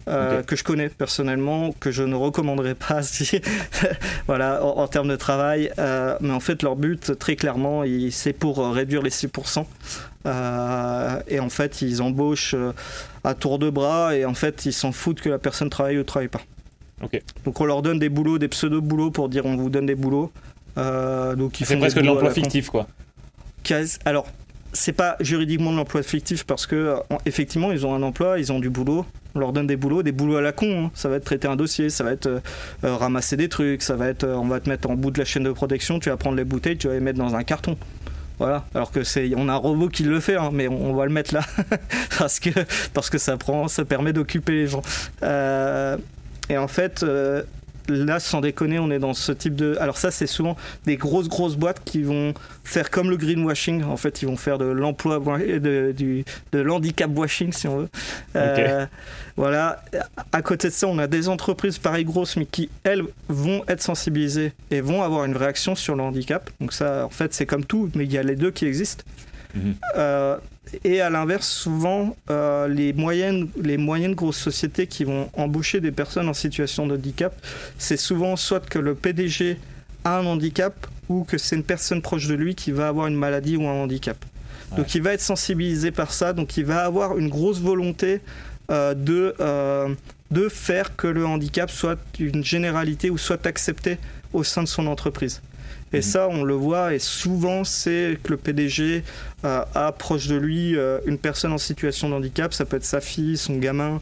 Euh, 0.07 0.43
que 0.43 0.55
je 0.55 0.63
connais 0.63 0.89
personnellement, 0.89 1.71
que 1.79 1.91
je 1.91 2.03
ne 2.03 2.15
recommanderais 2.15 2.75
pas 2.75 3.01
voilà, 4.27 4.63
en, 4.63 4.87
termes 4.87 5.07
de 5.07 5.15
travail. 5.15 5.71
Euh, 5.79 6.17
mais 6.19 6.33
en 6.33 6.39
fait, 6.39 6.61
leur 6.63 6.75
but, 6.75 7.17
très 7.17 7.35
clairement, 7.35 7.83
c'est 8.11 8.33
pour 8.33 8.65
réduire 8.73 9.01
les 9.01 9.09
6%. 9.09 9.65
Euh, 10.25 11.19
et 11.27 11.39
en 11.39 11.49
fait, 11.49 11.81
ils 11.81 12.01
embauchent 12.01 12.55
à 13.23 13.33
tour 13.33 13.59
de 13.59 13.69
bras 13.69 14.15
et 14.15 14.25
en 14.25 14.33
fait, 14.33 14.65
ils 14.65 14.73
s'en 14.73 14.91
foutent 14.91 15.21
que 15.21 15.29
la 15.29 15.39
personne 15.39 15.69
travaille 15.69 15.97
ou 15.97 16.03
travaille 16.03 16.29
pas. 16.29 16.41
Donc 17.43 17.59
on 17.59 17.65
leur 17.65 17.81
donne 17.81 17.99
des 17.99 18.09
boulots, 18.09 18.37
des 18.37 18.47
pseudo-boulots 18.47 19.11
pour 19.11 19.27
dire 19.27 19.45
on 19.45 19.57
vous 19.57 19.69
donne 19.69 19.85
des 19.85 19.95
boulots. 19.95 20.31
donc 20.77 21.55
c'est 21.63 21.77
presque 21.77 21.97
de 21.97 22.05
l'emploi 22.05 22.31
fictif, 22.31 22.69
quoi. 22.69 22.87
Alors, 24.05 24.27
c'est 24.73 24.93
pas 24.93 25.15
juridiquement 25.19 25.71
de 25.71 25.77
l'emploi 25.77 26.03
fictif 26.03 26.43
parce 26.45 26.65
que 26.65 26.95
effectivement 27.25 27.71
ils 27.71 27.85
ont 27.85 27.93
un 27.93 28.03
emploi, 28.03 28.39
ils 28.39 28.51
ont 28.51 28.59
du 28.59 28.69
boulot, 28.69 29.05
on 29.35 29.39
leur 29.39 29.53
donne 29.53 29.67
des 29.67 29.75
boulots, 29.75 30.03
des 30.03 30.11
boulots 30.11 30.37
à 30.37 30.41
la 30.41 30.51
con. 30.51 30.85
Hein. 30.85 30.91
Ça 30.93 31.09
va 31.09 31.15
être 31.15 31.25
traiter 31.25 31.47
un 31.47 31.55
dossier, 31.55 31.89
ça 31.89 32.03
va 32.03 32.11
être 32.11 32.27
euh, 32.27 32.39
euh, 32.83 32.95
ramasser 32.95 33.37
des 33.37 33.49
trucs, 33.49 33.81
ça 33.81 33.95
va 33.95 34.07
être, 34.07 34.23
euh, 34.23 34.35
on 34.35 34.45
va 34.45 34.59
te 34.59 34.69
mettre 34.69 34.89
en 34.89 34.95
bout 34.95 35.11
de 35.11 35.19
la 35.19 35.25
chaîne 35.25 35.43
de 35.43 35.51
protection, 35.51 35.99
tu 35.99 36.09
vas 36.09 36.17
prendre 36.17 36.37
les 36.37 36.43
bouteilles, 36.43 36.77
tu 36.77 36.87
vas 36.87 36.93
les 36.93 36.99
mettre 36.99 37.19
dans 37.19 37.35
un 37.35 37.43
carton. 37.43 37.77
Voilà. 38.39 38.65
Alors 38.75 38.91
que 38.91 39.03
c'est, 39.03 39.31
on 39.35 39.47
a 39.49 39.53
un 39.53 39.57
robot 39.57 39.89
qui 39.89 40.03
le 40.03 40.19
fait, 40.19 40.35
hein, 40.35 40.49
mais 40.51 40.67
on, 40.67 40.93
va 40.93 41.05
le 41.05 41.11
mettre 41.11 41.33
là 41.33 41.41
parce 42.17 42.39
que 42.39 42.49
parce 42.93 43.09
que 43.09 43.17
ça 43.17 43.37
prend, 43.37 43.67
ça 43.67 43.85
permet 43.85 44.11
d'occuper 44.11 44.53
les 44.53 44.67
gens. 44.67 44.81
et 45.21 46.57
en 46.57 46.67
fait, 46.67 47.05
là, 47.87 48.19
sans 48.19 48.41
déconner, 48.41 48.79
on 48.79 48.91
est 48.91 48.99
dans 48.99 49.13
ce 49.13 49.31
type 49.31 49.55
de. 49.55 49.77
Alors, 49.79 49.97
ça, 49.97 50.11
c'est 50.11 50.27
souvent 50.27 50.55
des 50.85 50.97
grosses, 50.97 51.27
grosses 51.27 51.55
boîtes 51.55 51.81
qui 51.83 52.01
vont 52.01 52.33
faire 52.63 52.89
comme 52.89 53.09
le 53.09 53.17
greenwashing. 53.17 53.83
En 53.83 53.97
fait, 53.97 54.21
ils 54.21 54.27
vont 54.27 54.37
faire 54.37 54.57
de 54.57 54.65
l'emploi, 54.65 55.19
de, 55.19 55.93
du, 55.95 56.25
de 56.51 56.59
l'handicap 56.59 57.09
washing, 57.13 57.51
si 57.51 57.67
on 57.67 57.77
veut. 57.77 57.89
Euh, 58.35 58.85
voilà. 59.35 59.83
À 60.31 60.41
côté 60.41 60.69
de 60.69 60.73
ça, 60.73 60.87
on 60.87 60.97
a 60.97 61.07
des 61.07 61.29
entreprises 61.29 61.77
pareil 61.77 62.05
grosses, 62.05 62.37
mais 62.37 62.45
qui, 62.45 62.69
elles, 62.83 63.03
vont 63.29 63.63
être 63.67 63.81
sensibilisées 63.81 64.53
et 64.71 64.81
vont 64.81 65.01
avoir 65.01 65.25
une 65.25 65.35
réaction 65.35 65.75
sur 65.75 65.95
le 65.95 66.03
handicap. 66.03 66.49
Donc, 66.59 66.73
ça, 66.73 67.05
en 67.05 67.09
fait, 67.09 67.33
c'est 67.33 67.45
comme 67.45 67.65
tout, 67.65 67.89
mais 67.95 68.05
il 68.05 68.11
y 68.11 68.17
a 68.17 68.23
les 68.23 68.35
deux 68.35 68.51
qui 68.51 68.65
existent. 68.65 69.03
Mhm. 69.53 69.75
Euh, 69.97 70.37
et 70.83 71.01
à 71.01 71.09
l'inverse, 71.09 71.47
souvent, 71.47 72.15
euh, 72.29 72.67
les, 72.67 72.93
moyennes, 72.93 73.49
les 73.61 73.77
moyennes 73.77 74.15
grosses 74.15 74.37
sociétés 74.39 74.87
qui 74.87 75.03
vont 75.03 75.29
embaucher 75.33 75.81
des 75.81 75.91
personnes 75.91 76.29
en 76.29 76.33
situation 76.33 76.87
de 76.87 76.95
handicap, 76.95 77.35
c'est 77.77 77.97
souvent 77.97 78.35
soit 78.35 78.67
que 78.67 78.79
le 78.79 78.95
PDG 78.95 79.57
a 80.03 80.17
un 80.17 80.25
handicap 80.25 80.87
ou 81.09 81.23
que 81.23 81.37
c'est 81.37 81.55
une 81.55 81.63
personne 81.63 82.01
proche 82.01 82.27
de 82.27 82.33
lui 82.33 82.55
qui 82.55 82.71
va 82.71 82.87
avoir 82.87 83.07
une 83.07 83.15
maladie 83.15 83.57
ou 83.57 83.67
un 83.67 83.73
handicap. 83.73 84.17
Donc 84.75 84.95
il 84.95 85.03
va 85.03 85.13
être 85.13 85.21
sensibilisé 85.21 85.91
par 85.91 86.11
ça, 86.11 86.33
donc 86.33 86.57
il 86.57 86.65
va 86.65 86.83
avoir 86.83 87.17
une 87.17 87.29
grosse 87.29 87.59
volonté 87.59 88.21
euh, 88.71 88.93
de, 88.93 89.35
euh, 89.39 89.93
de 90.31 90.49
faire 90.49 90.95
que 90.95 91.05
le 91.05 91.25
handicap 91.25 91.69
soit 91.69 91.99
une 92.19 92.43
généralité 92.43 93.09
ou 93.09 93.17
soit 93.17 93.45
accepté 93.45 93.99
au 94.31 94.43
sein 94.43 94.63
de 94.63 94.67
son 94.67 94.87
entreprise. 94.87 95.41
Et 95.93 95.97
mhm. 95.97 96.01
ça, 96.01 96.27
on 96.27 96.43
le 96.43 96.55
voit, 96.55 96.93
et 96.93 96.99
souvent, 96.99 97.63
c'est 97.63 98.17
que 98.23 98.31
le 98.31 98.37
PDG 98.37 99.03
euh, 99.45 99.63
a 99.75 99.91
proche 99.91 100.27
de 100.27 100.35
lui 100.35 100.75
euh, 100.75 100.99
une 101.05 101.19
personne 101.19 101.53
en 101.53 101.57
situation 101.57 102.09
de 102.09 102.15
handicap. 102.15 102.53
Ça 102.53 102.65
peut 102.65 102.77
être 102.77 102.85
sa 102.85 102.99
fille, 102.99 103.37
son 103.37 103.57
gamin, 103.57 104.01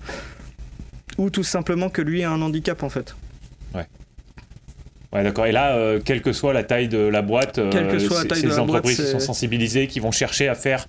ou 1.17 1.29
tout 1.29 1.43
simplement 1.43 1.89
que 1.89 2.01
lui 2.01 2.23
a 2.23 2.31
un 2.31 2.41
handicap, 2.41 2.81
en 2.83 2.89
fait. 2.89 3.13
Ouais. 3.75 3.85
Ouais, 5.11 5.23
d'accord. 5.23 5.45
Et 5.45 5.51
là, 5.51 5.75
euh, 5.75 5.99
quelle 6.03 6.21
que 6.21 6.31
soit 6.31 6.53
la 6.53 6.63
taille 6.63 6.87
de 6.87 6.97
la 6.97 7.21
boîte, 7.21 7.59
ces 8.33 8.59
entreprises 8.59 9.01
qui 9.01 9.07
sont 9.07 9.19
sensibilisées, 9.19 9.87
qui 9.87 9.99
vont 9.99 10.11
chercher 10.11 10.47
à 10.47 10.55
faire, 10.55 10.87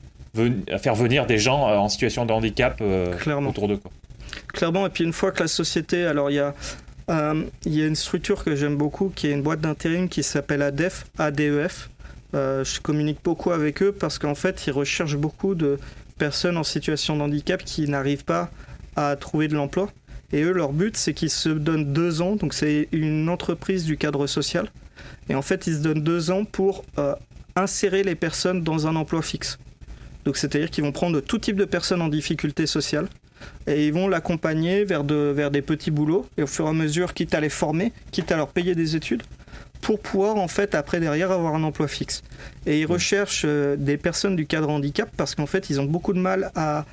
à 0.71 0.79
faire 0.79 0.95
venir 0.95 1.27
des 1.27 1.39
gens 1.39 1.63
en 1.63 1.89
situation 1.89 2.25
de 2.25 2.33
handicap 2.33 2.81
autour 3.27 3.67
d'eux. 3.67 3.81
Clairement, 4.53 4.87
et 4.87 4.91
puis 4.91 5.05
une 5.05 5.13
fois 5.13 5.33
que 5.33 5.43
la 5.43 5.49
société, 5.49 6.05
alors 6.07 6.31
il 6.31 6.35
y 6.35 6.39
a 6.39 6.55
euh, 7.13 7.45
il 7.67 7.75
y 7.75 7.83
a 7.83 7.87
une 7.87 7.97
structure 7.97 8.43
que 8.43 8.57
j'aime 8.57 8.77
beaucoup 8.77 9.13
qui 9.15 9.27
est 9.27 9.33
une 9.33 9.43
boîte 9.43 9.61
d'intérim 9.61 10.09
qui 10.09 10.23
s'appelle 10.23 10.63
ADEF, 10.63 11.05
ADEF. 11.19 11.91
Euh, 12.35 12.65
je 12.65 12.81
communique 12.81 13.19
beaucoup 13.23 13.51
avec 13.51 13.83
eux 13.83 13.93
parce 13.93 14.19
qu'en 14.19 14.35
fait, 14.35 14.67
ils 14.67 14.73
recherchent 14.73 15.17
beaucoup 15.17 15.55
de 15.55 15.79
personnes 16.17 16.57
en 16.57 16.63
situation 16.63 17.17
de 17.17 17.23
handicap 17.23 17.63
qui 17.63 17.87
n'arrivent 17.87 18.25
pas 18.25 18.51
à 18.97 19.17
trouver 19.17 19.49
de 19.49 19.55
l'emploi. 19.55 19.91
Et 20.33 20.43
eux, 20.43 20.53
leur 20.53 20.73
but, 20.73 20.97
c'est 20.97 21.13
qu'ils 21.13 21.31
se 21.31 21.51
donnent 21.51 21.93
deux 21.93 22.23
ans. 22.23 22.37
Donc, 22.37 22.55
c'est 22.55 22.89
une 22.93 23.29
entreprise 23.29 23.85
du 23.85 23.99
cadre 23.99 24.27
social. 24.27 24.71
Et 25.29 25.35
en 25.35 25.43
fait, 25.43 25.67
ils 25.67 25.75
se 25.75 25.81
donnent 25.81 26.03
deux 26.03 26.31
ans 26.31 26.45
pour 26.45 26.85
euh, 26.99 27.15
insérer 27.55 28.03
les 28.03 28.15
personnes 28.15 28.63
dans 28.63 28.87
un 28.87 28.97
emploi 28.97 29.21
fixe. 29.21 29.59
Donc, 30.25 30.39
c'est-à-dire 30.39 30.71
qu'ils 30.71 30.85
vont 30.85 30.93
prendre 30.93 31.21
tout 31.21 31.39
type 31.39 31.57
de 31.57 31.67
personnes 31.67 32.01
en 32.01 32.09
difficulté 32.09 32.67
sociale 32.67 33.09
et 33.67 33.87
ils 33.87 33.93
vont 33.93 34.09
l'accompagner 34.09 34.85
vers, 34.85 35.05
vers 35.05 35.51
des 35.51 35.63
petits 35.63 35.91
boulots 35.91 36.27
et 36.37 36.43
au 36.43 36.47
fur 36.47 36.67
et 36.67 36.71
à 36.71 36.73
mesure, 36.73 37.15
quitte 37.15 37.35
à 37.35 37.41
les 37.41 37.49
former, 37.49 37.93
quitte 38.11 38.33
à 38.33 38.37
leur 38.37 38.49
payer 38.49 38.75
des 38.75 38.97
études, 38.97 39.23
pour 39.83 40.01
pouvoir 40.01 40.37
en 40.37 40.49
fait 40.49 40.75
après 40.75 41.01
derrière 41.01 41.31
avoir 41.31 41.55
un 41.55 41.63
emploi 41.63 41.89
fixe. 41.89 42.23
Et 42.67 42.81
ils 42.81 42.87
recherchent 42.87 43.45
euh, 43.45 43.77
des 43.77 43.99
personnes 43.99 44.37
du 44.37 44.47
cadre 44.47 44.71
handicap 44.71 45.11
parce 45.17 45.35
qu'en 45.35 45.47
fait 45.47 45.69
ils 45.69 45.81
ont 45.81 45.85
beaucoup 45.85 46.15
de 46.15 46.21
mal 46.21 46.51
à, 46.55 46.85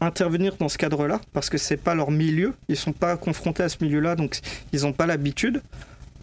intervenir 0.00 0.56
dans 0.56 0.68
ce 0.68 0.76
cadre-là 0.76 1.20
parce 1.32 1.48
que 1.48 1.58
c'est 1.58 1.76
pas 1.76 1.94
leur 1.94 2.10
milieu, 2.10 2.54
ils 2.68 2.76
sont 2.76 2.92
pas 2.92 3.16
confrontés 3.16 3.62
à 3.62 3.68
ce 3.68 3.76
milieu-là 3.82 4.16
donc 4.16 4.40
ils 4.72 4.82
n'ont 4.82 4.92
pas 4.92 5.06
l'habitude. 5.06 5.62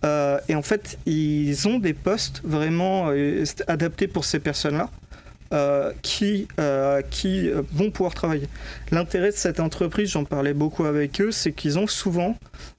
Euh, 0.04 0.40
et 0.50 0.56
en 0.56 0.64
fait, 0.64 0.98
ils 1.06 1.68
ont 1.68 1.78
des 1.78 1.94
postes 1.94 2.42
vraiment 2.44 3.10
euh, 3.10 3.44
adaptés 3.68 4.08
pour 4.08 4.26
ces 4.26 4.40
personnes-là. 4.40 4.90
Euh, 5.54 5.92
qui, 6.02 6.48
euh, 6.62 7.02
qui 7.10 7.50
vont 7.74 7.92
pouvoir 7.92 8.14
travailler. 8.14 8.48
L'intérêt 8.90 9.32
de 9.32 9.36
cette 9.36 9.60
entreprise, 9.60 10.12
j'en 10.12 10.24
parlais 10.24 10.54
beaucoup 10.54 10.86
avec 10.86 11.20
eux, 11.20 11.32
c'est 11.32 11.52
qu'ils 11.52 11.78
ont 11.78 11.88
souvent 11.88 12.38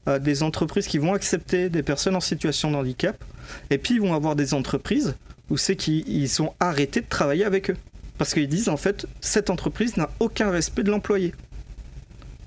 euh, 0.09 0.19
des 0.19 0.43
entreprises 0.43 0.87
qui 0.87 0.97
vont 0.97 1.13
accepter 1.13 1.69
des 1.69 1.83
personnes 1.83 2.17
en 2.17 2.21
situation 2.21 2.71
de 2.71 2.77
handicap, 2.77 3.23
et 3.69 3.77
puis 3.77 3.97
ils 3.97 4.01
vont 4.01 4.15
avoir 4.15 4.37
des 4.37 4.55
entreprises 4.55 5.17
où 5.51 5.59
c'est 5.59 5.77
qu'ils 5.77 6.31
sont 6.31 6.55
arrêtés 6.61 7.03
de 7.03 7.09
travailler 7.11 7.45
avec 7.45 7.69
eux. 7.69 7.77
Parce 8.17 8.33
qu'ils 8.33 8.49
disent 8.49 8.71
en 8.71 8.79
fait, 8.79 9.07
cette 9.21 9.51
entreprise 9.51 9.99
n'a 9.99 10.09
aucun 10.19 10.51
respect 10.51 10.83
de 10.83 10.91
l'employé. 10.91 11.35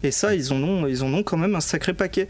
Et 0.01 0.09
ça, 0.09 0.33
ils 0.33 0.51
en, 0.51 0.63
ont, 0.63 0.87
ils 0.87 1.03
en 1.03 1.13
ont 1.13 1.21
quand 1.21 1.37
même 1.37 1.53
un 1.53 1.61
sacré 1.61 1.93
paquet. 1.93 2.25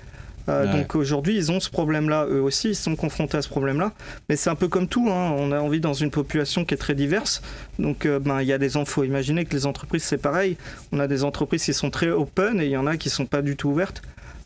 Euh, 0.50 0.72
donc 0.72 0.96
aujourd'hui, 0.96 1.36
ils 1.36 1.52
ont 1.52 1.60
ce 1.60 1.70
problème-là, 1.70 2.28
eux 2.30 2.42
aussi, 2.42 2.70
ils 2.70 2.76
sont 2.76 2.96
confrontés 2.96 3.38
à 3.38 3.42
ce 3.42 3.50
problème-là. 3.50 3.94
Mais 4.30 4.36
c'est 4.36 4.50
un 4.50 4.56
peu 4.56 4.68
comme 4.68 4.88
tout, 4.88 5.10
hein. 5.10 5.34
on 5.38 5.52
a 5.52 5.60
envie 5.60 5.80
dans 5.80 5.94
une 5.94 6.12
population 6.12 6.66
qui 6.66 6.74
est 6.74 6.78
très 6.78 6.96
diverse. 6.96 7.42
Donc 7.80 8.06
euh, 8.06 8.20
ben, 8.20 8.42
il 8.42 8.48
y 8.48 8.54
a 8.54 8.58
des 8.58 8.76
il 8.76 8.86
faut 8.86 9.04
imaginer 9.04 9.46
que 9.46 9.54
les 9.54 9.66
entreprises, 9.66 10.04
c'est 10.04 10.18
pareil. 10.18 10.58
On 10.92 11.00
a 11.00 11.08
des 11.08 11.24
entreprises 11.24 11.64
qui 11.64 11.74
sont 11.74 11.90
très 11.90 12.10
open 12.10 12.60
et 12.60 12.66
il 12.66 12.72
y 12.72 12.78
en 12.78 12.88
a 12.88 12.98
qui 12.98 13.10
sont 13.10 13.26
pas 13.26 13.42
du 13.42 13.56
tout 13.56 13.70
ouvertes. 13.70 14.02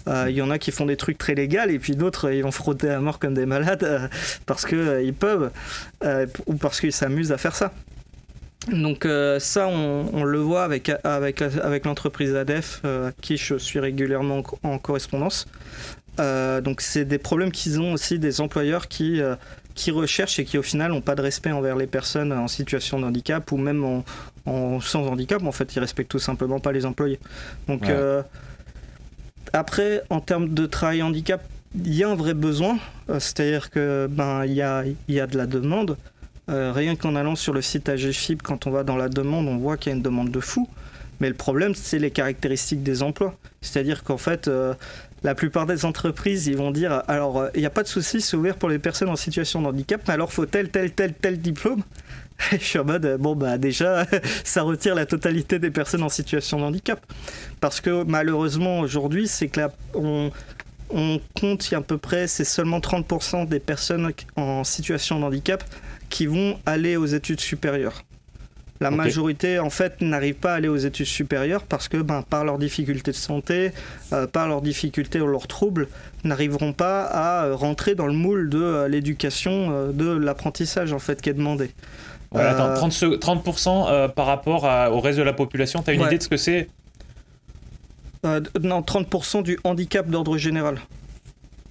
Euh, 0.08 0.28
il 0.30 0.36
y 0.36 0.42
en 0.42 0.50
a 0.50 0.58
qui 0.58 0.72
font 0.72 0.86
des 0.86 0.96
trucs 0.96 1.18
très 1.18 1.36
légaux 1.36 1.68
et 1.68 1.78
puis 1.78 1.96
d'autres 1.96 2.32
ils 2.32 2.42
vont 2.42 2.52
frotter 2.52 2.90
à 2.90 3.00
mort 3.00 3.20
comme 3.20 3.34
des 3.34 3.46
malades 3.46 4.10
parce 4.46 4.66
qu'ils 4.66 5.02
ils 5.04 5.14
peuvent 5.14 5.52
ou 6.46 6.54
parce 6.56 6.80
qu'ils 6.80 6.94
s'amusent 6.94 7.32
à 7.32 7.38
faire 7.38 7.56
ça. 7.56 7.74
Donc 8.72 9.08
ça, 9.40 9.68
on, 9.68 10.24
le 10.24 10.40
voit 10.40 10.64
avec, 10.64 10.92
avec, 11.04 11.42
avec 11.42 11.86
l'entreprise 11.86 12.36
ADEF, 12.36 12.82
à 12.86 13.12
qui 13.22 13.38
je 13.38 13.56
suis 13.56 13.80
régulièrement 13.80 14.44
en 14.64 14.78
correspondance. 14.78 15.48
Euh, 16.20 16.60
donc 16.62 16.82
c'est 16.82 17.06
des 17.06 17.18
problèmes 17.18 17.52
qu'ils 17.52 17.80
ont 17.80 17.94
aussi 17.94 18.20
des 18.20 18.42
employeurs 18.42 18.88
qui, 18.88 19.22
euh, 19.22 19.36
qui 19.76 19.92
recherchent 19.92 20.40
et 20.40 20.46
qui 20.46 20.58
au 20.58 20.62
final 20.62 20.92
n'ont 20.92 21.02
pas 21.02 21.16
de 21.16 21.22
respect 21.22 21.52
envers 21.52 21.76
les 21.76 21.88
personnes 21.88 22.34
en 22.34 22.48
situation 22.48 23.00
de 23.00 23.06
handicap 23.06 23.52
ou 23.52 23.58
même 23.58 24.04
en, 24.46 24.82
sans 24.82 25.08
handicap. 25.08 25.44
En 25.44 25.52
fait, 25.52 25.76
ils 25.76 25.80
respectent 25.80 26.12
tout 26.12 26.20
simplement 26.20 26.60
pas 26.60 26.72
les 26.72 26.86
employés. 26.86 27.20
Donc 27.68 27.88
euh, 27.88 28.22
après, 29.54 30.02
en 30.10 30.20
termes 30.20 30.54
de 30.54 30.66
travail 30.66 31.02
handicap, 31.02 31.42
il 31.76 31.94
y 31.94 32.04
a 32.04 32.10
un 32.10 32.16
vrai 32.16 32.34
besoin. 32.34 32.78
C'est-à-dire 33.08 33.70
que 33.70 34.08
ben 34.10 34.46
il 34.46 34.54
y 34.54 34.62
a, 34.62 34.84
y 35.08 35.20
a 35.20 35.28
de 35.28 35.38
la 35.38 35.48
demande. 35.48 35.98
Rien 36.50 36.96
qu'en 36.96 37.16
allant 37.16 37.36
sur 37.36 37.54
le 37.54 37.62
site 37.62 37.90
AGFIB, 37.90 38.42
quand 38.42 38.68
on 38.68 38.72
va 38.72 38.84
dans 38.84 38.98
la 38.98 39.10
demande, 39.10 39.48
on 39.48 39.58
voit 39.58 39.78
qu'il 39.78 39.92
y 39.92 39.94
a 39.94 39.96
une 39.96 40.04
demande 40.04 40.32
de 40.32 40.40
fou. 40.40 40.68
Mais 41.20 41.28
le 41.28 41.36
problème, 41.36 41.76
c'est 41.76 42.00
les 42.00 42.12
caractéristiques 42.12 42.82
des 42.82 43.04
emplois. 43.04 43.36
C'est-à-dire 43.62 44.04
qu'en 44.04 44.18
fait, 44.18 44.50
la 45.24 45.36
plupart 45.36 45.66
des 45.66 45.86
entreprises, 45.86 46.48
ils 46.48 46.58
vont 46.58 46.72
dire 46.72 47.04
alors, 47.08 47.40
euh, 47.40 47.50
il 47.56 47.60
n'y 47.60 47.66
a 47.66 47.72
pas 47.72 47.84
de 47.84 47.88
souci, 47.88 48.22
c'est 48.22 48.38
ouvert 48.38 48.56
pour 48.56 48.70
les 48.70 48.80
personnes 48.80 49.10
en 49.10 49.16
situation 49.16 49.62
de 49.62 49.68
handicap, 49.68 50.02
mais 50.08 50.14
alors 50.14 50.32
faut 50.32 50.46
tel, 50.46 50.70
tel, 50.70 50.92
tel, 50.92 51.14
tel 51.14 51.40
diplôme. 51.40 51.84
je 52.52 52.58
suis 52.58 52.80
en 52.80 52.86
mode, 52.86 53.06
euh, 53.06 53.18
bon, 53.18 53.36
bah 53.36 53.58
déjà, 53.58 54.06
ça 54.44 54.62
retire 54.62 54.96
la 54.96 55.06
totalité 55.06 55.60
des 55.60 55.72
personnes 55.72 56.04
en 56.04 56.10
situation 56.10 56.60
de 56.60 56.64
handicap. 56.64 57.06
Parce 57.60 57.82
que 57.82 58.04
malheureusement, 58.04 58.80
aujourd'hui, 58.80 59.28
c'est 59.28 59.50
que 59.50 59.60
là, 59.60 59.72
on, 59.94 60.32
on 60.90 61.20
compte 61.40 61.68
à 61.74 61.82
peu 61.82 61.98
près, 61.98 62.28
c'est 62.28 62.46
seulement 62.46 62.80
30% 62.80 63.48
des 63.48 63.60
personnes 63.60 64.12
en 64.38 64.64
situation 64.64 65.20
de 65.20 65.26
handicap 65.26 65.64
qui 66.10 66.26
vont 66.26 66.60
aller 66.66 66.98
aux 66.98 67.06
études 67.06 67.40
supérieures. 67.40 68.04
La 68.82 68.92
majorité, 68.92 69.60
en 69.60 69.70
fait, 69.70 70.00
n'arrive 70.00 70.36
pas 70.36 70.54
à 70.54 70.56
aller 70.56 70.70
aux 70.70 70.78
études 70.78 71.06
supérieures 71.06 71.64
parce 71.64 71.90
que, 71.90 71.98
ben, 71.98 72.22
par 72.22 72.46
leurs 72.46 72.58
difficultés 72.58 73.12
de 73.12 73.16
santé, 73.18 73.74
euh, 74.14 74.26
par 74.26 74.48
leurs 74.48 74.62
difficultés 74.62 75.20
ou 75.20 75.28
leurs 75.28 75.48
troubles, 75.48 75.90
n'arriveront 76.24 76.72
pas 76.72 77.04
à 77.04 77.46
euh, 77.46 77.56
rentrer 77.56 77.96
dans 77.96 78.08
le 78.08 78.14
moule 78.14 78.50
de 78.50 78.62
euh, 78.62 78.88
l'éducation, 78.88 79.92
de 79.92 80.10
l'apprentissage, 80.10 80.94
en 80.94 81.00
fait, 81.00 81.22
qui 81.22 81.30
est 81.30 81.34
demandé. 81.34 81.72
attends, 82.34 82.74
30%, 82.88 84.14
par 84.14 84.26
rapport 84.26 84.64
au 84.94 85.02
reste 85.02 85.18
de 85.18 85.24
la 85.24 85.34
population, 85.34 85.84
tu 85.84 85.90
as 85.90 85.94
une 85.94 86.02
idée 86.02 86.18
de 86.18 86.24
ce 86.24 86.30
que 86.30 86.38
c'est? 86.38 86.70
Non, 88.24 88.82
30% 88.82 89.44
du 89.44 89.60
handicap 89.66 90.08
d'ordre 90.10 90.38
général. 90.38 90.80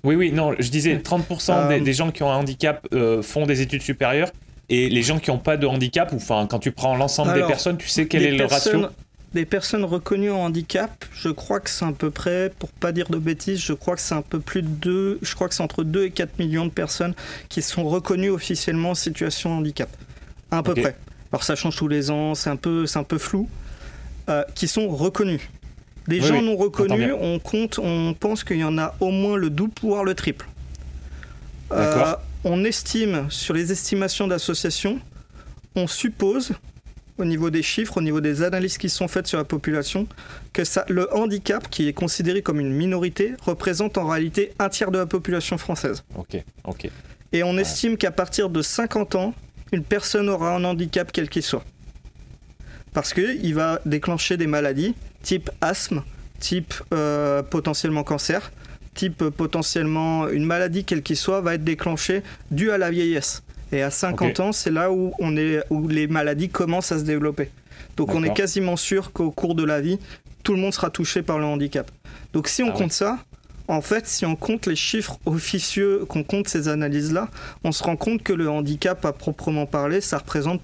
Oui, 0.05 0.15
oui, 0.15 0.33
non, 0.33 0.55
je 0.59 0.71
disais 0.71 0.97
30% 0.97 1.69
des, 1.69 1.81
des, 1.81 1.93
gens 1.93 2.11
qui 2.11 2.23
ont 2.23 2.31
un 2.31 2.37
handicap 2.37 2.87
font 3.23 3.47
des 3.47 3.61
études 3.61 3.83
supérieures 3.83 4.31
et 4.69 4.89
les 4.89 5.03
gens 5.03 5.19
qui 5.19 5.31
n'ont 5.31 5.39
pas 5.39 5.57
de 5.57 5.67
handicap, 5.67 6.13
ou 6.13 6.17
enfin, 6.17 6.47
quand 6.49 6.59
tu 6.59 6.73
prends 6.73 6.95
l'ensemble 6.97 7.35
des 7.35 7.47
personnes, 7.47 7.79
tu 7.79 7.89
sais 7.89 8.07
quel 8.07 8.23
est 8.23 8.33
le 8.33 8.45
ratio 8.45 8.87
Des 9.33 9.47
personnes 9.47 9.85
reconnues 9.85 10.31
en 10.31 10.41
handicap, 10.41 11.05
je 11.13 11.31
crois 11.31 11.61
que 11.61 11.71
c'est 11.71 11.87
à 11.87 11.93
peu 11.93 12.11
près, 12.11 12.53
pour 12.59 12.69
pas 12.71 12.93
dire 12.93 13.09
de 13.09 13.19
bêtises, 13.19 13.61
je 13.61 13.73
crois 13.73 13.95
que 13.95 14.03
c'est 14.03 14.15
un 14.15 14.23
peu 14.23 14.41
plus 14.41 14.63
de 14.63 14.69
2, 14.69 15.19
je 15.23 15.35
crois 15.35 15.49
que 15.49 15.55
c'est 15.55 15.63
entre 15.63 15.85
2 15.85 16.05
et 16.05 16.11
4 16.11 16.39
millions 16.39 16.67
de 16.67 16.71
personnes 16.71 17.15
qui 17.49 17.63
sont 17.63 17.85
reconnues 17.89 18.31
officiellement 18.31 18.91
en 18.91 18.95
situation 18.95 19.51
de 19.55 19.61
handicap. 19.61 19.89
À 20.51 20.63
peu 20.63 20.75
près. 20.75 20.97
Alors 21.33 21.45
ça 21.45 21.57
change 21.57 21.77
tous 21.77 21.89
les 21.89 22.11
ans, 22.11 22.35
c'est 22.35 22.51
un 22.51 22.57
peu, 22.57 22.87
c'est 22.87 22.99
un 22.99 23.05
peu 23.05 23.19
flou. 23.19 23.49
Euh, 24.29 24.45
qui 24.55 24.69
sont 24.69 24.89
reconnus. 24.89 25.41
Des 26.09 26.21
gens 26.23 26.41
non 26.43 26.57
reconnus, 26.57 27.13
on 27.21 27.39
compte, 27.39 27.79
on 27.79 28.15
pense 28.15 28.43
qu'il 28.43 28.57
y 28.57 28.65
en 28.65 28.79
a 28.79 28.95
au 28.99 29.11
moins 29.11 29.37
le 29.37 29.51
double, 29.51 29.75
voire 29.83 30.05
le 30.05 30.15
triple. 30.15 30.49
Euh, 31.71 32.15
on 32.45 32.65
estime, 32.65 33.27
sur 33.29 33.53
les 33.53 33.71
estimations 33.73 34.27
d'associations, 34.27 35.01
on 35.77 35.87
suppose 35.87 36.53
au 37.19 37.25
niveau 37.25 37.51
des 37.51 37.63
chiffres, 37.63 37.99
au 37.99 38.01
niveau 38.01 38.21
des 38.21 38.43
analyses 38.43 38.79
qui 38.79 38.89
sont 38.89 39.09
faites 39.09 39.27
sur 39.27 39.39
la 39.39 39.45
population, 39.45 40.07
que 40.53 40.65
ça, 40.65 40.85
le 40.89 41.15
handicap, 41.15 41.69
qui 41.69 41.89
est 41.89 41.93
considéré 41.93 42.43
comme 42.43 42.61
une 42.61 42.73
minorité, 42.73 43.35
représente 43.43 43.99
en 43.99 44.07
réalité 44.07 44.53
un 44.59 44.69
tiers 44.69 44.91
de 44.91 44.99
la 44.99 45.07
population 45.07 45.59
française. 45.59 46.05
Ok, 46.17 46.43
ok. 46.65 46.89
Et 47.33 47.43
on 47.43 47.59
estime 47.59 47.97
qu'à 47.97 48.13
partir 48.13 48.49
de 48.49 48.63
50 48.63 49.15
ans, 49.17 49.35
une 49.73 49.85
personne 49.85 50.29
aura 50.29 50.55
un 50.55 50.65
handicap 50.65 51.11
quel 51.13 51.29
qu'il 51.29 51.43
soit. 51.43 51.65
Parce 52.95 53.13
qu'il 53.13 53.55
va 53.55 53.81
déclencher 53.85 54.37
des 54.37 54.47
maladies 54.47 54.95
type 55.29 55.51
asthme, 55.61 56.05
type 56.41 56.73
euh, 56.95 57.43
potentiellement 57.43 58.03
cancer, 58.03 58.51
type 58.95 59.21
euh, 59.21 59.31
potentiellement 59.31 60.27
une 60.27 60.47
maladie 60.47 60.85
quelle 60.85 61.03
qu'il 61.03 61.19
soit, 61.19 61.43
va 61.43 61.57
être 61.57 61.65
déclenchée 61.65 62.23
due 62.51 62.71
à 62.71 62.79
la 62.79 62.91
vieillesse. 62.91 63.43
Et 63.71 63.83
à 63.83 63.91
50 63.91 64.41
ans, 64.41 64.53
c'est 64.53 64.71
là 64.71 64.91
où, 64.91 65.13
on 65.19 65.37
est, 65.37 65.63
où 65.69 65.87
les 65.87 66.07
maladies 66.07 66.49
commencent 66.49 66.93
à 66.93 66.99
se 66.99 67.05
développer. 67.05 67.51
Donc 67.99 68.15
on 68.15 68.23
est 68.23 68.33
quasiment 68.33 68.77
sûr 68.77 69.13
qu'au 69.13 69.31
cours 69.31 69.55
de 69.55 69.65
la 69.65 69.83
vie, 69.83 69.99
tout 70.45 70.55
le 70.55 70.61
monde 70.61 70.73
sera 70.73 70.89
touché 70.89 71.21
par 71.21 71.39
le 71.39 71.45
handicap. 71.45 71.91
Donc 72.33 72.49
si 72.49 72.63
on 72.63 72.71
ah 72.71 72.79
compte 72.79 72.93
ça, 72.93 73.19
en 73.67 73.83
fait, 73.83 74.07
si 74.07 74.25
on 74.25 74.35
compte 74.35 74.65
les 74.65 74.77
chiffres 74.77 75.19
officieux, 75.27 76.07
qu'on 76.09 76.25
compte 76.25 76.49
ces 76.49 76.69
analyses-là, 76.69 77.29
on 77.65 77.73
se 77.73 77.83
rend 77.83 77.97
compte 77.97 78.23
que 78.23 78.33
le 78.33 78.49
handicap, 78.49 79.05
à 79.05 79.13
proprement 79.13 79.67
parler, 79.67 80.01
ça 80.01 80.17
représente 80.17 80.63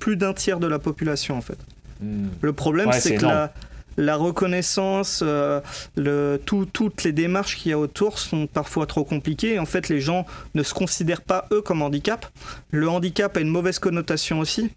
plus 0.00 0.16
d'un 0.18 0.34
tiers 0.34 0.60
de 0.60 0.66
la 0.66 0.78
population, 0.78 1.38
en 1.38 1.40
fait. 1.40 1.56
Hmm. 2.00 2.28
Le 2.40 2.52
problème, 2.52 2.90
c'est 2.92 3.16
que 3.16 3.26
la, 3.26 3.52
la 3.96 4.16
reconnaissance, 4.16 5.20
euh, 5.22 5.60
le, 5.96 6.40
toutes 6.44 7.04
les 7.04 7.12
démarches 7.12 7.56
qu'il 7.56 7.70
y 7.70 7.72
a 7.72 7.78
autour 7.78 8.18
sont 8.18 8.46
parfois 8.46 8.86
trop 8.86 9.04
compliquées. 9.04 9.58
En 9.58 9.66
fait, 9.66 9.88
les 9.88 10.00
gens 10.00 10.26
ne 10.54 10.62
se 10.62 10.74
considèrent 10.74 11.22
pas, 11.22 11.46
eux, 11.52 11.62
comme 11.62 11.82
handicap. 11.82 12.26
Le 12.70 12.88
handicap 12.88 13.36
a 13.36 13.40
une 13.40 13.48
mauvaise 13.48 13.78
connotation 13.78 14.40
aussi. 14.40 14.70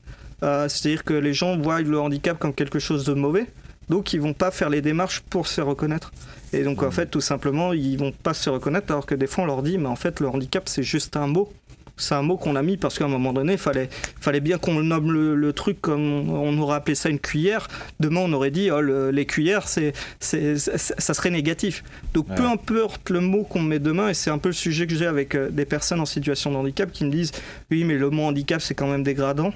Euh, 0.43 0.69
c'est-à-dire 0.69 1.03
que 1.03 1.13
les 1.13 1.33
gens 1.33 1.57
voient 1.57 1.81
le 1.81 1.99
handicap 1.99 2.37
comme 2.37 2.53
quelque 2.53 2.79
chose 2.79 3.05
de 3.05 3.13
mauvais. 3.13 3.47
Donc, 3.89 4.13
ils 4.13 4.21
vont 4.21 4.33
pas 4.33 4.51
faire 4.51 4.69
les 4.69 4.81
démarches 4.81 5.21
pour 5.21 5.47
se 5.47 5.61
reconnaître. 5.61 6.11
Et 6.53 6.63
donc, 6.63 6.83
en 6.83 6.87
mmh. 6.87 6.91
fait, 6.91 7.05
tout 7.07 7.21
simplement, 7.21 7.73
ils 7.73 7.97
vont 7.97 8.11
pas 8.11 8.33
se 8.33 8.49
reconnaître 8.49 8.91
alors 8.91 9.05
que 9.05 9.15
des 9.15 9.27
fois, 9.27 9.45
on 9.45 9.47
leur 9.47 9.63
dit, 9.63 9.77
mais 9.77 9.87
en 9.87 9.95
fait, 9.95 10.19
le 10.19 10.27
handicap, 10.27 10.67
c'est 10.67 10.83
juste 10.83 11.17
un 11.17 11.27
mot 11.27 11.51
c'est 11.97 12.15
un 12.15 12.21
mot 12.21 12.37
qu'on 12.37 12.55
a 12.55 12.61
mis 12.61 12.77
parce 12.77 12.97
qu'à 12.97 13.05
un 13.05 13.09
moment 13.09 13.33
donné, 13.33 13.53
il 13.53 13.57
fallait, 13.57 13.89
fallait 14.21 14.39
bien 14.39 14.57
qu'on 14.57 14.81
nomme 14.81 15.11
le, 15.11 15.53
truc 15.53 15.81
comme 15.81 16.29
on 16.29 16.57
aurait 16.59 16.75
appelé 16.75 16.93
ça 16.93 17.09
une 17.09 17.19
cuillère. 17.19 17.67
Demain, 17.99 18.21
on 18.23 18.33
aurait 18.33 18.51
dit 18.51 18.69
oh, 18.71 18.81
les 18.81 19.25
cuillères, 19.25 19.67
c'est, 19.67 19.93
ça 20.19 21.13
serait 21.13 21.31
négatif. 21.31 21.83
Donc, 22.13 22.27
peu 22.35 22.45
importe 22.45 23.09
le 23.09 23.19
mot 23.19 23.43
qu'on 23.43 23.61
met 23.61 23.79
demain, 23.79 24.09
et 24.09 24.13
c'est 24.13 24.29
un 24.29 24.37
peu 24.37 24.49
le 24.49 24.53
sujet 24.53 24.85
que 24.87 24.95
j'ai 24.95 25.07
avec 25.07 25.35
euh, 25.35 25.49
des 25.49 25.65
personnes 25.65 25.99
en 25.99 26.05
situation 26.05 26.51
de 26.51 26.57
handicap 26.57 26.91
qui 26.91 27.05
me 27.05 27.11
disent 27.11 27.31
oui, 27.71 27.83
mais 27.83 27.95
le 27.95 28.09
mot 28.09 28.23
handicap, 28.23 28.61
c'est 28.61 28.75
quand 28.75 28.87
même 28.87 29.03
dégradant. 29.03 29.53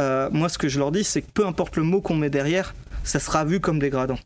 Euh, 0.00 0.28
moi, 0.32 0.48
ce 0.48 0.58
que 0.58 0.68
je 0.68 0.78
leur 0.78 0.92
dis, 0.92 1.04
c'est 1.04 1.22
que 1.22 1.30
peu 1.32 1.46
importe 1.46 1.76
le 1.76 1.82
mot 1.82 2.00
qu'on 2.00 2.14
met 2.14 2.30
derrière, 2.30 2.74
ça 3.04 3.20
sera 3.20 3.44
vu 3.44 3.60
comme 3.60 3.78
dégradant. 3.78 4.18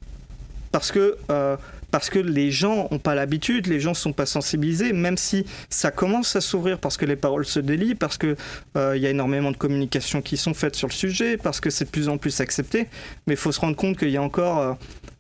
Parce 0.71 0.91
que 0.91 1.17
euh, 1.31 1.57
parce 1.93 2.11
que 2.11 2.19
les 2.19 2.51
gens 2.51 2.89
n'ont 2.91 2.99
pas 2.99 3.15
l'habitude, 3.15 3.69
les 3.69 3.79
gens 3.79 3.91
ne 3.91 3.97
sont 3.97 4.15
pas 4.15 4.27
sensibilisés, 4.27 4.93
même 4.93 5.19
si 5.19 5.45
ça 5.69 5.93
commence 5.93 6.35
à 6.35 6.41
s'ouvrir 6.41 6.79
parce 6.79 6.97
que 6.97 7.05
les 7.05 7.17
paroles 7.17 7.45
se 7.45 7.61
délient, 7.61 7.95
parce 7.95 8.17
qu'il 8.19 8.35
euh, 8.77 8.97
y 8.97 9.07
a 9.07 9.11
énormément 9.11 9.53
de 9.53 9.57
communications 9.57 10.23
qui 10.23 10.39
sont 10.39 10.55
faites 10.55 10.75
sur 10.75 10.89
le 10.89 10.93
sujet, 10.93 11.37
parce 11.37 11.61
que 11.61 11.69
c'est 11.71 11.85
de 11.85 11.91
plus 11.91 12.09
en 12.09 12.17
plus 12.17 12.41
accepté. 12.41 12.89
Mais 13.27 13.35
il 13.35 13.37
faut 13.37 13.53
se 13.53 13.61
rendre 13.61 13.77
compte 13.77 13.99
qu'il 13.99 14.11
y 14.11 14.17
a 14.17 14.23
encore 14.23 14.59
euh, 14.59 14.73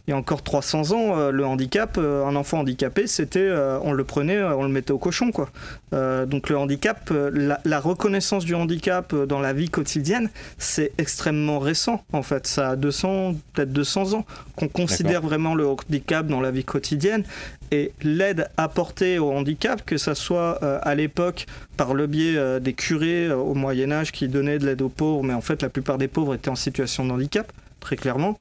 il 0.08 0.10
y 0.10 0.14
a 0.14 0.16
encore 0.16 0.42
300 0.42 0.92
ans, 0.92 1.16
euh, 1.16 1.30
le 1.30 1.46
handicap, 1.46 1.96
euh, 1.96 2.26
un 2.26 2.34
enfant 2.34 2.58
handicapé, 2.60 3.06
c'était, 3.06 3.38
euh, 3.38 3.78
on 3.82 3.92
le 3.92 4.02
prenait, 4.02 4.42
on 4.42 4.64
le 4.64 4.68
mettait 4.68 4.90
au 4.90 4.98
cochon, 4.98 5.30
quoi. 5.30 5.50
donc 5.92 6.48
le 6.48 6.56
handicap, 6.56 7.12
la, 7.12 7.80
reconnaissance 7.80 8.44
du 8.44 8.54
handicap 8.54 9.14
dans 9.14 9.40
la 9.40 9.52
vie 9.52 9.68
quotidienne, 9.68 10.30
c'est 10.58 10.92
extrêmement 10.98 11.58
récent, 11.58 12.04
en 12.12 12.22
fait. 12.22 12.46
Ça 12.46 12.70
a 12.70 12.76
200, 12.76 13.34
peut-être 13.52 13.72
200 13.72 14.14
ans 14.14 14.24
qu'on 14.56 14.68
considère 14.68 15.20
vraiment 15.20 15.54
le 15.54 15.66
handicap 15.66 16.26
dans 16.26 16.40
la 16.40 16.50
vie 16.50 16.64
quotidienne. 16.64 17.24
Et 17.70 17.92
l'aide 18.02 18.48
apportée 18.56 19.18
au 19.18 19.32
handicap, 19.32 19.84
que 19.84 19.96
ce 19.96 20.14
soit 20.14 20.62
à 20.62 20.94
l'époque 20.94 21.46
par 21.76 21.94
le 21.94 22.06
biais 22.06 22.60
des 22.60 22.72
curés 22.72 23.30
au 23.30 23.54
Moyen 23.54 23.92
Âge 23.92 24.12
qui 24.12 24.28
donnaient 24.28 24.58
de 24.58 24.66
l'aide 24.66 24.82
aux 24.82 24.88
pauvres, 24.88 25.22
mais 25.22 25.34
en 25.34 25.40
fait 25.40 25.62
la 25.62 25.68
plupart 25.68 25.98
des 25.98 26.08
pauvres 26.08 26.34
étaient 26.34 26.50
en 26.50 26.54
situation 26.54 27.04
de 27.04 27.12
handicap, 27.12 27.52
très 27.80 27.96
clairement. 27.96 28.38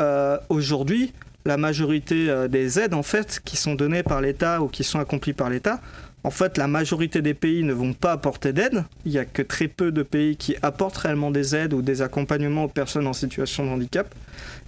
Euh, 0.00 0.38
aujourd'hui, 0.48 1.12
la 1.44 1.56
majorité 1.56 2.28
euh, 2.28 2.48
des 2.48 2.78
aides 2.78 2.94
en 2.94 3.02
fait 3.02 3.40
qui 3.44 3.56
sont 3.56 3.74
données 3.74 4.02
par 4.02 4.20
l'État 4.20 4.62
ou 4.62 4.68
qui 4.68 4.82
sont 4.82 4.98
accomplies 4.98 5.32
par 5.32 5.50
l'État, 5.50 5.80
en 6.22 6.30
fait, 6.30 6.58
la 6.58 6.66
majorité 6.66 7.22
des 7.22 7.32
pays 7.32 7.62
ne 7.62 7.72
vont 7.72 7.94
pas 7.94 8.12
apporter 8.12 8.52
d'aide. 8.52 8.84
Il 9.06 9.12
n'y 9.12 9.18
a 9.18 9.24
que 9.24 9.40
très 9.40 9.68
peu 9.68 9.90
de 9.90 10.02
pays 10.02 10.36
qui 10.36 10.54
apportent 10.60 10.98
réellement 10.98 11.30
des 11.30 11.56
aides 11.56 11.72
ou 11.72 11.80
des 11.80 12.02
accompagnements 12.02 12.64
aux 12.64 12.68
personnes 12.68 13.06
en 13.06 13.14
situation 13.14 13.64
de 13.64 13.70
handicap. 13.70 14.14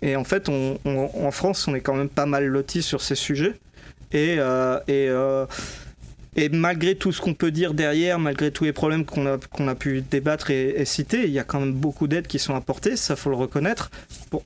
Et 0.01 0.17
en 0.17 0.25
fait, 0.25 0.49
en 0.49 1.31
France, 1.31 1.69
on 1.69 1.75
est 1.75 1.81
quand 1.81 1.95
même 1.95 2.09
pas 2.09 2.25
mal 2.25 2.47
loti 2.47 2.83
sur 2.83 3.03
ces 3.03 3.15
sujets. 3.15 3.55
Et, 4.13 4.37
euh, 4.39 4.79
et 4.89 5.09
et 6.35 6.49
malgré 6.49 6.95
tout 6.95 7.13
ce 7.13 7.21
qu'on 7.21 7.35
peut 7.35 7.51
dire 7.51 7.75
derrière, 7.75 8.19
malgré 8.19 8.51
tous 8.51 8.65
les 8.65 8.73
problèmes 8.73 9.05
qu'on 9.05 9.27
a, 9.27 9.37
a 9.37 9.75
pu 9.75 10.01
débattre 10.01 10.51
et, 10.51 10.85
citer, 10.87 11.25
il 11.25 11.31
y 11.31 11.39
a 11.39 11.45
quand 11.45 11.61
même 11.61 11.75
beaucoup 11.75 12.07
d'aides 12.07 12.27
qui 12.27 12.39
sont 12.39 12.55
apportées, 12.55 12.97
ça 12.97 13.17
faut 13.17 13.29
le 13.29 13.37
reconnaître. 13.37 13.91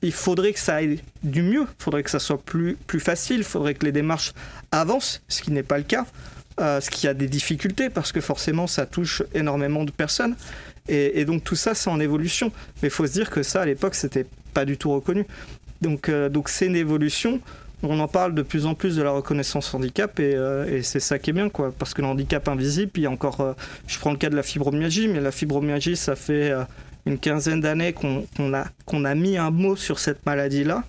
Il 0.01 0.11
faudrait 0.11 0.51
que 0.51 0.59
ça 0.59 0.75
aille 0.75 0.99
du 1.23 1.43
mieux, 1.43 1.61
il 1.61 1.83
faudrait 1.83 2.03
que 2.03 2.09
ça 2.09 2.19
soit 2.19 2.41
plus, 2.41 2.75
plus 2.87 2.99
facile, 2.99 3.37
il 3.37 3.43
faudrait 3.45 3.73
que 3.73 3.85
les 3.85 3.93
démarches 3.93 4.33
avancent, 4.71 5.21
ce 5.29 5.41
qui 5.41 5.51
n'est 5.51 5.63
pas 5.63 5.77
le 5.77 5.85
cas, 5.85 6.05
euh, 6.59 6.81
ce 6.81 6.89
qui 6.89 7.07
a 7.07 7.13
des 7.13 7.27
difficultés 7.27 7.89
parce 7.89 8.11
que 8.11 8.19
forcément 8.19 8.67
ça 8.67 8.85
touche 8.85 9.23
énormément 9.33 9.85
de 9.85 9.91
personnes. 9.91 10.35
Et, 10.89 11.25
donc 11.25 11.43
tout 11.43 11.55
ça, 11.55 11.75
c'est 11.75 11.89
en 11.89 11.99
évolution. 11.99 12.51
Mais 12.81 12.87
il 12.87 12.91
faut 12.91 13.05
se 13.05 13.11
dire 13.11 13.29
que 13.29 13.43
ça, 13.43 13.61
à 13.61 13.65
l'époque, 13.65 13.93
c'était 13.93 14.25
pas 14.53 14.65
du 14.65 14.77
tout 14.77 14.91
reconnu. 14.91 15.25
Donc 15.81 16.09
euh, 16.09 16.29
donc 16.29 16.49
c'est 16.49 16.65
une 16.65 16.75
évolution 16.75 17.41
on 17.83 17.99
en 17.99 18.07
parle 18.07 18.33
de 18.33 18.41
plus 18.41 18.65
en 18.65 18.73
plus 18.73 18.95
de 18.95 19.03
la 19.03 19.11
reconnaissance 19.11 19.73
handicap 19.73 20.19
euh, 20.19 20.65
et, 20.65 20.81
c'est 20.81 20.99
ça 20.99 21.19
qui 21.19 21.29
est 21.29 21.33
bien 21.33 21.49
quoi 21.49 21.73
parce 21.77 21.93
que 21.93 22.01
le 22.01 22.07
handicap 22.07 22.47
invisible 22.47 22.91
il 22.95 23.07
encore 23.07 23.41
euh, 23.41 23.53
je 23.87 23.99
prends 23.99 24.11
le 24.11 24.17
cas 24.17 24.29
de 24.29 24.35
la 24.35 24.43
fibromyalgie 24.43 25.07
mais 25.07 25.19
la 25.19 25.31
fibromyalgie 25.31 25.95
ça 25.95 26.15
fait 26.15 26.51
euh, 26.51 26.63
une 27.05 27.19
quinzaine 27.19 27.61
d'années 27.61 27.93
qu'on 27.93 28.53
a 28.53 28.65
qu'on 28.85 29.05
a 29.05 29.15
mis 29.15 29.37
un 29.37 29.51
mot 29.51 29.75
sur 29.75 29.99
cette 29.99 30.25
maladie 30.25 30.63
là 30.63 30.83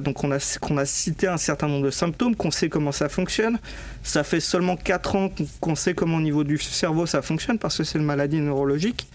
donc 0.00 0.24
on 0.24 0.32
a, 0.32 0.38
qu'on 0.62 0.78
a 0.78 0.86
cité 0.86 1.26
un 1.26 1.36
certain 1.36 1.68
nombre 1.68 1.84
de 1.84 1.90
symptômes, 1.90 2.34
qu'on 2.34 2.50
sait 2.50 2.70
comment 2.70 2.90
ça 2.90 3.10
fonctionne. 3.10 3.58
Ça 4.02 4.24
fait 4.24 4.40
seulement 4.40 4.76
4 4.76 5.16
ans 5.16 5.30
qu'on 5.60 5.74
sait 5.74 5.92
comment 5.92 6.16
au 6.16 6.22
niveau 6.22 6.42
du 6.42 6.56
cerveau 6.56 7.04
ça 7.04 7.20
fonctionne 7.20 7.58
parce 7.58 7.76
que 7.76 7.84
c'est 7.84 7.98
une 7.98 8.04
maladie 8.06 8.40
neurologique. 8.40 9.06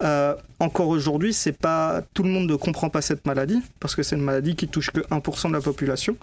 Encore 0.00 0.88
aujourd'hui, 0.88 1.32
c'est 1.32 1.56
pas 1.56 2.02
tout 2.14 2.22
le 2.22 2.30
monde 2.30 2.48
ne 2.48 2.56
comprend 2.56 2.90
pas 2.90 3.02
cette 3.02 3.26
maladie 3.26 3.62
parce 3.80 3.94
que 3.94 4.02
c'est 4.02 4.16
une 4.16 4.22
maladie 4.22 4.56
qui 4.56 4.68
touche 4.68 4.90
que 4.90 5.00
1% 5.00 5.48
de 5.48 5.52
la 5.54 5.60
population. 5.60 6.16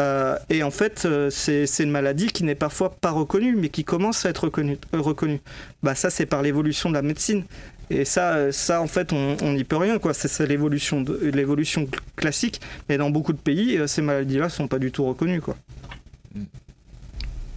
Euh, 0.00 0.36
et 0.50 0.62
en 0.62 0.70
fait, 0.70 1.04
euh, 1.04 1.30
c'est 1.30 1.66
une 1.80 1.90
maladie 1.90 2.26
qui 2.26 2.44
n'est 2.44 2.54
parfois 2.54 2.90
pas 2.90 3.10
reconnue, 3.10 3.54
mais 3.54 3.68
qui 3.68 3.84
commence 3.84 4.26
à 4.26 4.30
être 4.30 4.44
reconnue. 4.44 4.78
Euh, 4.94 5.38
bah, 5.82 5.94
ça, 5.94 6.10
c'est 6.10 6.26
par 6.26 6.42
l'évolution 6.42 6.88
de 6.88 6.94
la 6.94 7.02
médecine. 7.02 7.44
Et 7.90 8.04
ça, 8.04 8.50
ça 8.50 8.80
en 8.80 8.86
fait, 8.86 9.12
on 9.12 9.52
n'y 9.52 9.64
peut 9.64 9.76
rien. 9.76 9.98
C'est 10.14 10.46
l'évolution 10.48 11.04
classique. 12.16 12.60
Mais 12.88 12.96
dans 12.96 13.10
beaucoup 13.10 13.34
de 13.34 13.38
pays, 13.38 13.78
ces 13.86 14.00
maladies-là 14.02 14.48
sont 14.48 14.68
pas 14.68 14.78
du 14.78 14.90
tout 14.90 15.04
reconnues. 15.04 15.42
Quoi. 15.42 15.54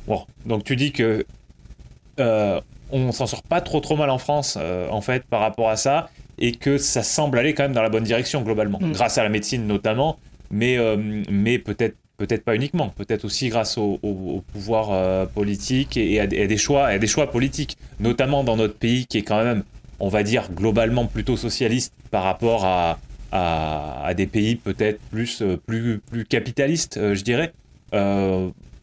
Bon, 0.05 0.25
donc 0.45 0.65
tu 0.65 0.75
dis 0.75 0.91
que 0.91 1.25
on 2.91 3.11
s'en 3.11 3.27
sort 3.27 3.43
pas 3.43 3.61
trop 3.61 3.79
trop 3.79 3.95
mal 3.95 4.09
en 4.09 4.17
France, 4.17 4.57
en 4.57 5.01
fait, 5.01 5.23
par 5.25 5.41
rapport 5.41 5.69
à 5.69 5.75
ça, 5.75 6.09
et 6.39 6.53
que 6.53 6.77
ça 6.77 7.03
semble 7.03 7.39
aller 7.39 7.53
quand 7.53 7.63
même 7.63 7.73
dans 7.73 7.81
la 7.81 7.89
bonne 7.89 8.03
direction 8.03 8.41
globalement, 8.41 8.79
mm. 8.81 8.91
grâce 8.93 9.17
à 9.17 9.23
la 9.23 9.29
médecine 9.29 9.67
notamment, 9.67 10.17
mais, 10.51 10.77
mais 11.29 11.59
peut-être 11.59 11.95
peut-être 12.17 12.43
pas 12.43 12.55
uniquement, 12.55 12.89
peut-être 12.89 13.25
aussi 13.25 13.49
grâce 13.49 13.77
au, 13.77 14.43
pouvoir 14.51 14.89
euh, 14.91 15.25
politique 15.25 15.97
et, 15.97 16.19
à, 16.19 16.27
des 16.27 16.57
choix, 16.57 16.87
à 16.87 16.97
des 16.97 17.07
choix 17.07 17.31
politiques, 17.31 17.77
notamment 17.99 18.43
dans 18.43 18.57
notre 18.57 18.75
pays 18.75 19.05
qui 19.05 19.19
est 19.19 19.23
quand 19.23 19.43
même, 19.43 19.63
on 19.99 20.09
va 20.09 20.23
dire, 20.23 20.49
globalement 20.51 21.05
plutôt 21.05 21.37
socialiste 21.37 21.93
par 22.11 22.23
rapport 22.23 22.65
à, 22.65 22.99
à, 23.31 24.13
des 24.15 24.25
pays 24.25 24.55
peut-être 24.55 24.99
plus, 25.11 25.41
euh, 25.41 25.57
plus, 25.57 25.99
plus 25.99 26.25
capitalistes, 26.25 26.97
euh, 26.97 27.13
je 27.13 27.23
dirais. 27.23 27.53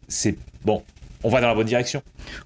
c'est 0.08 0.36
bon, 0.64 0.82
on 1.24 1.30
va 1.30 1.40
dans 1.40 1.48
la 1.48 1.54
bonne 1.54 1.66
direction. 1.66 2.02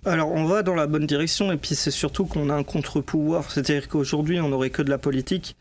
Alors 0.07 0.33
on 0.33 0.45
va 0.45 0.63
dans 0.63 0.75
la 0.75 0.87
bonne 0.87 1.07
direction 1.07 1.53
et 1.53 1.57
puis 1.57 1.75
c'est 1.75 1.91
surtout 1.91 2.25
qu'on 2.25 2.49
a 2.49 2.55
un 2.55 2.63
contre-pouvoir, 2.65 3.51
c'est-à-dire 3.51 3.89
qu'aujourd'hui 3.89 4.41
on 4.41 4.49
n'aurait 4.49 4.71
que 4.71 4.83
de 4.83 4.91
la 4.91 4.99
politique 4.99 5.57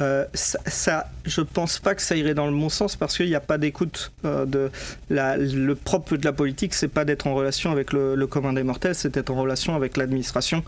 euh, 0.00 0.24
ça, 0.34 1.10
je 1.24 1.40
pense 1.42 1.78
pas 1.78 1.94
que 1.94 2.02
ça 2.02 2.16
irait 2.16 2.34
dans 2.34 2.46
le 2.46 2.56
bon 2.56 2.68
sens 2.68 2.96
parce 2.96 3.16
qu'il 3.16 3.28
n'y 3.28 3.34
a 3.34 3.40
pas 3.40 3.58
d'écoute. 3.58 4.12
Euh, 4.24 4.46
de 4.46 4.70
le 5.10 5.74
propre 5.74 6.16
de 6.16 6.24
la 6.24 6.32
politique, 6.32 6.74
c'est 6.74 6.88
pas 6.88 7.04
d'être 7.04 7.26
en 7.26 7.34
relation 7.34 7.70
avec 7.70 7.92
le, 7.92 8.26
commun 8.26 8.52
des 8.52 8.62
mortels, 8.62 8.94
c'est 8.94 9.14
d'être 9.14 9.30
en 9.30 9.40
relation 9.40 9.76
avec 9.76 9.96
l'administration 9.96 10.64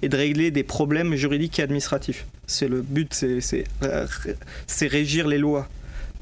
et 0.00 0.08
de 0.08 0.16
régler 0.16 0.50
des 0.50 0.62
problèmes 0.62 1.14
juridiques 1.16 1.58
et 1.58 1.62
administratifs. 1.62 2.26
C'est 2.46 2.68
le 2.68 2.80
but, 2.80 3.12
c'est 3.12 3.64
euh, 3.82 4.06
régir 4.80 5.28
les 5.28 5.38
lois. 5.38 5.68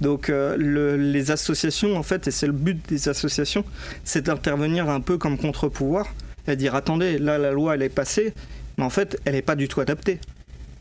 Donc 0.01 0.31
les 0.59 1.31
associations, 1.31 1.97
en 1.97 2.03
fait, 2.03 2.29
et 2.29 2.31
c'est 2.31 2.47
le 2.47 2.53
but 2.53 2.79
des 2.89 3.09
associations, 3.09 3.65
c'est 4.05 4.27
d'intervenir 4.27 4.91
un 4.91 5.01
peu 5.01 5.17
comme 5.17 5.39
contre-pouvoir 5.39 6.07
et 6.47 6.57
dire 6.57 6.75
attendez, 6.75 7.19
là 7.19 7.39
la 7.39 7.51
loi 7.51 7.75
elle 7.75 7.83
est 7.83 7.89
passée, 7.89 8.35
mais 8.77 8.85
en 8.85 8.91
fait 8.91 9.19
elle 9.25 9.35
n'est 9.35 9.43
pas 9.43 9.57
du 9.57 9.69
tout 9.69 9.81
adaptée. 9.81 10.21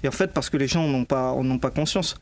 Et 0.03 0.07
en 0.07 0.11
fait, 0.11 0.31
parce 0.33 0.51
que 0.51 0.57
les 0.57 0.67
gens 0.67 0.87
n'ont 0.87 1.05
pas, 1.05 1.33
n'ont 1.41 1.57
pas 1.57 1.71
conscience. 1.71 2.15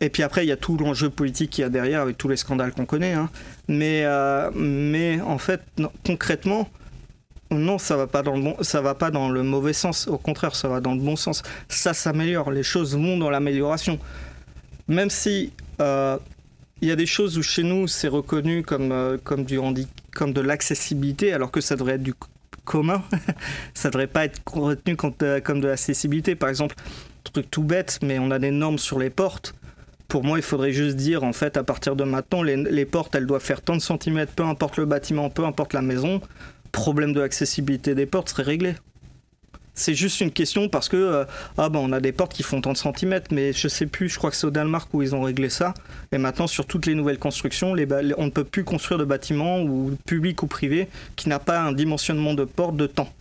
Et 0.00 0.08
puis 0.08 0.22
après, 0.22 0.46
il 0.46 0.48
y 0.48 0.52
a 0.52 0.56
tout 0.56 0.78
l'enjeu 0.78 1.10
politique 1.10 1.50
qu'il 1.50 1.62
y 1.62 1.64
a 1.64 1.68
derrière 1.68 2.00
avec 2.00 2.16
tous 2.16 2.28
les 2.28 2.36
scandales 2.36 2.72
qu'on 2.72 2.86
connaît. 2.86 3.12
Hein. 3.12 3.28
Mais, 3.66 4.02
euh, 4.04 4.50
mais 4.54 5.20
en 5.20 5.36
fait, 5.36 5.60
concrètement, 6.06 6.68
non, 7.50 7.78
ça 7.78 7.96
va 7.96 8.06
pas 8.06 8.22
dans 8.22 8.34
le 8.34 8.42
bon, 8.42 8.56
ça 8.62 8.80
va 8.80 8.94
pas 8.94 9.10
dans 9.10 9.28
le 9.28 9.42
mauvais 9.42 9.72
sens. 9.72 10.06
Au 10.08 10.18
contraire, 10.18 10.54
ça 10.54 10.68
va 10.68 10.80
dans 10.80 10.94
le 10.94 11.00
bon 11.00 11.16
sens. 11.16 11.42
Ça 11.68 11.94
s'améliore. 11.94 12.50
Les 12.50 12.62
choses 12.62 12.96
vont 12.96 13.18
dans 13.18 13.28
l'amélioration. 13.30 13.98
Même 14.88 15.10
si 15.10 15.52
euh, 15.80 16.18
il 16.80 16.88
y 16.88 16.90
a 16.90 16.96
des 16.96 17.06
choses 17.06 17.38
où 17.38 17.42
chez 17.42 17.62
nous 17.62 17.86
c'est 17.86 18.08
reconnu 18.08 18.62
comme 18.62 18.92
euh, 18.92 19.18
de 19.18 20.40
l'accessibilité, 20.40 21.32
alors 21.32 21.50
que 21.50 21.60
ça 21.60 21.76
devrait 21.76 21.94
être 21.94 22.02
du 22.02 22.14
commun. 22.64 23.02
ça 23.74 23.90
devrait 23.90 24.06
pas 24.06 24.24
être 24.24 24.40
retenu 24.52 24.96
comme 24.96 25.14
de, 25.18 25.38
comme 25.40 25.60
de 25.60 25.68
l'accessibilité. 25.68 26.34
Par 26.34 26.48
exemple, 26.48 26.74
truc 27.24 27.50
tout 27.50 27.62
bête, 27.62 27.98
mais 28.02 28.18
on 28.18 28.30
a 28.30 28.38
des 28.38 28.50
normes 28.50 28.78
sur 28.78 28.98
les 28.98 29.10
portes 29.10 29.54
pour 30.08 30.24
moi, 30.24 30.38
il 30.38 30.42
faudrait 30.42 30.72
juste 30.72 30.96
dire, 30.96 31.22
en 31.22 31.34
fait, 31.34 31.58
à 31.58 31.62
partir 31.62 31.94
de 31.94 32.02
maintenant, 32.02 32.42
les, 32.42 32.84
portes, 32.86 33.14
elles 33.14 33.26
doivent 33.26 33.42
faire 33.42 33.60
tant 33.60 33.76
de 33.76 33.82
centimètres, 33.82 34.32
peu 34.32 34.42
importe 34.42 34.78
le 34.78 34.86
bâtiment, 34.86 35.28
peu 35.28 35.44
importe 35.44 35.74
la 35.74 35.82
maison. 35.82 36.22
Problème 36.72 37.12
de 37.12 37.20
l'accessibilité 37.20 37.94
des 37.94 38.06
portes 38.06 38.30
serait 38.30 38.42
réglé. 38.42 38.74
C'est 39.78 39.94
juste 39.94 40.20
une 40.20 40.32
question 40.32 40.68
parce 40.68 40.88
que 40.88 40.96
euh, 40.96 41.24
ah 41.56 41.68
ben 41.68 41.78
on 41.78 41.92
a 41.92 42.00
des 42.00 42.10
portes 42.12 42.34
qui 42.34 42.42
font 42.42 42.60
tant 42.60 42.72
de 42.72 42.76
centimètres, 42.76 43.32
mais 43.32 43.52
je 43.52 43.68
sais 43.68 43.86
plus, 43.86 44.08
je 44.08 44.18
crois 44.18 44.30
que 44.30 44.36
c'est 44.36 44.46
au 44.46 44.50
Danemark 44.50 44.92
où 44.92 45.02
ils 45.02 45.14
ont 45.14 45.22
réglé 45.22 45.48
ça. 45.48 45.72
Et 46.10 46.18
maintenant, 46.18 46.48
sur 46.48 46.66
toutes 46.66 46.86
les 46.86 46.94
nouvelles 46.94 47.18
constructions, 47.18 47.74
les, 47.74 47.86
on 48.16 48.26
ne 48.26 48.30
peut 48.30 48.44
plus 48.44 48.64
construire 48.64 48.98
de 48.98 49.04
bâtiments 49.04 49.60
ou 49.62 49.96
publics 50.04 50.42
ou 50.42 50.48
privés 50.48 50.88
qui 51.14 51.28
n'a 51.28 51.38
pas 51.38 51.60
un 51.60 51.72
dimensionnement 51.72 52.34
de 52.34 52.44
porte 52.44 52.76
de 52.76 52.86
temps. 52.86 53.12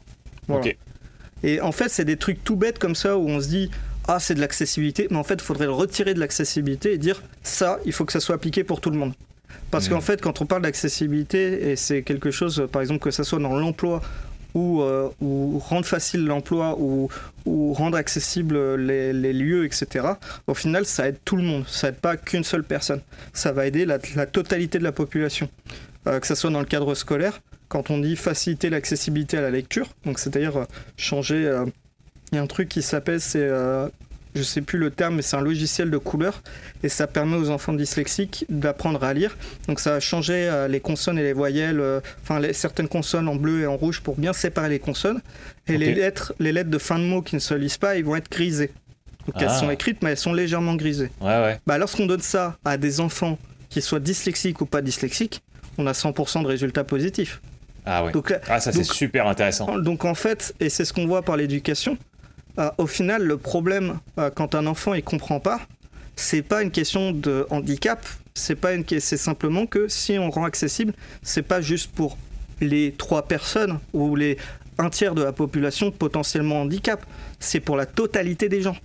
Et 1.44 1.62
en 1.62 1.72
fait, 1.72 1.90
c'est 1.90 2.06
des 2.06 2.18
trucs 2.18 2.44
tout 2.44 2.56
bêtes 2.56 2.80
comme 2.80 2.96
ça 2.96 3.18
où 3.18 3.30
on 3.30 3.40
se 3.40 3.48
dit 3.48 3.70
ah 4.08 4.20
c'est 4.20 4.34
de 4.34 4.40
l'accessibilité, 4.40 5.08
mais 5.12 5.18
en 5.18 5.24
fait 5.24 5.36
il 5.36 5.42
faudrait 5.42 5.66
le 5.66 5.74
retirer 5.74 6.14
de 6.14 6.20
l'accessibilité 6.20 6.94
et 6.94 6.98
dire 6.98 7.22
ça, 7.44 7.78
il 7.86 7.92
faut 7.92 8.06
que 8.06 8.14
ça 8.14 8.22
soit 8.22 8.36
appliqué 8.36 8.64
pour 8.64 8.82
tout 8.82 8.90
le 8.90 8.98
monde. 8.98 9.14
Parce 9.70 9.90
qu'en 9.90 9.98
mmh. 9.98 10.02
fait, 10.02 10.22
quand 10.22 10.42
on 10.42 10.46
parle 10.46 10.62
d'accessibilité, 10.62 11.72
et 11.72 11.76
c'est 11.76 12.02
quelque 12.02 12.32
chose, 12.32 12.68
par 12.72 12.82
exemple, 12.82 13.02
que 13.02 13.12
ça 13.12 13.24
soit 13.24 13.40
dans 13.40 13.58
l'emploi 13.58 14.02
ou, 14.58 14.82
euh, 14.82 15.10
ou, 15.22 15.60
rendre 15.60 15.86
facile 15.86 16.26
l'emploi 16.26 16.78
ou, 16.80 17.10
rendre 17.74 17.98
accessible 17.98 18.76
les, 18.76 19.34
lieux, 19.34 19.66
etc., 19.66 20.06
au 20.48 20.54
final, 20.54 20.86
ça 20.86 21.08
aide 21.08 21.18
tout 21.24 21.38
le 21.38 21.44
monde. 21.44 21.66
Ça 21.68 21.90
aide 21.90 21.96
pas 21.96 22.18
qu'une 22.18 22.44
seule 22.44 22.64
personne. 22.64 23.02
Ça 23.34 23.52
va 23.52 23.68
aider 23.68 23.86
la, 23.86 24.00
totalité 24.00 24.80
de 24.80 24.84
la 24.84 24.92
population. 24.92 25.48
Euh, 26.08 26.20
que 26.20 26.28
ce 26.28 26.36
soit 26.36 26.50
dans 26.50 26.60
le 26.60 26.66
cadre 26.66 26.96
scolaire, 26.96 27.42
quand 27.68 27.90
on 27.90 28.00
dit 28.00 28.16
faciliter 28.16 28.70
l'accessibilité 28.70 29.38
à 29.38 29.42
la 29.42 29.50
lecture, 29.50 29.90
donc 30.06 30.20
c'est-à-dire 30.20 30.58
euh, 30.58 30.66
changer 30.98 31.62
il 32.32 32.36
y 32.36 32.40
a 32.40 32.42
un 32.42 32.48
truc 32.48 32.68
qui 32.68 32.82
s'appelle, 32.82 33.22
c'est, 33.22 33.50
je 34.36 34.44
sais 34.44 34.62
plus 34.62 34.78
le 34.80 34.92
terme, 34.92 35.16
mais 35.16 35.22
c'est 35.22 35.36
un 35.36 35.42
logiciel 35.42 35.90
de 35.90 35.98
couleur 35.98 36.42
et 36.84 36.90
ça 36.90 37.08
permet 37.08 37.38
aux 37.38 37.50
enfants 37.50 37.74
dyslexiques 37.74 38.46
d'apprendre 38.50 39.04
à 39.04 39.14
lire. 39.14 39.36
Donc 39.68 39.80
ça 39.80 39.96
a 39.96 40.00
changé 40.00 40.34
euh, 40.34 40.68
les 40.68 40.80
consonnes 40.80 41.18
et 41.18 41.24
les 41.24 41.34
voyelles, 41.34 41.80
euh, 41.80 42.00
enfin 42.24 42.42
certaines 42.54 42.88
consonnes 42.88 43.28
en 43.28 43.36
bleu 43.36 43.62
et 43.62 43.68
en 43.68 43.76
rouge 43.76 44.02
pour 44.02 44.16
bien 44.16 44.34
séparer 44.34 44.70
les 44.70 44.80
consonnes. 44.80 45.22
Et 45.68 45.78
les 45.78 45.94
lettres, 45.94 46.34
les 46.40 46.52
lettres 46.52 46.70
de 46.70 46.78
fin 46.78 47.00
de 47.00 47.04
mots 47.04 47.22
qui 47.22 47.36
ne 47.36 47.40
se 47.42 47.54
lisent 47.54 47.78
pas, 47.78 47.98
ils 47.98 48.06
vont 48.06 48.16
être 48.16 48.30
grisées. 48.30 48.72
Donc 49.26 49.36
elles 49.40 49.50
ah. 49.50 49.60
sont 49.60 49.70
écrites, 49.70 50.02
mais 50.02 50.12
elles 50.12 50.18
sont 50.18 50.34
légèrement 50.34 50.76
grisées. 50.76 51.12
Ouais, 51.20 51.28
ouais. 51.28 51.60
Bah, 51.68 51.78
lorsqu'on 51.78 52.06
donne 52.06 52.22
ça 52.22 52.58
à 52.64 52.78
des 52.78 53.02
enfants 53.02 53.38
qui 53.70 53.82
soient 53.82 54.00
dyslexiques 54.00 54.62
ou 54.62 54.66
pas 54.66 54.82
dyslexiques, 54.82 55.42
on 55.78 55.86
a 55.86 55.92
100% 55.92 56.44
de 56.44 56.48
résultats 56.48 56.86
positifs. 56.86 57.42
Ah 57.86 58.04
ouais. 58.04 58.12
Donc, 58.12 58.34
ah 58.48 58.60
ça 58.60 58.72
c'est 58.72 58.84
super 58.84 59.28
intéressant. 59.28 59.78
Donc 59.80 60.04
en 60.04 60.14
fait, 60.14 60.54
et 60.60 60.70
c'est 60.70 60.84
ce 60.84 60.92
qu'on 60.92 61.08
voit 61.08 61.22
par 61.22 61.38
l'éducation, 61.38 61.98
au 62.78 62.88
final, 62.88 63.24
le 63.24 63.38
problème 63.38 64.00
euh, 64.18 64.30
quand 64.30 64.56
un 64.56 64.66
enfant 64.66 64.94
il 64.94 65.04
comprend 65.04 65.40
pas, 65.40 65.62
c'est 66.16 66.42
pas 66.42 66.64
une 66.64 66.72
question 66.72 67.12
de 67.12 67.46
handicap, 67.50 68.06
c'est 68.34 68.56
pas 68.56 68.74
une 68.74 68.84
c'est 68.88 69.18
simplement 69.18 69.66
que 69.66 69.88
si 69.88 70.18
on 70.18 70.30
rend 70.30 70.46
accessible, 70.46 70.94
c'est 71.22 71.44
pas 71.44 71.62
juste 71.62 71.92
pour 71.92 72.18
les 72.60 72.94
trois 72.94 73.24
personnes 73.24 73.80
ou 73.94 74.16
les 74.16 74.38
un 74.80 74.90
tiers 74.90 75.16
de 75.16 75.24
la 75.24 75.32
population 75.32 75.92
potentiellement 75.92 76.62
handicap, 76.62 77.04
c'est 77.40 77.60
pour 77.60 77.78
la 77.78 77.86
totalité 77.86 78.50
des 78.50 78.62
gens. 78.62 78.76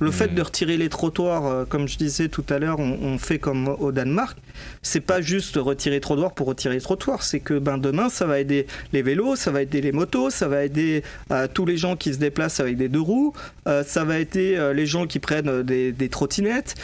Le 0.00 0.10
fait 0.10 0.34
de 0.34 0.42
retirer 0.42 0.76
les 0.76 0.88
trottoirs, 0.88 1.46
euh, 1.46 1.64
comme 1.64 1.86
je 1.86 1.96
disais 1.96 2.28
tout 2.28 2.44
à 2.48 2.58
l'heure, 2.58 2.80
on, 2.80 3.16
fait 3.18 3.38
comme 3.38 3.68
au 3.78 3.92
Danemark. 3.92 4.36
C'est 4.82 5.00
pas 5.00 5.20
juste 5.20 5.56
retirer 5.56 5.96
les 5.96 6.00
trottoirs 6.00 6.32
pour 6.32 6.48
retirer 6.48 6.74
les 6.74 6.80
trottoirs. 6.80 7.22
C'est 7.22 7.40
que 7.40 7.58
ben, 7.58 7.78
demain, 7.78 8.08
ça 8.08 8.26
va 8.26 8.40
aider 8.40 8.66
les 8.92 9.02
vélos, 9.02 9.36
ça 9.36 9.50
va 9.50 9.62
aider 9.62 9.80
les 9.80 9.92
motos, 9.92 10.30
ça 10.30 10.48
va 10.48 10.64
aider 10.64 11.02
euh, 11.30 11.46
tous 11.52 11.64
les 11.64 11.76
gens 11.76 11.96
qui 11.96 12.12
se 12.12 12.18
déplacent 12.18 12.60
avec 12.60 12.76
des 12.76 12.88
deux 12.88 13.00
roues, 13.00 13.32
euh, 13.68 13.84
ça 13.84 14.04
va 14.04 14.18
aider 14.18 14.72
les 14.74 14.86
gens 14.86 15.06
qui 15.06 15.20
prennent 15.20 15.62
des, 15.62 16.08
trottinettes. 16.10 16.74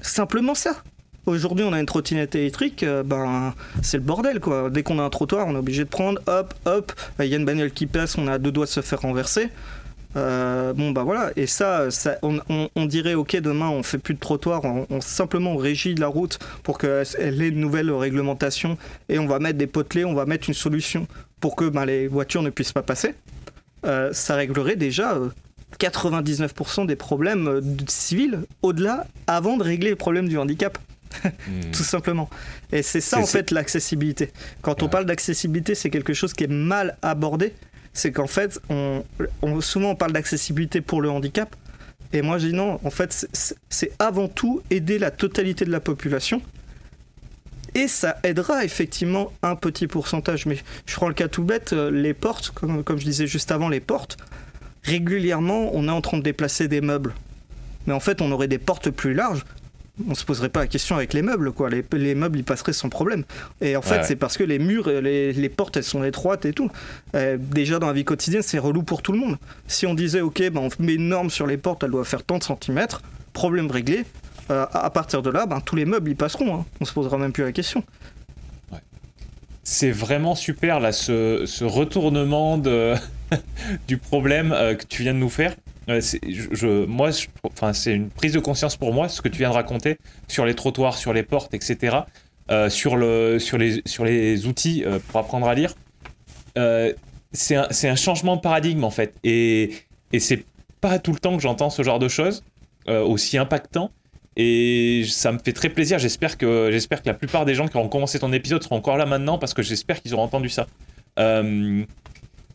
Simplement 0.00 0.54
ça. 0.54 0.82
Aujourd'hui, 1.26 1.64
on 1.64 1.72
a 1.72 1.80
une 1.80 1.86
trottinette 1.86 2.34
électrique, 2.34 2.84
ben 3.06 3.54
c'est 3.82 3.96
le 3.96 4.02
bordel 4.02 4.40
quoi. 4.40 4.68
Dès 4.68 4.82
qu'on 4.82 4.98
a 4.98 5.02
un 5.02 5.10
trottoir, 5.10 5.46
on 5.46 5.54
est 5.54 5.58
obligé 5.58 5.84
de 5.84 5.88
prendre, 5.88 6.20
hop, 6.26 6.52
hop. 6.66 6.92
Il 7.18 7.26
y 7.26 7.34
a 7.34 7.38
une 7.38 7.46
bagnole 7.46 7.70
qui 7.70 7.86
passe, 7.86 8.18
on 8.18 8.26
a 8.26 8.38
deux 8.38 8.52
doigts 8.52 8.66
de 8.66 8.70
se 8.70 8.82
faire 8.82 9.00
renverser. 9.00 9.48
Euh, 10.16 10.72
bon 10.72 10.92
bah 10.92 11.02
voilà, 11.02 11.32
et 11.34 11.46
ça, 11.46 11.90
ça 11.90 12.18
on, 12.22 12.86
dirait 12.86 13.14
ok 13.14 13.36
demain 13.36 13.68
on 13.68 13.82
fait 13.82 13.98
plus 13.98 14.14
de 14.14 14.20
trottoir, 14.20 14.62
on, 14.64 15.00
simplement 15.00 15.56
régit 15.56 15.96
la 15.96 16.06
route 16.06 16.38
pour 16.62 16.78
qu'elle 16.78 17.42
ait 17.42 17.48
une 17.48 17.58
nouvelle 17.58 17.90
réglementation 17.90 18.78
et 19.08 19.18
on 19.18 19.26
va 19.26 19.40
mettre 19.40 19.58
des 19.58 19.66
potelets, 19.66 20.04
on 20.04 20.14
va 20.14 20.24
mettre 20.24 20.48
une 20.48 20.54
solution 20.54 21.08
pour 21.40 21.56
que 21.56 21.68
ben, 21.68 21.84
les 21.84 22.06
voitures 22.06 22.42
ne 22.42 22.50
puissent 22.50 22.72
pas 22.72 22.82
passer. 22.82 23.14
Euh, 23.84 24.12
ça 24.12 24.36
réglerait 24.36 24.76
déjà 24.76 25.18
99% 25.80 26.82
euh, 26.82 26.86
des 26.86 26.96
problèmes 26.96 27.60
civils 27.88 28.40
au-delà 28.62 29.06
avant 29.26 29.56
de 29.56 29.64
régler 29.64 29.90
les 29.90 29.96
problèmes 29.96 30.28
du 30.28 30.38
handicap. 30.38 30.78
Hmm. 31.22 31.70
Tout 31.70 31.84
simplement. 31.84 32.28
Et 32.72 32.82
c'est 32.82 33.00
ça 33.00 33.20
en 33.20 33.26
fait 33.26 33.52
l'accessibilité. 33.52 34.32
Quand 34.62 34.82
on 34.82 34.88
parle 34.88 35.06
d'accessibilité, 35.06 35.76
c'est 35.76 35.88
quelque 35.88 36.12
chose 36.12 36.32
qui 36.32 36.42
est 36.42 36.48
mal 36.48 36.98
abordé 37.02 37.52
c'est 37.94 38.12
qu'en 38.12 38.26
fait, 38.26 38.60
souvent 39.60 39.90
on 39.90 39.96
parle 39.96 40.12
d'accessibilité 40.12 40.80
pour 40.80 41.00
le 41.00 41.08
handicap, 41.08 41.56
et 42.12 42.22
moi 42.22 42.38
je 42.38 42.48
dis 42.48 42.52
non, 42.52 42.78
en 42.84 42.90
fait, 42.90 43.26
c'est 43.68 43.92
avant 43.98 44.28
tout 44.28 44.62
aider 44.70 44.98
la 44.98 45.10
totalité 45.10 45.64
de 45.64 45.70
la 45.70 45.80
population. 45.80 46.42
Et 47.76 47.88
ça 47.88 48.18
aidera 48.22 48.64
effectivement 48.64 49.32
un 49.42 49.56
petit 49.56 49.88
pourcentage. 49.88 50.46
Mais 50.46 50.58
je 50.86 50.94
prends 50.94 51.08
le 51.08 51.14
cas 51.14 51.26
tout 51.26 51.42
bête, 51.42 51.72
euh, 51.72 51.90
les 51.90 52.14
portes, 52.14 52.50
comme 52.50 52.84
je 52.98 53.04
disais 53.04 53.26
juste 53.26 53.50
avant, 53.50 53.68
les 53.68 53.80
portes, 53.80 54.16
régulièrement, 54.84 55.70
on 55.74 55.88
est 55.88 55.90
en 55.90 56.00
train 56.00 56.18
de 56.18 56.22
déplacer 56.22 56.68
des 56.68 56.80
meubles. 56.80 57.14
Mais 57.88 57.92
en 57.92 57.98
fait, 57.98 58.22
on 58.22 58.30
aurait 58.30 58.46
des 58.46 58.58
portes 58.58 58.90
plus 58.90 59.12
larges 59.12 59.44
on 60.08 60.14
se 60.14 60.24
poserait 60.24 60.48
pas 60.48 60.60
la 60.60 60.66
question 60.66 60.96
avec 60.96 61.12
les 61.12 61.22
meubles, 61.22 61.52
quoi. 61.52 61.70
Les, 61.70 62.14
meubles, 62.14 62.38
ils 62.38 62.44
passeraient 62.44 62.72
sans 62.72 62.88
problème. 62.88 63.24
Et 63.60 63.76
en 63.76 63.82
fait, 63.82 64.04
c'est 64.04 64.16
parce 64.16 64.36
que 64.36 64.42
les 64.42 64.58
murs, 64.58 64.88
les, 64.88 65.32
les, 65.32 65.48
portes, 65.48 65.76
elles 65.76 65.84
sont 65.84 66.02
étroites 66.02 66.44
et 66.44 66.52
tout. 66.52 66.70
Euh, 67.14 67.36
déjà, 67.38 67.78
dans 67.78 67.86
la 67.86 67.92
vie 67.92 68.04
quotidienne, 68.04 68.42
c'est 68.42 68.58
relou 68.58 68.82
pour 68.82 69.02
tout 69.02 69.12
le 69.12 69.18
monde. 69.18 69.36
Si 69.68 69.86
on 69.86 69.94
disait, 69.94 70.20
ok, 70.20 70.50
ben, 70.50 70.60
on 70.60 70.82
met 70.82 70.94
une 70.94 71.08
norme 71.08 71.30
sur 71.30 71.46
les 71.46 71.56
portes, 71.56 71.84
elles 71.84 71.90
doivent 71.90 72.06
faire 72.06 72.24
tant 72.24 72.38
de 72.38 72.44
centimètres, 72.44 73.02
problème 73.32 73.70
réglé. 73.70 74.04
Euh, 74.50 74.66
à 74.72 74.90
partir 74.90 75.22
de 75.22 75.30
là, 75.30 75.46
ben, 75.46 75.60
tous 75.60 75.76
les 75.76 75.84
meubles, 75.84 76.10
ils 76.10 76.16
passeront. 76.16 76.54
Hein. 76.56 76.66
On 76.80 76.84
se 76.84 76.92
posera 76.92 77.16
même 77.16 77.32
plus 77.32 77.44
la 77.44 77.52
question. 77.52 77.84
C'est 79.62 79.92
vraiment 79.92 80.34
super, 80.34 80.80
là, 80.80 80.92
ce, 80.92 81.44
ce 81.46 81.64
retournement 81.64 82.58
de... 82.58 82.94
du 83.88 83.96
problème 83.96 84.52
euh, 84.52 84.74
que 84.74 84.84
tu 84.84 85.02
viens 85.02 85.14
de 85.14 85.18
nous 85.18 85.30
faire 85.30 85.54
moi, 85.86 87.12
c'est 87.12 87.92
une 87.92 88.10
prise 88.10 88.32
de 88.32 88.40
conscience 88.40 88.76
pour 88.76 88.92
moi, 88.92 89.08
ce 89.08 89.20
que 89.20 89.28
tu 89.28 89.38
viens 89.38 89.50
de 89.50 89.54
raconter 89.54 89.98
sur 90.28 90.46
les 90.46 90.54
trottoirs, 90.54 90.96
sur 90.96 91.12
les 91.12 91.22
portes, 91.22 91.54
etc., 91.54 91.98
euh, 92.50 92.68
sur, 92.68 92.96
le, 92.96 93.38
sur, 93.38 93.56
les, 93.58 94.46
outils 94.46 94.84
euh, 94.84 94.98
pour 95.08 95.20
apprendre 95.20 95.48
à 95.48 95.54
lire. 95.54 95.74
Euh, 96.58 96.92
c'est 97.32 97.56
un, 97.56 97.96
changement 97.96 98.36
de 98.36 98.40
paradigme, 98.40 98.84
en 98.84 98.90
fait. 98.90 99.14
Et, 99.24 99.72
et 100.12 100.20
c'est 100.20 100.44
pas 100.80 100.98
tout 100.98 101.12
le 101.12 101.18
temps 101.18 101.36
que 101.36 101.42
j'entends 101.42 101.70
ce 101.70 101.82
genre 101.82 101.98
de 101.98 102.08
choses 102.08 102.44
aussi 102.86 103.38
impactant. 103.38 103.90
Et 104.36 105.04
ça 105.08 105.32
me 105.32 105.38
fait 105.38 105.54
très 105.54 105.70
plaisir. 105.70 105.98
J'espère 105.98 106.36
que, 106.36 106.70
que 106.70 107.06
la 107.06 107.14
plupart 107.14 107.46
des 107.46 107.54
gens 107.54 107.66
qui 107.66 107.78
auront 107.78 107.88
commencé 107.88 108.18
ton 108.18 108.30
épisode 108.32 108.62
seront 108.62 108.76
encore 108.76 108.98
là 108.98 109.06
maintenant 109.06 109.38
parce 109.38 109.54
que 109.54 109.62
j'espère 109.62 110.02
qu'ils 110.02 110.12
auront 110.12 110.24
entendu 110.24 110.50
ça. 110.50 110.66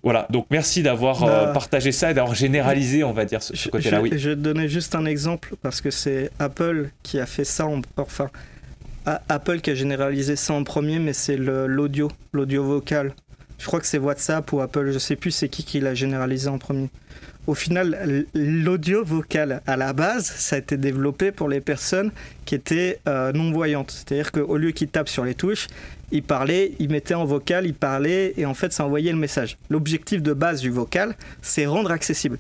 Voilà, 0.01 0.27
donc 0.29 0.45
merci 0.49 0.81
d'avoir 0.81 1.23
euh, 1.23 1.45
bah, 1.45 1.51
partagé 1.53 1.91
ça 1.91 2.11
et 2.11 2.13
d'avoir 2.13 2.33
généralisé, 2.33 3.03
on 3.03 3.11
va 3.11 3.25
dire, 3.25 3.43
ce, 3.43 3.69
côté-là. 3.69 4.01
Oui. 4.01 4.11
Je 4.15 4.29
vais 4.29 4.35
te 4.35 4.41
donner 4.41 4.69
juste 4.69 4.95
un 4.95 5.05
exemple 5.05 5.55
parce 5.61 5.81
que 5.81 5.91
c'est 5.91 6.31
Apple 6.39 6.89
qui 7.03 7.19
a 7.19 7.25
fait 7.25 7.43
ça, 7.43 7.65
en, 7.65 7.81
enfin, 7.97 8.29
Apple 9.05 9.59
qui 9.59 9.71
a 9.71 9.75
généralisé 9.75 10.35
ça 10.35 10.53
en 10.53 10.63
premier, 10.63 10.99
mais 10.99 11.13
c'est 11.13 11.37
l'audio, 11.37 12.09
l'audio 12.31 12.63
vocal. 12.63 13.13
Je 13.57 13.65
crois 13.65 13.81
que 13.81 13.87
c'est 13.87 13.97
WhatsApp 13.97 14.51
ou 14.53 14.61
Apple, 14.61 14.91
je 14.91 14.99
sais 14.99 15.17
plus 15.17 15.31
c'est 15.31 15.49
qui 15.49 15.65
qui 15.65 15.81
l'a 15.81 15.93
généralisé 15.93 16.47
en 16.47 16.59
premier. 16.59 16.89
Au 17.47 17.55
final, 17.55 18.25
l'audio 18.33 19.03
vocal 19.03 19.61
à 19.65 19.75
la 19.75 19.91
base, 19.91 20.25
ça 20.25 20.55
a 20.55 20.59
été 20.59 20.77
développé 20.77 21.31
pour 21.31 21.49
les 21.49 21.61
personnes 21.61 22.11
qui 22.45 22.55
étaient 22.55 22.99
euh, 23.07 23.31
non-voyantes. 23.33 23.91
C'est-à-dire 23.91 24.31
qu'au 24.31 24.55
lieu 24.55 24.71
qu'ils 24.71 24.87
tapent 24.87 25.09
sur 25.09 25.25
les 25.25 25.33
touches, 25.33 25.67
il 26.11 26.23
parlait, 26.23 26.73
il 26.79 26.89
mettait 26.89 27.13
en 27.13 27.25
vocal, 27.25 27.65
il 27.65 27.73
parlait, 27.73 28.33
et 28.37 28.45
en 28.45 28.53
fait, 28.53 28.73
ça 28.73 28.85
envoyait 28.85 29.11
le 29.11 29.17
message. 29.17 29.57
L'objectif 29.69 30.21
de 30.21 30.33
base 30.33 30.61
du 30.61 30.69
vocal, 30.69 31.15
c'est 31.41 31.65
rendre 31.65 31.91
accessible. 31.91 32.39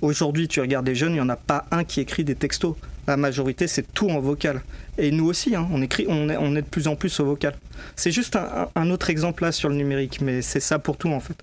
Aujourd'hui, 0.00 0.46
tu 0.46 0.60
regardes 0.60 0.86
des 0.86 0.94
jeunes, 0.94 1.12
il 1.12 1.16
n'y 1.16 1.20
en 1.20 1.28
a 1.28 1.36
pas 1.36 1.66
un 1.70 1.84
qui 1.84 2.00
écrit 2.00 2.24
des 2.24 2.36
textos. 2.36 2.76
La 3.08 3.16
majorité, 3.16 3.66
c'est 3.66 3.92
tout 3.94 4.08
en 4.10 4.20
vocal. 4.20 4.62
Et 4.96 5.10
nous 5.10 5.26
aussi, 5.26 5.56
hein, 5.56 5.66
on, 5.72 5.82
écrit, 5.82 6.06
on, 6.08 6.28
est, 6.28 6.36
on 6.36 6.54
est 6.54 6.62
de 6.62 6.66
plus 6.66 6.86
en 6.86 6.94
plus 6.94 7.18
au 7.20 7.24
vocal. 7.24 7.54
C'est 7.96 8.12
juste 8.12 8.36
un, 8.36 8.90
autre 8.90 9.10
exemple 9.10 9.42
là 9.44 9.50
sur 9.50 9.68
le 9.68 9.74
numérique, 9.74 10.20
mais 10.20 10.42
c'est 10.42 10.60
ça 10.60 10.78
pour 10.78 10.96
tout 10.96 11.08
en 11.08 11.20
fait. 11.20 11.36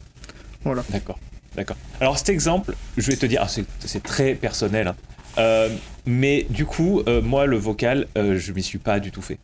Voilà. 0.64 0.84
D'accord. 0.90 1.20
D'accord. 1.56 1.78
Alors 2.00 2.18
cet 2.18 2.30
exemple, 2.30 2.76
je 2.98 3.10
vais 3.10 3.18
te 3.18 3.26
dire, 3.26 3.42
ah, 3.44 3.48
c'est 3.48 4.04
très 4.04 4.36
personnel, 4.36 4.90
hein. 4.90 4.96
euh, 5.38 5.70
mais 6.06 6.46
du 6.50 6.66
coup, 6.66 7.02
euh, 7.08 7.22
moi 7.22 7.46
le 7.46 7.58
vocal, 7.58 8.08
euh, 8.18 8.38
je 8.38 8.52
m'y 8.52 8.62
suis 8.62 8.78
pas 8.78 9.00
du 9.00 9.12
tout 9.12 9.22
fait. 9.22 9.40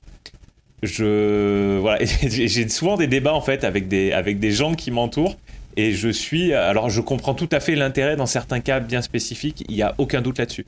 Je 0.84 1.78
voilà, 1.80 2.04
j'ai 2.24 2.70
souvent 2.70 2.98
des 2.98 3.08
débats 3.08 3.34
en 3.34 3.42
fait 3.42 3.64
avec 3.64 3.88
des 3.88 4.12
avec 4.12 4.40
des 4.40 4.52
gens 4.52 4.74
qui 4.74 4.92
m'entourent 4.92 5.38
et 5.78 5.94
je 5.94 6.10
suis, 6.10 6.54
alors 6.54 6.90
je 6.90 7.02
comprends 7.02 7.34
tout 7.34 7.50
à 7.52 7.60
fait 7.60 7.76
l'intérêt 7.76 8.16
dans 8.16 8.26
certains 8.26 8.60
cas 8.60 8.80
bien 8.80 9.02
spécifiques, 9.02 9.64
il 9.70 9.76
n'y 9.76 9.82
a 9.82 9.96
aucun 9.98 10.22
doute 10.22 10.38
là-dessus. 10.38 10.66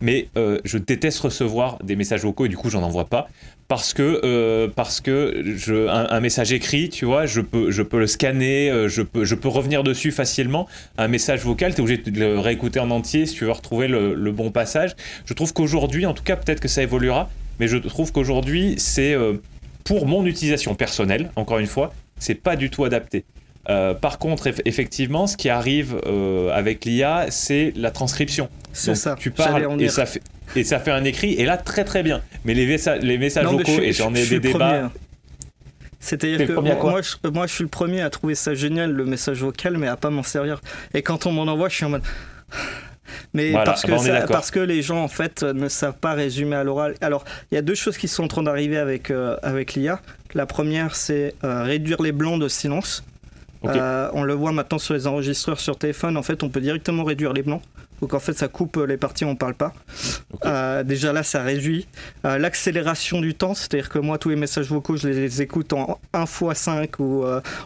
Mais 0.00 0.28
euh, 0.36 0.60
je 0.64 0.76
déteste 0.76 1.20
recevoir 1.20 1.78
des 1.82 1.96
messages 1.96 2.22
vocaux 2.22 2.44
et 2.44 2.48
du 2.48 2.56
coup 2.56 2.68
j'en 2.68 2.82
envoie 2.82 3.06
pas 3.06 3.28
parce 3.66 3.94
que 3.94 4.20
euh, 4.24 4.68
parce 4.68 5.00
que 5.00 5.88
un, 5.88 6.20
message 6.20 6.52
écrit, 6.52 6.90
tu 6.90 7.06
vois, 7.06 7.24
je 7.26 7.40
peux 7.40 7.70
je 7.70 7.82
peux 7.82 7.98
le 7.98 8.06
scanner, 8.06 8.70
euh, 8.70 8.88
je 8.88 9.02
peux 9.02 9.24
je 9.24 9.34
peux 9.34 9.48
revenir 9.48 9.82
dessus 9.82 10.12
facilement. 10.12 10.68
Un 10.98 11.08
message 11.08 11.40
vocal, 11.40 11.74
tu 11.74 11.78
es 11.78 11.80
obligé 11.82 12.02
de 12.02 12.20
le 12.20 12.38
réécouter 12.38 12.78
en 12.78 12.90
entier 12.90 13.26
si 13.26 13.34
tu 13.34 13.44
veux 13.46 13.52
retrouver 13.52 13.88
le, 13.88 14.14
le 14.14 14.32
bon 14.32 14.50
passage. 14.50 14.94
Je 15.24 15.32
trouve 15.32 15.52
qu'aujourd'hui, 15.52 16.06
en 16.06 16.12
tout 16.12 16.22
cas, 16.22 16.36
peut-être 16.36 16.60
que 16.60 16.68
ça 16.68 16.82
évoluera, 16.82 17.28
mais 17.60 17.68
je 17.68 17.76
trouve 17.76 18.12
qu'aujourd'hui 18.12 18.74
c'est 18.78 19.16
pour 19.84 20.06
mon 20.06 20.26
utilisation 20.26 20.74
personnelle, 20.74 21.30
encore 21.36 21.58
une 21.58 21.66
fois, 21.66 21.92
c'est 22.18 22.34
pas 22.34 22.56
du 22.56 22.70
tout 22.70 22.84
adapté. 22.84 23.24
Euh, 23.68 23.94
par 23.94 24.18
contre, 24.18 24.48
effectivement, 24.64 25.26
ce 25.26 25.36
qui 25.36 25.48
arrive 25.48 26.00
euh, 26.06 26.50
avec 26.52 26.84
l'IA, 26.84 27.26
c'est 27.30 27.72
la 27.76 27.90
transcription. 27.90 28.48
C'est 28.72 28.94
ça. 28.94 29.16
Tu 29.18 29.30
parles 29.30 29.80
et 29.80 29.88
ça, 29.88 30.06
fait, 30.06 30.22
et 30.54 30.62
ça 30.62 30.78
fait 30.78 30.90
un 30.90 31.04
écrit, 31.04 31.34
et 31.34 31.44
là, 31.44 31.56
très 31.56 31.84
très 31.84 32.02
bien. 32.02 32.22
Mais 32.44 32.54
les, 32.54 32.76
les 33.00 33.18
messages 33.18 33.46
vocaux, 33.46 33.80
et 33.80 33.92
j'en 33.92 34.14
ai 34.14 34.26
des 34.26 34.40
débats. 34.40 34.92
C'est-à-dire 35.98 36.46
que 36.46 36.52
moi, 36.52 37.00
je, 37.02 37.28
moi, 37.30 37.46
je 37.46 37.54
suis 37.54 37.64
le 37.64 37.70
premier 37.70 38.02
à 38.02 38.10
trouver 38.10 38.36
ça 38.36 38.54
génial, 38.54 38.92
le 38.92 39.04
message 39.04 39.38
vocal, 39.38 39.78
mais 39.78 39.88
à 39.88 39.96
pas 39.96 40.10
m'en 40.10 40.22
servir. 40.22 40.60
Et 40.94 41.02
quand 41.02 41.26
on 41.26 41.32
m'en 41.32 41.42
envoie, 41.42 41.68
je 41.68 41.76
suis 41.76 41.84
en 41.84 41.90
mode. 41.90 42.02
Mais 43.34 43.52
parce, 43.52 43.82
que 43.82 44.26
parce 44.26 44.50
que 44.50 44.60
les 44.60 44.82
gens 44.82 45.02
en 45.02 45.08
fait 45.08 45.42
ne 45.42 45.68
savent 45.68 45.98
pas 45.98 46.14
résumer 46.14 46.56
à 46.56 46.64
l'oral. 46.64 46.94
Alors 47.00 47.24
il 47.50 47.54
y 47.54 47.58
a 47.58 47.62
deux 47.62 47.74
choses 47.74 47.98
qui 47.98 48.08
sont 48.08 48.24
en 48.24 48.28
train 48.28 48.42
d'arriver 48.42 48.78
avec, 48.78 49.10
euh, 49.10 49.36
avec 49.42 49.74
l'IA. 49.74 50.00
La 50.34 50.46
première 50.46 50.94
c'est 50.94 51.34
réduire 51.42 52.02
les 52.02 52.12
blancs 52.12 52.40
de 52.40 52.48
silence. 52.48 53.04
Euh, 53.74 54.10
on 54.12 54.22
le 54.22 54.34
voit 54.34 54.52
maintenant 54.52 54.78
sur 54.78 54.94
les 54.94 55.06
enregistreurs 55.06 55.60
sur 55.60 55.78
téléphone. 55.78 56.16
En 56.16 56.22
fait, 56.22 56.42
on 56.42 56.48
peut 56.48 56.60
directement 56.60 57.04
réduire 57.04 57.32
les 57.32 57.42
blancs. 57.42 57.62
Donc 58.00 58.14
en 58.14 58.18
fait, 58.18 58.34
ça 58.34 58.48
coupe 58.48 58.76
les 58.76 58.96
parties 58.96 59.24
où 59.24 59.28
on 59.28 59.36
parle 59.36 59.54
pas. 59.54 59.72
Euh, 60.44 60.82
déjà 60.82 61.12
là, 61.12 61.22
ça 61.22 61.42
réduit. 61.42 61.86
Euh, 62.24 62.38
l'accélération 62.38 63.20
du 63.20 63.34
temps, 63.34 63.54
c'est-à-dire 63.54 63.88
que 63.88 63.98
moi, 63.98 64.18
tous 64.18 64.28
les 64.28 64.36
messages 64.36 64.68
vocaux, 64.68 64.96
je 64.96 65.08
les 65.08 65.42
écoute 65.42 65.72
en 65.72 65.98
1 66.12 66.24
x 66.24 66.44
5 66.54 66.98
ou, 66.98 67.24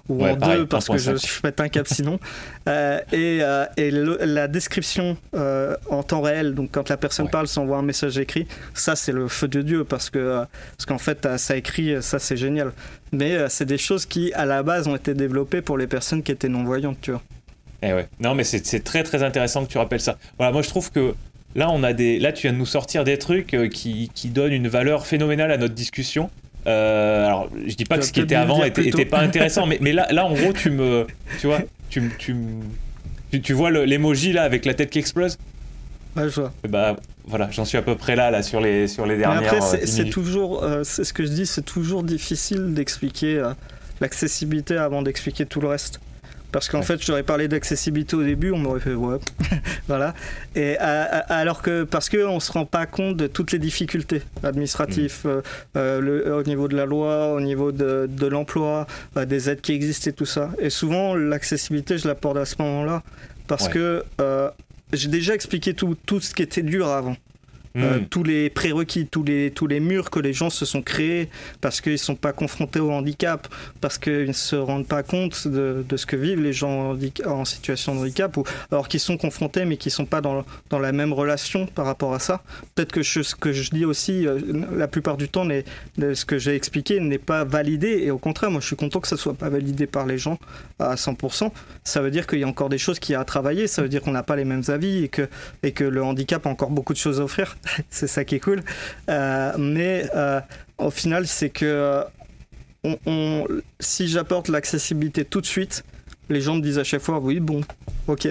ou 0.09 0.27
en 0.27 0.36
2 0.36 0.66
parce 0.66 0.89
que 0.89 0.98
je, 0.98 1.16
je 1.16 1.40
pète 1.40 1.61
un 1.61 1.69
cap 1.69 1.86
sinon. 1.89 2.19
et, 3.12 3.40
et 3.77 3.90
la 3.90 4.48
description 4.48 5.16
en 5.32 6.02
temps 6.02 6.20
réel, 6.20 6.55
donc 6.55 6.70
quand 6.73 6.89
la 6.89 6.97
personne 6.97 7.28
parle 7.28 7.48
sans 7.48 7.65
voir 7.65 7.81
un 7.81 7.85
message 7.85 8.19
écrit, 8.19 8.47
ça 8.74 8.94
c'est 8.97 9.12
le 9.12 9.28
feu 9.28 9.48
de 9.48 9.62
Dieu 9.62 9.85
parce 9.85 10.11
que 10.11 10.44
parce 10.77 10.86
qu'en 10.86 10.98
fait, 10.98 11.27
ça 11.36 11.57
écrit, 11.57 12.02
ça 12.02 12.19
c'est 12.19 12.36
génial 12.36 12.73
mais 13.12 13.36
euh, 13.36 13.48
c'est 13.48 13.65
des 13.65 13.78
choses 13.78 14.07
qui, 14.07 14.32
à 14.35 14.44
la 14.44 14.62
base, 14.62 14.89
ont 14.89 14.97
été 14.97 15.15
développées 15.15 15.62
pour 15.62 15.78
les 15.78 15.86
personnes 15.86 16.23
qui 16.23 16.32
étaient 16.32 16.48
non-voyantes, 16.48 17.01
tu 17.01 17.12
vois. 17.12 17.23
Eh 17.82 17.93
ouais. 17.93 18.09
Non, 18.20 18.35
mais 18.35 18.44
c'est 18.44 18.85
très 18.85 19.02
très 19.02 19.23
intéressant 19.23 19.65
que 19.65 19.70
tu 19.70 19.78
rappelles 19.78 20.01
ça. 20.01 20.19
Voilà, 20.39 20.52
moi 20.52 20.62
je 20.62 20.69
trouve 20.69 20.90
que 20.90 21.15
là, 21.55 21.70
on 21.70 21.82
a 21.82 21.93
des, 21.93 22.19
là, 22.19 22.32
tu 22.32 22.43
viens 22.43 22.52
de 22.52 22.59
nous 22.59 22.66
sortir 22.66 23.05
des 23.05 23.19
trucs 23.19 23.55
euh, 23.55 23.69
qui, 23.69 24.11
qui 24.15 24.28
donnent 24.28 24.52
une 24.52 24.69
valeur 24.69 25.07
phénoménale 25.07 25.51
à 25.51 25.57
notre 25.57 25.74
discussion. 25.74 26.31
Euh, 26.66 27.27
alors, 27.27 27.48
je 27.66 27.74
dis 27.74 27.86
pas 27.86 27.97
que 27.97 28.05
ce 28.05 28.12
qui 28.12 28.20
était 28.20 28.35
avant 28.35 28.62
était, 28.65 29.05
pas 29.07 29.20
intéressant, 29.20 29.66
mais, 29.69 29.78
mais 29.81 29.93
là, 29.93 30.07
là, 30.11 30.27
en 30.27 30.35
gros, 30.35 30.52
tu 30.52 30.70
me, 30.70 31.07
tu 31.40 31.47
vois, 31.47 31.61
tu, 31.89 32.11
tu, 32.19 32.36
tu, 33.31 33.40
tu 33.40 33.52
vois 33.55 33.70
l'emoji 33.70 34.32
là 34.32 34.43
avec 34.43 34.66
la 34.66 34.74
tête 34.74 34.90
qui 34.90 34.98
explose? 34.98 35.39
Ouais, 36.16 36.28
je 36.28 36.40
vois. 36.40 36.52
Bah, 36.69 36.97
voilà, 37.27 37.48
j'en 37.51 37.65
suis 37.65 37.78
à 37.78 37.82
peu 37.82 37.97
près 37.97 38.16
là, 38.16 38.31
là 38.31 38.43
sur 38.43 38.61
les, 38.61 38.89
sur 38.89 39.07
les 39.07 39.16
dernières. 39.16 39.40
Mais 39.40 39.47
après, 39.48 39.86
c'est 39.86 40.09
euh, 40.09 40.11
toujours, 40.11 40.65
euh, 40.65 40.82
c'est 40.85 41.05
ce 41.05 41.12
que 41.12 41.24
je 41.24 41.28
dis, 41.28 41.47
c'est 41.47 41.62
toujours 41.62 42.02
difficile 42.02 42.74
d'expliquer 42.74 43.39
euh, 43.39 43.52
l'accessibilité 44.01 44.77
avant 44.77 45.02
d'expliquer 45.02 45.47
tout 45.47 45.61
le 45.61 45.69
reste. 45.69 46.01
Parce 46.52 46.68
qu'en 46.68 46.82
fait, 46.82 47.02
j'aurais 47.05 47.22
parlé 47.22 47.48
d'accessibilité 47.48 48.16
au 48.16 48.22
début, 48.22 48.51
on 48.51 48.59
m'aurait 48.59 48.81
fait 48.81 48.94
ouais, 48.94 49.18
voilà. 49.89 50.14
Et 50.55 50.77
alors 50.78 51.62
que 51.62 51.85
parce 51.85 52.09
que 52.09 52.24
on 52.27 52.40
se 52.40 52.52
rend 52.52 52.66
pas 52.66 52.86
compte 52.86 53.16
de 53.16 53.27
toutes 53.27 53.52
les 53.52 53.59
difficultés 53.59 54.22
administratives 54.43 55.20
mm. 55.24 55.40
le, 55.74 56.35
au 56.35 56.43
niveau 56.43 56.68
de 56.68 56.77
la 56.77 56.86
loi, 56.86 57.32
au 57.32 57.40
niveau 57.40 57.72
de, 57.72 58.09
de 58.10 58.27
l'emploi, 58.27 58.86
des 59.27 59.51
aides 59.51 59.60
qui 59.60 59.72
existent 59.72 60.10
et 60.10 60.12
tout 60.12 60.27
ça. 60.27 60.51
Et 60.59 60.70
souvent, 60.70 61.14
l'accessibilité, 61.14 61.98
je 61.98 62.09
l'apporte 62.09 62.36
à 62.36 62.44
ce 62.44 62.56
moment-là 62.60 63.02
parce 63.47 63.68
que 63.68 64.05
j'ai 64.93 65.09
déjà 65.09 65.35
expliqué 65.35 65.74
tout, 65.74 65.97
tout 66.06 66.20
ce 66.20 66.35
qui 66.35 66.43
était 66.43 66.62
dur 66.62 66.89
avant. 66.89 67.16
Euh, 67.76 68.01
hmm. 68.01 68.06
tous 68.06 68.24
les 68.24 68.51
prérequis, 68.51 69.06
tous 69.06 69.22
les, 69.22 69.52
tous 69.52 69.68
les 69.68 69.78
murs 69.78 70.10
que 70.10 70.18
les 70.18 70.32
gens 70.32 70.51
se 70.51 70.64
sont 70.64 70.82
créés 70.82 71.28
parce 71.60 71.80
qu'ils 71.80 71.92
ne 71.92 71.98
sont 71.98 72.16
pas 72.16 72.32
confrontés 72.32 72.80
au 72.80 72.90
handicap, 72.90 73.47
parce 73.80 73.97
qu'ils 73.97 74.26
ne 74.26 74.32
se 74.32 74.56
rendent 74.56 74.88
pas 74.88 75.05
compte 75.05 75.47
de, 75.47 75.84
de, 75.88 75.97
ce 75.97 76.05
que 76.05 76.16
vivent 76.16 76.42
les 76.42 76.52
gens 76.52 76.97
en 77.24 77.44
situation 77.44 77.94
de 77.94 78.01
handicap, 78.01 78.36
ou 78.36 78.44
alors 78.72 78.88
qu'ils 78.88 78.98
sont 78.98 79.16
confrontés 79.16 79.64
mais 79.66 79.76
qui 79.76 79.88
ne 79.88 79.92
sont 79.92 80.05
pas 80.05 80.20
dans, 80.20 80.44
dans, 80.68 80.80
la 80.80 80.90
même 80.90 81.12
relation 81.12 81.66
par 81.66 81.86
rapport 81.86 82.12
à 82.12 82.18
ça. 82.18 82.42
Peut-être 82.74 82.90
que 82.90 83.05
ce 83.05 83.36
que 83.36 83.52
je 83.52 83.70
dis 83.70 83.84
aussi, 83.84 84.26
euh, 84.26 84.40
la 84.76 84.88
plupart 84.88 85.16
du 85.16 85.28
temps, 85.28 85.47
ce 85.97 86.24
que 86.24 86.38
j'ai 86.38 86.56
expliqué 86.56 86.98
n'est 86.98 87.18
pas 87.18 87.44
validé, 87.44 88.01
et 88.02 88.10
au 88.10 88.18
contraire, 88.18 88.51
moi 88.51 88.60
je 88.60 88.66
suis 88.66 88.76
content 88.76 88.98
que 88.98 89.06
ça 89.06 89.14
ne 89.14 89.20
soit 89.20 89.34
pas 89.34 89.48
validé 89.48 89.86
par 89.86 90.06
les 90.06 90.18
gens 90.18 90.38
à 90.80 90.97
100%. 90.97 91.52
Ça 91.84 92.01
veut 92.01 92.10
dire 92.10 92.26
qu'il 92.26 92.40
y 92.40 92.44
a 92.44 92.48
encore 92.48 92.68
des 92.68 92.78
choses 92.78 92.98
qui 92.98 93.14
a 93.14 93.20
à 93.20 93.24
travailler, 93.24 93.66
ça 93.68 93.82
veut 93.82 93.88
dire 93.88 94.01
qu'on 94.02 94.12
n'a 94.12 94.22
pas 94.22 94.34
les 94.34 94.44
mêmes 94.44 94.64
avis 94.68 95.05
et 95.05 95.09
que, 95.09 95.28
et 95.62 95.72
que 95.72 95.84
le 95.84 96.02
handicap 96.02 96.47
a 96.47 96.51
encore 96.51 96.70
beaucoup 96.70 96.94
de 96.94 96.98
choses 96.98 97.20
à 97.20 97.24
offrir. 97.24 97.56
c'est 97.91 98.07
ça 98.07 98.24
qui 98.24 98.37
est 98.37 98.41
cool. 98.41 98.62
Euh, 99.09 99.53
mais 99.59 100.05
euh, 100.15 100.41
au 100.78 100.91
final, 100.91 101.27
c'est 101.27 101.51
que 101.51 102.03
on, 102.82 103.47
si 103.78 104.09
j'apporte 104.09 104.49
l'accessibilité 104.49 105.24
tout 105.24 105.41
de 105.41 105.47
suite, 105.47 105.85
les 106.31 106.41
gens 106.41 106.57
me 106.57 106.62
disent 106.62 106.78
à 106.78 106.85
chaque 106.85 107.03
fois 107.03 107.19
oui, 107.19 107.41
bon, 107.41 107.62
ok. 108.07 108.28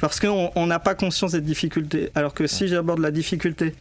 Parce 0.00 0.20
qu'on 0.20 0.66
n'a 0.66 0.78
pas 0.78 0.94
conscience 0.94 1.32
des 1.32 1.40
difficultés. 1.40 2.10
Alors 2.14 2.34
que 2.34 2.46
si 2.46 2.68
j'aborde 2.68 2.98
la 2.98 3.10
difficulté, 3.10 3.74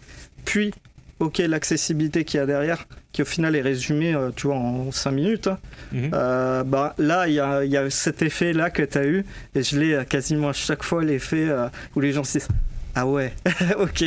puis 0.45 0.73
ok 1.19 1.39
l'accessibilité 1.39 2.23
qu'il 2.23 2.39
y 2.39 2.43
a 2.43 2.45
derrière, 2.45 2.87
qui 3.11 3.21
au 3.21 3.25
final 3.25 3.53
est 3.53 3.61
résumée, 3.61 4.13
euh, 4.13 4.31
tu 4.33 4.47
vois, 4.47 4.55
en 4.55 4.93
5 4.93 5.11
minutes, 5.11 5.47
hein, 5.47 5.59
mhm. 5.91 6.09
bah, 6.09 6.95
là, 6.97 7.27
il 7.27 7.33
y 7.33 7.39
a, 7.41 7.65
y 7.65 7.75
a, 7.75 7.89
cet 7.89 8.21
effet-là 8.21 8.69
que 8.69 8.83
tu 8.83 8.97
as 8.97 9.05
eu, 9.05 9.25
et 9.55 9.63
je 9.63 9.77
l'ai 9.77 10.05
quasiment 10.05 10.49
à 10.49 10.53
chaque 10.53 10.83
fois, 10.83 11.03
l'effet 11.03 11.49
où 11.97 11.99
les 11.99 12.13
gens 12.13 12.23
se 12.23 12.37
disent 12.37 12.47
ah 12.95 13.05
ouais, 13.05 13.33
ok. 13.79 14.05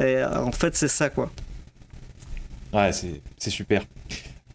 Euh, 0.00 0.26
en 0.34 0.50
fait, 0.50 0.74
c'est 0.74 0.88
ça, 0.88 1.08
quoi. 1.10 1.30
Ouais, 2.72 2.90
c'est 2.92 3.50
super. 3.50 3.84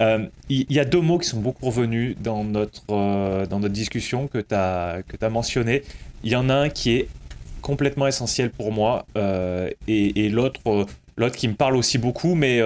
Euh, 0.01 0.25
il 0.49 0.71
y, 0.71 0.79
a 0.79 0.85
deux 0.85 0.99
mots 0.99 1.19
qui 1.19 1.29
sont 1.29 1.39
beaucoup 1.39 1.67
revenus 1.67 2.17
dans 2.19 2.43
notre, 2.43 2.81
euh, 2.89 3.45
dans 3.45 3.59
notre 3.59 3.73
discussion 3.73 4.27
que 4.27 4.39
tu 4.39 4.53
as, 4.53 5.29
mentionné. 5.29 5.83
Il 6.23 6.31
y 6.31 6.35
en 6.35 6.49
a 6.49 6.55
un 6.55 6.69
qui 6.69 6.95
est 6.95 7.07
complètement 7.61 8.07
essentiel 8.07 8.49
pour 8.49 8.71
moi 8.73 9.05
et, 9.87 10.29
l'autre 10.29 10.59
qui 11.37 11.47
me 11.47 11.53
parle 11.53 11.77
aussi 11.77 11.97
beaucoup, 11.97 12.35
mais, 12.35 12.59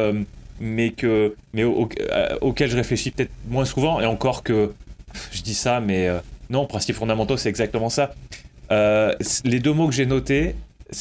mais, 0.60 0.92
que, 0.92 1.36
mais 1.54 1.64
auquel 1.66 2.70
je 2.70 2.78
réfléchis 2.78 3.12
peut-être 3.12 3.32
moins 3.48 3.66
souvent. 3.66 4.00
Et 4.00 4.06
encore 4.06 4.42
que 4.42 4.74
je 5.32 5.42
dis 5.42 5.56
ça, 5.56 5.82
mais 5.82 6.10
non, 6.50 6.66
principes 6.66 6.96
fondamentaux, 6.96 7.38
c'est 7.38 7.50
exactement 7.50 7.90
ça. 7.90 8.16
les 8.72 9.60
deux 9.60 9.74
mots 9.74 9.88
que 9.88 9.94
j'ai 9.94 10.06
notés, 10.06 10.56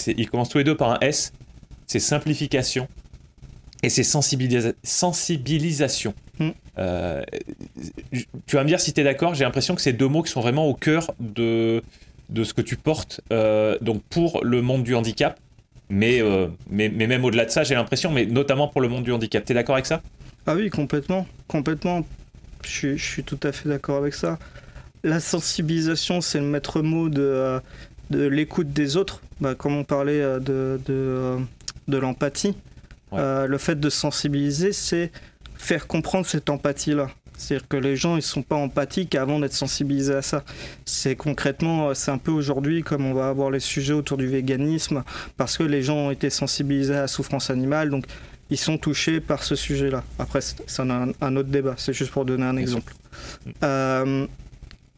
ils 0.07 0.31
commencent 0.31 0.49
tous 0.49 0.59
les 0.59 0.65
deux 0.65 0.77
par 0.77 0.93
un 0.93 0.99
S. 1.01 1.33
C'est 1.87 2.01
simplification 2.01 2.89
et 3.83 3.91
c'est 3.91 4.03
sensibilisation. 4.03 6.15
Hmm. 6.39 6.51
Euh, 6.79 7.23
tu 8.47 8.57
vas 8.57 8.63
me 8.63 8.69
dire 8.69 8.81
si 8.81 8.93
tu 8.93 9.01
es 9.01 9.05
d'accord, 9.05 9.35
j'ai 9.35 9.45
l'impression 9.45 9.75
que 9.75 9.83
c'est 9.83 9.93
deux 9.93 10.09
mots 10.09 10.23
qui 10.23 10.33
sont 10.33 10.41
vraiment 10.41 10.67
au 10.67 10.75
cœur 10.75 11.13
de, 11.21 11.83
de 12.31 12.45
ce 12.45 12.55
que 12.55 12.63
tu 12.63 12.77
portes 12.77 13.21
euh, 13.33 13.79
donc 13.81 14.03
pour 14.05 14.43
le 14.43 14.63
monde 14.63 14.85
du 14.85 14.95
handicap, 14.95 15.39
mais, 15.91 16.23
euh, 16.23 16.49
mais, 16.71 16.89
mais, 16.89 17.07
même 17.07 17.25
au-delà 17.25 17.45
de 17.45 17.51
ça, 17.51 17.63
j'ai 17.63 17.75
l'impression, 17.75 18.11
mais 18.11 18.25
notamment 18.25 18.69
pour 18.69 18.81
le 18.81 18.89
monde 18.89 19.05
du 19.05 19.13
handicap. 19.13 19.45
Tu 19.45 19.53
es 19.53 19.55
d'accord 19.55 19.75
avec 19.75 19.87
ça? 19.87 20.01
Ah 20.47 20.55
oui, 20.55 20.71
complètement. 20.71 21.27
Complètement. 21.47 22.07
Je, 22.65 22.97
je 22.97 23.05
suis 23.05 23.23
tout 23.23 23.39
à 23.43 23.53
fait 23.53 23.69
d'accord 23.69 23.99
avec 23.99 24.15
ça. 24.15 24.39
La 25.03 25.21
sensibilisation, 25.21 26.23
c'est 26.23 26.39
le 26.39 26.47
maître 26.47 26.81
mot 26.81 27.11
de, 27.11 27.61
de 28.11 28.27
l'écoute 28.27 28.73
des 28.73 28.97
autres, 28.97 29.21
bah, 29.41 29.55
comme 29.55 29.77
on 29.77 29.85
parlait 29.85 30.21
euh, 30.21 30.39
de, 30.39 30.81
de, 30.87 30.93
euh, 30.93 31.39
de 31.89 31.97
l'empathie, 31.97 32.57
euh, 33.13 33.47
le 33.47 33.59
fait 33.59 33.79
de 33.79 33.91
sensibiliser, 33.91 34.73
c'est 34.73 35.13
faire 35.57 35.87
comprendre 35.87 36.27
cette 36.27 36.51
empathie-là. 36.51 37.11
C'est-à-dire 37.37 37.67
que 37.69 37.77
les 37.77 37.97
gens 37.97 38.17
ils 38.17 38.23
sont 38.23 38.43
pas 38.43 38.55
empathiques 38.55 39.17
avant 39.17 39.41
d'être 39.41 39.55
sensibilisés 39.55 40.15
à 40.15 40.23
ça. 40.23 40.45
C'est 40.85 41.17
concrètement, 41.17 41.93
c'est 41.95 42.13
un 42.13 42.19
peu 42.19 42.31
aujourd'hui 42.31 42.83
comme 42.83 43.05
on 43.05 43.13
va 43.13 43.29
avoir 43.29 43.51
les 43.51 43.61
sujets 43.61 43.93
autour 43.93 44.19
du 44.19 44.29
véganisme 44.29 45.03
parce 45.37 45.59
que 45.59 45.65
les 45.65 45.83
gens 45.83 45.97
ont 45.97 46.11
été 46.13 46.31
sensibilisés 46.31 46.95
à 46.95 47.03
la 47.03 47.09
souffrance 47.09 47.51
animale, 47.51 47.91
donc 47.91 48.05
ils 48.51 48.59
sont 48.59 48.79
touchés 48.79 49.21
par 49.21 49.43
ce 49.43 49.57
sujet-là. 49.57 50.05
Après, 50.19 50.41
c'est 50.41 50.81
un, 50.81 51.13
un, 51.21 51.37
autre 51.37 51.49
débat. 51.49 51.75
C'est 51.77 51.93
juste 51.93 52.13
pour 52.13 52.25
donner 52.25 52.45
un 52.45 52.57
exemple. 52.57 52.95
Euh, 53.63 54.27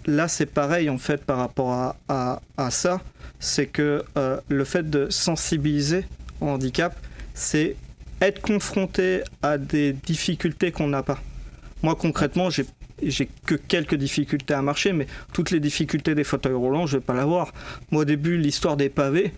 là, 0.06 0.28
c'est 0.28 0.46
pareil 0.46 0.88
en 0.88 0.98
fait 0.98 1.24
par 1.24 1.38
rapport 1.38 1.72
à, 2.08 2.40
à, 2.56 2.70
ça. 2.70 3.00
C'est 3.38 3.66
que 3.66 4.04
euh, 4.16 4.40
le 4.48 4.64
fait 4.64 4.88
de 4.88 5.08
sensibiliser 5.10 6.04
au 6.40 6.48
handicap, 6.48 6.96
c'est 7.34 7.76
être 8.20 8.40
confronté 8.40 9.22
à 9.42 9.58
des 9.58 9.92
difficultés 9.92 10.72
qu'on 10.72 10.88
n'a 10.88 11.02
pas. 11.02 11.18
Moi, 11.82 11.94
concrètement, 11.94 12.48
j'ai 12.48 12.64
j'ai 13.02 13.28
que 13.44 13.54
quelques 13.54 13.94
difficultés 13.94 14.54
à 14.54 14.62
marcher, 14.62 14.92
mais 14.92 15.06
toutes 15.32 15.50
les 15.50 15.60
difficultés 15.60 16.14
des 16.14 16.24
fauteuils 16.24 16.54
roulants, 16.54 16.86
je 16.86 16.96
vais 16.96 17.02
pas 17.02 17.14
l'avoir. 17.14 17.52
Moi, 17.90 18.02
au 18.02 18.04
début, 18.04 18.38
l'histoire 18.38 18.76
des 18.76 18.88
pavés, 18.88 19.32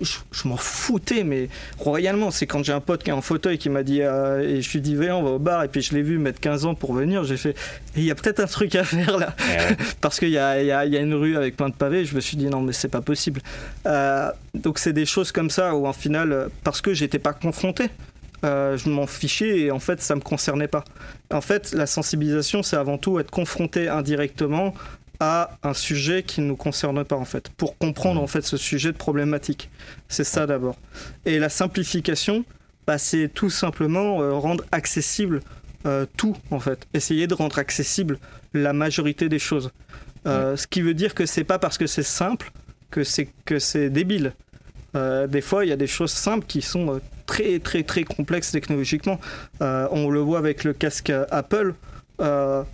je, 0.00 0.48
m'en 0.48 0.56
foutais, 0.56 1.24
mais 1.24 1.48
royalement. 1.78 2.30
C'est 2.30 2.46
quand 2.46 2.64
j'ai 2.64 2.72
un 2.72 2.80
pote 2.80 3.02
qui 3.02 3.10
est 3.10 3.14
en 3.14 3.20
fauteuil 3.20 3.58
qui 3.58 3.68
m'a 3.68 3.82
dit, 3.82 4.02
euh, 4.02 4.40
et 4.40 4.62
je 4.62 4.72
lui 4.72 4.80
dis, 4.80 4.96
viens, 4.96 5.16
on 5.16 5.22
va 5.22 5.30
au 5.30 5.38
bar, 5.38 5.64
et 5.64 5.68
puis 5.68 5.82
je 5.82 5.94
l'ai 5.94 6.02
vu 6.02 6.18
mettre 6.18 6.40
15 6.40 6.64
ans 6.64 6.74
pour 6.74 6.94
venir, 6.94 7.24
j'ai 7.24 7.36
fait, 7.36 7.54
il 7.96 8.04
y 8.04 8.10
a 8.10 8.14
peut-être 8.14 8.40
un 8.40 8.46
truc 8.46 8.74
à 8.74 8.84
faire 8.84 9.18
là. 9.18 9.34
Parce 10.00 10.18
qu'il 10.18 10.30
y 10.30 10.38
a, 10.38 10.84
une 10.84 11.14
rue 11.14 11.36
avec 11.36 11.56
plein 11.56 11.68
de 11.68 11.74
pavés, 11.74 12.04
je 12.04 12.14
me 12.14 12.20
suis 12.20 12.36
dit, 12.36 12.46
non, 12.46 12.62
mais 12.62 12.72
c'est 12.72 12.88
pas 12.88 13.02
possible. 13.02 13.42
Euh, 13.86 14.30
donc, 14.54 14.78
c'est 14.78 14.92
des 14.92 15.06
choses 15.06 15.30
comme 15.30 15.50
ça 15.50 15.74
où, 15.74 15.86
en 15.86 15.92
final, 15.92 16.48
parce 16.64 16.80
que 16.80 16.94
j'étais 16.94 17.18
pas 17.18 17.32
confronté, 17.32 17.90
euh, 18.44 18.76
je 18.76 18.88
m'en 18.88 19.06
fichais 19.06 19.60
et 19.60 19.70
en 19.70 19.80
fait 19.80 20.00
ça 20.00 20.14
me 20.14 20.20
concernait 20.20 20.68
pas. 20.68 20.84
En 21.32 21.40
fait, 21.40 21.72
la 21.72 21.86
sensibilisation, 21.86 22.62
c'est 22.62 22.76
avant 22.76 22.98
tout 22.98 23.18
être 23.18 23.30
confronté 23.30 23.88
indirectement 23.88 24.74
à 25.20 25.58
un 25.64 25.74
sujet 25.74 26.22
qui 26.22 26.40
ne 26.40 26.46
nous 26.46 26.56
concerne 26.56 27.04
pas 27.04 27.16
en 27.16 27.24
fait, 27.24 27.48
pour 27.50 27.76
comprendre 27.76 28.22
en 28.22 28.28
fait 28.28 28.42
ce 28.42 28.56
sujet 28.56 28.92
de 28.92 28.96
problématique. 28.96 29.70
C'est 30.08 30.24
ça 30.24 30.46
d'abord. 30.46 30.76
Et 31.26 31.40
la 31.40 31.48
simplification, 31.48 32.44
bah, 32.86 32.98
c'est 32.98 33.28
tout 33.28 33.50
simplement 33.50 34.22
euh, 34.22 34.32
rendre 34.32 34.64
accessible 34.70 35.40
euh, 35.86 36.06
tout 36.16 36.36
en 36.52 36.60
fait. 36.60 36.86
Essayer 36.94 37.26
de 37.26 37.34
rendre 37.34 37.58
accessible 37.58 38.18
la 38.54 38.72
majorité 38.72 39.28
des 39.28 39.38
choses. 39.38 39.72
Ce 40.26 40.66
qui 40.66 40.82
veut 40.82 40.92
dire 40.92 41.14
que 41.14 41.24
c'est 41.24 41.42
pas 41.42 41.58
parce 41.58 41.78
que 41.78 41.86
c'est 41.86 42.02
simple 42.02 42.52
que 42.90 43.02
c'est 43.02 43.30
que 43.46 43.58
c'est 43.58 43.88
débile. 43.88 44.34
des 44.94 45.40
fois, 45.40 45.64
il 45.64 45.70
y 45.70 45.72
a 45.72 45.76
des 45.76 45.86
choses 45.86 46.10
simples 46.10 46.44
qui 46.46 46.60
sont 46.60 47.00
très 47.28 47.60
très 47.60 47.84
très 47.84 48.02
complexe 48.02 48.50
technologiquement. 48.50 49.20
Euh, 49.62 49.86
on 49.92 50.10
le 50.10 50.18
voit 50.18 50.38
avec 50.38 50.64
le 50.64 50.72
casque 50.72 51.12
Apple. 51.30 51.74
Euh, 52.20 52.64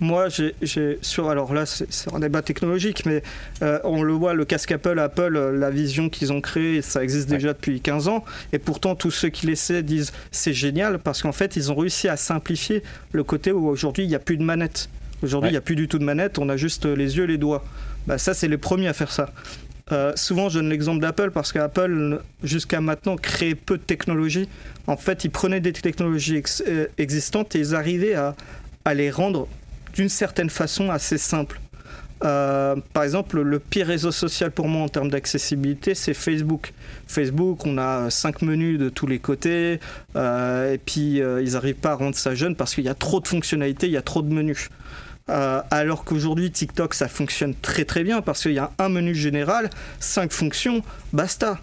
moi, 0.00 0.26
j'ai 0.28 0.98
sur 1.00 1.30
alors 1.30 1.54
là 1.54 1.64
c'est 1.66 2.12
un 2.12 2.18
débat 2.18 2.42
technologique, 2.42 3.06
mais 3.06 3.22
euh, 3.62 3.78
on 3.84 4.02
le 4.02 4.12
voit 4.12 4.34
le 4.34 4.44
casque 4.44 4.72
Apple, 4.72 4.98
Apple, 4.98 5.38
la 5.56 5.70
vision 5.70 6.10
qu'ils 6.10 6.32
ont 6.32 6.40
créée, 6.40 6.82
ça 6.82 7.02
existe 7.02 7.28
déjà 7.28 7.52
depuis 7.52 7.80
15 7.80 8.08
ans, 8.08 8.24
et 8.52 8.58
pourtant 8.58 8.96
tous 8.96 9.12
ceux 9.12 9.28
qui 9.28 9.46
l'essaient 9.46 9.84
disent 9.84 10.12
c'est 10.32 10.52
génial 10.52 10.98
parce 10.98 11.22
qu'en 11.22 11.32
fait 11.32 11.54
ils 11.54 11.70
ont 11.70 11.76
réussi 11.76 12.08
à 12.08 12.16
simplifier 12.16 12.82
le 13.12 13.22
côté 13.22 13.52
où 13.52 13.68
aujourd'hui 13.68 14.04
il 14.04 14.08
n'y 14.08 14.16
a 14.16 14.18
plus 14.18 14.36
de 14.36 14.42
manette. 14.42 14.88
Aujourd'hui 15.22 15.50
il 15.50 15.52
n'y 15.52 15.58
a 15.58 15.62
plus 15.62 15.76
du 15.76 15.86
tout 15.86 16.00
de 16.00 16.04
manette, 16.04 16.40
on 16.40 16.48
a 16.48 16.56
juste 16.56 16.86
les 16.86 17.16
yeux, 17.16 17.24
les 17.24 17.38
doigts. 17.38 17.64
Bah, 18.08 18.18
ça 18.18 18.34
c'est 18.34 18.48
les 18.48 18.58
premiers 18.58 18.88
à 18.88 18.92
faire 18.94 19.12
ça. 19.12 19.32
Euh, 19.92 20.12
souvent, 20.16 20.48
je 20.48 20.58
donne 20.58 20.70
l'exemple 20.70 21.00
d'Apple 21.00 21.30
parce 21.30 21.52
qu'Apple, 21.52 22.20
jusqu'à 22.42 22.80
maintenant, 22.80 23.16
créait 23.16 23.54
peu 23.54 23.76
de 23.76 23.82
technologies. 23.82 24.48
En 24.86 24.96
fait, 24.96 25.24
ils 25.24 25.30
prenaient 25.30 25.60
des 25.60 25.72
technologies 25.72 26.42
euh, 26.66 26.86
existantes 26.96 27.54
et 27.54 27.58
ils 27.58 27.74
arrivaient 27.74 28.14
à, 28.14 28.34
les 28.94 29.10
rendre 29.10 29.46
d'une 29.94 30.08
certaine 30.08 30.50
façon 30.50 30.90
assez 30.90 31.18
simples. 31.18 31.60
Euh, 32.24 32.76
par 32.94 33.02
exemple, 33.02 33.40
le 33.40 33.58
pire 33.58 33.88
réseau 33.88 34.10
social 34.10 34.50
pour 34.50 34.68
moi 34.68 34.82
en 34.82 34.88
termes 34.88 35.10
d'accessibilité, 35.10 35.94
c'est 35.94 36.14
Facebook. 36.14 36.72
Facebook, 37.06 37.66
on 37.66 37.76
a 37.76 38.08
cinq 38.08 38.40
menus 38.40 38.78
de 38.78 38.88
tous 38.88 39.06
les 39.06 39.18
côtés, 39.18 39.80
et 40.14 40.80
puis 40.86 41.18
ils 41.18 41.52
n'arrivent 41.52 41.74
pas 41.74 41.90
à 41.90 41.94
rendre 41.94 42.16
ça 42.16 42.34
jeune 42.34 42.56
parce 42.56 42.74
qu'il 42.74 42.84
y 42.84 42.88
a 42.88 42.94
trop 42.94 43.20
de 43.20 43.28
fonctionnalités, 43.28 43.86
il 43.86 43.92
y 43.92 43.98
a 43.98 44.02
trop 44.02 44.22
de 44.22 44.32
menus. 44.32 44.70
Euh, 45.30 45.62
alors 45.70 46.04
qu'aujourd'hui 46.04 46.50
TikTok 46.50 46.92
ça 46.92 47.08
fonctionne 47.08 47.54
très 47.54 47.86
très 47.86 48.04
bien 48.04 48.20
parce 48.20 48.42
qu'il 48.42 48.52
y 48.52 48.58
a 48.58 48.72
un 48.78 48.90
menu 48.90 49.14
général, 49.14 49.70
cinq 49.98 50.32
fonctions, 50.32 50.82
basta. 51.12 51.58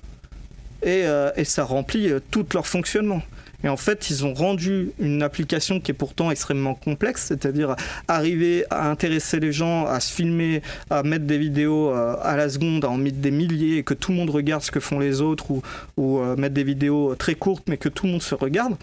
Et, 0.82 1.06
euh, 1.06 1.32
ça 1.44 1.64
remplit 1.64 2.10
euh, 2.10 2.20
tout 2.32 2.46
leur 2.54 2.66
fonctionnement. 2.66 3.22
Et 3.64 3.70
en 3.70 3.78
fait, 3.78 4.10
ils 4.10 4.26
ont 4.26 4.34
rendu 4.34 4.90
une 4.98 5.22
application 5.22 5.80
qui 5.80 5.92
est 5.92 5.94
pourtant 5.94 6.32
extrêmement 6.32 6.74
complexe, 6.74 7.26
c'est-à-dire 7.28 7.76
arriver 8.08 8.66
à 8.72 8.90
intéresser 8.90 9.40
les 9.40 9.52
gens, 9.52 9.86
à 9.86 10.00
se 10.00 10.12
filmer, 10.12 10.64
à 10.90 11.04
mettre 11.04 11.26
des 11.26 11.38
vidéos 11.38 11.92
à 11.92 12.36
la 12.36 12.50
seconde, 12.50 12.84
à 12.86 12.90
en 12.90 12.98
mettre 12.98 13.18
des 13.18 13.30
milliers, 13.30 13.78
et 13.78 13.84
que 13.84 13.94
tout 13.94 14.10
le 14.14 14.18
monde 14.18 14.32
regarde 14.32 14.64
ce 14.64 14.72
que 14.72 14.80
font 14.80 14.98
les 14.98 15.22
autres, 15.22 15.52
ou, 15.52 15.62
ou 15.96 16.24
mettre 16.38 16.56
des 16.56 16.64
vidéos 16.64 17.14
très 17.14 17.36
courtes, 17.36 17.66
mais 17.68 17.78
que 17.78 17.88
tout 17.88 18.08
le 18.08 18.14
monde 18.14 18.24
se 18.24 18.34
regarde 18.34 18.74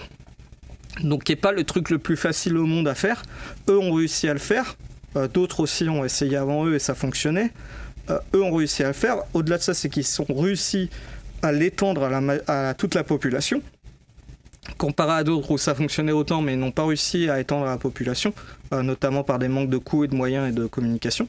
donc 1.03 1.25
qui 1.25 1.33
n'est 1.33 1.37
pas 1.37 1.53
le 1.53 1.65
truc 1.65 1.91
le 1.91 1.99
plus 1.99 2.17
facile 2.17 2.57
au 2.57 2.67
monde 2.67 2.89
à 2.89 2.95
faire. 2.95 3.23
Eux 3.69 3.79
ont 3.79 3.93
réussi 3.93 4.29
à 4.29 4.33
le 4.33 4.39
faire, 4.39 4.77
euh, 5.17 5.29
d'autres 5.29 5.61
aussi 5.61 5.89
ont 5.89 6.05
essayé 6.05 6.37
avant 6.37 6.67
eux 6.67 6.75
et 6.75 6.79
ça 6.79 6.95
fonctionnait. 6.95 7.53
Euh, 8.11 8.19
eux 8.35 8.43
ont 8.43 8.55
réussi 8.55 8.83
à 8.83 8.89
le 8.89 8.93
faire. 8.93 9.19
Au-delà 9.35 9.59
de 9.59 9.63
ça, 9.63 9.75
c'est 9.75 9.89
qu'ils 9.89 10.07
sont 10.07 10.27
réussi 10.29 10.91
à 11.43 11.53
l'étendre 11.53 12.11
à, 12.47 12.75
toute 12.75 12.95
la 12.95 13.05
population. 13.05 13.63
Comparé 14.77 15.13
à 15.13 15.25
d'autres 15.25 15.51
où 15.51 15.59
ça 15.59 15.75
fonctionnait 15.75 16.13
autant, 16.13 16.43
mais 16.43 16.55
ils 16.55 16.59
n'ont 16.59 16.73
pas 16.73 16.87
réussi 16.87 17.31
à 17.31 17.41
étendre 17.41 17.67
à 17.67 17.71
la 17.71 17.79
population, 17.79 18.35
euh, 18.73 18.83
notamment 18.83 19.23
par 19.25 19.39
des 19.39 19.49
manques 19.49 19.71
de 19.71 19.79
coûts 19.79 20.05
et 20.05 20.09
de 20.09 20.15
moyens 20.15 20.49
et 20.49 20.53
de 20.53 20.67
communication. 20.67 21.29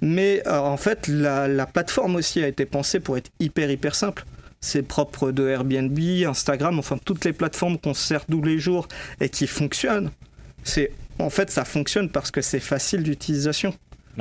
Mais 0.00 0.46
en 0.46 0.76
fait, 0.76 1.08
la, 1.08 1.48
la 1.48 1.66
plateforme 1.66 2.16
aussi 2.16 2.42
a 2.42 2.48
été 2.48 2.66
pensée 2.66 3.00
pour 3.00 3.16
être 3.16 3.30
hyper 3.40 3.70
hyper 3.70 3.94
simple 3.94 4.26
c'est 4.64 4.82
propre 4.82 5.30
de 5.30 5.46
Airbnb, 5.46 5.98
Instagram, 6.26 6.78
enfin 6.78 6.98
toutes 7.04 7.24
les 7.24 7.32
plateformes 7.32 7.78
qu'on 7.78 7.94
sert 7.94 8.24
tous 8.24 8.42
les 8.42 8.58
jours 8.58 8.88
et 9.20 9.28
qui 9.28 9.46
fonctionnent. 9.46 10.10
C'est 10.64 10.90
en 11.18 11.30
fait 11.30 11.50
ça 11.50 11.64
fonctionne 11.64 12.08
parce 12.08 12.30
que 12.30 12.40
c'est 12.40 12.60
facile 12.60 13.02
d'utilisation. 13.02 13.74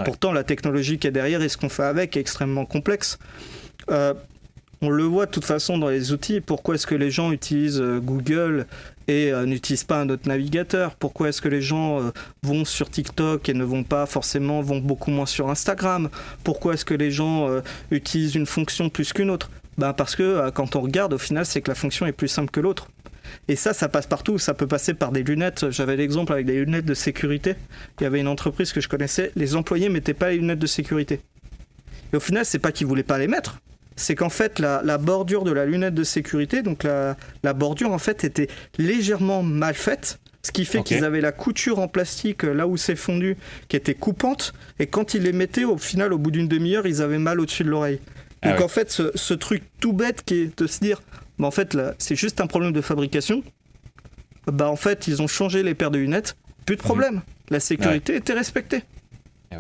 Pourtant 0.04 0.32
la 0.32 0.44
technologie 0.44 0.98
qui 0.98 1.08
est 1.08 1.12
derrière 1.12 1.42
et 1.42 1.50
ce 1.50 1.58
qu'on 1.58 1.70
fait 1.70 1.84
avec 1.84 2.18
est 2.18 2.20
extrêmement 2.20 2.66
complexe. 2.66 3.20
Euh, 3.92 4.14
on 4.82 4.90
le 4.90 5.04
voit 5.04 5.28
de 5.28 5.32
toute 5.32 5.46
façon 5.46 5.78
dans 5.78 5.88
les 5.88 6.12
outils. 6.12 6.42
Pourquoi 6.42 6.76
est-ce 6.76 6.88
que 6.88 6.96
les 6.96 7.12
gens 7.12 7.32
utilisent 7.32 7.80
euh, 7.80 8.00
Google 8.00 8.66
et 9.08 9.32
euh, 9.32 9.46
n'utilisent 9.46 9.84
pas 9.84 10.02
un 10.02 10.10
autre 10.10 10.28
navigateur? 10.28 10.96
Pourquoi 10.96 11.30
est-ce 11.30 11.42
que 11.42 11.48
les 11.48 11.62
gens 11.62 12.12
vont 12.42 12.66
sur 12.66 12.90
TikTok 12.90 13.48
et 13.48 13.54
ne 13.54 13.64
vont 13.64 13.84
pas 13.84 14.08
forcément, 14.08 14.62
vont 14.62 14.80
beaucoup 14.80 15.12
moins 15.12 15.28
sur 15.28 15.50
Instagram? 15.50 16.10
Pourquoi 16.44 16.74
est-ce 16.74 16.86
que 16.86 16.96
les 16.96 17.12
gens 17.12 17.48
utilisent 17.92 18.36
une 18.36 18.48
fonction 18.48 18.90
plus 18.90 19.14
qu'une 19.14 19.30
autre? 19.30 19.50
Bah 19.78 19.94
Parce 19.94 20.16
que 20.16 20.24
euh, 20.24 20.52
quand 20.52 20.76
on 20.76 20.82
regarde, 20.82 21.14
au 21.14 21.18
final, 21.18 21.46
c'est 21.46 21.62
que 21.62 21.70
la 21.70 21.76
fonction 21.76 22.06
est 22.06 22.12
plus 22.12 22.28
simple 22.28 22.52
que 22.52 22.60
l'autre. 22.60 22.88
Et 23.48 23.56
ça, 23.56 23.74
ça 23.74 23.90
passe 23.90 24.08
partout. 24.08 24.38
Ça 24.38 24.54
peut 24.54 24.68
passer 24.68 24.94
par 24.94 25.12
des 25.12 25.24
lunettes. 25.24 25.70
J'avais 25.70 25.96
l'exemple 25.96 26.34
avec 26.34 26.46
des 26.46 26.64
lunettes 26.64 26.86
de 26.86 26.94
sécurité. 26.94 27.56
Il 28.00 28.04
y 28.04 28.08
avait 28.08 28.20
une 28.20 28.28
entreprise 28.28 28.74
que 28.74 28.82
je 28.82 28.90
connaissais. 28.90 29.32
Les 29.36 29.56
employés 29.56 29.90
mettaient 29.90 30.14
pas 30.14 30.30
les 30.30 30.38
lunettes 30.38 30.60
de 30.60 30.68
sécurité. 30.68 31.22
Et 32.12 32.18
au 32.18 32.20
final, 32.20 32.46
c'est 32.46 32.60
pas 32.60 32.72
qu'ils 32.72 32.88
voulaient 32.88 33.04
pas 33.04 33.18
les 33.18 33.28
mettre. 33.28 33.60
C'est 33.96 34.16
qu'en 34.16 34.30
fait, 34.30 34.60
la, 34.60 34.98
bordure 34.98 35.44
de 35.44 35.52
la 35.52 35.66
lunette 35.66 35.94
de 35.94 36.04
sécurité, 36.04 36.64
donc 36.64 36.84
la, 36.84 37.16
la, 37.44 37.54
bordure 37.54 37.92
en 37.92 38.00
fait 38.00 38.24
était 38.24 38.48
légèrement 38.80 39.44
mal 39.44 39.76
faite. 39.76 40.20
Ce 40.46 40.52
qui 40.52 40.66
fait 40.66 40.84
qu'ils 40.84 41.06
avaient 41.06 41.22
la 41.22 41.32
couture 41.32 41.80
en 41.80 41.88
plastique 41.88 42.44
euh, 42.44 42.54
là 42.54 42.68
où 42.68 42.76
c'est 42.76 42.98
fondu, 42.98 43.38
qui 43.70 43.78
était 43.78 43.94
coupante. 43.94 44.54
Et 44.78 44.88
quand 44.88 45.14
ils 45.14 45.24
les 45.24 45.32
mettaient, 45.32 45.64
au 45.64 45.78
final, 45.78 46.12
au 46.12 46.18
bout 46.18 46.32
d'une 46.32 46.50
demi-heure, 46.50 46.86
ils 46.86 47.02
avaient 47.02 47.18
mal 47.18 47.40
au-dessus 47.40 47.64
de 47.64 47.70
l'oreille. 47.70 48.02
Ah 48.44 48.52
Donc 48.52 48.62
en 48.62 48.68
fait, 48.68 48.92
ce, 48.92 49.34
truc 49.34 49.64
tout 49.80 49.94
bête 49.94 50.24
qui 50.24 50.36
est 50.36 50.60
de 50.60 50.68
se 50.68 50.80
dire, 50.80 51.02
bah 51.40 51.48
en 51.48 51.52
fait, 51.52 51.74
là, 51.74 51.94
c'est 51.98 52.16
juste 52.16 52.42
un 52.42 52.48
problème 52.48 52.74
de 52.74 52.82
fabrication. 52.82 53.44
Bah 54.48 54.70
en 54.70 54.76
fait, 54.76 55.08
ils 55.08 55.22
ont 55.22 55.28
changé 55.28 55.64
les 55.64 55.74
paires 55.74 55.92
de 55.92 55.98
lunettes, 55.98 56.36
plus 56.66 56.76
de 56.76 56.82
mhm. 56.82 56.86
problème. 56.86 57.22
La 57.50 57.60
sécurité 57.60 58.16
était 58.16 58.34
respectée. 58.34 58.84
Ah 59.52 59.58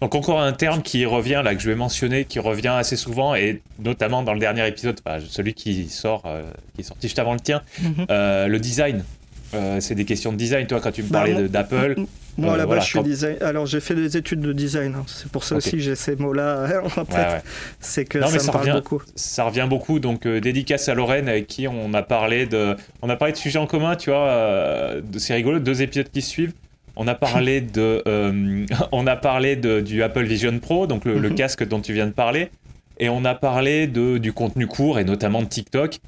Donc 0.00 0.14
encore 0.14 0.40
un 0.40 0.52
terme 0.52 0.82
qui 0.82 1.04
revient 1.04 1.42
là 1.44 1.54
que 1.54 1.60
je 1.60 1.68
vais 1.68 1.76
mentionner, 1.76 2.24
qui 2.24 2.38
revient 2.38 2.68
assez 2.68 2.96
souvent 2.96 3.34
et 3.34 3.62
notamment 3.78 4.22
dans 4.22 4.32
le 4.32 4.40
dernier 4.40 4.66
épisode, 4.66 5.00
celui 5.28 5.54
qui 5.54 5.88
sort, 5.88 6.22
euh, 6.24 6.50
qui 6.74 6.80
est 6.80 6.84
sorti 6.84 7.08
juste 7.08 7.18
avant 7.18 7.34
le 7.34 7.40
tien, 7.40 7.62
mhm. 7.82 8.06
euh, 8.10 8.46
le 8.46 8.58
design. 8.58 9.04
Euh, 9.52 9.80
c'est 9.80 9.94
des 9.94 10.04
questions 10.04 10.32
de 10.32 10.36
design, 10.36 10.66
toi, 10.66 10.80
quand 10.80 10.92
tu 10.92 11.02
me 11.02 11.08
bah, 11.08 11.20
parlais 11.20 11.48
d'Apple. 11.48 11.96
Moi, 12.36 12.56
là-bas, 12.56 12.80
je 12.80 12.86
suis 12.86 13.02
design. 13.02 13.36
Alors, 13.40 13.66
j'ai 13.66 13.80
fait 13.80 13.94
des 13.94 14.16
études 14.16 14.40
de 14.40 14.52
design. 14.52 14.94
Hein. 14.94 15.04
C'est 15.06 15.30
pour 15.30 15.44
ça 15.44 15.56
aussi 15.56 15.72
que 15.72 15.78
j'ai 15.78 15.94
ces 15.94 16.16
mots-là 16.16 16.82
en 16.96 17.04
tête. 17.04 17.44
C'est 17.80 18.04
que 18.04 18.20
ça, 18.20 18.28
me 18.28 18.52
parle 18.52 18.72
beaucoup. 18.72 19.02
Ça 19.14 19.44
revient 19.44 19.66
beaucoup. 19.68 20.00
Donc, 20.00 20.26
euh, 20.26 20.40
dédicace 20.40 20.88
à 20.88 20.94
Lorraine, 20.94 21.28
avec 21.28 21.46
qui 21.46 21.68
on 21.68 21.94
a 21.94 22.02
parlé 22.02 22.46
de, 22.46 22.76
on 23.02 23.08
a 23.08 23.16
parlé 23.16 23.32
de 23.32 23.38
sujets 23.38 23.58
en 23.58 23.66
commun, 23.66 23.96
tu 23.96 24.10
vois. 24.10 24.26
Euh, 24.28 25.02
c'est 25.18 25.34
rigolo, 25.34 25.58
deux 25.58 25.82
épisodes 25.82 26.10
qui 26.10 26.22
suivent. 26.22 26.52
On 26.96 27.06
a 27.08 27.14
parlé 27.14 27.60
de, 27.60 28.02
on 28.92 29.06
a 29.06 29.16
parlé 29.16 29.56
de, 29.56 29.80
du 29.80 30.02
Apple 30.02 30.24
Vision 30.24 30.58
Pro, 30.58 30.86
donc 30.86 31.04
le, 31.04 31.16
mhm. 31.16 31.34
casque 31.34 31.66
dont 31.66 31.80
tu 31.80 31.92
viens 31.92 32.06
de 32.06 32.12
parler, 32.12 32.50
et 32.98 33.08
on 33.08 33.24
a 33.24 33.34
parlé 33.34 33.86
de, 33.86 34.18
du 34.18 34.32
contenu 34.32 34.66
court 34.66 34.98
et 34.98 35.04
notamment 35.04 35.42
de 35.42 35.48
TikTok. 35.48 35.98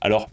Alors, 0.00 0.30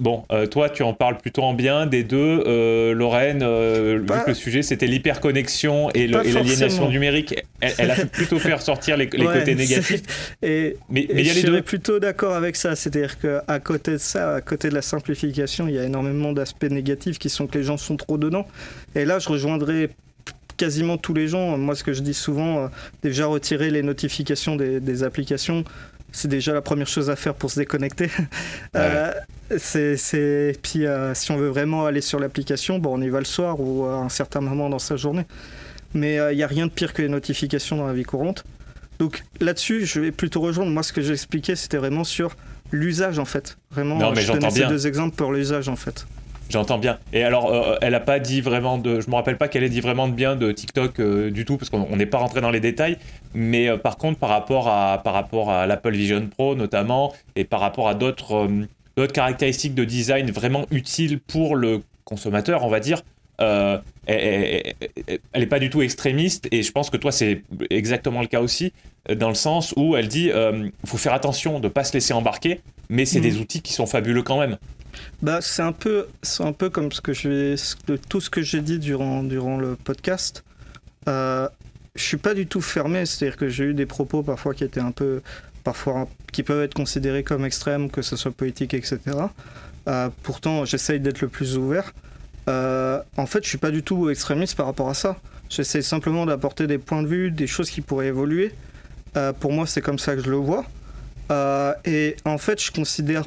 Bon, 0.00 0.24
euh, 0.32 0.46
toi, 0.46 0.70
tu 0.70 0.82
en 0.82 0.94
parles 0.94 1.18
plutôt 1.18 1.42
en 1.42 1.52
bien 1.52 1.84
des 1.84 2.04
deux. 2.04 2.42
Euh, 2.46 2.94
Lorraine, 2.94 3.42
euh, 3.42 3.98
vu 4.00 4.06
que 4.06 4.28
le 4.28 4.34
sujet 4.34 4.62
c'était 4.62 4.86
l'hyperconnexion 4.86 5.90
et 5.90 6.06
l'aliénation 6.06 6.88
numérique, 6.88 7.34
elle, 7.60 7.90
a 7.90 8.06
plutôt 8.06 8.38
fait 8.38 8.54
ressortir 8.54 8.96
les, 8.96 9.10
côtés 9.10 9.54
négatifs. 9.54 10.00
Et, 10.42 10.78
mais, 10.88 11.06
il 11.10 11.26
y 11.26 11.30
a 11.30 11.34
les 11.34 11.42
deux. 11.42 11.60
plutôt 11.60 11.98
d'accord 11.98 12.34
avec 12.34 12.56
ça. 12.56 12.76
C'est-à-dire 12.76 13.18
qu'à 13.18 13.60
côté 13.60 13.92
de 13.92 13.98
ça, 13.98 14.36
à 14.36 14.40
côté 14.40 14.70
de 14.70 14.74
la 14.74 14.80
simplification, 14.80 15.68
il 15.68 15.74
y 15.74 15.78
a 15.78 15.84
énormément 15.84 16.32
d'aspects 16.32 16.70
négatifs 16.70 17.18
qui 17.18 17.28
sont 17.28 17.46
que 17.46 17.58
les 17.58 17.64
gens 17.64 17.76
sont 17.76 17.98
trop 17.98 18.16
dedans. 18.16 18.46
Et 18.94 19.04
là, 19.04 19.18
je 19.18 19.28
rejoindrai 19.28 19.90
quasiment 20.56 20.96
tous 20.96 21.12
les 21.12 21.28
gens. 21.28 21.58
Moi, 21.58 21.74
ce 21.74 21.84
que 21.84 21.92
je 21.92 22.00
dis 22.00 22.14
souvent, 22.14 22.70
déjà 23.02 23.26
retirer 23.26 23.70
les 23.70 23.82
notifications 23.82 24.56
des, 24.56 24.80
des 24.80 25.02
applications 25.02 25.64
c'est 26.12 26.28
déjà 26.28 26.52
la 26.52 26.62
première 26.62 26.88
chose 26.88 27.10
à 27.10 27.16
faire 27.16 27.34
pour 27.34 27.50
se 27.50 27.58
déconnecter. 27.58 28.10
Euh, 28.76 29.12
c'est, 29.58 30.56
Puis 30.62 30.86
euh, 30.86 31.12
si 31.14 31.32
on 31.32 31.36
veut 31.36 31.48
vraiment 31.48 31.84
aller 31.84 32.00
sur 32.00 32.20
l'application, 32.20 32.78
bon, 32.78 32.98
on 32.98 33.02
y 33.02 33.08
va 33.08 33.18
le 33.18 33.24
soir 33.24 33.58
ou 33.58 33.84
à 33.84 33.96
un 33.96 34.08
certain 34.08 34.40
moment 34.40 34.68
dans 34.68 34.78
sa 34.78 34.96
journée. 34.96 35.26
Mais 35.92 36.14
il 36.14 36.18
euh, 36.18 36.34
n'y 36.34 36.42
a 36.44 36.46
rien 36.46 36.66
de 36.66 36.70
pire 36.70 36.92
que 36.92 37.02
les 37.02 37.08
notifications 37.08 37.76
dans 37.76 37.86
la 37.86 37.92
vie 37.92 38.04
courante. 38.04 38.44
Donc 39.00 39.24
là-dessus, 39.40 39.86
je 39.86 40.00
vais 40.00 40.12
plutôt 40.12 40.40
rejoindre. 40.40 40.70
Moi, 40.70 40.82
ce 40.82 40.92
que 40.92 41.02
j'expliquais, 41.02 41.56
c'était 41.56 41.78
vraiment 41.78 42.04
sur 42.04 42.36
l'usage 42.70 43.18
en 43.18 43.24
fait. 43.24 43.56
Vraiment, 43.72 43.98
non, 43.98 44.12
mais 44.12 44.22
je 44.22 44.32
ces 44.50 44.66
deux 44.66 44.86
exemples 44.86 45.16
pour 45.16 45.32
l'usage 45.32 45.68
en 45.68 45.76
fait. 45.76 46.06
J'entends 46.50 46.78
bien. 46.78 46.98
Et 47.12 47.22
alors, 47.22 47.52
euh, 47.52 47.76
elle 47.80 47.94
a 47.94 48.00
pas 48.00 48.18
dit 48.18 48.40
vraiment 48.40 48.76
de. 48.76 49.00
Je 49.00 49.08
me 49.08 49.14
rappelle 49.14 49.38
pas 49.38 49.46
qu'elle 49.46 49.62
ait 49.62 49.68
dit 49.68 49.80
vraiment 49.80 50.08
de 50.08 50.12
bien 50.12 50.34
de 50.34 50.50
TikTok 50.50 50.98
euh, 50.98 51.30
du 51.30 51.44
tout, 51.44 51.56
parce 51.56 51.70
qu'on 51.70 51.96
n'est 51.96 52.06
pas 52.06 52.18
rentré 52.18 52.40
dans 52.40 52.50
les 52.50 52.58
détails. 52.58 52.98
Mais 53.34 53.68
euh, 53.68 53.76
par 53.76 53.96
contre, 53.96 54.18
par 54.18 54.30
rapport 54.30 54.68
à, 54.68 55.00
par 55.04 55.14
rapport 55.14 55.50
à 55.50 55.66
l'Apple 55.66 55.92
Vision 55.92 56.26
Pro 56.26 56.56
notamment, 56.56 57.14
et 57.36 57.44
par 57.44 57.60
rapport 57.60 57.88
à 57.88 57.94
d'autres 57.94 58.48
d'autres 58.96 59.12
caractéristiques 59.12 59.76
de 59.76 59.84
design 59.84 60.30
vraiment 60.32 60.66
utiles 60.72 61.20
pour 61.20 61.54
le 61.54 61.82
consommateur, 62.04 62.64
on 62.64 62.68
va 62.68 62.80
dire, 62.80 63.02
elle, 63.38 63.84
n'est 65.36 65.46
pas 65.46 65.60
du 65.60 65.70
tout 65.70 65.82
extrémiste. 65.82 66.48
Et 66.50 66.64
je 66.64 66.72
pense 66.72 66.90
que 66.90 66.96
toi, 66.96 67.12
c'est 67.12 67.44
exactement 67.70 68.22
le 68.22 68.26
cas 68.26 68.40
aussi, 68.40 68.72
dans 69.08 69.28
le 69.28 69.36
sens 69.36 69.72
où 69.76 69.94
elle 69.94 70.08
dit 70.08 70.32
il 70.34 70.72
faut 70.84 70.98
faire 70.98 71.14
attention 71.14 71.60
de 71.60 71.68
ne 71.68 71.72
pas 71.72 71.84
se 71.84 71.92
laisser 71.92 72.12
embarquer, 72.12 72.60
mais 72.88 73.04
c'est 73.04 73.20
mmh. 73.20 73.22
des 73.22 73.38
outils 73.38 73.62
qui 73.62 73.72
sont 73.72 73.86
fabuleux 73.86 74.24
quand 74.24 74.40
même 74.40 74.58
bah, 75.22 75.40
c'est 75.40 75.62
un 75.62 75.72
peu, 75.72 76.06
c'est 76.22 76.44
un 76.44 76.52
peu 76.52 76.70
comme 76.70 76.88
tout 76.90 78.20
ce 78.20 78.30
que 78.30 78.42
j'ai 78.42 78.60
dit 78.60 78.78
durant, 78.78 79.22
durant 79.22 79.58
le 79.58 79.76
podcast. 79.76 80.44
Euh, 81.08 81.48
je 81.94 82.02
suis 82.02 82.16
pas 82.16 82.34
du 82.34 82.46
tout 82.46 82.60
fermé, 82.60 83.06
c'est-à-dire 83.06 83.36
que 83.36 83.48
j'ai 83.48 83.64
eu 83.64 83.74
des 83.74 83.86
propos 83.86 84.22
parfois 84.22 84.54
qui 84.54 84.64
étaient 84.64 84.80
un 84.80 84.92
peu, 84.92 85.22
parfois 85.64 86.08
qui 86.32 86.42
peuvent 86.42 86.62
être 86.62 86.74
considérés 86.74 87.22
comme 87.22 87.44
extrêmes, 87.44 87.90
que 87.90 88.02
ce 88.02 88.16
soit 88.16 88.30
politique, 88.30 88.74
etc. 88.74 88.98
Euh, 89.88 90.08
pourtant, 90.22 90.64
j'essaye 90.64 91.00
d'être 91.00 91.20
le 91.20 91.28
plus 91.28 91.56
ouvert. 91.56 91.92
Euh, 92.48 93.00
en 93.16 93.26
fait, 93.26 93.42
je 93.44 93.48
suis 93.48 93.58
pas 93.58 93.70
du 93.70 93.82
tout 93.82 94.10
extrémiste 94.10 94.56
par 94.56 94.66
rapport 94.66 94.88
à 94.88 94.94
ça. 94.94 95.16
J'essaie 95.48 95.82
simplement 95.82 96.26
d'apporter 96.26 96.66
des 96.66 96.78
points 96.78 97.02
de 97.02 97.08
vue, 97.08 97.30
des 97.30 97.46
choses 97.46 97.70
qui 97.70 97.80
pourraient 97.80 98.06
évoluer. 98.06 98.52
Euh, 99.16 99.32
pour 99.32 99.52
moi, 99.52 99.66
c'est 99.66 99.80
comme 99.80 99.98
ça 99.98 100.14
que 100.14 100.22
je 100.22 100.30
le 100.30 100.36
vois. 100.36 100.64
et 101.84 102.16
en 102.24 102.38
fait, 102.38 102.60
je 102.60 102.72
considère 102.72 103.24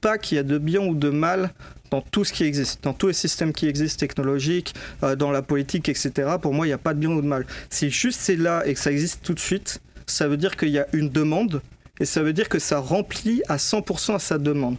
pas 0.00 0.18
qu'il 0.18 0.36
y 0.36 0.38
a 0.38 0.42
de 0.42 0.58
bien 0.58 0.80
ou 0.80 0.94
de 0.94 1.10
mal 1.10 1.50
dans 1.90 2.02
tout 2.02 2.24
ce 2.24 2.32
qui 2.32 2.44
existe, 2.44 2.84
dans 2.84 2.92
tous 2.92 3.08
les 3.08 3.12
systèmes 3.12 3.52
qui 3.52 3.66
existent 3.66 3.98
technologiques, 3.98 4.74
euh, 5.02 5.16
dans 5.16 5.30
la 5.30 5.42
politique, 5.42 5.88
etc. 5.88 6.36
Pour 6.40 6.52
moi, 6.52 6.66
il 6.66 6.70
n'y 6.70 6.74
a 6.74 6.78
pas 6.78 6.94
de 6.94 7.00
bien 7.00 7.10
ou 7.10 7.22
de 7.22 7.26
mal. 7.26 7.46
Si 7.70 7.90
juste 7.90 8.20
c'est 8.20 8.36
là 8.36 8.62
et 8.66 8.74
que 8.74 8.80
ça 8.80 8.92
existe 8.92 9.22
tout 9.22 9.34
de 9.34 9.40
suite, 9.40 9.80
ça 10.06 10.28
veut 10.28 10.36
dire 10.36 10.56
qu'il 10.56 10.70
y 10.70 10.78
a 10.78 10.86
une 10.92 11.08
demande 11.08 11.62
et 12.00 12.04
ça 12.04 12.22
veut 12.22 12.32
dire 12.32 12.48
que 12.48 12.58
ça 12.58 12.78
remplit 12.78 13.42
à 13.48 13.56
100% 13.56 14.14
à 14.14 14.18
sa 14.18 14.38
demande. 14.38 14.76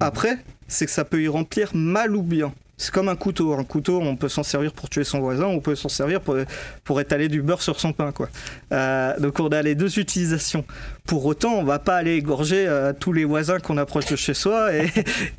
Après, 0.00 0.38
c'est 0.68 0.86
que 0.86 0.92
ça 0.92 1.04
peut 1.04 1.22
y 1.22 1.28
remplir 1.28 1.70
mal 1.74 2.16
ou 2.16 2.22
bien. 2.22 2.52
C'est 2.78 2.92
comme 2.92 3.08
un 3.08 3.16
couteau. 3.16 3.54
Un 3.54 3.64
couteau, 3.64 4.00
on 4.02 4.16
peut 4.16 4.28
s'en 4.28 4.42
servir 4.42 4.72
pour 4.72 4.90
tuer 4.90 5.04
son 5.04 5.20
voisin, 5.20 5.46
on 5.46 5.60
peut 5.60 5.74
s'en 5.74 5.88
servir 5.88 6.20
pour, 6.20 6.36
pour 6.84 7.00
étaler 7.00 7.28
du 7.28 7.40
beurre 7.40 7.62
sur 7.62 7.80
son 7.80 7.92
pain. 7.92 8.12
Quoi. 8.12 8.28
Euh, 8.72 9.18
donc 9.18 9.40
on 9.40 9.48
a 9.48 9.62
les 9.62 9.74
deux 9.74 9.98
utilisations. 9.98 10.64
Pour 11.06 11.24
autant, 11.24 11.54
on 11.54 11.64
va 11.64 11.78
pas 11.78 11.96
aller 11.96 12.16
égorger 12.16 12.66
euh, 12.68 12.92
tous 12.92 13.14
les 13.14 13.24
voisins 13.24 13.60
qu'on 13.60 13.78
approche 13.78 14.06
de 14.06 14.16
chez 14.16 14.34
soi 14.34 14.74
et, 14.74 14.90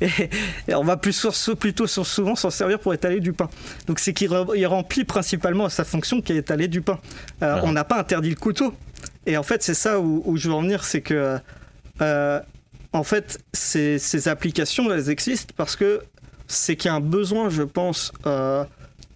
et, 0.68 0.74
on 0.74 0.82
va 0.82 0.96
plus, 0.96 1.26
plutôt 1.58 1.86
souvent 1.86 2.34
s'en 2.34 2.50
servir 2.50 2.80
pour 2.80 2.92
étaler 2.92 3.20
du 3.20 3.32
pain. 3.32 3.48
Donc 3.86 4.00
c'est 4.00 4.12
qu'il 4.12 4.34
remplit 4.66 5.04
principalement 5.04 5.68
sa 5.68 5.84
fonction 5.84 6.20
qui 6.20 6.32
est 6.32 6.36
étaler 6.36 6.66
du 6.66 6.80
pain. 6.80 6.98
Euh, 7.42 7.60
on 7.62 7.70
n'a 7.70 7.84
pas 7.84 8.00
interdit 8.00 8.30
le 8.30 8.36
couteau. 8.36 8.74
Et 9.26 9.36
en 9.36 9.42
fait, 9.44 9.62
c'est 9.62 9.74
ça 9.74 10.00
où, 10.00 10.22
où, 10.24 10.36
je 10.36 10.48
veux 10.48 10.54
en 10.54 10.62
venir, 10.62 10.82
c'est 10.82 11.02
que 11.02 11.38
en 12.92 13.04
fait, 13.04 13.38
ces, 13.52 13.98
ces, 13.98 14.28
applications, 14.28 14.90
elles 14.90 15.10
existent 15.10 15.52
parce 15.56 15.76
que 15.76 16.00
c'est 16.48 16.76
qu'il 16.76 16.88
y 16.88 16.92
a 16.92 16.94
un 16.94 17.00
besoin, 17.00 17.50
je 17.50 17.62
pense, 17.62 18.12
euh, 18.26 18.64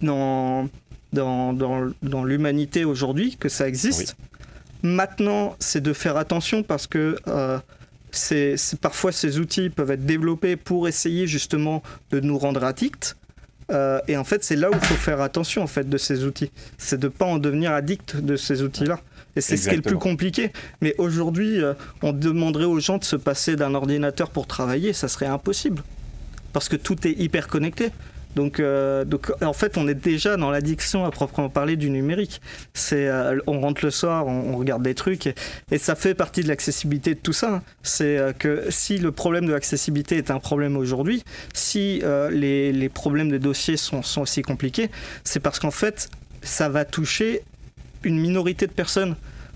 dans, 0.01 0.69
dans, 1.11 1.53
dans, 1.53 2.23
l'humanité 2.23 2.85
aujourd'hui, 2.85 3.35
que 3.37 3.49
ça 3.49 3.67
existe. 3.67 4.15
Maintenant, 4.83 5.55
c'est 5.59 5.81
de 5.81 5.93
faire 5.93 6.15
attention 6.17 6.61
parce 6.61 6.87
que 6.87 7.17
euh, 7.27 7.57
c'est, 8.11 8.55
parfois 8.79 9.11
ces 9.11 9.39
outils 9.39 9.69
peuvent 9.69 9.91
être 9.91 10.05
développés 10.05 10.55
pour 10.55 10.87
essayer 10.87 11.25
justement 11.25 11.81
de 12.11 12.19
nous 12.19 12.37
rendre 12.37 12.63
addicts. 12.63 13.15
Euh, 13.71 13.99
et 14.07 14.17
en 14.17 14.23
fait, 14.23 14.43
c'est 14.43 14.57
là 14.57 14.69
où 14.69 14.73
il 14.73 14.85
faut 14.85 14.95
faire 14.95 15.21
attention 15.21 15.63
en 15.63 15.67
fait 15.67 15.89
de 15.89 15.97
ces 15.97 16.25
outils. 16.25 16.51
C'est 16.77 16.99
de 16.99 17.07
ne 17.07 17.11
pas 17.11 17.25
en 17.25 17.39
devenir 17.39 17.71
addict 17.71 18.17
de 18.17 18.35
ces 18.35 18.61
outils-là. 18.61 18.99
Et 19.35 19.41
c'est 19.41 19.57
ce 19.57 19.69
qui 19.69 19.73
est 19.73 19.77
le 19.77 19.81
plus 19.81 19.97
compliqué. 19.97 20.51
Mais 20.81 20.93
aujourd'hui, 20.99 21.59
on 22.03 22.13
demanderait 22.13 22.65
aux 22.65 22.79
gens 22.79 22.99
de 22.99 23.03
se 23.03 23.15
passer 23.15 23.55
d'un 23.55 23.73
ordinateur 23.73 24.29
pour 24.29 24.45
travailler, 24.45 24.93
ça 24.93 25.07
serait 25.07 25.25
impossible 25.25 25.81
parce 26.53 26.69
que 26.69 26.75
tout 26.75 27.07
est 27.07 27.19
hyper 27.19 27.47
connecté. 27.47 27.91
Donc, 28.35 28.59
euh, 28.59 29.05
donc, 29.05 29.31
en 29.41 29.53
fait, 29.53 29.77
on 29.77 29.87
est 29.87 29.93
déjà 29.93 30.37
dans 30.37 30.49
l'addiction 30.49 31.05
à 31.05 31.11
proprement 31.11 31.49
parler 31.49 31.75
du 31.75 31.89
numérique. 31.89 32.41
C'est, 32.73 33.07
euh, 33.07 33.39
on 33.47 33.61
rentre 33.61 33.85
le 33.85 33.91
soir, 33.91 34.27
on, 34.27 34.57
regarde 34.57 34.83
des 34.83 34.95
trucs, 34.95 35.27
et, 35.71 35.77
ça 35.77 35.95
fait 35.95 36.13
partie 36.13 36.41
de 36.41 36.47
l'accessibilité 36.47 37.13
de 37.13 37.19
tout 37.19 37.33
ça. 37.33 37.61
C'est 37.83 38.17
euh, 38.17 38.33
que 38.33 38.65
si 38.69 38.97
le 38.97 39.11
problème 39.11 39.45
de 39.45 39.51
l'accessibilité 39.51 40.17
est 40.17 40.31
un 40.31 40.39
problème 40.39 40.77
aujourd'hui, 40.77 41.23
si 41.53 42.01
les, 42.31 42.71
les, 42.71 42.89
problèmes 42.89 43.29
des 43.29 43.39
dossiers 43.39 43.77
sont, 43.77 44.01
sont 44.01 44.21
aussi 44.21 44.41
compliqués, 44.41 44.89
c'est 45.23 45.39
parce 45.39 45.59
qu'en 45.59 45.71
fait, 45.71 46.09
ça 46.41 46.69
va 46.69 46.85
toucher 46.85 47.41
une 48.03 48.19
minorité 48.19 48.67
de 48.67 48.71
personnes. 48.71 49.15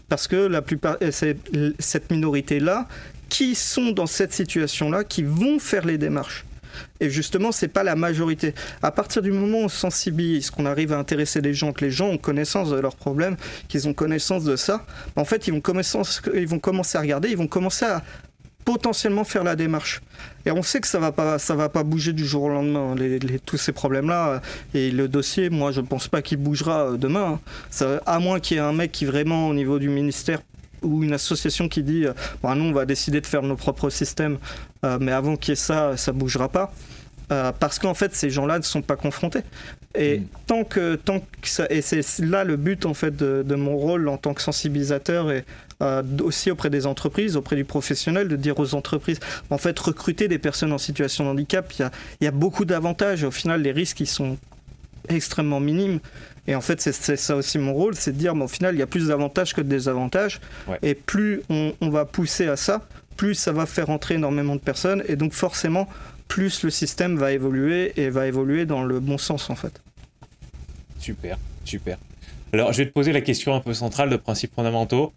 Parce 0.10 0.28
que 0.28 0.36
la 0.36 0.62
plupart, 0.62 0.98
c'est 1.12 1.38
cette 1.80 2.12
minorité-là 2.12 2.88
qui 3.30 3.56
sont 3.56 3.92
dans 3.92 4.06
cette 4.06 4.32
situation-là, 4.34 5.04
qui 5.04 5.24
vont 5.24 5.60
faire 5.60 5.86
les 5.86 5.98
démarches. 5.98 6.47
Et 7.00 7.10
justement, 7.10 7.52
c'est 7.52 7.68
pas 7.68 7.84
la 7.84 7.96
majorité. 7.96 8.54
À 8.82 8.92
partir 8.92 9.22
du 9.22 9.32
moment 9.32 9.60
où 9.60 9.66
on 9.66 9.70
sensibilise, 9.70 10.50
qu'on 10.50 10.66
arrive 10.66 10.94
à 10.94 10.98
intéresser 10.98 11.42
les 11.42 11.54
gens, 11.54 11.74
que 11.74 11.86
les 11.86 11.92
gens 11.92 12.08
ont 12.08 12.18
connaissance 12.18 12.70
de 12.70 12.80
leurs 12.80 12.96
problèmes, 12.96 13.38
qu'ils 13.68 13.88
ont 13.88 13.94
connaissance 13.94 14.44
de 14.44 14.56
ça, 14.56 14.86
en 15.16 15.26
fait, 15.26 15.48
ils 15.48 15.54
vont, 15.54 15.62
commencer 15.62 16.98
à 16.98 17.02
regarder, 17.02 17.30
ils 17.30 17.38
vont 17.38 17.48
commencer 17.48 17.86
à 17.86 18.04
potentiellement 18.66 19.24
faire 19.24 19.46
la 19.46 19.56
démarche. 19.56 20.02
Et 20.46 20.52
on 20.52 20.62
sait 20.62 20.82
que 20.82 20.88
ça 20.88 21.00
va 21.00 21.14
pas, 21.14 21.38
va 21.38 21.70
pas 21.70 21.84
bouger 21.84 22.12
du 22.12 22.26
jour 22.26 22.44
au 22.44 22.50
lendemain. 22.50 22.96
Tous 23.46 23.58
ces 23.58 23.72
problèmes-là 23.72 24.42
et 24.74 24.92
le 24.92 25.08
dossier, 25.08 25.50
moi, 25.50 25.72
je 25.72 25.80
pense 25.80 26.10
pas 26.10 26.22
qu'il 26.22 26.38
bougera 26.38 26.92
euh, 26.92 26.98
demain. 26.98 27.40
Hein. 27.82 28.00
À 28.06 28.20
moins 28.20 28.42
qu'il 28.42 28.58
y 28.58 28.60
ait 28.60 28.64
un 28.64 28.74
mec 28.74 28.92
qui 28.92 29.06
vraiment 29.06 29.48
au 29.48 29.54
niveau 29.54 29.80
du 29.80 29.88
ministère 29.88 30.42
ou 30.82 31.04
une 31.04 31.14
association 31.14 31.68
qui 31.70 31.84
dit 31.84 32.06
bon, 32.42 32.56
nous 32.56 32.66
on 32.66 32.74
va 32.74 32.86
décider 32.86 33.22
de 33.22 33.26
faire 33.26 33.44
nos 33.44 33.56
propres 33.56 33.90
systèmes, 33.90 34.38
euh, 34.86 34.98
mais 35.00 35.12
avant 35.12 35.36
qu'il 35.36 35.52
y 35.52 35.54
ait 35.54 35.56
ça, 35.56 35.98
ça 35.98 36.12
bougera 36.12 36.50
pas. 36.50 36.72
Euh, 37.30 37.52
parce 37.52 37.78
qu'en 37.78 37.94
fait, 37.94 38.16
ces 38.16 38.30
gens-là 38.30 38.58
ne 38.58 38.64
sont 38.64 38.82
pas 38.82 38.96
confrontés. 38.96 39.42
Et 39.96 40.20
mm. 40.20 40.28
tant 40.46 40.64
que, 40.64 40.96
tant 40.96 41.20
que 41.20 41.48
ça, 41.48 41.68
et 41.70 41.82
c'est 41.82 42.20
là 42.20 42.46
le 42.46 42.56
but 42.56 42.86
en 42.86 42.94
fait 42.94 43.16
de, 43.16 43.56
mon 43.56 43.76
rôle 43.76 44.08
en 44.08 44.18
tant 44.18 44.34
que 44.34 44.42
sensibilisateur 44.42 45.30
et 45.32 45.44
euh, 45.82 46.04
aussi 46.24 46.52
auprès 46.52 46.70
des 46.70 46.86
entreprises, 46.86 47.36
auprès 47.36 47.58
du 47.58 47.66
professionnel, 47.66 48.30
de 48.30 48.38
dire 48.38 48.58
aux 48.60 48.76
entreprises, 48.76 49.20
en 49.50 49.58
fait, 49.58 49.78
recruter 49.78 50.30
des 50.30 50.38
personnes 50.40 50.72
en 50.72 50.78
situation 50.78 51.26
de 51.26 51.30
handicap, 51.32 51.72
il 51.74 51.82
y 51.82 51.86
a, 51.86 51.92
y 52.22 52.28
a, 52.28 52.32
beaucoup 52.32 52.64
d'avantages. 52.64 53.26
Au 53.26 53.32
final, 53.32 53.62
les 53.62 53.72
risques 53.72 54.00
ils 54.00 54.08
sont 54.08 54.38
extrêmement 55.10 55.60
minimes. 55.60 56.00
Et 56.48 56.56
en 56.56 56.62
fait, 56.62 56.80
c'est 56.82 57.18
ça 57.18 57.36
aussi 57.36 57.58
mon 57.58 57.74
rôle, 57.74 57.96
c'est 57.96 58.14
de 58.14 58.18
dire, 58.18 58.34
mais 58.34 58.46
au 58.46 58.48
final, 58.48 58.74
il 58.74 58.80
y 58.80 58.82
a 58.82 58.88
plus 58.88 59.08
d'avantages 59.08 59.54
que 59.54 59.62
de 59.62 59.68
désavantages. 59.68 60.40
Et 60.82 60.96
plus 60.96 61.42
on, 61.50 61.74
va 61.82 62.06
pousser 62.06 62.48
à 62.48 62.56
ça, 62.56 62.88
plus 63.18 63.36
ça 63.36 63.52
va 63.52 63.66
faire 63.66 63.90
entrer 63.90 64.16
énormément 64.16 64.56
de 64.56 64.62
personnes. 64.62 65.04
Et 65.10 65.18
donc, 65.18 65.34
forcément, 65.34 65.90
plus 66.30 66.64
le 66.64 66.70
système 66.70 67.18
va 67.18 67.34
évoluer 67.34 67.94
et 67.98 68.10
va 68.10 68.28
évoluer 68.28 68.66
dans 68.66 68.84
le 68.84 69.00
bon 69.02 69.18
sens, 69.18 69.50
en 69.50 69.56
fait. 69.56 69.82
Super, 71.00 71.38
super. 71.66 71.98
Alors, 72.54 72.72
je 72.72 72.78
vais 72.78 72.86
te 72.86 72.94
poser 72.94 73.12
la 73.12 73.22
question 73.22 73.54
un 73.54 73.60
peu 73.60 73.74
centrale 73.74 74.10
de 74.10 74.16
principes 74.16 74.56
fondamentaux. 74.56 75.12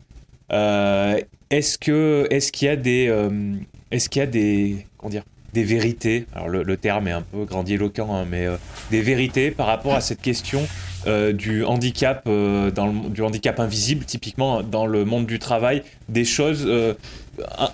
Euh, 0.53 1.21
est-ce 1.51 1.79
que, 1.79 2.27
est-ce 2.31 2.51
qu'il 2.51 2.67
y 2.67 2.71
a 2.71 2.77
des, 2.77 3.07
euh, 3.09 3.55
est-ce 3.93 4.09
qu'il 4.09 4.19
y 4.19 4.23
a 4.25 4.27
des, 4.27 4.85
comment 4.99 5.11
dire, 5.11 5.23
des 5.53 5.65
vérités, 5.65 6.27
alors 6.33 6.49
le, 6.49 6.77
terme 6.77 7.09
est 7.09 7.13
un 7.13 7.23
peu 7.23 7.45
grandiloquent, 7.45 8.15
hein, 8.15 8.25
mais 8.29 8.47
euh, 8.47 8.57
des 8.91 9.01
vérités 9.01 9.51
par 9.51 9.67
rapport 9.67 9.95
à 9.95 10.01
cette 10.01 10.21
question 10.21 10.67
euh, 11.07 11.33
du 11.33 11.65
handicap, 11.65 12.23
euh, 12.27 12.71
du 13.09 13.23
handicap 13.23 13.59
invisible, 13.59 14.05
typiquement 14.05 14.63
dans 14.63 14.87
le 14.87 15.05
monde 15.05 15.27
du 15.27 15.39
travail, 15.39 15.83
des 16.09 16.25
choses, 16.25 16.71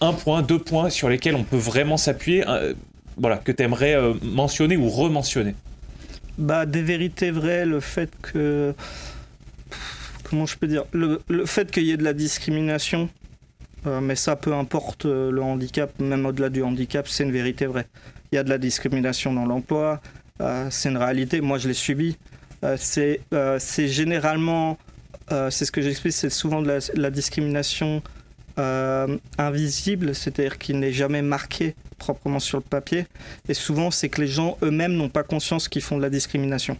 un, 0.00 0.12
point, 0.12 0.42
deux 0.42 0.58
points 0.58 0.90
sur 0.90 1.08
lesquels 1.08 1.34
on 1.34 1.44
peut 1.44 1.56
vraiment 1.56 1.96
s'appuyer 1.96 2.44
voilà, 3.16 3.38
que 3.38 3.50
tu 3.50 3.62
aimerais 3.62 3.96
mentionner 4.22 4.76
ou 4.76 4.88
rementionner 4.88 5.54
bah, 6.38 6.66
Des 6.66 6.82
vérités 6.82 7.30
vraies, 7.30 7.64
le 7.66 7.80
fait 7.80 8.10
que. 8.22 8.74
Comment 10.28 10.44
je 10.44 10.56
peux 10.56 10.66
dire 10.66 10.84
le, 10.92 11.20
le 11.28 11.46
fait 11.46 11.70
qu'il 11.70 11.84
y 11.84 11.92
ait 11.92 11.96
de 11.96 12.04
la 12.04 12.12
discrimination, 12.12 13.08
mais 14.02 14.16
ça, 14.16 14.36
peu 14.36 14.52
importe 14.52 15.04
le 15.06 15.40
handicap, 15.40 15.90
même 16.00 16.26
au-delà 16.26 16.48
du 16.48 16.62
handicap, 16.62 17.08
c'est 17.08 17.24
une 17.24 17.32
vérité 17.32 17.66
vraie. 17.66 17.86
Il 18.32 18.36
y 18.36 18.38
a 18.38 18.44
de 18.44 18.50
la 18.50 18.58
discrimination 18.58 19.32
dans 19.32 19.46
l'emploi, 19.46 20.00
c'est 20.70 20.90
une 20.90 20.96
réalité. 20.96 21.40
Moi, 21.40 21.58
je 21.58 21.68
l'ai 21.68 21.74
subi. 21.74 22.16
C'est 22.78 23.88
généralement 23.88 24.78
euh, 25.32 25.50
c'est 25.50 25.64
ce 25.64 25.72
que 25.72 25.82
j'explique, 25.82 26.12
c'est 26.12 26.30
souvent 26.30 26.62
de 26.62 26.78
la, 26.94 27.10
discrimination 27.10 28.02
euh, 28.58 29.18
invisible, 29.38 30.14
c'est-à-dire 30.14 30.58
qu'il 30.58 30.78
n'est 30.78 30.92
jamais 30.92 31.22
marqué 31.22 31.74
proprement 31.98 32.38
sur 32.38 32.58
le 32.58 32.64
papier. 32.64 33.06
Et 33.48 33.54
souvent, 33.54 33.90
c'est 33.90 34.08
que 34.08 34.20
les 34.20 34.28
gens 34.28 34.56
eux-mêmes 34.62 34.92
n'ont 34.92 35.08
pas 35.08 35.24
conscience 35.24 35.68
qu'ils 35.68 35.82
font 35.82 35.96
de 35.96 36.02
la 36.02 36.10
discrimination. 36.10 36.78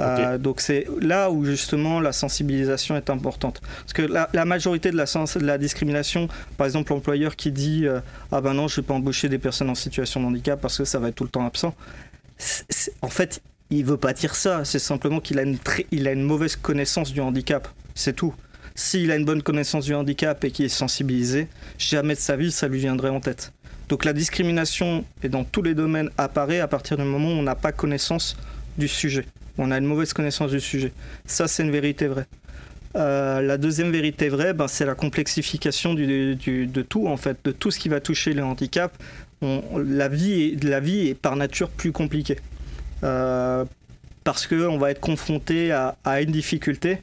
Euh, 0.00 0.38
donc 0.38 0.62
c'est 0.62 0.86
là 1.00 1.30
où 1.30 1.44
justement 1.44 2.00
la 2.00 2.12
sensibilisation 2.12 2.96
est 2.96 3.10
importante. 3.10 3.60
Parce 3.60 3.92
que 3.92 4.02
la, 4.02 4.44
majorité 4.46 4.90
de 4.90 4.96
la, 4.96 5.04
de 5.04 5.44
la, 5.44 5.58
discrimination, 5.58 6.28
par 6.56 6.66
exemple 6.66 6.92
l'employeur 6.92 7.36
qui 7.36 7.52
dit 7.52 7.84
ah 8.32 8.40
ben 8.40 8.54
non 8.54 8.68
je 8.68 8.80
ne 8.80 8.82
vais 8.82 8.86
pas 8.86 8.94
embaucher 8.94 9.28
des 9.28 9.38
personnes 9.38 9.68
en 9.68 9.74
situation 9.74 10.20
de 10.22 10.26
handicap 10.26 10.60
parce 10.60 10.78
que 10.78 10.84
ça 10.84 10.98
va 10.98 11.08
être 11.08 11.14
tout 11.14 11.24
le 11.24 11.30
temps 11.30 11.46
absent. 11.46 11.74
en 13.02 13.08
fait 13.08 13.42
il 13.72 13.84
veut 13.84 13.96
pas 13.96 14.12
dire 14.12 14.34
ça, 14.34 14.64
c'est 14.64 14.78
simplement 14.78 15.20
qu'il 15.20 15.38
a, 15.38 15.44
il 15.90 16.06
a 16.08 16.12
une 16.12 16.22
mauvaise 16.22 16.56
connaissance 16.56 17.12
du 17.12 17.20
handicap. 17.20 17.68
C'est 17.94 18.14
tout. 18.14 18.34
S'il 18.74 19.10
a 19.10 19.16
une 19.16 19.24
bonne 19.24 19.42
connaissance 19.42 19.86
du 19.86 19.94
handicap 19.94 20.44
et 20.44 20.50
qu'il 20.50 20.66
est 20.66 20.70
sensibilisé, 20.70 21.48
jamais 21.78 22.14
de 22.14 22.20
sa 22.20 22.36
vie 22.36 22.52
ça 22.52 22.68
lui 22.68 22.78
viendrait 22.78 23.08
en 23.08 23.20
tête. 23.20 23.52
Donc 23.88 24.04
la 24.04 24.12
discrimination 24.12 25.04
est 25.22 25.28
dans 25.28 25.44
tous 25.44 25.62
les 25.62 25.74
domaines 25.74 26.10
apparaît 26.18 26.60
à 26.60 26.68
partir 26.68 26.96
du 26.96 27.02
moment 27.02 27.28
où 27.28 27.38
on 27.38 27.42
n'a 27.42 27.54
pas 27.54 27.72
connaissance 27.72 28.36
du 28.76 28.88
sujet. 28.88 29.26
On 29.58 29.70
a 29.70 29.78
une 29.78 29.86
mauvaise 29.86 30.12
connaissance 30.12 30.50
du 30.50 30.60
sujet. 30.60 30.92
Ça, 31.26 31.48
c'est 31.48 31.62
une 31.62 31.70
vérité 31.70 32.06
vraie. 32.08 32.26
Euh, 32.96 33.40
la 33.40 33.56
deuxième 33.56 33.90
vérité 33.90 34.28
vraie, 34.28 34.52
ben, 34.52 34.68
c'est 34.68 34.84
la 34.84 34.94
complexification 34.94 35.94
de 35.94 36.82
tout, 36.82 37.06
en 37.06 37.16
fait, 37.16 37.38
de 37.44 37.52
tout 37.52 37.70
ce 37.70 37.78
qui 37.78 37.88
va 37.88 38.00
toucher 38.00 38.34
vie 40.08 40.54
est, 40.54 40.64
la 40.64 40.80
vie 40.80 41.08
est 41.08 41.14
par 41.14 41.36
nature 41.36 41.68
plus 41.68 41.92
compliquée. 41.92 42.38
Euh, 43.04 43.64
parce 44.24 44.46
qu'on 44.46 44.78
va 44.78 44.92
être 44.92 45.00
confronté 45.00 45.72
à, 45.72 46.20
une 46.20 46.30
difficulté 46.30 47.02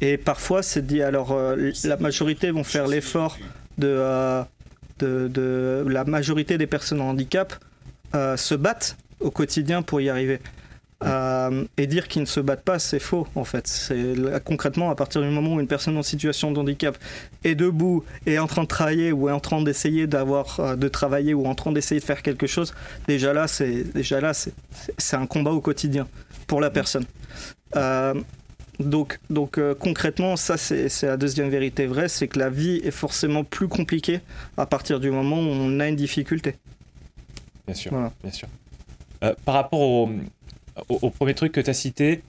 et 0.00 0.16
parfois, 0.18 0.62
c'est 0.62 0.86
dit, 0.86 1.02
alors 1.02 1.32
euh, 1.32 1.72
la 1.84 1.96
majorité 1.96 2.50
vont 2.50 2.62
faire 2.62 2.86
l'effort 2.86 3.38
euh, 3.82 4.44
de, 4.98 5.84
La 5.88 6.04
majorité 6.04 6.58
des 6.58 6.66
personnes 6.66 7.00
en 7.00 7.10
handicap 7.10 7.54
se 8.12 8.54
battent 8.54 8.96
au 9.20 9.30
quotidien 9.30 9.82
pour 9.82 10.00
y 10.00 10.08
arriver. 10.10 10.40
Et 11.04 11.86
dire 11.86 12.08
qu'ils 12.08 12.22
ne 12.22 12.26
se 12.26 12.40
battent 12.40 12.64
pas, 12.64 12.78
c'est 12.78 12.98
faux 12.98 13.26
en 13.34 13.44
fait. 13.44 13.66
C'est 13.66 14.14
concrètement 14.44 14.90
à 14.90 14.94
partir 14.94 15.22
du 15.22 15.28
moment 15.28 15.54
où 15.54 15.60
une 15.60 15.68
personne 15.68 15.96
en 15.96 16.02
situation 16.02 16.50
de 16.50 16.58
handicap 16.58 16.98
est 17.44 17.54
debout, 17.54 18.04
est 18.26 18.38
en 18.38 18.46
train 18.46 18.62
de 18.62 18.68
travailler 18.68 19.12
ou 19.12 19.28
est 19.28 19.32
en 19.32 19.40
train 19.40 19.62
d'essayer 19.62 20.06
d'avoir 20.06 20.76
de 20.76 20.88
travailler 20.88 21.34
ou 21.34 21.46
en 21.46 21.54
train 21.54 21.72
d'essayer 21.72 22.00
de 22.00 22.04
faire 22.04 22.22
quelque 22.22 22.46
chose, 22.46 22.74
déjà 23.06 23.32
là 23.32 23.46
c'est 23.46 23.84
déjà 23.94 24.20
là 24.20 24.32
c'est 24.34 25.16
un 25.16 25.26
combat 25.26 25.52
au 25.52 25.60
quotidien 25.60 26.08
pour 26.46 26.60
la 26.60 26.70
personne. 26.70 27.06
Donc, 28.80 29.18
donc 29.28 29.58
euh, 29.58 29.74
concrètement, 29.74 30.36
ça 30.36 30.56
c'est 30.56 31.02
la 31.02 31.16
deuxième 31.16 31.48
vérité 31.48 31.86
vraie, 31.86 32.08
c'est 32.08 32.28
que 32.28 32.38
la 32.38 32.48
vie 32.48 32.76
est 32.84 32.92
forcément 32.92 33.42
plus 33.42 33.66
compliquée 33.66 34.20
à 34.56 34.66
partir 34.66 35.00
du 35.00 35.10
moment 35.10 35.36
où 35.36 35.48
on 35.50 35.80
a 35.80 35.88
une 35.88 35.96
difficulté. 35.96 36.54
Bien 37.66 37.74
sûr, 37.74 37.92
bien 38.22 38.32
sûr. 38.32 38.48
Euh, 39.24 39.34
par 39.44 39.54
rapport 39.54 39.80
au, 39.80 40.10
au, 40.88 41.10
premier 41.10 41.34
truc 41.34 41.52
que 41.52 41.60
tu 41.60 41.70
as 41.70 41.74
cité, 41.74 42.22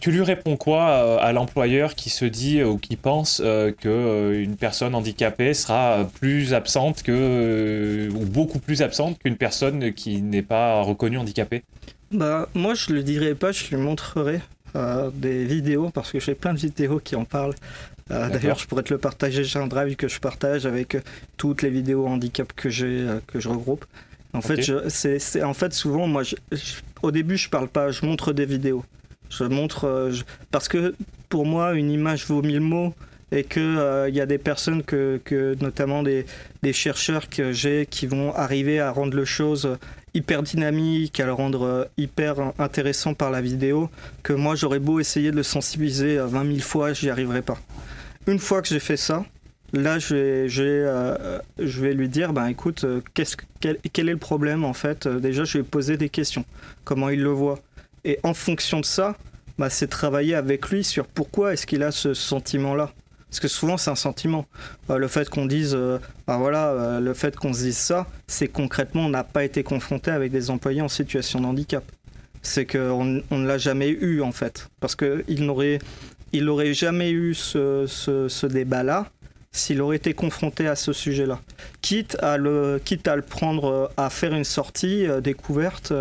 tu 0.00 0.10
lui 0.10 0.22
réponds 0.22 0.56
quoi 0.56 0.90
euh, 0.90 1.18
à 1.20 1.32
l'employeur 1.32 1.94
qui 1.94 2.10
se 2.10 2.24
dit 2.24 2.62
ou 2.62 2.78
qui 2.78 2.96
pense 2.96 3.42
qu'une 3.80 4.56
personne 4.56 4.94
handicapée 4.94 5.54
sera 5.54 6.08
plus 6.20 6.54
absente 6.54 7.02
que, 7.02 8.08
ou 8.12 8.24
beaucoup 8.26 8.58
plus 8.58 8.82
absente 8.82 9.18
qu'une 9.18 9.36
personne 9.36 9.92
qui 9.92 10.22
n'est 10.22 10.42
pas 10.42 10.82
reconnue 10.82 11.18
handicapée? 11.18 11.62
Bah, 12.10 12.48
moi, 12.54 12.74
je 12.74 12.92
le 12.92 13.02
dirais 13.02 13.34
pas, 13.34 13.52
je 13.52 13.68
lui 13.68 13.76
montrerai. 13.76 14.40
Euh, 14.76 15.10
des 15.12 15.44
vidéos 15.44 15.90
parce 15.90 16.12
que 16.12 16.20
j'ai 16.20 16.36
plein 16.36 16.54
de 16.54 16.58
vidéos 16.58 17.00
qui 17.00 17.16
en 17.16 17.24
parlent. 17.24 17.54
Euh, 18.10 18.28
d'ailleurs, 18.28 18.58
je 18.58 18.66
pourrais 18.66 18.84
te 18.84 18.92
le 18.92 18.98
partager. 18.98 19.42
J'ai 19.42 19.58
un 19.58 19.66
drive 19.66 19.96
que 19.96 20.06
je 20.06 20.20
partage 20.20 20.64
avec 20.64 20.94
euh, 20.94 21.00
toutes 21.36 21.62
les 21.62 21.70
vidéos 21.70 22.06
handicap 22.06 22.52
que 22.52 22.68
j'ai, 22.68 23.06
que 23.26 23.40
je 23.40 23.48
regroupe. 23.48 23.84
En 24.32 24.40
fait, 24.40 24.62
c'est, 24.88 25.42
en 25.42 25.54
fait 25.54 25.72
souvent 25.72 26.06
moi, 26.06 26.22
au 27.02 27.10
début, 27.10 27.36
je 27.36 27.48
parle 27.48 27.68
pas, 27.68 27.90
je 27.90 28.04
montre 28.04 28.32
des 28.32 28.46
vidéos. 28.46 28.84
Je 29.30 29.44
montre 29.44 30.10
parce 30.50 30.68
que 30.68 30.94
pour 31.28 31.46
moi, 31.46 31.74
une 31.74 31.90
image 31.90 32.26
vaut 32.26 32.42
mille 32.42 32.60
mots 32.60 32.94
et 33.30 33.44
que 33.44 34.08
il 34.08 34.14
y 34.14 34.20
a 34.20 34.26
des 34.26 34.38
personnes 34.38 34.82
que, 34.82 35.20
que 35.24 35.56
notamment 35.60 36.02
des, 36.02 36.26
des 36.62 36.72
chercheurs 36.72 37.28
que 37.28 37.52
j'ai 37.52 37.86
qui 37.86 38.08
vont 38.08 38.34
arriver 38.34 38.80
à 38.80 38.90
rendre 38.90 39.16
le 39.16 39.24
chose 39.24 39.78
hyper 40.14 40.42
dynamique, 40.42 41.20
à 41.20 41.26
le 41.26 41.32
rendre 41.32 41.62
euh, 41.62 41.84
hyper 41.96 42.52
intéressant 42.58 43.14
par 43.14 43.30
la 43.30 43.40
vidéo, 43.40 43.90
que 44.22 44.32
moi 44.32 44.54
j'aurais 44.54 44.78
beau 44.78 45.00
essayer 45.00 45.30
de 45.30 45.36
le 45.36 45.42
sensibiliser 45.42 46.18
20 46.18 46.46
000 46.46 46.58
fois, 46.60 46.92
j'y 46.92 47.10
arriverai 47.10 47.42
pas. 47.42 47.58
Une 48.26 48.38
fois 48.38 48.62
que 48.62 48.68
j'ai 48.68 48.80
fait 48.80 48.96
ça, 48.96 49.24
là 49.72 49.98
euh, 50.12 50.48
je 51.58 51.80
vais 51.80 51.94
lui 51.94 52.08
dire, 52.08 52.32
ben 52.32 52.46
écoute, 52.46 52.84
euh, 52.84 53.00
qu'est-ce, 53.14 53.36
quel, 53.60 53.78
quel, 53.92 54.08
est 54.08 54.12
le 54.12 54.18
problème 54.18 54.64
en 54.64 54.72
fait 54.72 55.06
Déjà 55.08 55.44
je 55.44 55.58
vais 55.58 55.64
poser 55.64 55.96
des 55.96 56.08
questions, 56.08 56.44
comment 56.84 57.08
il 57.08 57.22
le 57.22 57.30
voit. 57.30 57.58
Et 58.04 58.18
en 58.22 58.34
fonction 58.34 58.80
de 58.80 58.84
ça, 58.84 59.16
bah, 59.58 59.68
c'est 59.68 59.88
travailler 59.88 60.34
avec 60.34 60.70
lui 60.70 60.84
sur 60.84 61.06
pourquoi 61.06 61.52
est-ce 61.52 61.66
qu'il 61.66 61.82
a 61.82 61.90
ce 61.90 62.14
sentiment-là. 62.14 62.92
Parce 63.30 63.40
que 63.40 63.48
souvent, 63.48 63.76
c'est 63.76 63.90
un 63.90 63.94
sentiment. 63.96 64.46
Euh, 64.90 64.98
le 64.98 65.06
fait 65.06 65.28
qu'on 65.28 65.46
dise, 65.46 65.74
euh, 65.76 65.98
bah 66.26 66.36
voilà, 66.38 66.70
euh, 66.70 67.00
le 67.00 67.14
fait 67.14 67.36
qu'on 67.36 67.52
se 67.52 67.62
dise 67.62 67.76
ça, 67.76 68.08
c'est 68.26 68.48
concrètement, 68.48 69.06
on 69.06 69.08
n'a 69.08 69.22
pas 69.22 69.44
été 69.44 69.62
confronté 69.62 70.10
avec 70.10 70.32
des 70.32 70.50
employés 70.50 70.82
en 70.82 70.88
situation 70.88 71.40
de 71.40 71.46
handicap. 71.46 71.84
C'est 72.42 72.66
qu'on 72.66 73.22
on 73.30 73.38
ne 73.38 73.46
l'a 73.46 73.58
jamais 73.58 73.90
eu, 73.90 74.20
en 74.20 74.32
fait. 74.32 74.68
Parce 74.80 74.96
qu'il 74.96 75.44
n'aurait 75.44 75.78
il 76.32 76.44
n'aurait 76.44 76.74
jamais 76.74 77.10
eu 77.10 77.34
ce, 77.34 77.86
ce, 77.86 78.46
débat-là 78.46 79.06
s'il 79.52 79.80
aurait 79.82 79.96
été 79.96 80.14
confronté 80.14 80.66
à 80.66 80.76
ce 80.76 80.92
sujet-là. 80.92 81.40
Quitte 81.80 82.16
à 82.22 82.36
le, 82.36 82.80
quitte 82.84 83.08
à 83.08 83.16
le 83.16 83.22
prendre, 83.22 83.90
à 83.96 84.10
faire 84.10 84.34
une 84.34 84.44
sortie 84.44 85.06
découverte. 85.22 85.92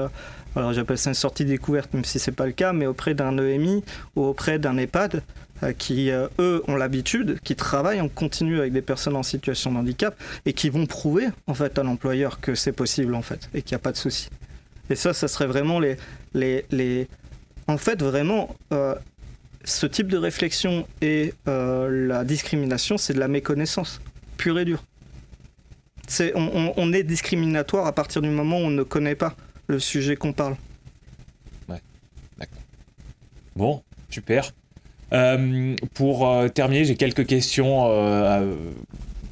alors 0.56 0.74
j'appelle 0.74 0.98
ça 0.98 1.10
une 1.10 1.16
sortie 1.16 1.46
découverte, 1.46 1.94
même 1.94 2.06
si 2.06 2.20
c'est 2.20 2.32
pas 2.32 2.46
le 2.46 2.52
cas, 2.52 2.74
mais 2.74 2.86
auprès 2.86 3.14
d'un 3.14 3.38
EMI 3.38 3.84
ou 4.16 4.24
auprès 4.24 4.60
d'un 4.60 4.78
EHPAD, 4.78 5.24
euh, 5.64 5.74
qui, 5.74 6.10
euh, 6.10 6.28
eux, 6.40 6.64
ont 6.70 6.78
l'habitude, 6.78 7.40
qui 7.44 7.54
travaillent 7.54 8.00
en 8.00 8.08
continu 8.08 8.60
avec 8.60 8.72
des 8.72 8.82
personnes 8.82 9.18
en 9.18 9.24
situation 9.24 9.74
de 9.74 9.78
handicap 9.78 10.16
et 10.46 10.54
qui 10.54 10.70
vont 10.70 10.86
prouver, 10.86 11.28
en 11.48 11.54
fait, 11.54 11.78
à 11.78 11.84
l'employeur 11.84 12.40
que 12.40 12.56
c'est 12.56 12.72
possible, 12.72 13.14
en 13.14 13.22
fait, 13.22 13.50
et 13.54 13.62
qu'il 13.62 13.76
n'y 13.76 13.82
a 13.82 13.84
pas 13.84 13.92
de 13.92 13.98
souci. 13.98 14.30
Et 14.90 14.96
ça, 14.96 15.14
ça 15.14 15.28
serait 15.28 15.48
vraiment 15.48 15.82
les... 15.82 15.98
les, 16.34 16.66
les... 16.72 17.08
En 17.68 17.78
fait, 17.78 18.02
vraiment, 18.02 18.56
euh, 18.72 18.96
ce 19.64 19.86
type 19.86 20.08
de 20.08 20.18
réflexion 20.18 20.88
et 21.02 21.34
la 21.46 22.24
discrimination, 22.24 22.98
c'est 22.98 23.14
de 23.14 23.20
la 23.20 23.28
méconnaissance, 23.28 24.02
pure 24.38 24.60
et 24.60 24.66
dure. 24.66 24.84
On, 26.36 26.94
est 26.94 27.04
discriminatoire 27.04 27.86
à 27.86 27.94
partir 27.94 28.22
du 28.22 28.30
moment 28.30 28.58
où 28.58 28.64
on 28.64 28.70
ne 28.70 28.84
connaît 28.84 29.16
pas 29.16 29.36
le 29.68 29.80
sujet 29.80 30.16
qu'on 30.16 30.34
parle. 30.34 30.56
Ouais, 31.68 31.82
d'accord. 32.38 32.62
Bon, 33.56 33.84
super. 34.10 34.52
Euh, 35.14 35.76
pour 35.94 36.28
euh, 36.28 36.48
terminer, 36.48 36.86
j'ai 36.86 36.96
quelques 36.96 37.26
questions 37.26 37.88
euh, 37.90 38.56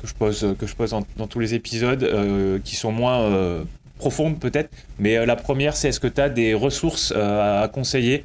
que 0.01 0.07
je 0.07 0.13
pose, 0.13 0.55
que 0.59 0.67
je 0.67 0.75
pose 0.75 0.95
dans, 1.17 1.27
tous 1.27 1.39
les 1.39 1.55
épisodes 1.55 2.61
qui 2.63 2.75
sont 2.75 2.91
moins 2.91 3.65
profondes 3.97 4.39
peut-être. 4.39 4.69
Mais 4.99 5.25
la 5.25 5.35
première, 5.35 5.75
c'est 5.75 5.89
est-ce 5.89 5.99
que 5.99 6.07
tu 6.07 6.21
as 6.21 6.29
des 6.29 6.53
ressources 6.53 7.11
à 7.11 7.69
conseiller 7.73 8.23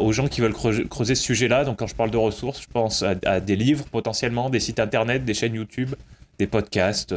aux 0.00 0.12
gens 0.12 0.28
qui 0.28 0.40
veulent 0.40 0.54
creuser, 0.54 1.14
ce 1.14 1.22
sujet-là 1.22 1.64
Donc 1.64 1.78
quand 1.78 1.86
je 1.86 1.94
parle 1.94 2.10
de 2.10 2.16
ressources, 2.16 2.62
je 2.62 2.68
pense 2.72 3.02
à, 3.02 3.40
des 3.40 3.56
livres 3.56 3.84
potentiellement, 3.90 4.50
des 4.50 4.60
sites 4.60 4.80
internet, 4.80 5.24
des 5.24 5.34
chaînes 5.34 5.54
YouTube, 5.54 5.94
des 6.38 6.46
podcasts, 6.46 7.14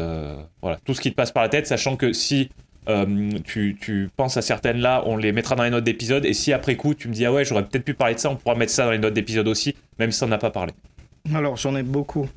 voilà, 0.61 0.77
tout 0.85 0.93
ce 0.93 1.01
qui 1.01 1.11
te 1.11 1.15
passe 1.15 1.31
par 1.31 1.43
la 1.43 1.49
tête, 1.49 1.67
sachant 1.67 1.95
que 1.95 2.13
si 2.13 2.49
euh, 2.87 3.31
tu, 3.43 4.09
penses 4.15 4.37
à 4.37 4.41
certaines 4.41 4.77
là, 4.77 5.03
on 5.05 5.17
les 5.17 5.31
mettra 5.31 5.55
dans 5.55 5.63
les 5.63 5.69
notes 5.69 5.83
d'épisode. 5.83 6.25
Et 6.25 6.33
si 6.33 6.53
après 6.53 6.75
coup, 6.75 6.93
tu 6.93 7.07
me 7.07 7.13
dis, 7.13 7.25
ah 7.25 7.33
ouais, 7.33 7.45
j'aurais 7.45 7.63
peut-être 7.63 7.85
pu 7.85 7.93
parler 7.93 8.15
de 8.15 8.19
ça, 8.19 8.29
on 8.29 8.35
pourra 8.35 8.55
mettre 8.55 8.71
ça 8.71 8.85
dans 8.85 8.91
les 8.91 8.99
notes 8.99 9.13
d'épisode 9.13 9.47
aussi, 9.47 9.75
même 9.99 10.11
si 10.11 10.23
on 10.23 10.27
n'a 10.27 10.37
pas 10.37 10.51
parlé. 10.51 10.73
Alors, 11.33 11.57
j'en 11.57 11.75
ai 11.75 11.83
beaucoup. 11.83 12.29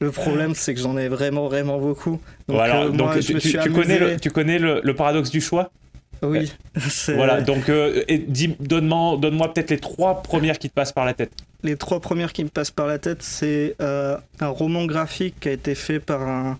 le 0.00 0.10
problème, 0.10 0.54
c'est 0.54 0.74
que 0.74 0.80
j'en 0.80 0.96
ai 0.96 1.08
vraiment, 1.08 1.46
vraiment 1.46 1.78
beaucoup. 1.78 2.20
Donc, 2.48 2.56
voilà, 2.56 2.88
donc 2.88 3.18
tu, 3.20 3.34
connais, 3.70 3.98
le, 3.98 4.18
tu 4.18 4.30
connais 4.30 4.58
le, 4.58 4.94
paradoxe 4.94 5.30
du 5.30 5.40
choix? 5.40 5.70
Oui. 6.22 6.52
Voilà, 7.14 7.40
donc 7.40 7.68
euh, 7.68 8.04
donne-moi 8.60 9.16
donne 9.18 9.38
peut-être 9.38 9.70
les 9.70 9.78
trois 9.78 10.22
premières 10.22 10.58
qui 10.58 10.68
te 10.68 10.74
passent 10.74 10.92
par 10.92 11.04
la 11.04 11.14
tête. 11.14 11.32
Les 11.62 11.76
trois 11.76 12.00
premières 12.00 12.32
qui 12.32 12.44
me 12.44 12.48
passent 12.48 12.70
par 12.70 12.86
la 12.86 12.98
tête, 12.98 13.22
c'est 13.22 13.76
euh, 13.80 14.16
un 14.40 14.48
roman 14.48 14.84
graphique 14.86 15.40
qui 15.40 15.48
a 15.48 15.52
été 15.52 15.74
fait 15.74 15.98
par 15.98 16.22
un, 16.22 16.58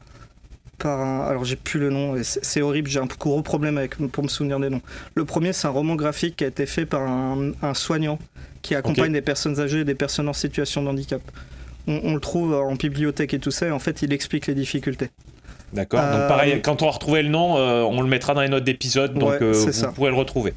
par 0.79 1.01
un. 1.01 1.27
Alors 1.27 1.45
j'ai 1.45 1.57
plus 1.57 1.79
le 1.79 1.91
nom, 1.91 2.17
c'est 2.23 2.63
horrible, 2.63 2.89
j'ai 2.89 3.01
un 3.01 3.07
gros 3.07 3.43
problème 3.43 3.79
avec, 3.79 3.97
pour 3.97 4.25
me 4.25 4.29
souvenir 4.29 4.59
des 4.59 4.71
noms. 4.71 4.83
Le 5.15 5.25
premier, 5.25 5.53
c'est 5.53 5.67
un 5.67 5.71
roman 5.71 5.95
graphique 5.95 6.37
qui 6.37 6.45
a 6.45 6.49
été 6.49 6.67
fait 6.67 6.87
par 6.87 7.03
un, 7.03 7.75
soignant 7.75 8.19
qui 8.63 8.75
accompagne 8.75 9.13
des 9.13 9.23
personnes 9.23 9.61
âgées 9.61 9.81
et 9.81 9.85
des 9.85 9.95
personnes 9.95 10.29
en 10.29 10.33
situation 10.33 10.83
de 10.83 10.89
handicap. 10.89 11.23
On, 11.87 12.15
le 12.15 12.21
trouve 12.21 12.53
en 12.53 12.75
bibliothèque 12.75 13.33
et 13.33 13.39
tout 13.39 13.53
ça, 13.53 13.69
et 13.69 13.71
en 13.71 13.79
fait, 13.79 14.03
il 14.03 14.13
explique 14.13 14.49
les 14.49 14.57
difficultés. 14.57 15.11
D'accord. 15.73 16.01
Donc 16.01 16.11
euh, 16.15 16.29
pareil, 16.29 16.61
quand 16.63 16.83
on 16.83 16.87
va 16.87 16.93
retrouver 16.93 17.23
le 17.23 17.29
nom, 17.29 17.57
euh, 17.57 17.83
on 17.83 18.01
le 18.01 18.09
mettra 18.09 18.35
dans 18.35 18.43
les 18.43 18.49
notes 18.49 18.65
d'épisode, 18.65 19.15
donc 19.15 19.43
euh, 19.43 19.53
vous 19.53 19.93
pourrez 19.93 20.11
le 20.11 20.17
retrouver. 20.17 20.55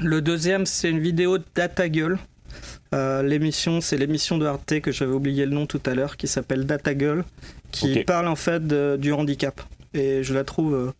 Le 0.00 0.20
deuxième, 0.20 0.66
c'est 0.66 0.88
une 0.88 1.00
vidéo 1.00 1.38
Data 1.54 1.88
Gueule. 1.88 2.18
l'émission, 2.92 3.80
c'est 3.80 3.96
l'émission 3.96 4.38
de 4.38 4.46
Arte 4.46 4.80
que 4.80 4.92
j'avais 4.92 5.12
oublié 5.12 5.46
le 5.46 5.52
nom 5.52 5.66
tout 5.66 5.82
à 5.86 5.94
l'heure, 5.94 6.16
qui 6.16 6.28
s'appelle 6.28 6.66
Data 6.66 6.94
Gueule, 6.94 7.24
qui 7.70 8.04
parle 8.04 8.28
en 8.28 8.36
fait 8.36 8.66
du 8.66 9.12
handicap. 9.12 9.60
Et 9.94 10.22
je 10.22 10.32
la 10.32 10.44
trouve 10.44 10.92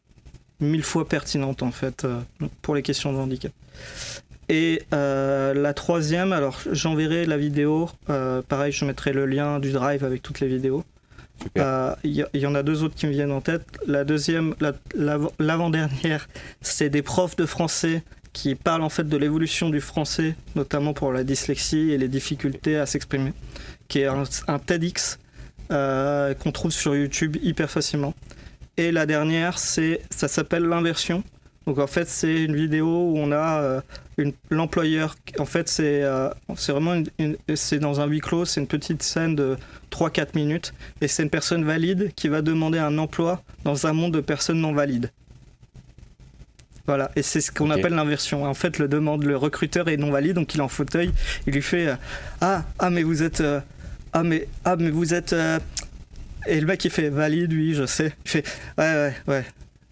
mille 0.61 0.83
fois 0.83 1.09
pertinente 1.09 1.63
en 1.63 1.73
fait 1.73 2.07
pour 2.61 2.75
les 2.75 2.83
questions 2.83 3.13
de 3.13 3.19
handicap. 3.19 3.53
Et 4.49 4.83
la 4.91 5.73
troisième, 5.75 6.33
alors 6.33 6.61
j'enverrai 6.71 7.25
la 7.25 7.39
vidéo, 7.39 7.89
pareil 8.49 8.73
je 8.73 8.85
mettrai 8.85 9.13
le 9.13 9.25
lien 9.25 9.61
du 9.61 9.73
drive 9.73 10.05
avec 10.05 10.23
toutes 10.23 10.41
les 10.41 10.49
vidéos. 10.49 10.85
Il 11.55 11.63
euh, 11.63 11.95
y, 12.05 12.47
en 12.47 12.55
a 12.55 12.63
deux 12.63 12.83
autres 12.83 12.95
qui 12.95 13.07
me 13.07 13.13
viennent 13.13 13.33
en 13.33 13.41
tête. 13.41 13.65
La 13.87 14.05
deuxième, 14.05 14.55
l'avant-dernière, 15.39 16.29
c'est 16.61 16.91
des 16.91 17.03
profs 17.03 17.37
de 17.37 17.47
français 17.47 18.03
qui 18.33 18.55
parlent 18.55 18.83
en 18.83 18.89
fait 18.89 19.09
de 19.09 19.17
l'évolution 19.17 19.69
du 19.69 19.81
français, 19.81 20.35
notamment 20.55 20.95
pour 20.95 21.13
la 21.13 21.25
dyslexie 21.25 21.91
et 21.91 21.99
les 21.99 22.09
difficultés 22.09 22.77
à 22.77 22.87
s'exprimer, 22.87 23.33
qui 23.89 24.01
est 24.01 24.07
un, 24.07 24.59
TEDx 24.59 25.19
euh, 25.71 26.35
qu'on 26.35 26.53
trouve 26.53 26.71
sur 26.71 26.97
YouTube 26.97 27.37
hyper 27.43 27.71
facilement. 27.71 28.15
Et 28.79 28.91
la 28.91 29.05
dernière, 29.05 29.59
c'est 29.59 30.01
ça 30.11 30.29
s'appelle 30.29 30.65
l'inversion. 30.65 31.23
Donc 31.67 31.79
en 31.79 31.87
fait, 31.87 32.09
c'est 32.09 32.45
une 32.45 32.57
vidéo 32.57 32.87
où 32.87 33.19
on 33.19 33.31
a 33.31 33.61
euh, 33.61 33.81
l'employeur. 34.51 35.15
En 35.39 35.45
fait, 35.45 35.69
c'est 35.69 36.03
euh, 36.03 36.29
vraiment 36.69 37.03
c'est 37.55 37.79
dans 37.79 38.01
un 38.01 38.07
huis 38.07 38.21
clos, 38.21 38.45
c'est 38.45 38.61
une 38.61 38.67
petite 38.67 39.03
scène 39.03 39.37
de 39.37 39.57
3-4 39.91 40.29
minutes, 40.35 40.75
et 41.01 41.09
c'est 41.09 41.23
une 41.23 41.31
personne 41.31 41.65
valide 41.65 42.13
qui 42.17 42.29
va 42.29 42.43
demander 42.43 42.79
un 42.79 42.99
emploi 42.99 43.43
dans 43.65 43.87
un 43.87 43.93
monde 43.93 44.13
de 44.13 44.21
personnes 44.21 44.61
non 44.61 44.73
valides. 44.73 45.11
Voilà, 46.87 47.13
et 47.15 47.23
c'est 47.23 47.41
ce 47.41 47.53
qu'on 47.53 47.71
appelle 47.71 47.95
l'inversion. 47.95 48.45
En 48.45 48.55
fait, 48.55 48.81
le 48.81 48.89
demande, 48.89 49.23
le 49.23 49.37
recruteur 49.37 49.89
est 49.89 49.97
non 49.97 50.11
valide, 50.11 50.35
donc 50.35 50.53
il 50.55 50.59
est 50.59 50.65
en 50.65 50.69
fauteuil. 50.69 51.13
Il 51.47 51.53
lui 51.53 51.63
fait 51.63 51.87
euh, 51.87 51.95
ah 52.41 52.65
ah 52.81 52.91
mais 52.91 53.05
vous 53.05 53.23
êtes 53.23 53.43
ah 54.13 54.23
mais 54.25 54.49
ah 54.65 54.75
mais 54.77 54.91
vous 54.91 55.15
êtes 55.15 55.35
et 56.47 56.61
le 56.61 56.67
mec 56.67 56.85
il 56.85 56.91
fait 56.91 57.09
valide, 57.09 57.53
oui, 57.53 57.75
je 57.75 57.87
sais. 57.87 58.13
Il 58.25 58.31
fait 58.31 58.45
ouais 58.79 58.95
ouais 58.95 59.15
ouais 59.29 59.45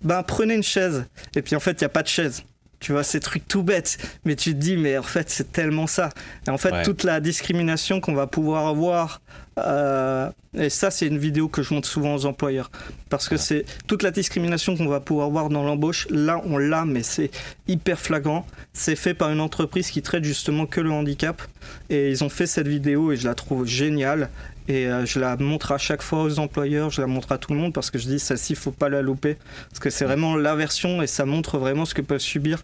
ben 0.02 0.22
prenez 0.22 0.54
une 0.54 0.62
chaise. 0.62 1.04
Et 1.34 1.42
puis 1.42 1.56
en 1.56 1.60
fait, 1.60 1.72
il 1.72 1.84
n'y 1.84 1.86
a 1.86 1.90
pas 1.90 2.02
de 2.02 2.08
chaise. 2.08 2.44
Tu 2.80 2.92
vois, 2.92 3.04
ces 3.04 3.20
trucs 3.20 3.46
tout 3.46 3.62
bêtes, 3.62 3.98
mais 4.24 4.36
tu 4.36 4.54
te 4.54 4.56
dis, 4.56 4.78
mais 4.78 4.96
en 4.96 5.02
fait, 5.02 5.28
c'est 5.28 5.52
tellement 5.52 5.86
ça. 5.86 6.08
Et 6.46 6.50
en 6.50 6.56
fait, 6.56 6.82
toute 6.82 7.04
la 7.04 7.20
discrimination 7.20 8.00
qu'on 8.00 8.14
va 8.14 8.26
pouvoir 8.26 8.66
avoir, 8.66 9.20
euh, 9.58 10.30
et 10.54 10.70
ça, 10.70 10.90
c'est 10.90 11.06
une 11.06 11.18
vidéo 11.18 11.48
que 11.48 11.62
je 11.62 11.74
montre 11.74 11.86
souvent 11.86 12.14
aux 12.14 12.24
employeurs, 12.24 12.70
parce 13.10 13.28
que 13.28 13.36
c'est 13.36 13.66
toute 13.86 14.02
la 14.02 14.10
discrimination 14.10 14.78
qu'on 14.78 14.88
va 14.88 15.00
pouvoir 15.00 15.28
voir 15.28 15.50
dans 15.50 15.62
l'embauche, 15.62 16.06
là, 16.08 16.40
on 16.46 16.56
l'a, 16.56 16.86
mais 16.86 17.02
c'est 17.02 17.30
hyper 17.68 18.00
flagrant. 18.00 18.46
C'est 18.72 18.96
fait 18.96 19.12
par 19.12 19.30
une 19.30 19.40
entreprise 19.40 19.90
qui 19.90 20.00
traite 20.00 20.24
justement 20.24 20.64
que 20.64 20.80
le 20.80 20.90
handicap, 20.90 21.42
et 21.90 22.08
ils 22.08 22.24
ont 22.24 22.30
fait 22.30 22.46
cette 22.46 22.66
vidéo, 22.66 23.12
et 23.12 23.16
je 23.16 23.28
la 23.28 23.34
trouve 23.34 23.66
géniale. 23.66 24.30
Et 24.70 24.86
euh, 24.86 25.04
je 25.04 25.18
la 25.18 25.36
montre 25.36 25.72
à 25.72 25.78
chaque 25.78 26.00
fois 26.00 26.22
aux 26.22 26.38
employeurs, 26.38 26.90
je 26.90 27.00
la 27.00 27.08
montre 27.08 27.32
à 27.32 27.38
tout 27.38 27.52
le 27.52 27.58
monde 27.58 27.72
parce 27.72 27.90
que 27.90 27.98
je 27.98 28.06
dis 28.06 28.20
celle-ci, 28.20 28.52
il 28.52 28.56
faut 28.56 28.70
pas 28.70 28.88
la 28.88 29.02
louper. 29.02 29.36
Parce 29.68 29.80
que 29.80 29.90
c'est 29.90 30.04
vraiment 30.04 30.36
l'inversion 30.36 31.02
et 31.02 31.08
ça 31.08 31.24
montre 31.24 31.58
vraiment 31.58 31.84
ce 31.84 31.92
que 31.92 32.02
peuvent 32.02 32.20
subir 32.20 32.62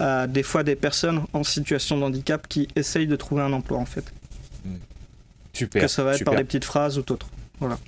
euh, 0.00 0.26
des 0.26 0.42
fois 0.42 0.64
des 0.64 0.74
personnes 0.74 1.22
en 1.32 1.44
situation 1.44 1.96
de 1.96 2.02
handicap 2.02 2.48
qui 2.48 2.66
essayent 2.74 3.06
de 3.06 3.14
trouver 3.14 3.42
un 3.42 3.52
emploi 3.52 3.78
en 3.78 3.84
fait. 3.84 4.02
Super. 5.52 5.82
Que 5.82 5.86
ça 5.86 6.02
va 6.02 6.16
être 6.16 6.24
par 6.24 6.34
des 6.34 6.42
petites 6.42 6.64
phrases 6.64 6.98
ou 6.98 7.02
autres. 7.02 7.28
Voilà. 7.60 7.78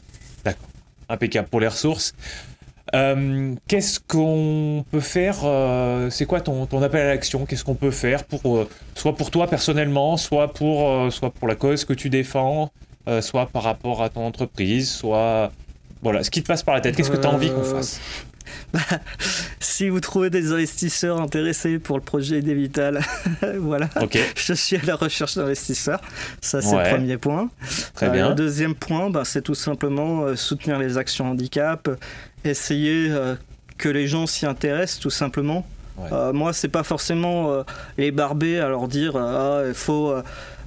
D'accord. 0.44 0.68
Impeccable 1.08 1.48
pour 1.48 1.58
les 1.58 1.66
ressources. 1.66 2.14
Euh, 2.94 3.52
qu'est-ce 3.66 3.98
qu'on 3.98 4.84
peut 4.92 5.00
faire 5.00 5.38
C'est 6.12 6.26
quoi 6.26 6.40
ton, 6.40 6.66
ton, 6.66 6.80
appel 6.82 7.00
à 7.00 7.08
l'action? 7.08 7.46
Qu'est-ce 7.46 7.64
qu'on 7.64 7.74
peut 7.74 7.90
faire 7.90 8.22
pour 8.22 8.68
soit 8.94 9.16
pour 9.16 9.32
toi 9.32 9.48
personnellement, 9.48 10.16
soit 10.16 10.52
pour 10.52 11.12
soit 11.12 11.32
pour 11.32 11.48
la 11.48 11.56
cause 11.56 11.84
que 11.84 11.94
tu 11.94 12.10
défends, 12.10 12.70
euh, 13.08 13.20
soit 13.20 13.46
par 13.46 13.62
rapport 13.62 14.02
à 14.02 14.08
ton 14.08 14.26
entreprise, 14.26 14.90
soit 14.90 15.52
voilà, 16.02 16.24
ce 16.24 16.30
qui 16.30 16.42
te 16.42 16.48
passe 16.48 16.64
par 16.64 16.74
la 16.74 16.80
tête. 16.80 16.96
Qu'est-ce 16.96 17.10
que 17.10 17.16
tu 17.16 17.26
as 17.26 17.30
envie 17.30 17.50
qu'on 17.50 17.60
euh, 17.60 17.74
fasse 17.76 18.00
bah, 18.72 18.80
si 19.60 19.88
vous 19.88 20.00
trouvez 20.00 20.28
des 20.28 20.52
investisseurs 20.52 21.20
intéressés 21.20 21.78
pour 21.78 21.96
le 21.96 22.02
projet 22.02 22.42
des 22.42 22.54
Vital, 22.54 23.00
voilà, 23.58 23.88
je 24.36 24.52
suis 24.54 24.76
à 24.76 24.84
la 24.84 24.96
recherche 24.96 25.36
d'investisseurs. 25.36 26.00
Ça, 26.40 26.60
c'est 26.60 26.76
le 26.76 26.96
premier 26.96 27.16
point. 27.16 27.48
Très 27.94 28.10
bien. 28.10 28.30
le 28.30 28.34
deuxième 28.34 28.74
point, 28.74 29.08
bah, 29.08 29.22
c'est 29.24 29.42
tout 29.42 29.54
simplement 29.54 30.22
euh, 30.22 30.34
soutenir 30.34 30.78
les 30.78 30.98
actions 30.98 31.30
handicap, 31.30 31.88
essayer 32.44 33.12
que 33.78 33.88
les 33.88 34.08
gens 34.08 34.26
s'y 34.26 34.46
intéressent, 34.46 34.98
tout 34.98 35.10
simplement. 35.10 35.64
moi, 36.32 36.52
c'est 36.52 36.68
pas 36.68 36.82
forcément 36.82 37.64
les 37.98 38.10
barber 38.10 38.58
à 38.58 38.68
leur 38.68 38.88
dire 38.88 39.16
ah, 39.16 39.62
il 39.66 39.74
faut 39.74 40.12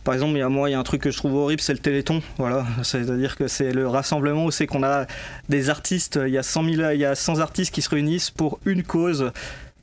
par 0.03 0.13
exemple, 0.13 0.33
il 0.33 0.39
y 0.39 0.41
a, 0.41 0.49
moi, 0.49 0.69
il 0.69 0.73
y 0.73 0.75
a 0.75 0.79
un 0.79 0.83
truc 0.83 1.01
que 1.01 1.11
je 1.11 1.17
trouve 1.17 1.35
horrible, 1.35 1.61
c'est 1.61 1.73
le 1.73 1.79
Téléthon. 1.79 2.21
Voilà, 2.37 2.65
c'est-à-dire 2.83 3.35
que 3.35 3.47
c'est 3.47 3.71
le 3.71 3.87
rassemblement 3.87 4.45
où 4.45 4.51
c'est 4.51 4.67
qu'on 4.67 4.83
a 4.83 5.05
des 5.49 5.69
artistes, 5.69 6.19
il 6.25 6.33
y 6.33 6.37
a 6.37 6.43
100 6.43 6.63
000, 6.63 6.91
il 6.91 6.99
y 6.99 7.05
a 7.05 7.15
100 7.15 7.39
artistes 7.39 7.73
qui 7.73 7.81
se 7.81 7.89
réunissent 7.89 8.31
pour 8.31 8.59
une 8.65 8.83
cause. 8.83 9.31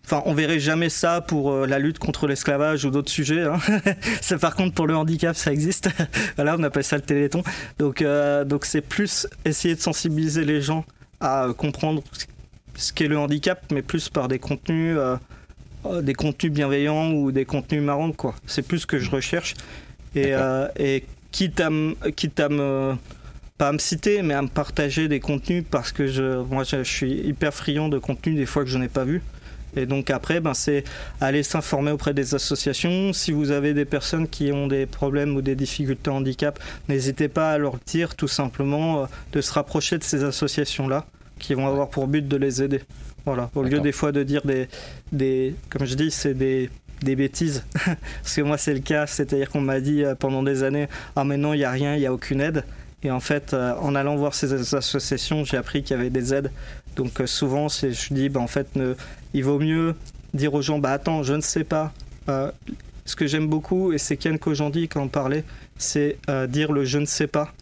Enfin, 0.06 0.22
on 0.24 0.34
verrait 0.34 0.60
jamais 0.60 0.88
ça 0.88 1.20
pour 1.20 1.50
euh, 1.50 1.66
la 1.66 1.80
lutte 1.80 1.98
contre 1.98 2.28
l'esclavage 2.28 2.84
ou 2.84 2.90
d'autres 2.90 3.10
sujets. 3.10 3.42
Hein. 3.42 3.58
par 4.40 4.54
contre 4.54 4.72
pour 4.72 4.86
le 4.86 4.96
handicap, 4.96 5.34
ça 5.34 5.52
existe. 5.52 5.88
voilà, 6.36 6.54
on 6.56 6.62
appelle 6.62 6.84
ça 6.84 6.94
le 6.94 7.02
Téléthon. 7.02 7.42
Donc, 7.78 8.02
euh, 8.02 8.44
donc 8.44 8.66
c'est 8.66 8.82
plus 8.82 9.26
essayer 9.44 9.74
de 9.74 9.80
sensibiliser 9.80 10.44
les 10.44 10.60
gens 10.60 10.84
à 11.18 11.48
comprendre 11.56 12.04
ce 12.76 12.92
qu'est 12.92 13.08
le 13.08 13.18
handicap, 13.18 13.64
mais 13.72 13.82
plus 13.82 14.08
par 14.08 14.28
des 14.28 14.38
contenus, 14.38 14.96
euh, 14.96 15.16
des 16.02 16.14
contenus 16.14 16.52
bienveillants 16.52 17.10
ou 17.10 17.32
des 17.32 17.44
contenus 17.44 17.82
marrants, 17.82 18.12
quoi. 18.12 18.36
C'est 18.46 18.62
plus 18.62 18.80
ce 18.80 18.86
que 18.86 19.00
je 19.00 19.10
recherche. 19.10 19.54
Et, 20.16 20.32
euh, 20.32 20.66
et 20.78 21.04
quitte 21.30 21.60
à, 21.60 21.70
quitte 22.14 22.40
à 22.40 22.48
me 22.48 22.94
pas 23.58 23.68
à 23.68 23.72
me 23.72 23.78
citer, 23.78 24.22
mais 24.22 24.34
à 24.34 24.42
me 24.42 24.48
partager 24.48 25.08
des 25.08 25.20
contenus 25.20 25.64
parce 25.70 25.92
que 25.92 26.06
je, 26.06 26.42
moi 26.42 26.64
je, 26.64 26.82
suis 26.82 27.12
hyper 27.12 27.54
friand 27.54 27.88
de 27.88 27.98
contenus 27.98 28.36
des 28.36 28.46
fois 28.46 28.64
que 28.64 28.70
je 28.70 28.78
n'ai 28.78 28.88
pas 28.88 29.04
vu. 29.04 29.22
Et 29.76 29.86
donc 29.86 30.10
après, 30.10 30.40
ben, 30.40 30.54
c'est 30.54 30.84
aller 31.20 31.42
s'informer 31.42 31.90
auprès 31.90 32.14
des 32.14 32.34
associations. 32.34 33.12
Si 33.12 33.32
vous 33.32 33.50
avez 33.50 33.74
des 33.74 33.84
personnes 33.84 34.28
qui 34.28 34.52
ont 34.52 34.66
des 34.66 34.86
problèmes 34.86 35.36
ou 35.36 35.42
des 35.42 35.54
difficultés 35.54 36.10
handicap, 36.10 36.58
n'hésitez 36.88 37.28
pas 37.28 37.52
à 37.52 37.58
leur 37.58 37.76
dire 37.86 38.14
tout 38.14 38.28
simplement 38.28 39.02
euh, 39.02 39.06
de 39.32 39.40
se 39.40 39.52
rapprocher 39.52 39.98
de 39.98 40.04
ces 40.04 40.24
associations-là 40.24 41.06
qui 41.38 41.54
vont 41.54 41.66
avoir 41.66 41.88
pour 41.90 42.08
but 42.08 42.26
de 42.26 42.36
les 42.36 42.62
aider. 42.62 42.80
Voilà, 43.26 43.50
au 43.54 43.62
lieu 43.62 43.80
des 43.80 43.92
fois 43.92 44.12
de 44.12 44.22
dire 44.22 44.42
des, 44.46 44.68
des 45.12 45.54
comme 45.68 45.84
je 45.84 45.94
dis, 45.94 46.10
c'est 46.10 46.34
des 46.34 46.70
des 47.02 47.16
bêtises. 47.16 47.64
Parce 48.22 48.34
que 48.34 48.42
moi, 48.42 48.58
c'est 48.58 48.74
le 48.74 48.80
cas. 48.80 49.06
C'est-à-dire 49.06 49.50
qu'on 49.50 49.60
m'a 49.60 49.80
dit 49.80 50.04
euh, 50.04 50.14
pendant 50.14 50.42
des 50.42 50.62
années 50.62 50.88
Ah, 51.14 51.24
mais 51.24 51.36
non, 51.36 51.54
il 51.54 51.58
n'y 51.58 51.64
a 51.64 51.70
rien, 51.70 51.94
il 51.94 52.00
n'y 52.00 52.06
a 52.06 52.12
aucune 52.12 52.40
aide. 52.40 52.64
Et 53.02 53.10
en 53.10 53.20
fait, 53.20 53.54
euh, 53.54 53.74
en 53.80 53.94
allant 53.94 54.16
voir 54.16 54.34
ces 54.34 54.74
associations, 54.74 55.44
j'ai 55.44 55.56
appris 55.56 55.82
qu'il 55.82 55.96
y 55.96 56.00
avait 56.00 56.10
des 56.10 56.34
aides. 56.34 56.50
Donc 56.96 57.20
euh, 57.20 57.26
souvent, 57.26 57.68
je 57.68 58.14
dis 58.14 58.28
bah, 58.28 58.40
En 58.40 58.46
fait, 58.46 58.68
il 59.34 59.44
vaut 59.44 59.58
mieux 59.58 59.94
dire 60.34 60.54
aux 60.54 60.62
gens 60.62 60.78
Bah 60.78 60.92
attends, 60.92 61.22
je 61.22 61.34
ne 61.34 61.42
sais 61.42 61.64
pas. 61.64 61.92
ce 62.26 63.14
que 63.14 63.26
j'aime 63.26 63.46
beaucoup, 63.46 63.92
et 63.92 63.98
c'est 63.98 64.16
Ken 64.16 64.38
Kojandi 64.38 64.88
qui 64.88 64.98
en 64.98 65.08
parlait, 65.08 65.44
c'est 65.78 66.18
dire 66.48 66.72
le 66.72 66.84
je 66.84 66.98
ne 66.98 67.06
sais 67.06 67.28
pas. 67.28 67.52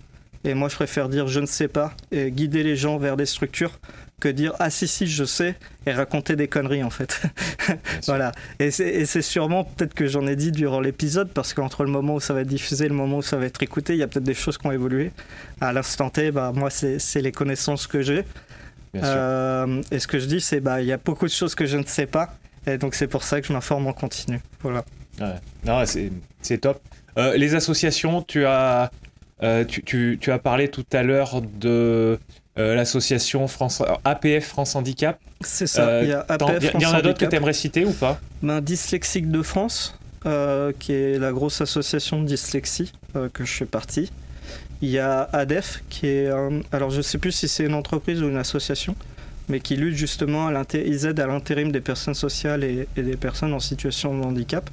Et 0.44 0.54
moi, 0.54 0.68
je 0.68 0.74
préfère 0.74 1.08
dire 1.08 1.26
je 1.26 1.40
ne 1.40 1.46
sais 1.46 1.68
pas 1.68 1.94
et 2.12 2.30
guider 2.30 2.62
les 2.62 2.76
gens 2.76 2.98
vers 2.98 3.16
des 3.16 3.26
structures 3.26 3.78
que 4.24 4.28
dire 4.28 4.54
ah 4.58 4.70
si 4.70 4.88
si 4.88 5.06
je 5.06 5.24
sais 5.24 5.54
et 5.86 5.92
raconter 5.92 6.34
des 6.34 6.48
conneries 6.48 6.82
en 6.82 6.90
fait. 6.90 7.20
voilà. 8.06 8.32
Et 8.58 8.70
c'est 8.70 9.22
sûrement 9.22 9.64
peut-être 9.64 9.92
que 9.92 10.06
j'en 10.06 10.26
ai 10.26 10.34
dit 10.34 10.50
durant 10.50 10.80
l'épisode 10.80 11.28
parce 11.28 11.52
qu'entre 11.52 11.84
le 11.84 11.90
moment 11.90 12.14
où 12.14 12.20
ça 12.20 12.32
va 12.32 12.40
être 12.40 12.48
diffusé 12.48 12.86
et 12.86 12.88
le 12.88 12.94
moment 12.94 13.18
où 13.18 13.22
ça 13.22 13.36
va 13.36 13.44
être 13.44 13.62
écouté, 13.62 13.92
il 13.92 13.98
y 13.98 14.02
a 14.02 14.08
peut-être 14.08 14.24
des 14.24 14.34
choses 14.34 14.56
qui 14.56 14.66
ont 14.66 14.72
évolué. 14.72 15.12
À 15.60 15.72
l'instant 15.72 16.08
T, 16.08 16.30
bah, 16.30 16.52
moi 16.54 16.70
c'est 16.70 17.20
les 17.20 17.32
connaissances 17.32 17.86
que 17.86 18.00
j'ai. 18.00 18.24
Euh, 18.96 19.82
et 19.90 19.98
ce 19.98 20.06
que 20.06 20.18
je 20.18 20.26
dis, 20.26 20.40
c'est 20.40 20.60
bah 20.60 20.80
il 20.80 20.86
y 20.86 20.92
a 20.92 20.98
beaucoup 20.98 21.26
de 21.26 21.32
choses 21.32 21.54
que 21.54 21.66
je 21.66 21.76
ne 21.76 21.84
sais 21.84 22.06
pas 22.06 22.36
et 22.66 22.78
donc 22.78 22.94
c'est 22.94 23.08
pour 23.08 23.24
ça 23.24 23.40
que 23.40 23.46
je 23.46 23.52
m'informe 23.52 23.86
en 23.88 23.92
continu. 23.92 24.40
Voilà. 24.62 24.84
Ouais. 25.20 25.84
c'est 26.40 26.58
top. 26.58 26.80
Euh, 27.18 27.36
les 27.36 27.54
associations, 27.54 28.22
tu 28.22 28.46
as 28.46 28.90
euh, 29.42 29.64
tu, 29.64 29.82
tu, 29.82 30.18
tu, 30.20 30.32
as 30.32 30.38
parlé 30.38 30.68
tout 30.68 30.86
à 30.92 31.02
l'heure 31.02 31.42
de 31.42 32.18
euh, 32.58 32.74
l'association 32.74 33.48
France 33.48 33.82
APF 34.04 34.46
France 34.46 34.76
Handicap. 34.76 35.18
C'est 35.40 35.66
ça. 35.66 35.88
Euh, 35.88 36.00
il 36.02 36.08
y 36.08 36.12
a 36.12 36.24
APF 36.28 36.70
Il 36.74 36.82
y, 36.82 36.86
en 36.86 36.92
a 36.92 37.02
d'autres 37.02 37.18
que 37.18 37.24
tu 37.24 37.36
aimerais 37.36 37.52
citer 37.52 37.84
ou 37.84 37.92
pas? 37.92 38.20
Ben, 38.42 38.60
Dyslexique 38.60 39.30
de 39.30 39.42
France, 39.42 39.98
euh, 40.26 40.72
qui 40.78 40.92
est 40.92 41.18
la 41.18 41.32
grosse 41.32 41.60
association 41.60 42.22
de 42.22 42.26
dyslexie 42.26 42.92
que 43.32 43.44
je 43.44 43.52
fais 43.52 43.66
partie. 43.66 44.10
Il 44.82 44.90
y 44.90 44.98
a 44.98 45.28
ADEF, 45.32 45.82
qui 45.88 46.06
est. 46.06 46.30
alors 46.72 46.90
je 46.90 47.00
sais 47.00 47.18
plus 47.18 47.32
si 47.32 47.48
c'est 47.48 47.64
une 47.64 47.74
entreprise 47.74 48.22
ou 48.22 48.28
une 48.28 48.36
association, 48.36 48.96
mais 49.48 49.60
qui 49.60 49.76
luttent 49.76 49.96
justement, 49.96 50.48
à 50.48 50.64
ils 50.72 51.06
aident 51.06 51.20
à 51.20 51.26
l'intérim 51.26 51.70
des 51.70 51.80
personnes 51.80 52.14
sociales 52.14 52.64
et, 52.64 52.86
des 52.96 53.16
personnes 53.16 53.52
en 53.52 53.60
situation 53.60 54.16
de 54.16 54.24
handicap. 54.24 54.68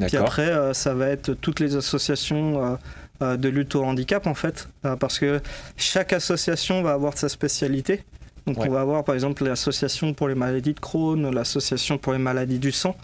Puis 0.00 0.16
après, 0.16 0.48
euh, 0.48 0.72
ça 0.72 0.94
va 0.94 1.08
être 1.08 1.34
toutes 1.34 1.60
les 1.60 1.76
associations 1.76 2.64
euh, 2.64 2.66
euh, 2.70 2.76
de 3.22 3.48
lutte 3.48 3.74
au 3.74 3.84
handicap, 3.84 4.26
en 4.26 4.34
fait, 4.34 4.68
parce 4.98 5.18
que 5.18 5.40
chaque 5.76 6.12
association 6.12 6.82
va 6.82 6.92
avoir 6.92 7.16
sa 7.16 7.28
spécialité. 7.28 8.02
Donc 8.46 8.58
on 8.58 8.70
va 8.70 8.80
avoir 8.80 9.04
par 9.04 9.14
exemple 9.14 9.44
l'association 9.44 10.14
pour 10.14 10.26
les 10.26 10.34
maladies 10.34 10.74
de 10.74 10.80
Crohn, 10.80 11.30
l'association 11.30 11.98
pour 11.98 12.12
les 12.12 12.18
maladies 12.18 12.58
du 12.58 12.72
sang. 12.72 12.96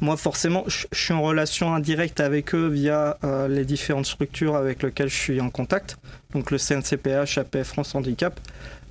Moi, 0.00 0.16
forcément, 0.16 0.64
je 0.66 0.86
suis 0.92 1.12
en 1.12 1.22
relation 1.22 1.74
indirecte 1.74 2.20
avec 2.20 2.54
eux 2.54 2.68
via 2.68 3.18
les 3.48 3.64
différentes 3.64 4.06
structures 4.06 4.56
avec 4.56 4.82
lesquelles 4.82 5.10
je 5.10 5.18
suis 5.18 5.40
en 5.40 5.50
contact. 5.50 5.98
Donc 6.32 6.50
le 6.50 6.58
CNCPH, 6.58 7.38
APF 7.38 7.68
France 7.68 7.94
Handicap 7.94 8.40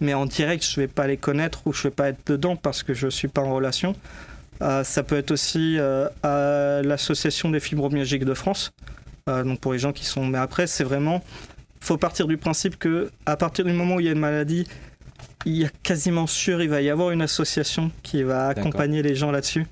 mais 0.02 0.16
en 0.16 0.26
direct, 0.26 0.66
je 0.66 0.80
ne 0.80 0.86
vais 0.86 0.92
pas 0.92 1.08
les 1.08 1.16
connaître 1.16 1.62
ou 1.66 1.74
je 1.74 1.80
ne 1.80 1.84
vais 1.84 1.92
pas 1.92 2.10
être 2.10 2.20
dedans 2.26 2.56
parce 2.56 2.84
que 2.84 2.94
je 2.94 3.06
ne 3.06 3.12
suis 3.12 3.28
pas 3.28 3.42
en 3.42 3.54
relation. 3.54 3.96
Euh, 4.62 4.84
ça 4.84 5.04
peut 5.04 5.18
être 5.18 5.32
aussi 5.32 5.78
euh, 5.80 6.08
à 6.24 6.82
l'association 6.84 7.50
des 7.50 7.60
fibromyalgiques 7.60 8.26
de 8.26 8.34
France, 8.34 8.74
euh, 8.80 9.01
donc 9.28 9.60
pour 9.60 9.74
les 9.74 9.80
gens 9.80 9.94
qui 9.94 10.06
sont. 10.06 10.26
Mais 10.26 10.38
après, 10.38 10.68
c'est 10.68 10.84
vraiment, 10.84 11.24
faut 11.80 11.98
partir 11.98 12.28
du 12.28 12.38
principe 12.38 12.78
que 12.78 13.12
à 13.26 13.38
partir 13.38 13.66
du 13.66 13.74
moment 13.74 13.96
où 13.96 14.00
il 14.00 14.06
y 14.06 14.10
a 14.10 14.12
une 14.12 14.20
maladie, 14.20 14.68
il 15.46 15.58
y 15.58 15.66
a 15.66 15.70
quasiment 15.84 16.28
sûr, 16.28 16.62
il 16.62 16.70
va 16.70 16.82
y 16.82 16.90
avoir 16.90 17.12
une 17.12 17.22
association 17.22 17.92
qui 18.04 18.24
va 18.24 18.48
accompagner 18.48 19.02
les 19.02 19.16
gens 19.16 19.32
là-dessus. 19.32 19.66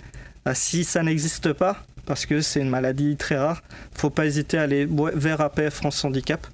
si 0.53 0.83
ça 0.83 1.03
n'existe 1.03 1.53
pas, 1.53 1.83
parce 2.05 2.25
que 2.25 2.41
c'est 2.41 2.59
une 2.59 2.69
maladie 2.69 3.17
très 3.17 3.37
rare, 3.37 3.61
faut 3.95 4.09
pas 4.09 4.25
hésiter 4.25 4.57
à 4.57 4.63
aller 4.63 4.87
vers 4.89 5.41
APF 5.41 5.75
France 5.75 6.03
Handicap. 6.03 6.45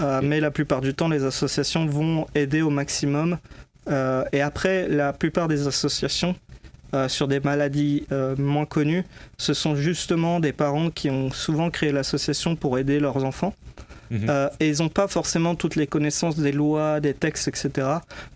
Euh, 0.00 0.20
mais 0.22 0.40
la 0.40 0.50
plupart 0.50 0.80
du 0.80 0.94
temps, 0.94 1.08
les 1.08 1.24
associations 1.24 1.86
vont 1.86 2.26
aider 2.34 2.62
au 2.62 2.70
maximum. 2.70 3.38
Euh, 3.88 4.24
et 4.32 4.40
après, 4.40 4.88
la 4.88 5.12
plupart 5.12 5.46
des 5.46 5.66
associations 5.66 6.34
euh, 6.94 7.08
sur 7.08 7.28
des 7.28 7.40
maladies 7.40 8.06
moins 8.38 8.66
connues, 8.66 9.04
ce 9.38 9.54
sont 9.54 9.74
justement 9.76 10.40
des 10.40 10.52
parents 10.52 10.90
qui 10.90 11.10
ont 11.10 11.30
souvent 11.30 11.70
créé 11.70 11.92
l'association 11.92 12.56
pour 12.56 12.78
aider 12.78 13.00
leurs 13.00 13.24
enfants. 13.24 13.54
Mhm. 14.10 14.30
et 14.60 14.68
ils 14.68 14.82
n'ont 14.82 14.90
pas 14.90 15.08
forcément 15.08 15.54
toutes 15.54 15.76
les 15.76 15.86
connaissances 15.86 16.36
des 16.36 16.52
lois, 16.52 17.00
des 17.00 17.14
textes, 17.14 17.48
etc. 17.48 17.88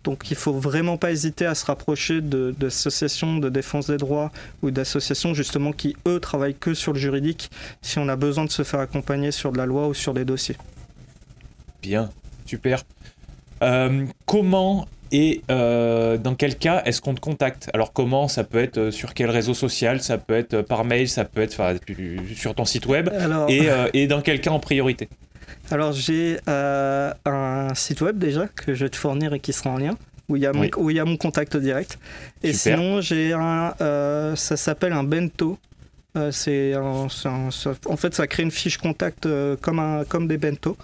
Donc 0.03 0.31
il 0.31 0.37
faut 0.37 0.55
vraiment 0.55 0.97
pas 0.97 1.13
hésiter 1.13 1.45
à 1.45 1.55
se 1.55 1.67
rapprocher 1.67 2.23
d'associations 2.23 3.37
de, 3.37 3.43
de, 3.43 3.49
défense 3.51 3.87
des 3.87 3.99
droits 3.99 4.33
ou 4.63 4.71
d'associations 4.71 5.35
justement 5.35 5.73
qui, 5.73 5.95
eux, 6.07 6.21
travaillent 6.21 6.57
que 6.59 6.73
sur 6.73 6.95
le 6.95 6.99
juridique 6.99 7.51
si 7.83 7.99
on 7.99 8.09
a 8.09 8.17
besoin 8.17 8.47
de 8.47 8.51
se 8.51 8.63
faire 8.63 8.81
accompagner 8.81 9.31
sur 9.31 9.53
de 9.53 9.59
la 9.59 9.67
loi 9.67 9.89
ou 9.89 9.95
sur 9.95 10.15
des 10.15 10.25
dossiers. 10.25 10.57
Bien, 11.83 12.11
super. 12.47 12.83
Euh, 13.63 14.07
comment 14.27 14.87
et 15.13 15.43
euh, 15.51 16.17
dans 16.19 16.35
quel 16.35 16.57
cas 16.57 16.83
est-ce 16.85 17.01
qu'on 17.01 17.15
te 17.15 17.21
contacte? 17.21 17.71
Alors 17.75 17.93
comment? 17.93 18.29
Ça 18.29 18.45
peut 18.45 18.59
être 18.59 18.79
euh, 18.79 18.91
sur 18.91 19.15
quel 19.15 19.31
réseau 19.31 19.55
social? 19.55 20.01
Ça 20.01 20.19
peut 20.19 20.35
être 20.35 20.63
par 20.63 20.85
mail, 20.85 21.09
ça 21.09 21.25
peut 21.25 21.41
être 21.41 21.57
sur 22.35 22.55
ton 22.55 22.65
site 22.65 22.87
web. 22.87 23.11
et, 23.49 24.07
dans 24.07 24.21
quel 24.21 24.41
cas 24.41 24.51
en 24.51 24.61
priorité? 24.61 25.09
Alors 25.71 25.93
j'ai 25.93 26.39
un 26.47 27.75
site 27.75 28.01
web 28.01 28.19
déjà 28.19 28.49
que 28.49 28.75
je 28.75 28.85
vais 28.85 28.91
te 28.91 28.97
fournir 28.97 29.35
et 29.35 29.41
qui 29.41 29.53
sera 29.53 29.71
en 29.71 29.79
lien. 29.79 29.97
Où 30.29 30.37
il, 30.37 30.43
y 30.43 30.47
a 30.47 30.53
mon, 30.53 30.69
où 30.77 30.91
il 30.91 30.97
y 30.97 31.01
a 31.01 31.07
mon 31.07 31.17
contact 31.17 31.57
direct. 31.57 31.99
Et 32.43 32.53
sinon, 32.53 33.01
j'ai 33.01 33.33
un. 33.33 33.73
ça 34.37 34.57
s'appelle 34.57 34.93
un 34.93 35.05
bento. 35.05 35.59
Euh, 36.19 36.33
c'est 36.33 36.75
en 36.77 37.97
fait, 37.97 38.15
ça 38.15 38.27
crée 38.27 38.43
une 38.43 38.51
fiche 38.51 38.79
contact 38.79 39.27
euh, 39.27 39.57
comme, 39.61 39.79
un, 39.79 40.05
comme 40.05 40.27
des 40.27 40.39
bento. 40.39 40.77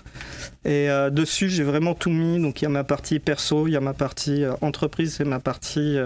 Et 0.65 0.89
euh, 0.89 1.11
dessus, 1.11 1.49
j'ai 1.49 1.65
vraiment 1.65 1.95
tout 1.95 2.11
mis. 2.11 2.41
Donc, 2.41 2.63
il 2.63 2.65
y 2.65 2.67
a 2.67 2.71
ma 2.71 2.85
partie 2.85 3.19
perso, 3.19 3.67
il 3.67 3.73
y 3.73 3.77
a 3.77 3.81
ma 3.81 3.95
partie 3.95 4.45
entreprise 4.61 5.21
et 5.21 5.25
ma 5.25 5.41
partie, 5.41 5.99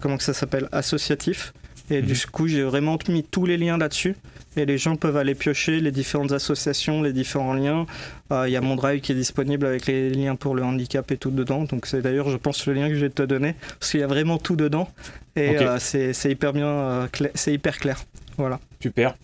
comment 0.00 0.16
que 0.16 0.24
ça 0.24 0.34
s'appelle, 0.34 0.68
associatif. 0.72 1.52
Et 1.90 2.00
du 2.00 2.12
mhm. 2.12 2.18
coup, 2.32 2.48
j'ai 2.48 2.62
vraiment 2.62 2.98
mis 3.08 3.22
tous 3.24 3.46
les 3.46 3.56
liens 3.56 3.78
là-dessus. 3.78 4.16
Et 4.56 4.66
les 4.66 4.78
gens 4.78 4.94
peuvent 4.94 5.16
aller 5.16 5.34
piocher 5.34 5.80
les 5.80 5.90
différentes 5.90 6.30
associations, 6.30 7.02
les 7.02 7.12
différents 7.12 7.54
liens. 7.54 7.86
Il 8.30 8.50
y 8.50 8.56
a 8.56 8.60
mon 8.60 8.76
drive 8.76 9.00
qui 9.00 9.12
est 9.12 9.16
disponible 9.16 9.66
avec 9.66 9.86
les 9.86 10.10
liens 10.10 10.36
pour 10.36 10.54
le 10.54 10.62
handicap 10.62 11.10
et 11.10 11.16
tout 11.16 11.30
dedans. 11.30 11.64
Donc 11.64 11.86
c'est 11.86 12.02
d'ailleurs, 12.02 12.30
je 12.30 12.36
pense, 12.36 12.64
le 12.66 12.74
lien 12.74 12.88
que 12.88 12.94
je 12.94 13.00
vais 13.00 13.10
te 13.10 13.22
donner. 13.22 13.54
Parce 13.80 13.90
qu'il 13.90 14.00
y 14.00 14.04
a 14.04 14.06
vraiment 14.06 14.38
tout 14.38 14.56
dedans. 14.56 14.88
Et 15.36 15.56
c'est 15.78 16.30
hyper 16.30 16.52
bien, 16.52 17.08
c'est 17.34 17.52
hyper 17.52 17.78
clair. 17.78 17.98
Voilà. 18.36 18.60
Super. 18.80 19.14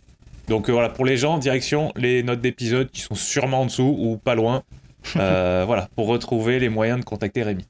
Donc 0.48 0.68
euh, 0.68 0.72
voilà, 0.72 0.88
pour 0.88 1.04
les 1.04 1.16
gens, 1.16 1.38
direction 1.38 1.92
les 1.96 2.22
notes 2.22 2.40
d'épisode 2.40 2.90
qui 2.90 3.00
sont 3.00 3.14
sûrement 3.14 3.62
en 3.62 3.66
dessous 3.66 3.96
ou 3.98 4.16
pas 4.16 4.34
loin. 4.34 4.62
Euh, 5.16 5.64
voilà, 5.66 5.88
pour 5.96 6.08
retrouver 6.08 6.58
les 6.58 6.68
moyens 6.68 7.00
de 7.00 7.06
contacter 7.06 7.42
Rémi. 7.42 7.64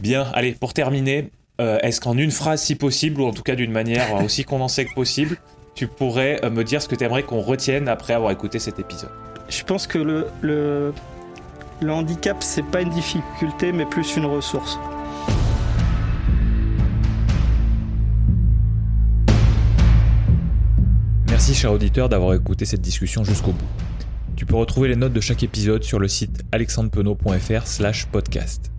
Bien, 0.00 0.26
allez, 0.32 0.52
pour 0.52 0.72
terminer, 0.72 1.28
euh, 1.60 1.78
est-ce 1.82 2.00
qu'en 2.00 2.16
une 2.16 2.30
phrase 2.30 2.62
si 2.62 2.76
possible, 2.76 3.20
ou 3.20 3.26
en 3.26 3.32
tout 3.32 3.42
cas 3.42 3.56
d'une 3.56 3.72
manière 3.72 4.14
aussi 4.24 4.44
condensée 4.44 4.86
que 4.86 4.94
possible, 4.94 5.36
tu 5.74 5.86
pourrais 5.86 6.40
me 6.48 6.64
dire 6.64 6.80
ce 6.80 6.88
que 6.88 6.94
tu 6.94 7.04
aimerais 7.04 7.24
qu'on 7.24 7.42
retienne 7.42 7.88
après 7.88 8.14
avoir 8.14 8.32
écouté 8.32 8.58
cet 8.58 8.78
épisode? 8.78 9.10
Je 9.50 9.62
pense 9.64 9.86
que 9.86 9.98
le, 9.98 10.28
le, 10.40 10.94
le 11.82 11.92
handicap, 11.92 12.38
c'est 12.40 12.64
pas 12.64 12.80
une 12.80 12.88
difficulté, 12.88 13.70
mais 13.72 13.84
plus 13.84 14.16
une 14.16 14.24
ressource. 14.24 14.78
Merci 21.46 21.60
cher 21.60 21.72
auditeur 21.72 22.08
d'avoir 22.08 22.34
écouté 22.34 22.64
cette 22.64 22.80
discussion 22.80 23.22
jusqu'au 23.22 23.52
bout. 23.52 23.68
Tu 24.34 24.44
peux 24.44 24.56
retrouver 24.56 24.88
les 24.88 24.96
notes 24.96 25.12
de 25.12 25.20
chaque 25.20 25.44
épisode 25.44 25.84
sur 25.84 26.00
le 26.00 26.08
site 26.08 26.42
alexandrepenot.fr 26.50 27.64
slash 27.68 28.06
podcast. 28.06 28.72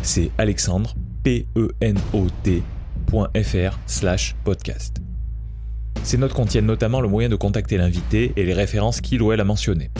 C'est 0.00 0.30
alexandre, 0.38 0.94
p 1.24 1.48
n 1.80 1.98
o 2.12 2.28
slash 3.86 4.36
podcast. 4.44 4.98
Ces 6.04 6.16
notes 6.16 6.34
contiennent 6.34 6.66
notamment 6.66 7.00
le 7.00 7.08
moyen 7.08 7.28
de 7.28 7.34
contacter 7.34 7.78
l'invité 7.78 8.32
et 8.36 8.44
les 8.44 8.54
références 8.54 9.00
qu'il 9.00 9.20
ou 9.20 9.32
elle 9.32 9.40
a 9.40 9.44
mentionnées. 9.44 9.90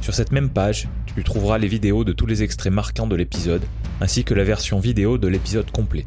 Sur 0.00 0.14
cette 0.14 0.32
même 0.32 0.48
page, 0.48 0.88
tu 1.14 1.22
trouveras 1.22 1.58
les 1.58 1.68
vidéos 1.68 2.04
de 2.04 2.14
tous 2.14 2.24
les 2.24 2.42
extraits 2.42 2.72
marquants 2.72 3.06
de 3.06 3.14
l'épisode, 3.14 3.62
ainsi 4.00 4.24
que 4.24 4.32
la 4.32 4.44
version 4.44 4.80
vidéo 4.80 5.18
de 5.18 5.28
l'épisode 5.28 5.70
complet. 5.70 6.06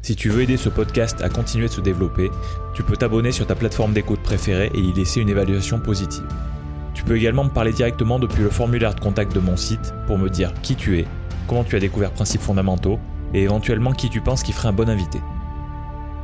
Si 0.00 0.14
tu 0.16 0.28
veux 0.28 0.42
aider 0.42 0.56
ce 0.56 0.68
podcast 0.68 1.20
à 1.22 1.28
continuer 1.28 1.66
de 1.66 1.72
se 1.72 1.80
développer, 1.80 2.30
tu 2.72 2.82
peux 2.82 2.96
t'abonner 2.96 3.32
sur 3.32 3.46
ta 3.46 3.54
plateforme 3.54 3.92
d'écoute 3.92 4.22
préférée 4.22 4.70
et 4.72 4.78
y 4.78 4.92
laisser 4.92 5.20
une 5.20 5.28
évaluation 5.28 5.80
positive. 5.80 6.24
Tu 6.94 7.02
peux 7.02 7.16
également 7.16 7.44
me 7.44 7.50
parler 7.50 7.72
directement 7.72 8.18
depuis 8.18 8.42
le 8.42 8.50
formulaire 8.50 8.94
de 8.94 9.00
contact 9.00 9.34
de 9.34 9.40
mon 9.40 9.56
site 9.56 9.92
pour 10.06 10.16
me 10.16 10.30
dire 10.30 10.52
qui 10.62 10.76
tu 10.76 10.98
es, 10.98 11.04
comment 11.46 11.64
tu 11.64 11.76
as 11.76 11.80
découvert 11.80 12.12
Principes 12.12 12.40
fondamentaux 12.40 12.98
et 13.34 13.42
éventuellement 13.42 13.92
qui 13.92 14.08
tu 14.08 14.20
penses 14.20 14.42
qui 14.42 14.52
ferait 14.52 14.68
un 14.68 14.72
bon 14.72 14.88
invité. 14.88 15.18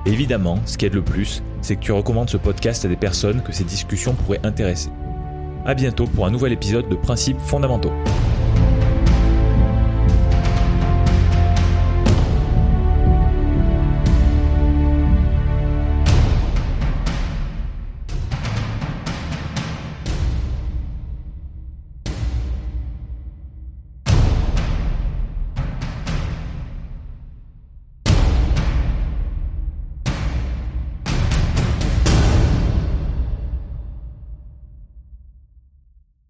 Évidemment, 0.07 0.61
ce 0.67 0.79
qui 0.79 0.87
aide 0.87 0.95
le 0.95 1.03
plus, 1.03 1.43
c'est 1.61 1.77
que 1.77 1.81
tu 1.81 1.93
recommandes 1.93 2.31
ce 2.31 2.37
podcast 2.37 2.85
à 2.85 2.89
des 2.89 2.97
personnes 2.97 3.43
que 3.43 3.53
ces 3.53 3.65
discussions 3.65 4.15
pourraient 4.15 4.45
intéresser. 4.45 4.91
A 5.67 5.75
bientôt 5.75 6.07
pour 6.07 6.27
un 6.27 6.31
nouvel 6.31 6.53
épisode 6.53 6.89
de 6.89 6.95
Principes 6.95 7.41
fondamentaux. 7.41 7.93